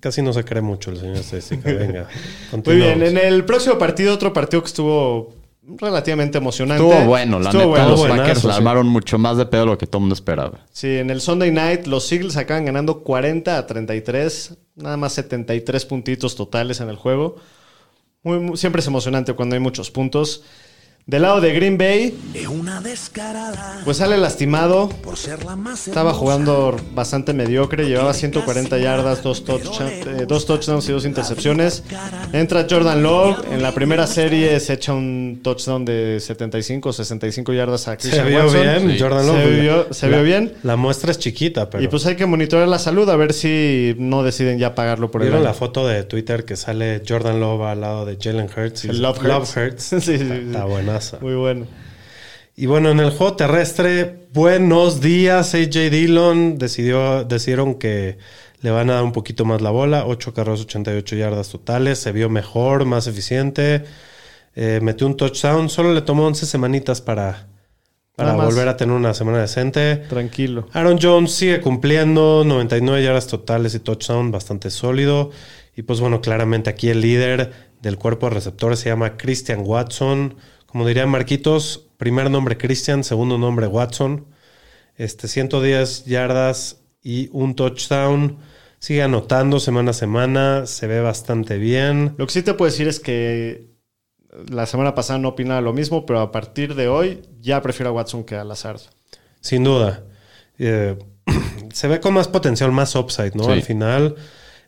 Casi 0.00 0.22
no 0.22 0.32
se 0.32 0.44
cree 0.44 0.62
mucho 0.62 0.90
el 0.90 0.96
señor 0.98 1.16
estadística. 1.18 1.70
Venga, 1.70 2.06
Muy 2.64 2.76
bien, 2.76 3.02
en 3.02 3.18
el 3.18 3.44
próximo 3.44 3.76
partido, 3.78 4.14
otro 4.14 4.32
partido 4.32 4.62
que 4.62 4.68
estuvo 4.68 5.34
relativamente 5.76 6.38
emocionante. 6.38 6.82
Estuvo 6.88 7.04
bueno, 7.06 7.38
la 7.38 7.50
Estuvo 7.50 7.62
neta. 7.62 7.70
bueno. 7.70 7.88
los 7.90 7.98
buenazo, 8.00 8.20
Packers 8.22 8.44
la 8.44 8.52
sí. 8.52 8.58
armaron 8.58 8.86
mucho 8.88 9.18
más 9.18 9.36
de 9.36 9.46
pedo 9.46 9.60
de 9.62 9.66
lo 9.66 9.78
que 9.78 9.86
todo 9.86 9.98
el 9.98 10.02
mundo 10.02 10.14
esperaba. 10.14 10.60
Sí, 10.72 10.88
en 10.96 11.10
el 11.10 11.20
Sunday 11.20 11.50
Night 11.50 11.86
los 11.86 12.10
Eagles 12.10 12.36
acaban 12.36 12.64
ganando 12.64 13.00
40 13.02 13.58
a 13.58 13.66
33, 13.66 14.56
nada 14.76 14.96
más 14.96 15.12
73 15.12 15.84
puntitos 15.86 16.34
totales 16.36 16.80
en 16.80 16.88
el 16.88 16.96
juego. 16.96 17.36
Muy- 18.22 18.40
muy- 18.40 18.56
siempre 18.56 18.80
es 18.80 18.86
emocionante 18.86 19.32
cuando 19.34 19.54
hay 19.54 19.60
muchos 19.60 19.90
puntos. 19.90 20.42
Del 21.08 21.22
lado 21.22 21.40
de 21.40 21.54
Green 21.54 21.78
Bay, 21.78 22.14
pues 23.86 23.96
sale 23.96 24.18
lastimado. 24.18 24.90
Estaba 25.86 26.12
jugando 26.12 26.76
bastante 26.94 27.32
mediocre, 27.32 27.86
llevaba 27.88 28.12
140 28.12 28.76
yardas, 28.76 29.22
dos, 29.22 29.42
touchdown- 29.42 29.88
eh, 29.90 30.26
dos 30.28 30.44
touchdowns 30.44 30.86
y 30.86 30.92
dos 30.92 31.06
intercepciones. 31.06 31.82
Entra 32.34 32.66
Jordan 32.68 33.02
Love, 33.02 33.38
en 33.50 33.62
la 33.62 33.72
primera 33.72 34.06
serie 34.06 34.60
se 34.60 34.74
echa 34.74 34.92
un 34.92 35.40
touchdown 35.42 35.86
de 35.86 36.18
75 36.20 36.90
o 36.90 36.92
65 36.92 37.54
yardas 37.54 37.88
a 37.88 37.92
Se 37.92 37.96
Christian 37.96 38.28
vio 38.28 38.42
Watson. 38.44 38.60
bien, 38.60 38.90
Sí. 38.92 38.98
Jordan 39.00 39.24
Se 39.24 39.32
Love. 39.32 39.60
vio- 39.62 39.86
se 39.94 40.08
La- 40.10 40.16
vio 40.18 40.24
bien. 40.26 40.52
La 40.62 40.76
muestra 40.76 41.10
es 41.10 41.18
chiquita, 41.18 41.70
pero. 41.70 41.82
Y 41.82 41.88
pues 41.88 42.04
hay 42.04 42.16
que 42.16 42.26
monitorear 42.26 42.68
la 42.68 42.78
salud 42.78 43.08
a 43.08 43.16
ver 43.16 43.32
si 43.32 43.94
no 43.98 44.22
deciden 44.22 44.58
ya 44.58 44.74
pagarlo 44.74 45.10
por 45.10 45.22
el 45.22 45.28
¿Vieron 45.28 45.42
la 45.42 45.54
foto 45.54 45.86
de 45.88 46.02
Twitter 46.04 46.44
que 46.44 46.56
sale 46.56 47.02
Jordan 47.08 47.40
Love 47.40 47.62
al 47.62 47.80
lado 47.80 48.04
de 48.04 48.18
Jalen 48.20 48.50
Hurts? 48.54 48.84
Y 48.84 48.88
El 48.88 48.96
dice, 48.96 49.02
Love 49.02 49.18
Hurts. 49.24 49.56
Hurts. 49.56 49.82
Sí, 49.84 50.00
sí, 50.02 50.18
sí. 50.18 50.24
Está 50.48 50.64
Muy 51.20 51.34
bueno. 51.34 51.66
Y 52.60 52.66
bueno, 52.66 52.90
en 52.90 52.98
el 52.98 53.10
juego 53.10 53.36
terrestre, 53.36 54.26
buenos 54.32 55.00
días. 55.00 55.54
AJ 55.54 55.90
Dillon 55.90 56.58
decidió, 56.58 57.22
decidieron 57.22 57.76
que 57.76 58.18
le 58.60 58.70
van 58.70 58.90
a 58.90 58.94
dar 58.94 59.04
un 59.04 59.12
poquito 59.12 59.44
más 59.44 59.62
la 59.62 59.70
bola. 59.70 60.06
8 60.06 60.34
carros, 60.34 60.62
88 60.62 61.14
yardas 61.14 61.50
totales. 61.50 61.98
Se 61.98 62.10
vio 62.10 62.28
mejor, 62.28 62.84
más 62.84 63.06
eficiente. 63.06 63.84
Eh, 64.56 64.80
metió 64.82 65.06
un 65.06 65.16
touchdown. 65.16 65.68
Solo 65.68 65.94
le 65.94 66.02
tomó 66.02 66.26
11 66.26 66.46
semanitas 66.46 67.00
para, 67.00 67.46
para 68.16 68.32
volver 68.32 68.66
a 68.66 68.76
tener 68.76 68.96
una 68.96 69.14
semana 69.14 69.38
decente. 69.38 69.94
Tranquilo. 70.08 70.66
Aaron 70.72 70.98
Jones 71.00 71.30
sigue 71.30 71.60
cumpliendo 71.60 72.42
99 72.44 73.04
yardas 73.04 73.28
totales 73.28 73.76
y 73.76 73.78
touchdown 73.78 74.32
bastante 74.32 74.70
sólido. 74.70 75.30
Y 75.76 75.82
pues 75.82 76.00
bueno, 76.00 76.20
claramente 76.20 76.70
aquí 76.70 76.88
el 76.90 77.02
líder 77.02 77.52
del 77.80 77.98
cuerpo 77.98 78.28
de 78.28 78.34
receptores 78.34 78.80
se 78.80 78.88
llama 78.88 79.16
Christian 79.16 79.60
Watson. 79.64 80.34
Como 80.70 80.86
diría 80.86 81.06
Marquitos, 81.06 81.88
primer 81.96 82.30
nombre 82.30 82.58
Christian, 82.58 83.02
segundo 83.02 83.38
nombre 83.38 83.66
Watson. 83.66 84.26
Este 84.96 85.28
110 85.28 86.04
yardas 86.04 86.82
y 87.02 87.30
un 87.32 87.54
touchdown. 87.54 88.38
Sigue 88.78 89.02
anotando 89.02 89.60
semana 89.60 89.90
a 89.90 89.94
semana, 89.94 90.66
se 90.66 90.86
ve 90.86 91.00
bastante 91.00 91.58
bien. 91.58 92.14
Lo 92.18 92.26
que 92.26 92.32
sí 92.32 92.42
te 92.42 92.54
puedo 92.54 92.70
decir 92.70 92.86
es 92.86 93.00
que 93.00 93.70
la 94.48 94.66
semana 94.66 94.94
pasada 94.94 95.18
no 95.18 95.30
opinaba 95.30 95.60
lo 95.60 95.72
mismo, 95.72 96.04
pero 96.06 96.20
a 96.20 96.30
partir 96.30 96.74
de 96.74 96.86
hoy 96.88 97.22
ya 97.40 97.62
prefiero 97.62 97.90
a 97.90 97.92
Watson 97.92 98.22
que 98.24 98.36
a 98.36 98.44
Lazard. 98.44 98.80
Sin 99.40 99.64
duda. 99.64 100.04
Eh, 100.58 100.96
se 101.72 101.88
ve 101.88 101.98
con 102.00 102.14
más 102.14 102.28
potencial, 102.28 102.70
más 102.72 102.94
upside, 102.94 103.34
¿no? 103.34 103.44
Sí. 103.44 103.50
Al 103.50 103.62
final, 103.62 104.16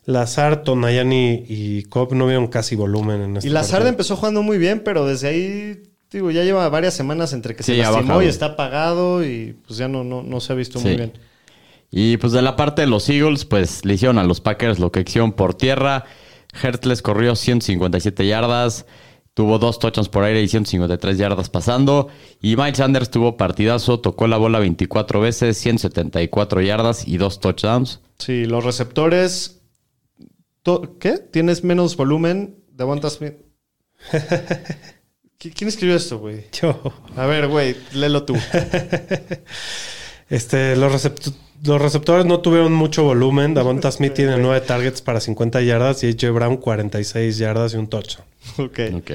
Lazar, 0.07 0.63
Tonayani 0.65 1.45
y 1.47 1.83
Cobb 1.85 2.15
no 2.15 2.27
vieron 2.27 2.49
casi 2.49 2.75
volumen 2.75 3.21
en 3.21 3.37
este 3.37 3.49
Y 3.49 3.53
Lazard 3.53 3.73
partido. 3.81 3.89
empezó 3.91 4.17
jugando 4.17 4.43
muy 4.43 4.59
bien, 4.59 4.81
pero 4.81 5.07
desde 5.07 5.29
ahí, 5.29 5.83
digo, 6.19 6.31
ya 6.31 6.43
lleva 6.45 6.69
varias 6.69 6.95
semanas 6.95 7.33
entre 7.33 7.55
que 7.55 7.63
Sí, 7.63 7.73
se 7.73 7.79
lastimó 7.79 8.23
y 8.23 8.27
está 8.27 8.47
apagado 8.47 9.25
y 9.25 9.57
pues 9.67 9.79
ya 9.79 9.89
no, 9.89 10.05
no, 10.05 10.23
no 10.23 10.41
se 10.41 10.53
ha 10.53 10.57
visto 10.57 10.81
muy 10.81 10.97
bien. 10.97 11.13
Y 11.91 12.17
pues 12.19 12.33
de 12.33 12.43
la 12.43 12.55
parte 12.57 12.83
de 12.83 12.89
los 12.89 13.09
Eagles, 13.09 13.45
pues 13.45 13.85
le 13.85 13.95
hicieron 13.95 14.19
a 14.19 14.25
los 14.25 14.41
Packers 14.41 14.79
lo 14.79 14.93
que 14.93 15.01
hicieron 15.01 15.33
por 15.33 15.55
tierra. 15.55 16.05
Hertles 16.63 17.03
corrió 17.03 17.35
157 17.37 18.27
yardas, 18.27 18.87
tuvo 19.35 19.59
dos 19.59 19.79
touchdowns 19.79 20.09
por 20.09 20.25
aire 20.25 20.41
y 20.43 20.49
153 20.49 21.19
yardas 21.19 21.49
pasando. 21.51 22.09
Y 22.41 22.57
Mike 22.57 22.77
Sanders 22.77 23.11
tuvo 23.11 23.37
partidazo, 23.37 24.01
tocó 24.01 24.27
la 24.29 24.37
bola 24.37 24.59
24 24.61 25.21
veces, 25.21 25.59
174 25.59 26.61
yardas 26.61 27.07
y 27.09 27.17
dos 27.19 27.41
touchdowns. 27.41 28.01
Sí, 28.19 28.45
los 28.47 28.65
receptores. 28.65 29.61
to- 30.63 30.97
¿Qué? 30.99 31.19
¿Tienes 31.19 31.65
menos 31.65 31.97
volumen? 31.97 32.57
Devonta 32.73 33.11
Smith. 33.11 33.35
¿Qui- 35.41 35.53
¿Quién 35.55 35.69
escribió 35.69 35.97
esto, 35.97 36.19
güey? 36.19 36.45
Yo. 36.61 36.79
A 37.17 37.27
ver, 37.27 37.49
güey, 37.49 37.77
léelo 37.93 38.25
tú. 38.25 38.37
Este, 40.29 40.77
los, 40.77 40.93
recept- 40.93 41.35
los 41.65 41.83
receptores 41.83 42.25
no 42.25 42.39
tuvieron 42.39 42.73
mucho 42.73 43.03
volumen. 43.03 43.53
Davonta 43.53 43.91
Smith 43.91 44.13
tiene 44.15 44.37
9 44.39 44.61
targets 44.65 45.03
para 45.03 45.19
50 45.21 45.61
yardas 45.63 46.05
y 46.05 46.09
AJ 46.09 46.33
Brown 46.33 46.57
46 46.57 47.37
yardas 47.39 47.75
y 47.75 47.79
un 47.79 47.89
touchdown. 47.89 48.25
ok. 48.59 48.79
Ok. 48.99 49.11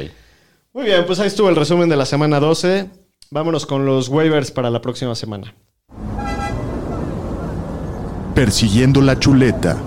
Muy 0.74 0.84
bien, 0.84 1.06
pues 1.06 1.20
ahí 1.20 1.28
estuvo 1.28 1.48
el 1.48 1.56
resumen 1.56 1.88
de 1.88 1.96
la 1.96 2.06
semana 2.06 2.42
12. 2.42 2.90
Vámonos 3.32 3.66
con 3.66 3.86
los 3.86 4.10
waivers 4.10 4.52
para 4.52 4.70
la 4.70 4.82
próxima 4.82 5.16
semana. 5.16 5.54
Persiguiendo 8.36 9.00
la 9.02 9.18
chuleta 9.18 9.78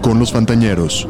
con 0.00 0.18
los 0.18 0.32
Fantañeros. 0.32 1.06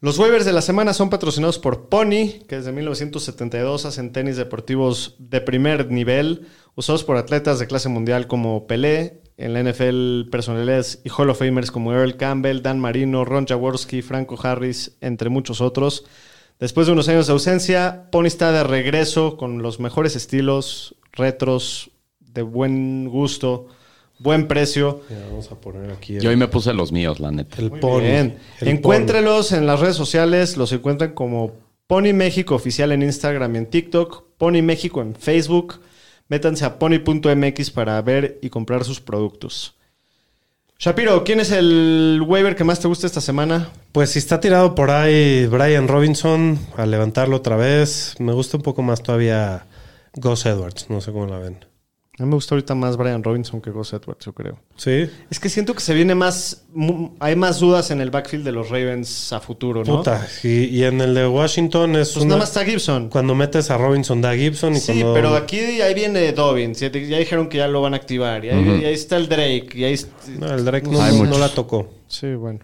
Los 0.00 0.16
waivers 0.16 0.44
de 0.44 0.52
la 0.52 0.62
semana 0.62 0.94
son 0.94 1.10
patrocinados 1.10 1.58
por 1.58 1.88
Pony, 1.88 2.44
que 2.46 2.56
desde 2.56 2.70
1972 2.70 3.84
hacen 3.84 4.12
tenis 4.12 4.36
deportivos 4.36 5.16
de 5.18 5.40
primer 5.40 5.90
nivel, 5.90 6.46
usados 6.76 7.02
por 7.02 7.16
atletas 7.16 7.58
de 7.58 7.66
clase 7.66 7.88
mundial 7.88 8.28
como 8.28 8.68
Pelé, 8.68 9.22
en 9.36 9.54
la 9.54 9.62
NFL 9.62 10.30
personalidades 10.30 11.00
y 11.04 11.10
Hall 11.10 11.30
of 11.30 11.40
Famers 11.40 11.72
como 11.72 11.92
Earl 11.92 12.16
Campbell, 12.16 12.62
Dan 12.62 12.78
Marino, 12.78 13.24
Ron 13.24 13.46
Jaworski, 13.46 14.02
Franco 14.02 14.38
Harris, 14.40 14.96
entre 15.00 15.30
muchos 15.30 15.60
otros. 15.60 16.04
Después 16.60 16.86
de 16.86 16.92
unos 16.92 17.08
años 17.08 17.26
de 17.26 17.32
ausencia, 17.32 18.08
Pony 18.12 18.26
está 18.26 18.52
de 18.52 18.62
regreso 18.62 19.36
con 19.36 19.62
los 19.62 19.80
mejores 19.80 20.14
estilos, 20.14 20.94
retros, 21.12 21.90
de 22.20 22.42
buen 22.42 23.08
gusto, 23.08 23.66
buen 24.18 24.48
precio. 24.48 25.02
Mira, 25.08 25.26
vamos 25.26 25.50
a 25.50 25.54
poner 25.56 25.90
aquí 25.90 26.16
el, 26.16 26.22
Yo 26.22 26.30
hoy 26.30 26.36
me 26.36 26.48
puse 26.48 26.72
los 26.72 26.92
míos, 26.92 27.20
la 27.20 27.30
neta. 27.30 27.56
el 27.60 27.70
pony. 27.70 28.00
bien. 28.02 28.38
El 28.60 28.68
Encuéntrelos 28.68 29.52
en 29.52 29.66
las 29.66 29.80
redes 29.80 29.96
sociales. 29.96 30.56
Los 30.56 30.72
encuentran 30.72 31.12
como 31.12 31.52
Pony 31.86 32.12
México 32.12 32.54
Oficial 32.54 32.92
en 32.92 33.02
Instagram 33.02 33.54
y 33.54 33.58
en 33.58 33.66
TikTok. 33.66 34.24
Pony 34.36 34.62
México 34.62 35.00
en 35.00 35.14
Facebook. 35.14 35.80
Métanse 36.28 36.64
a 36.64 36.78
pony.mx 36.78 37.70
para 37.70 38.00
ver 38.02 38.38
y 38.42 38.50
comprar 38.50 38.84
sus 38.84 39.00
productos. 39.00 39.74
Shapiro, 40.80 41.24
¿quién 41.24 41.40
es 41.40 41.50
el 41.50 42.22
waiver 42.24 42.54
que 42.54 42.62
más 42.62 42.78
te 42.78 42.86
gusta 42.86 43.06
esta 43.08 43.20
semana? 43.20 43.70
Pues 43.90 44.10
si 44.10 44.20
está 44.20 44.38
tirado 44.38 44.76
por 44.76 44.92
ahí 44.92 45.46
Brian 45.46 45.88
Robinson, 45.88 46.56
a 46.76 46.86
levantarlo 46.86 47.34
otra 47.36 47.56
vez. 47.56 48.14
Me 48.20 48.32
gusta 48.32 48.58
un 48.58 48.62
poco 48.62 48.82
más 48.82 49.02
todavía 49.02 49.66
Gus 50.14 50.46
Edwards. 50.46 50.88
No 50.88 51.00
sé 51.00 51.10
cómo 51.10 51.26
la 51.26 51.38
ven. 51.38 51.64
A 52.18 52.22
mí 52.24 52.28
me 52.30 52.34
gusta 52.34 52.56
ahorita 52.56 52.74
más 52.74 52.96
Brian 52.96 53.22
Robinson 53.22 53.60
que 53.60 53.70
Gus 53.70 53.92
Edwards, 53.92 54.24
yo 54.26 54.32
creo. 54.32 54.58
Sí. 54.76 55.08
Es 55.30 55.38
que 55.38 55.48
siento 55.48 55.72
que 55.74 55.80
se 55.80 55.94
viene 55.94 56.16
más. 56.16 56.64
mu- 56.74 57.10
Hay 57.20 57.36
más 57.36 57.60
dudas 57.60 57.92
en 57.92 58.00
el 58.00 58.10
backfield 58.10 58.44
de 58.44 58.50
los 58.50 58.70
Ravens 58.70 59.32
a 59.32 59.38
futuro, 59.38 59.84
¿no? 59.84 59.98
Puta. 59.98 60.26
Y, 60.42 60.64
y 60.64 60.82
en 60.82 61.00
el 61.00 61.14
de 61.14 61.28
Washington 61.28 61.94
es 61.94 62.08
Pues 62.12 62.24
una- 62.24 62.30
nada 62.30 62.38
más 62.40 62.48
está 62.48 62.64
Gibson. 62.64 63.08
Cuando 63.08 63.36
metes 63.36 63.70
a 63.70 63.78
Robinson 63.78 64.20
da 64.20 64.34
Gibson 64.34 64.74
y 64.74 64.80
Sí, 64.80 64.86
cuando... 64.94 65.14
pero 65.14 65.36
aquí 65.36 65.58
ahí 65.80 65.94
viene 65.94 66.32
Dobbins. 66.32 66.80
Ya, 66.80 66.90
ya 66.90 67.18
dijeron 67.18 67.48
que 67.48 67.58
ya 67.58 67.68
lo 67.68 67.82
van 67.82 67.94
a 67.94 67.98
activar. 67.98 68.44
Y 68.44 68.50
ahí, 68.50 68.80
y 68.82 68.84
ahí 68.84 68.94
está 68.94 69.16
el 69.16 69.28
Drake. 69.28 69.68
Y 69.74 69.84
ahí 69.84 69.94
No, 70.40 70.52
el 70.52 70.64
Drake 70.64 70.88
no, 70.90 71.38
la 71.38 71.48
tocó. 71.50 71.88
Sí, 72.08 72.34
bueno. 72.34 72.58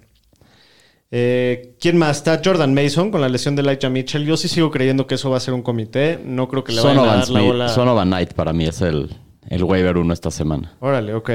Eh, 1.11 1.77
¿Quién 1.81 1.97
más? 1.97 2.17
Está 2.17 2.41
Jordan 2.45 2.75
Mason 2.75 3.13
con 3.13 3.21
la 3.21 3.29
lesión 3.29 3.55
de 3.55 3.63
Elijah 3.63 3.89
Mitchell. 3.89 4.25
Yo 4.25 4.37
sí 4.37 4.49
sigo 4.49 4.71
creyendo 4.73 5.07
que 5.07 5.15
eso 5.15 5.31
va 5.31 5.37
a 5.37 5.41
ser 5.41 5.55
un 5.55 5.63
comité. 5.63 6.19
No 6.25 6.49
creo 6.49 6.65
que 6.65 6.73
le 6.73 6.81
vayan 6.81 6.99
a 7.05 7.17
dar 7.17 7.29
la 7.31 7.41
bola. 7.41 7.69
Sonovan 7.69 8.09
Knight 8.09 8.33
para 8.33 8.53
mí 8.53 8.65
es 8.67 8.81
el, 8.81 9.15
el 9.49 9.64
waiver 9.64 9.97
uno 9.99 10.12
esta 10.12 10.30
semana. 10.30 10.74
Órale, 10.80 11.14
ok. 11.14 11.30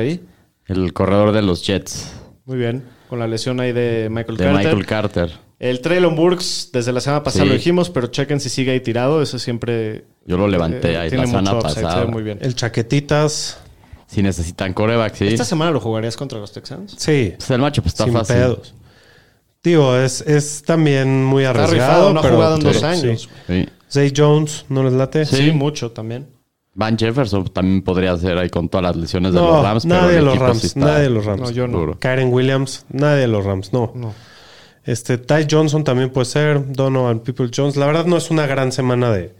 El 0.67 0.93
corredor 0.93 1.31
de 1.31 1.41
los 1.41 1.65
Jets, 1.65 2.11
Muy 2.45 2.57
bien. 2.57 2.83
Con 3.09 3.19
la 3.19 3.27
lesión 3.27 3.59
ahí 3.59 3.71
de 3.73 4.07
Michael 4.11 4.37
de 4.37 4.43
Carter. 4.45 4.65
Michael 4.65 4.85
Carter. 4.85 5.31
El 5.59 5.81
Traylon 5.81 6.15
Burks, 6.15 6.69
desde 6.71 6.91
la 6.93 7.01
semana 7.01 7.23
pasada 7.23 7.43
Sí. 7.43 7.49
lo 7.49 7.55
dijimos, 7.55 7.89
pero 7.89 8.07
chequen 8.07 8.39
si 8.39 8.49
sigue 8.49 8.71
ahí 8.71 8.79
tirado. 8.79 9.21
Eso 9.21 9.37
siempre. 9.39 10.05
Yo 10.25 10.37
lo 10.37 10.47
levanté 10.47 10.93
eh, 10.93 10.97
ahí 10.97 11.09
tiene 11.09 11.25
la 11.25 11.29
semana 11.29 11.53
upside, 11.53 11.83
pasada. 11.83 12.05
muy 12.05 12.23
bien. 12.23 12.37
El 12.41 12.55
chaquetitas. 12.55 13.59
Si 14.07 14.21
necesitan 14.23 14.73
coreback, 14.73 15.15
sí. 15.15 15.27
¿Esta 15.27 15.43
semana 15.45 15.71
lo 15.71 15.79
jugarías 15.79 16.15
contra 16.17 16.39
los 16.39 16.51
Texans? 16.53 16.95
Sí. 16.97 17.33
Pues 17.37 17.49
el 17.51 17.59
macho 17.61 17.81
pues, 17.81 17.93
está 17.93 18.05
sin 18.05 18.13
fácil. 18.13 18.35
pedos. 18.37 18.73
Digo, 19.63 19.95
es, 19.97 20.21
es 20.21 20.63
también 20.63 21.23
muy 21.25 21.43
Está 21.43 21.63
arriesgado. 21.63 22.09
rifado, 22.09 22.13
no 22.13 22.19
ha 22.21 22.23
jugado 22.31 22.55
en 22.55 22.63
dos 22.63 22.83
años. 22.83 23.29
sí. 23.47 23.65
Sí. 23.65 23.69
Zay 23.91 24.13
Jones, 24.15 24.65
¿no 24.69 24.83
les 24.83 24.93
late? 24.93 25.25
Sí, 25.25 25.51
mucho 25.51 25.91
también. 25.91 26.27
Van 26.79 26.97
Jefferson 26.97 27.45
también 27.49 27.81
podría 27.81 28.15
ser 28.17 28.37
ahí 28.37 28.49
con 28.49 28.69
todas 28.69 28.83
las 28.87 28.95
lesiones 28.95 29.33
de 29.33 29.39
No, 29.39 29.47
los 29.51 29.63
Rams. 29.63 29.83
pero 29.85 29.95
nadie 30.01 30.09
el 30.11 30.15
de 30.15 30.21
los 30.21 30.33
equipo 30.33 30.47
Rams. 30.47 30.61
sí 30.61 30.79
nadie 30.79 31.03
de 31.03 31.09
los 31.09 31.25
Rams. 31.25 31.41
No, 31.41 31.51
yo 31.51 31.67
no. 31.67 31.77
duro. 31.77 31.99
Karen 31.99 32.33
Williams, 32.33 32.85
nadie 32.89 33.21
de 33.21 33.27
los 33.27 33.43
Rams, 33.45 33.73
no. 33.73 33.91
No. 33.95 34.13
Este, 34.85 35.17
Ty 35.17 35.45
Johnson 35.51 35.83
también 35.83 36.09
puede 36.09 36.25
ser, 36.25 36.71
Donovan 36.73 37.19
People 37.19 37.49
Jones. 37.55 37.75
La 37.75 37.85
verdad 37.85 38.05
no 38.05 38.15
es 38.17 38.31
una 38.31 38.47
gran 38.47 38.71
semana 38.71 39.11
de, 39.11 39.35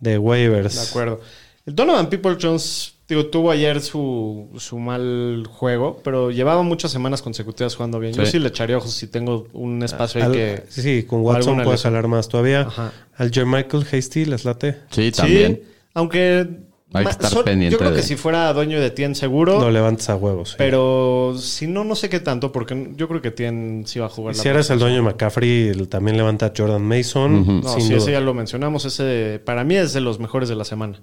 de 0.00 0.18
waivers. 0.18 0.74
De 0.74 0.88
acuerdo. 0.88 1.20
El 1.66 1.74
Donovan 1.76 2.08
People 2.08 2.36
Jones, 2.40 2.94
digo, 3.08 3.26
tuvo 3.26 3.50
ayer 3.50 3.80
su, 3.80 4.48
su 4.56 4.78
mal 4.78 5.46
juego, 5.50 6.00
pero 6.02 6.30
llevaba 6.30 6.62
muchas 6.62 6.90
semanas 6.90 7.22
consecutivas 7.22 7.76
jugando 7.76 7.98
bien. 8.00 8.14
Yo 8.14 8.24
Sí. 8.26 8.38
le 8.38 8.48
echaría 8.48 8.78
ojos 8.78 8.90
si 8.92 9.06
tengo 9.06 9.46
un 9.52 9.82
espacio 9.82 10.20
ahí 10.22 10.26
Al- 10.26 10.32
que. 10.32 10.62
sí, 10.68 11.04
con 11.04 11.20
Watson 11.20 11.40
alguna 11.50 11.64
puede 11.64 11.74
lesión. 11.76 11.92
jalar 11.92 12.08
más 12.08 12.28
todavía. 12.28 12.62
Ajá. 12.62 12.90
Al 13.16 13.30
Jermichael 13.30 13.86
Hasty 13.92 14.24
les 14.24 14.44
late. 14.44 14.78
Sí, 14.90 15.12
también. 15.12 15.60
Sí, 15.62 15.73
aunque. 15.94 16.48
Hay 16.96 17.04
que 17.06 17.10
estar 17.10 17.42
pendiente 17.42 17.72
Yo 17.72 17.78
creo 17.78 17.90
de- 17.90 17.96
que 17.96 18.02
si 18.04 18.14
fuera 18.14 18.52
dueño 18.52 18.80
de 18.80 18.88
Tien 18.92 19.16
seguro. 19.16 19.58
Lo 19.60 19.68
levantas 19.72 20.10
a 20.10 20.16
huevos. 20.16 20.50
sí. 20.50 20.54
Pero 20.58 21.34
si 21.36 21.66
no, 21.66 21.82
no 21.82 21.96
sé 21.96 22.08
qué 22.08 22.20
tanto, 22.20 22.52
porque 22.52 22.92
yo 22.94 23.08
creo 23.08 23.20
que 23.20 23.32
Tien 23.32 23.82
sí 23.84 23.98
va 23.98 24.06
a 24.06 24.08
jugar 24.08 24.34
Y 24.34 24.36
la 24.36 24.42
si 24.44 24.48
eres 24.48 24.70
el 24.70 24.78
dueño 24.78 24.96
de 24.96 25.02
McCaffrey, 25.02 25.72
también 25.88 26.16
levanta 26.16 26.46
a 26.46 26.52
Jordan 26.56 26.82
Mason. 26.82 27.34
Ujú. 27.40 27.52
No, 27.64 27.68
sin 27.68 27.80
sí, 27.82 27.88
duda. 27.88 27.96
ese 27.98 28.12
ya 28.12 28.20
lo 28.20 28.32
mencionamos. 28.32 28.84
Ese 28.84 29.40
para 29.44 29.64
mí 29.64 29.74
es 29.74 29.92
de 29.92 30.02
los 30.02 30.20
mejores 30.20 30.48
de 30.48 30.54
la 30.54 30.64
semana. 30.64 31.02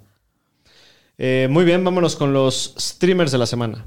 Eh, 1.18 1.46
muy 1.50 1.66
bien, 1.66 1.84
vámonos 1.84 2.16
con 2.16 2.32
los 2.32 2.74
streamers 2.78 3.30
de 3.30 3.38
la 3.38 3.44
semana. 3.46 3.84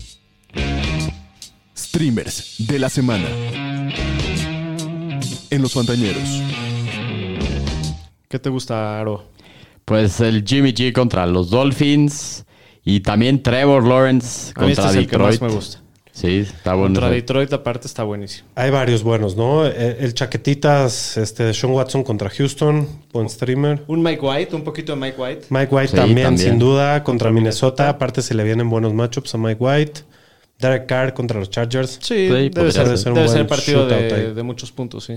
Streamers 1.75 2.55
de 2.59 2.77
la 2.79 2.89
semana. 2.89 3.25
En 5.49 5.61
los 5.61 5.73
Fantañeros. 5.73 6.21
¿Qué 8.29 8.37
te 8.37 8.49
gusta, 8.49 8.99
Aro? 8.99 9.31
Pues 9.85 10.19
el 10.19 10.43
Jimmy 10.45 10.73
G 10.73 10.91
contra 10.93 11.25
los 11.25 11.49
Dolphins. 11.49 12.45
Y 12.83 12.99
también 12.99 13.41
Trevor 13.41 13.83
Lawrence 13.85 14.51
A 14.55 14.61
mí 14.61 14.71
este 14.71 14.81
contra 14.83 14.89
es 14.91 14.95
el 14.97 15.07
que 15.07 15.11
Detroit. 15.17 15.41
más 15.41 15.49
me 15.49 15.55
gusta. 15.55 15.81
Sí, 16.11 16.37
está 16.37 16.75
bueno. 16.75 16.93
Contra. 16.95 17.09
Detroit, 17.09 17.51
aparte, 17.51 17.87
está 17.87 18.03
buenísimo. 18.03 18.47
Hay 18.55 18.69
varios 18.69 19.03
buenos, 19.03 19.35
¿no? 19.35 19.65
Eh, 19.67 19.97
El 19.99 20.13
chaquetitas, 20.13 21.17
este, 21.17 21.43
de 21.43 21.53
Sean 21.53 21.73
Watson 21.73 22.03
contra 22.03 22.29
Houston, 22.29 22.87
buen 23.11 23.27
streamer. 23.27 23.83
Un 23.87 24.01
Mike 24.01 24.21
White, 24.21 24.55
un 24.55 24.63
poquito 24.63 24.93
de 24.93 24.99
Mike 24.99 25.21
White. 25.21 25.45
Mike 25.49 25.75
White 25.75 25.87
Sí, 25.89 25.95
también, 25.97 26.27
también. 26.27 26.49
sin 26.51 26.59
duda, 26.59 27.03
contra 27.03 27.31
Minnesota. 27.31 27.89
Aparte 27.89 28.21
se 28.21 28.33
le 28.33 28.43
vienen 28.45 28.69
buenos 28.69 28.93
matchups 28.93 29.33
a 29.35 29.37
Mike 29.39 29.57
White. 29.61 30.01
Derek 30.59 30.85
Carr 30.85 31.13
contra 31.13 31.37
los 31.39 31.49
Chargers. 31.49 31.99
Sí, 32.01 32.27
podría 32.29 32.49
debe 32.49 32.71
ser, 32.71 32.87
un 33.09 33.15
debe 33.15 33.27
ser 33.27 33.37
buen 33.39 33.47
partido 33.47 33.85
de 33.87 34.43
muchos 34.43 34.71
puntos, 34.71 35.03
sí. 35.03 35.15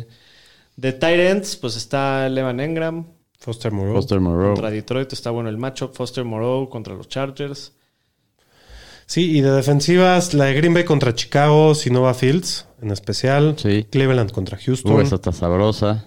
De 0.75 0.93
Tyrants, 0.93 1.55
pues 1.57 1.77
está 1.77 2.29
Levan 2.29 2.59
Engram. 2.59 3.07
Foster 3.39 3.72
Moreau. 3.72 3.95
Foster 3.95 4.20
Moreau. 4.20 4.55
Contra 4.55 4.70
Detroit 4.70 5.12
está 5.12 5.30
bueno 5.30 5.49
el 5.49 5.57
matchup. 5.57 5.95
Foster 5.95 6.24
Moreau 6.24 6.68
contra 6.68 6.95
los 6.95 7.09
Chargers. 7.09 7.72
Sí, 9.07 9.39
y 9.39 9.41
de 9.41 9.51
defensivas, 9.53 10.34
la 10.34 10.47
de 10.47 10.55
Green 10.55 10.74
Bay 10.74 10.84
contra 10.84 11.14
Chicago, 11.14 11.74
Sinova 11.74 12.12
Fields, 12.12 12.66
en 12.82 12.91
especial. 12.91 13.55
Sí. 13.57 13.86
Cleveland 13.91 14.32
contra 14.32 14.59
Houston. 14.59 14.93
Uh, 14.93 15.01
esa 15.01 15.14
está 15.14 15.32
sabrosa. 15.32 16.05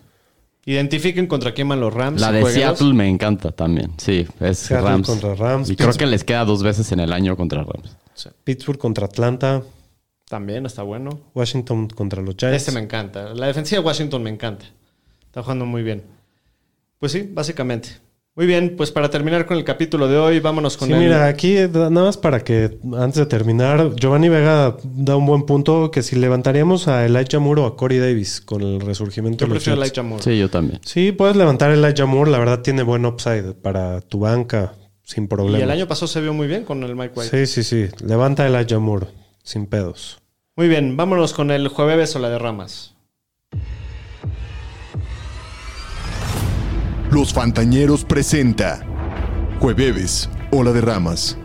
Identifiquen 0.65 1.25
contra 1.25 1.53
quién 1.53 1.67
van 1.67 1.79
los 1.79 1.91
Rams. 1.91 2.21
La 2.21 2.31
de. 2.31 2.45
Seattle 2.45 2.93
me 2.93 3.09
encanta 3.09 3.51
también. 3.51 3.93
Sí, 3.97 4.27
es 4.39 4.59
Seattle 4.59 4.89
Rams. 4.89 5.07
contra 5.07 5.33
Rams. 5.33 5.69
Y 5.71 5.75
creo 5.75 5.93
que 5.93 6.05
les 6.05 6.23
queda 6.23 6.45
dos 6.45 6.61
veces 6.61 6.91
en 6.91 6.99
el 6.99 7.11
año 7.11 7.35
contra 7.35 7.63
Rams. 7.63 7.97
Pittsburgh 8.43 8.77
contra 8.77 9.05
Atlanta. 9.05 9.63
También 10.29 10.65
está 10.67 10.83
bueno. 10.83 11.19
Washington 11.33 11.89
contra 11.89 12.21
los 12.21 12.35
Giants. 12.37 12.57
Este 12.57 12.71
me 12.71 12.81
encanta. 12.81 13.33
La 13.33 13.47
defensiva 13.47 13.81
de 13.81 13.87
Washington 13.87 14.21
me 14.21 14.29
encanta. 14.29 14.65
Está 15.25 15.41
jugando 15.41 15.65
muy 15.65 15.81
bien. 15.81 16.03
Pues 17.01 17.11
sí, 17.13 17.27
básicamente. 17.33 17.89
Muy 18.35 18.45
bien, 18.45 18.75
pues 18.77 18.91
para 18.91 19.09
terminar 19.09 19.45
con 19.47 19.57
el 19.57 19.63
capítulo 19.65 20.07
de 20.07 20.17
hoy, 20.17 20.39
vámonos 20.39 20.77
con 20.77 20.87
Sí, 20.87 20.93
el... 20.93 20.99
mira, 20.99 21.25
aquí 21.27 21.55
nada 21.73 21.89
más 21.89 22.15
para 22.15 22.41
que 22.43 22.77
antes 22.97 23.15
de 23.15 23.25
terminar, 23.25 23.93
Giovanni 23.95 24.29
Vega 24.29 24.77
da 24.83 25.17
un 25.17 25.25
buen 25.25 25.43
punto 25.47 25.89
que 25.91 26.01
si 26.03 26.15
levantaríamos 26.15 26.87
a 26.87 27.05
Elijah 27.05 27.39
Moore 27.39 27.61
o 27.61 27.65
a 27.65 27.75
Corey 27.75 27.97
Davis 27.97 28.39
con 28.39 28.61
el 28.61 28.79
resurgimiento 28.79 29.43
Yo 29.45 29.47
de 29.49 29.55
los 29.55 29.63
prefiero. 29.63 29.81
Elijah 29.83 30.03
Moore. 30.03 30.23
Sí, 30.23 30.37
yo 30.39 30.49
también. 30.49 30.79
Sí, 30.85 31.11
puedes 31.11 31.35
levantar 31.35 31.71
a 31.71 31.73
Elijah 31.73 32.05
Moore, 32.05 32.29
la 32.31 32.37
verdad 32.39 32.61
tiene 32.61 32.83
buen 32.83 33.05
upside 33.05 33.53
para 33.55 33.99
tu 33.99 34.19
banca 34.19 34.75
sin 35.03 35.23
Y 35.25 35.27
problema. 35.27 35.57
el 35.65 35.71
año 35.71 35.87
pasado 35.87 36.07
se 36.07 36.21
vio 36.21 36.33
muy 36.33 36.47
bien 36.47 36.63
con 36.63 36.83
el 36.83 36.95
Mike 36.95 37.13
White. 37.19 37.45
Sí, 37.47 37.63
sí, 37.63 37.63
sí. 37.89 37.93
Levanta 38.05 38.43
a 38.43 38.47
Elijah 38.47 38.79
Moore 38.79 39.07
sin 39.43 39.65
pedos. 39.65 40.19
Muy 40.55 40.69
bien, 40.69 40.95
vámonos 40.95 41.33
con 41.33 41.51
el 41.51 41.67
jueves 41.67 42.15
o 42.15 42.19
la 42.19 42.29
de 42.29 42.37
ramas. 42.39 42.95
Los 47.11 47.33
Fantañeros 47.33 48.05
presenta 48.05 48.85
Jueves, 49.59 50.29
Ola 50.49 50.71
de 50.71 50.79
Ramas. 50.79 51.37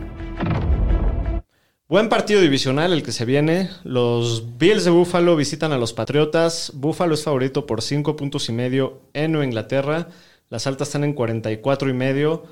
Buen 1.89 2.07
partido 2.07 2.39
divisional 2.39 2.93
el 2.93 3.03
que 3.03 3.11
se 3.11 3.25
viene. 3.25 3.69
Los 3.83 4.57
Bills 4.57 4.85
de 4.85 4.91
Buffalo 4.91 5.35
visitan 5.35 5.73
a 5.73 5.77
los 5.77 5.91
Patriotas. 5.91 6.71
Buffalo 6.73 7.15
es 7.15 7.23
favorito 7.23 7.65
por 7.65 7.81
5 7.81 8.15
puntos 8.15 8.47
y 8.47 8.53
medio 8.53 9.01
en 9.13 9.33
Nueva 9.33 9.45
Inglaterra. 9.45 10.07
Las 10.49 10.67
altas 10.67 10.87
están 10.87 11.03
en 11.03 11.11
44 11.11 11.89
y 11.89 11.93
medio. 11.93 12.45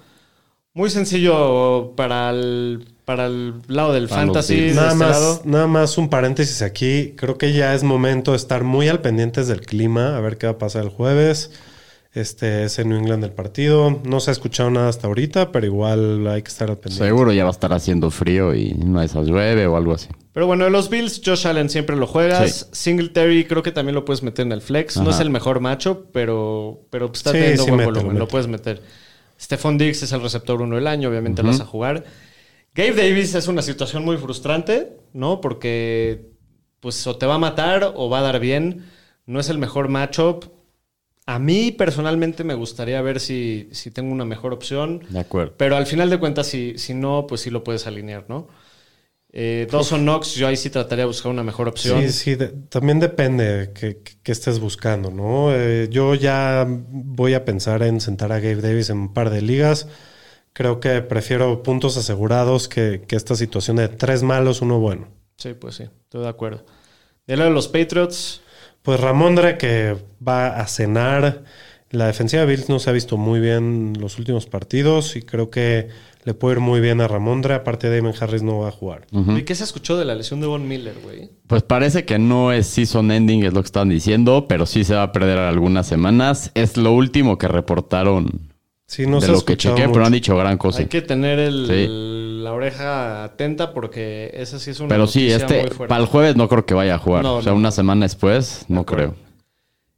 Muy 0.74 0.90
sencillo 0.90 1.94
para 1.96 2.32
el, 2.32 2.86
para 3.06 3.28
el 3.28 3.62
lado 3.68 3.94
del 3.94 4.10
Para 4.10 4.24
fantasy. 4.24 4.60
De 4.60 4.74
Nada 4.74 4.92
este 4.92 5.00
más, 5.06 5.10
lado. 5.22 5.42
nada 5.46 5.68
más 5.68 5.98
un 5.98 6.10
paréntesis 6.10 6.62
aquí. 6.62 7.14
Creo 7.16 7.38
que 7.38 7.54
ya 7.54 7.74
es 7.74 7.84
momento 7.84 8.32
de 8.32 8.38
estar 8.38 8.66
muy 8.66 8.90
al 8.90 9.00
pendientes 9.00 9.48
del 9.48 9.62
clima, 9.62 10.18
a 10.18 10.20
ver 10.20 10.38
qué 10.38 10.48
va 10.48 10.54
a 10.54 10.58
pasar 10.58 10.84
el 10.84 10.90
jueves. 10.90 11.52
Este 12.16 12.64
es 12.64 12.80
en 12.80 12.88
New 12.88 12.98
England 12.98 13.26
el 13.26 13.34
partido. 13.34 14.00
No 14.06 14.22
se 14.22 14.32
ha 14.32 14.34
escuchado 14.34 14.70
nada 14.72 14.88
hasta 14.88 15.08
ahorita, 15.08 15.52
pero 15.52 15.66
igual 15.66 16.26
hay 16.28 16.42
que 16.44 16.48
estar 16.48 16.68
pendiente. 16.68 17.06
Seguro 17.06 17.34
ya 17.34 17.44
va 17.44 17.50
a 17.50 17.52
estar 17.52 17.74
haciendo 17.74 18.10
frío 18.10 18.56
y 18.56 18.74
no 18.74 19.02
de 19.02 19.06
esas 19.08 19.28
llueve 19.28 19.68
o 19.68 19.76
algo 19.76 19.94
así. 19.94 20.08
Pero 20.32 20.48
bueno, 20.48 20.64
de 20.64 20.70
los 20.70 20.90
Bills, 20.90 21.22
Josh 21.26 21.46
Allen 21.46 21.70
siempre 21.70 21.98
lo 21.98 22.08
juegas. 22.08 22.70
Singletary 22.72 23.44
creo 23.44 23.64
que 23.64 23.74
también 23.74 23.96
lo 23.96 24.06
puedes 24.06 24.24
meter 24.24 24.46
en 24.46 24.54
el 24.54 24.62
flex. 24.62 24.96
No 24.96 25.10
es 25.10 25.20
el 25.20 25.30
mejor 25.30 25.60
macho, 25.60 26.06
pero, 26.14 26.88
pero 26.90 27.12
está 27.14 27.32
Sí, 27.32 27.38
teniendo 27.38 27.64
sí, 27.66 27.70
buen 27.72 27.80
mételo, 27.80 28.00
volumen. 28.00 28.20
Lo 28.20 28.30
puedes 28.30 28.48
meter. 28.48 28.82
Stephon 29.38 29.78
Diggs 29.78 30.02
es 30.02 30.14
el 30.14 30.22
receptor 30.22 30.62
uno 30.62 30.78
del 30.78 30.88
año, 30.88 31.10
obviamente 31.10 31.44
lo 31.44 31.50
vas 31.50 31.60
a 31.60 31.66
jugar. 31.66 32.06
Gabe 32.74 32.94
Davis 32.94 33.36
es 33.36 33.50
una 33.50 33.62
situación 33.62 34.06
muy 34.06 34.16
frustrante, 34.16 34.94
¿no? 35.12 35.42
Porque 35.42 36.30
pues 36.80 37.06
o 37.08 37.18
te 37.18 37.26
va 37.26 37.36
a 37.36 37.40
matar 37.40 37.92
o 37.94 38.10
va 38.10 38.20
a 38.20 38.22
dar 38.22 38.40
bien. 38.40 38.86
No 39.26 39.42
es 39.42 39.50
el 39.50 39.58
mejor 39.58 39.90
matchup. 39.90 40.55
A 41.28 41.40
mí 41.40 41.72
personalmente 41.72 42.44
me 42.44 42.54
gustaría 42.54 43.02
ver 43.02 43.20
si, 43.20 43.68
si 43.72 43.90
tengo 43.92 44.12
una 44.14 44.26
mejor 44.26 44.54
opción. 44.54 45.02
De 45.10 45.20
acuerdo. 45.20 45.54
Pero 45.58 45.76
al 45.76 45.88
final 45.88 46.10
de 46.10 46.20
cuentas, 46.20 46.48
si, 46.48 46.78
si 46.78 46.94
no, 46.94 47.26
pues 47.28 47.42
sí 47.42 47.50
lo 47.50 47.64
puedes 47.64 47.88
alinear, 47.88 48.26
¿no? 48.30 48.48
Eh, 49.38 49.68
Dawson 49.70 50.04
Knox, 50.04 50.36
yo 50.36 50.48
ahí 50.48 50.56
sí 50.56 50.70
trataría 50.70 51.04
de 51.04 51.08
buscar 51.08 51.30
una 51.32 51.44
mejor 51.44 51.68
opción. 51.68 52.02
Sí, 52.04 52.12
sí, 52.14 52.36
de- 52.36 52.48
también 52.70 53.00
depende 53.02 53.72
que, 53.74 53.98
que- 54.02 54.14
que 54.24 54.32
estés 54.32 54.60
buscando, 54.60 55.12
¿no? 55.12 55.54
Eh, 55.54 55.90
yo 55.92 56.16
ya 56.16 56.66
voy 56.68 57.34
a 57.34 57.44
pensar 57.44 57.84
en 57.84 58.00
sentar 58.00 58.32
a 58.32 58.40
Gabe 58.40 58.62
Davis 58.62 58.90
en 58.90 58.98
un 59.00 59.14
par 59.14 59.30
de 59.30 59.42
ligas. 59.42 59.90
Creo 60.54 60.80
que 60.80 61.02
prefiero 61.02 61.64
puntos 61.64 61.98
asegurados 61.98 62.70
que, 62.70 63.04
que 63.08 63.18
esta 63.18 63.36
situación 63.36 63.76
de 63.78 63.90
tres 63.90 64.24
malos, 64.24 64.62
uno 64.62 64.80
bueno. 64.80 65.10
Sí, 65.38 65.54
pues 65.54 65.76
sí, 65.76 65.84
estoy 65.84 66.22
de 66.22 66.30
acuerdo. 66.30 66.66
De 67.28 67.36
lado 67.36 67.50
de 67.50 67.56
los 67.56 67.68
Patriots, 67.68 68.42
Pues 68.86 69.00
Ramondre 69.00 69.58
que 69.58 69.98
va 70.26 70.60
a 70.60 70.68
cenar. 70.68 71.44
La 71.90 72.06
defensiva 72.06 72.44
de 72.44 72.48
Bills 72.48 72.70
no 72.70 72.78
se 72.78 72.92
ha 72.92 72.94
visto 72.94 73.18
muy 73.18 73.40
bien 73.40 73.94
en 73.96 74.02
los 74.02 74.20
últimos 74.20 74.46
partidos 74.46 75.16
y 75.16 75.24
creo 75.24 75.50
que 75.50 75.90
le 76.24 76.34
puede 76.36 76.56
ir 76.56 76.60
muy 76.60 76.82
bien 76.82 77.02
a 77.02 77.08
Ramondre. 77.08 77.56
Aparte, 77.56 77.90
Damon 77.90 78.14
Harris 78.20 78.44
no 78.44 78.60
va 78.60 78.68
a 78.68 78.72
jugar. 78.72 79.08
¿y 79.12 79.42
qué 79.42 79.56
se 79.56 79.64
escuchó 79.64 79.98
de 79.98 80.06
la 80.06 80.14
lesión 80.14 80.40
de 80.40 80.46
Von 80.46 80.68
Miller, 80.68 80.94
güey? 81.04 81.32
Pues 81.48 81.64
parece 81.64 82.06
que 82.06 82.20
no 82.20 82.52
es 82.52 82.68
season 82.68 83.12
ending, 83.12 83.44
es 83.44 83.54
lo 83.54 83.62
que 83.62 83.68
están 83.68 83.90
diciendo, 83.90 84.46
pero 84.48 84.68
sí 84.68 84.84
se 84.84 84.94
va 84.94 85.02
a 85.02 85.12
perder 85.12 85.40
algunas 85.40 85.88
semanas. 85.88 86.52
Es 86.54 86.78
lo 86.78 86.92
último 86.92 87.40
que 87.40 87.48
reportaron 87.48 88.55
Sí, 88.96 89.06
no 89.08 89.20
de 89.20 89.26
se 89.26 89.32
lo 89.34 89.44
que 89.44 89.58
chequé, 89.58 89.88
pero 89.88 90.00
no 90.00 90.06
han 90.06 90.12
dicho 90.14 90.38
gran 90.38 90.58
cosa. 90.58 90.80
Hay 90.80 90.86
que 90.86 91.02
tener 91.02 91.38
el- 91.40 91.66
Sí. 91.68 92.42
la 92.44 92.54
oreja 92.54 93.24
atenta 93.26 93.74
porque 93.74 94.32
esa 94.34 94.58
sí 94.60 94.72
es 94.72 94.80
una 94.80 94.88
Pero 94.90 95.06
sí, 95.08 95.30
este, 95.30 95.62
muy 95.64 95.70
fuerte. 95.72 95.88
para 95.90 96.02
el 96.02 96.08
jueves 96.08 96.36
no 96.38 96.48
creo 96.48 96.66
que 96.66 96.74
vaya 96.74 96.96
a 96.96 97.00
jugar. 97.00 97.24
No, 97.24 97.38
o 97.38 97.42
sea, 97.42 97.52
no. 97.52 97.58
una 97.58 97.72
semana 97.72 98.06
después, 98.06 98.64
no 98.70 98.86
creo. 98.86 99.16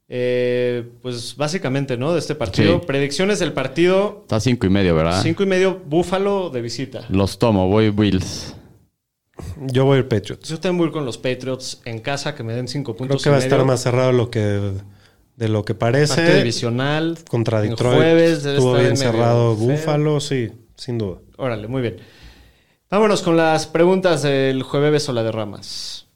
Eh, 0.09 0.83
pues 1.01 1.35
básicamente, 1.35 1.97
¿no? 1.97 2.13
De 2.13 2.19
este 2.19 2.33
partido. 2.33 2.79
Sí. 2.79 2.85
Predicciones 2.87 3.39
del 3.39 3.51
partido. 3.53 4.19
Está 4.23 4.37
a 4.37 4.39
cinco 4.39 4.65
y 4.65 4.69
medio, 4.69 4.95
¿verdad? 4.95 5.21
Cinco 5.21 5.43
y 5.43 5.45
medio, 5.45 5.81
Búfalo 5.85 6.49
de 6.49 6.61
visita. 6.61 7.01
Los 7.09 7.37
tomo, 7.37 7.67
voy 7.67 7.89
Bills. 7.89 8.55
Yo 9.67 9.85
voy 9.85 9.97
a 9.97 9.99
ir 9.99 10.07
Patriots. 10.07 10.49
Yo 10.49 10.59
también 10.59 10.79
voy 10.85 10.91
con 10.91 11.05
los 11.05 11.17
Patriots 11.17 11.81
en 11.85 11.99
casa, 11.99 12.33
que 12.33 12.41
me 12.43 12.53
den 12.53 12.67
cinco 12.67 12.95
Creo 12.95 13.09
puntos. 13.09 13.23
que 13.23 13.29
va 13.29 13.35
a 13.35 13.39
estar 13.39 13.63
más 13.65 13.81
cerrado 13.81 14.11
lo 14.11 14.31
que, 14.31 14.71
de 15.37 15.47
lo 15.47 15.63
que 15.63 15.75
parece. 15.75 16.35
divisional. 16.35 17.17
Contra 17.29 17.59
jueves 17.59 18.43
debe 18.43 18.57
estuvo 18.57 18.75
estar 18.75 18.81
bien 18.81 18.97
cerrado. 18.97 19.55
Búfalo, 19.55 20.19
sí, 20.19 20.51
sin 20.75 20.97
duda. 20.97 21.19
Órale, 21.37 21.67
muy 21.67 21.81
bien. 21.81 21.97
Vámonos 22.89 23.21
con 23.21 23.37
las 23.37 23.67
preguntas 23.67 24.23
del 24.23 24.63
jueves 24.63 25.07
o 25.07 25.13
la 25.13 25.23
de 25.23 25.31
ramas. 25.31 26.07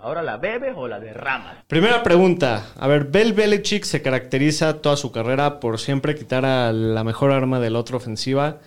¿Ahora 0.00 0.22
la 0.22 0.36
bebes 0.36 0.74
o 0.76 0.88
la 0.88 1.00
derramas? 1.00 1.64
Primera 1.66 2.02
pregunta. 2.02 2.66
A 2.76 2.86
ver, 2.86 3.04
Bel 3.04 3.32
Belichick 3.32 3.84
se 3.84 4.02
caracteriza 4.02 4.80
toda 4.80 4.96
su 4.96 5.12
carrera 5.12 5.60
por 5.60 5.78
siempre 5.78 6.14
quitar 6.14 6.44
a 6.44 6.72
la 6.72 7.04
mejor 7.04 7.32
arma 7.32 7.60
de 7.60 7.70
la 7.70 7.78
otra 7.78 7.96
ofensiva. 7.96 8.58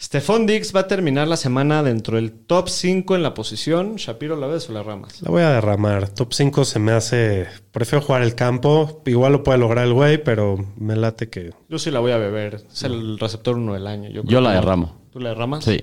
Stephon 0.00 0.46
Diggs 0.46 0.74
va 0.74 0.80
a 0.80 0.88
terminar 0.88 1.28
la 1.28 1.36
semana 1.36 1.82
dentro 1.82 2.16
del 2.16 2.32
top 2.32 2.70
5 2.70 3.16
en 3.16 3.22
la 3.22 3.34
posición. 3.34 3.96
Shapiro, 3.96 4.34
¿la 4.34 4.46
ves 4.46 4.70
o 4.70 4.72
la 4.72 4.82
ramas? 4.82 5.20
La 5.20 5.30
voy 5.30 5.42
a 5.42 5.50
derramar. 5.50 6.08
Top 6.08 6.32
5 6.32 6.64
se 6.64 6.78
me 6.78 6.92
hace. 6.92 7.48
Prefiero 7.70 8.02
jugar 8.02 8.22
el 8.22 8.34
campo. 8.34 9.02
Igual 9.04 9.32
lo 9.32 9.42
puede 9.42 9.58
lograr 9.58 9.84
el 9.86 9.92
güey, 9.92 10.16
pero 10.16 10.56
me 10.78 10.96
late 10.96 11.28
que. 11.28 11.50
Yo 11.68 11.78
sí 11.78 11.90
la 11.90 11.98
voy 12.00 12.12
a 12.12 12.16
beber. 12.16 12.62
Es 12.72 12.82
el 12.84 13.18
receptor 13.18 13.56
uno 13.56 13.74
del 13.74 13.86
año. 13.86 14.08
Yo, 14.08 14.22
creo 14.22 14.32
Yo 14.32 14.40
la 14.40 14.54
no. 14.54 14.54
derramo. 14.54 15.00
¿Tú 15.12 15.20
la 15.20 15.28
derramas? 15.30 15.64
Sí. 15.64 15.78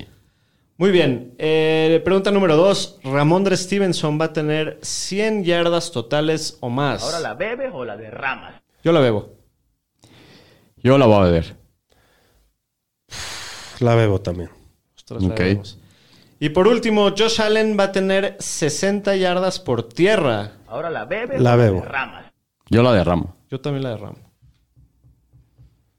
Muy 0.77 0.89
bien. 0.89 1.35
Eh, 1.37 2.01
pregunta 2.03 2.31
número 2.31 2.55
2. 2.55 3.01
Ramondre 3.03 3.55
Stevenson 3.55 4.19
va 4.19 4.25
a 4.25 4.33
tener 4.33 4.79
100 4.81 5.43
yardas 5.43 5.91
totales 5.91 6.57
o 6.61 6.69
más. 6.71 7.03
¿Ahora 7.03 7.19
la 7.19 7.35
bebes 7.35 7.69
o 7.71 7.85
la 7.85 7.95
derramas? 7.95 8.55
Yo 8.83 8.91
la 8.93 8.99
bebo. 8.99 9.35
Yo 10.77 10.97
la 10.97 11.05
voy 11.05 11.17
a 11.17 11.19
beber. 11.19 11.66
La 13.79 13.95
bebo 13.95 14.19
también. 14.21 14.49
Nosotros 14.95 15.23
la 15.23 15.29
Ok. 15.33 15.39
bebemos. 15.39 15.77
Y 16.39 16.49
por 16.49 16.67
último, 16.67 17.09
Josh 17.17 17.41
Allen 17.41 17.77
va 17.79 17.85
a 17.85 17.91
tener 17.91 18.35
60 18.39 19.15
yardas 19.15 19.59
por 19.59 19.87
tierra. 19.87 20.51
¿Ahora 20.67 20.89
la 20.89 21.05
bebes 21.05 21.41
La 21.41 21.55
bebo. 21.55 21.83
Yo 22.69 22.83
la 22.83 22.91
derramo. 22.93 23.35
Yo 23.49 23.59
también 23.61 23.83
la 23.83 23.89
derramo. 23.91 24.17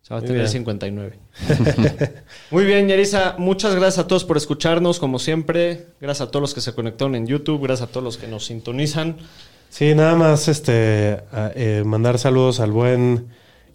O 0.03 0.05
sea, 0.09 0.14
va 0.14 0.18
a 0.18 0.20
Muy 0.20 0.26
tener 0.29 0.43
bien. 0.43 0.53
59. 0.53 1.18
Muy 2.51 2.64
bien, 2.64 2.89
Yarisa. 2.89 3.35
Muchas 3.39 3.74
gracias 3.74 4.05
a 4.05 4.07
todos 4.07 4.24
por 4.24 4.37
escucharnos, 4.37 4.99
como 5.01 5.18
siempre. 5.18 5.87
Gracias 6.01 6.29
a 6.29 6.31
todos 6.31 6.43
los 6.43 6.55
que 6.55 6.61
se 6.61 6.72
conectaron 6.74 7.14
en 7.14 7.26
YouTube. 7.26 7.62
Gracias 7.62 7.89
a 7.89 7.93
todos 7.93 8.05
los 8.05 8.16
que 8.18 8.26
nos 8.29 8.47
sintonizan. 8.47 9.16
Sí, 9.70 9.95
nada 9.95 10.14
más 10.14 10.49
este 10.49 11.20
a- 11.33 11.51
eh, 11.55 11.83
mandar 11.85 12.18
saludos 12.18 12.61
al 12.61 12.72
buen 12.72 13.29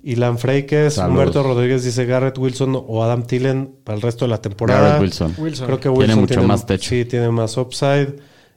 Ilan 0.04 0.38
Freikes. 0.38 0.92
Saludos. 0.96 1.12
Humberto 1.20 1.44
Rodríguez 1.44 1.84
dice 1.84 2.06
Garrett 2.06 2.38
Wilson 2.38 2.76
o 2.88 3.04
Adam 3.04 3.24
Thielen 3.24 3.76
para 3.84 3.96
el 3.96 4.02
resto 4.02 4.26
de 4.26 4.30
la 4.30 4.42
temporada. 4.42 4.82
Garrett 4.82 5.02
Wilson. 5.02 5.36
Wilson. 5.38 5.66
Creo 5.66 5.78
que 5.80 5.90
Tiene 5.90 5.98
Wilson 6.16 6.20
mucho 6.20 6.44
más 6.44 6.66
techo. 6.66 6.90
Sí, 6.90 7.06
tiene 7.06 7.30
más 7.30 7.56
upside. 7.58 8.16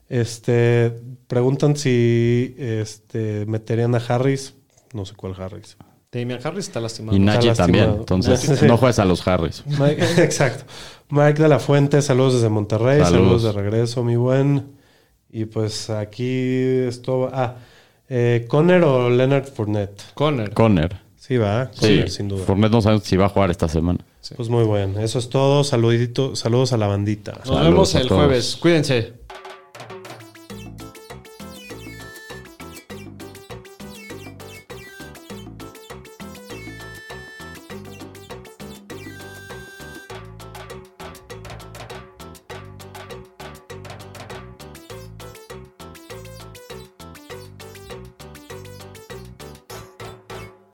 Este, 0.08 0.92
preguntan 1.26 1.76
si 1.76 2.54
este, 2.58 3.44
meterían 3.46 3.94
a 3.94 3.98
Harris. 3.98 4.54
No 4.92 5.04
sé 5.04 5.14
cuál 5.14 5.34
Harris. 5.40 5.76
Damian 6.12 6.40
Harris 6.42 6.66
está 6.66 6.80
lastimado. 6.80 7.16
Y 7.16 7.20
Najee 7.20 7.52
también. 7.54 7.90
Entonces, 7.98 8.40
Sí. 8.60 8.66
no 8.66 8.76
juegues 8.76 8.98
a 8.98 9.04
los 9.04 9.26
Harris. 9.26 9.62
Mike- 9.66 10.04
exacto. 10.24 10.64
Mike 11.10 11.42
de 11.42 11.48
la 11.48 11.58
Fuente, 11.58 12.00
saludos 12.02 12.34
desde 12.34 12.48
Monterrey. 12.48 13.00
Saludos, 13.02 13.42
Saludos. 13.42 13.42
de 13.42 13.52
regreso, 13.62 14.02
mi 14.04 14.16
buen. 14.16 14.76
Y 15.30 15.44
pues 15.44 15.90
aquí 15.90 16.24
esto. 16.88 17.28
Ah, 17.32 17.56
eh, 18.08 18.46
¿Conner 18.48 18.82
o 18.84 19.10
Leonard 19.10 19.44
Fournette? 19.46 20.02
Conner. 20.14 20.52
Conner. 20.52 21.05
Sí, 21.26 21.38
va. 21.38 21.70
Sí, 21.72 22.04
sin 22.06 22.28
duda. 22.28 22.44
Fournette 22.44 22.70
no 22.70 22.80
sabemos 22.80 23.02
si 23.04 23.16
va 23.16 23.26
a 23.26 23.28
jugar 23.28 23.50
esta 23.50 23.68
semana. 23.68 23.98
Pues 24.36 24.48
muy 24.48 24.62
bueno. 24.62 25.00
Eso 25.00 25.18
es 25.18 25.28
todo. 25.28 25.64
Saludito, 25.64 26.36
saludos 26.36 26.72
a 26.72 26.76
la 26.76 26.86
bandita. 26.86 27.32
Nos 27.32 27.48
Saludos 27.48 27.64
vemos 27.64 27.94
el 27.96 28.08
jueves. 28.08 28.56
Cuídense. 28.60 29.12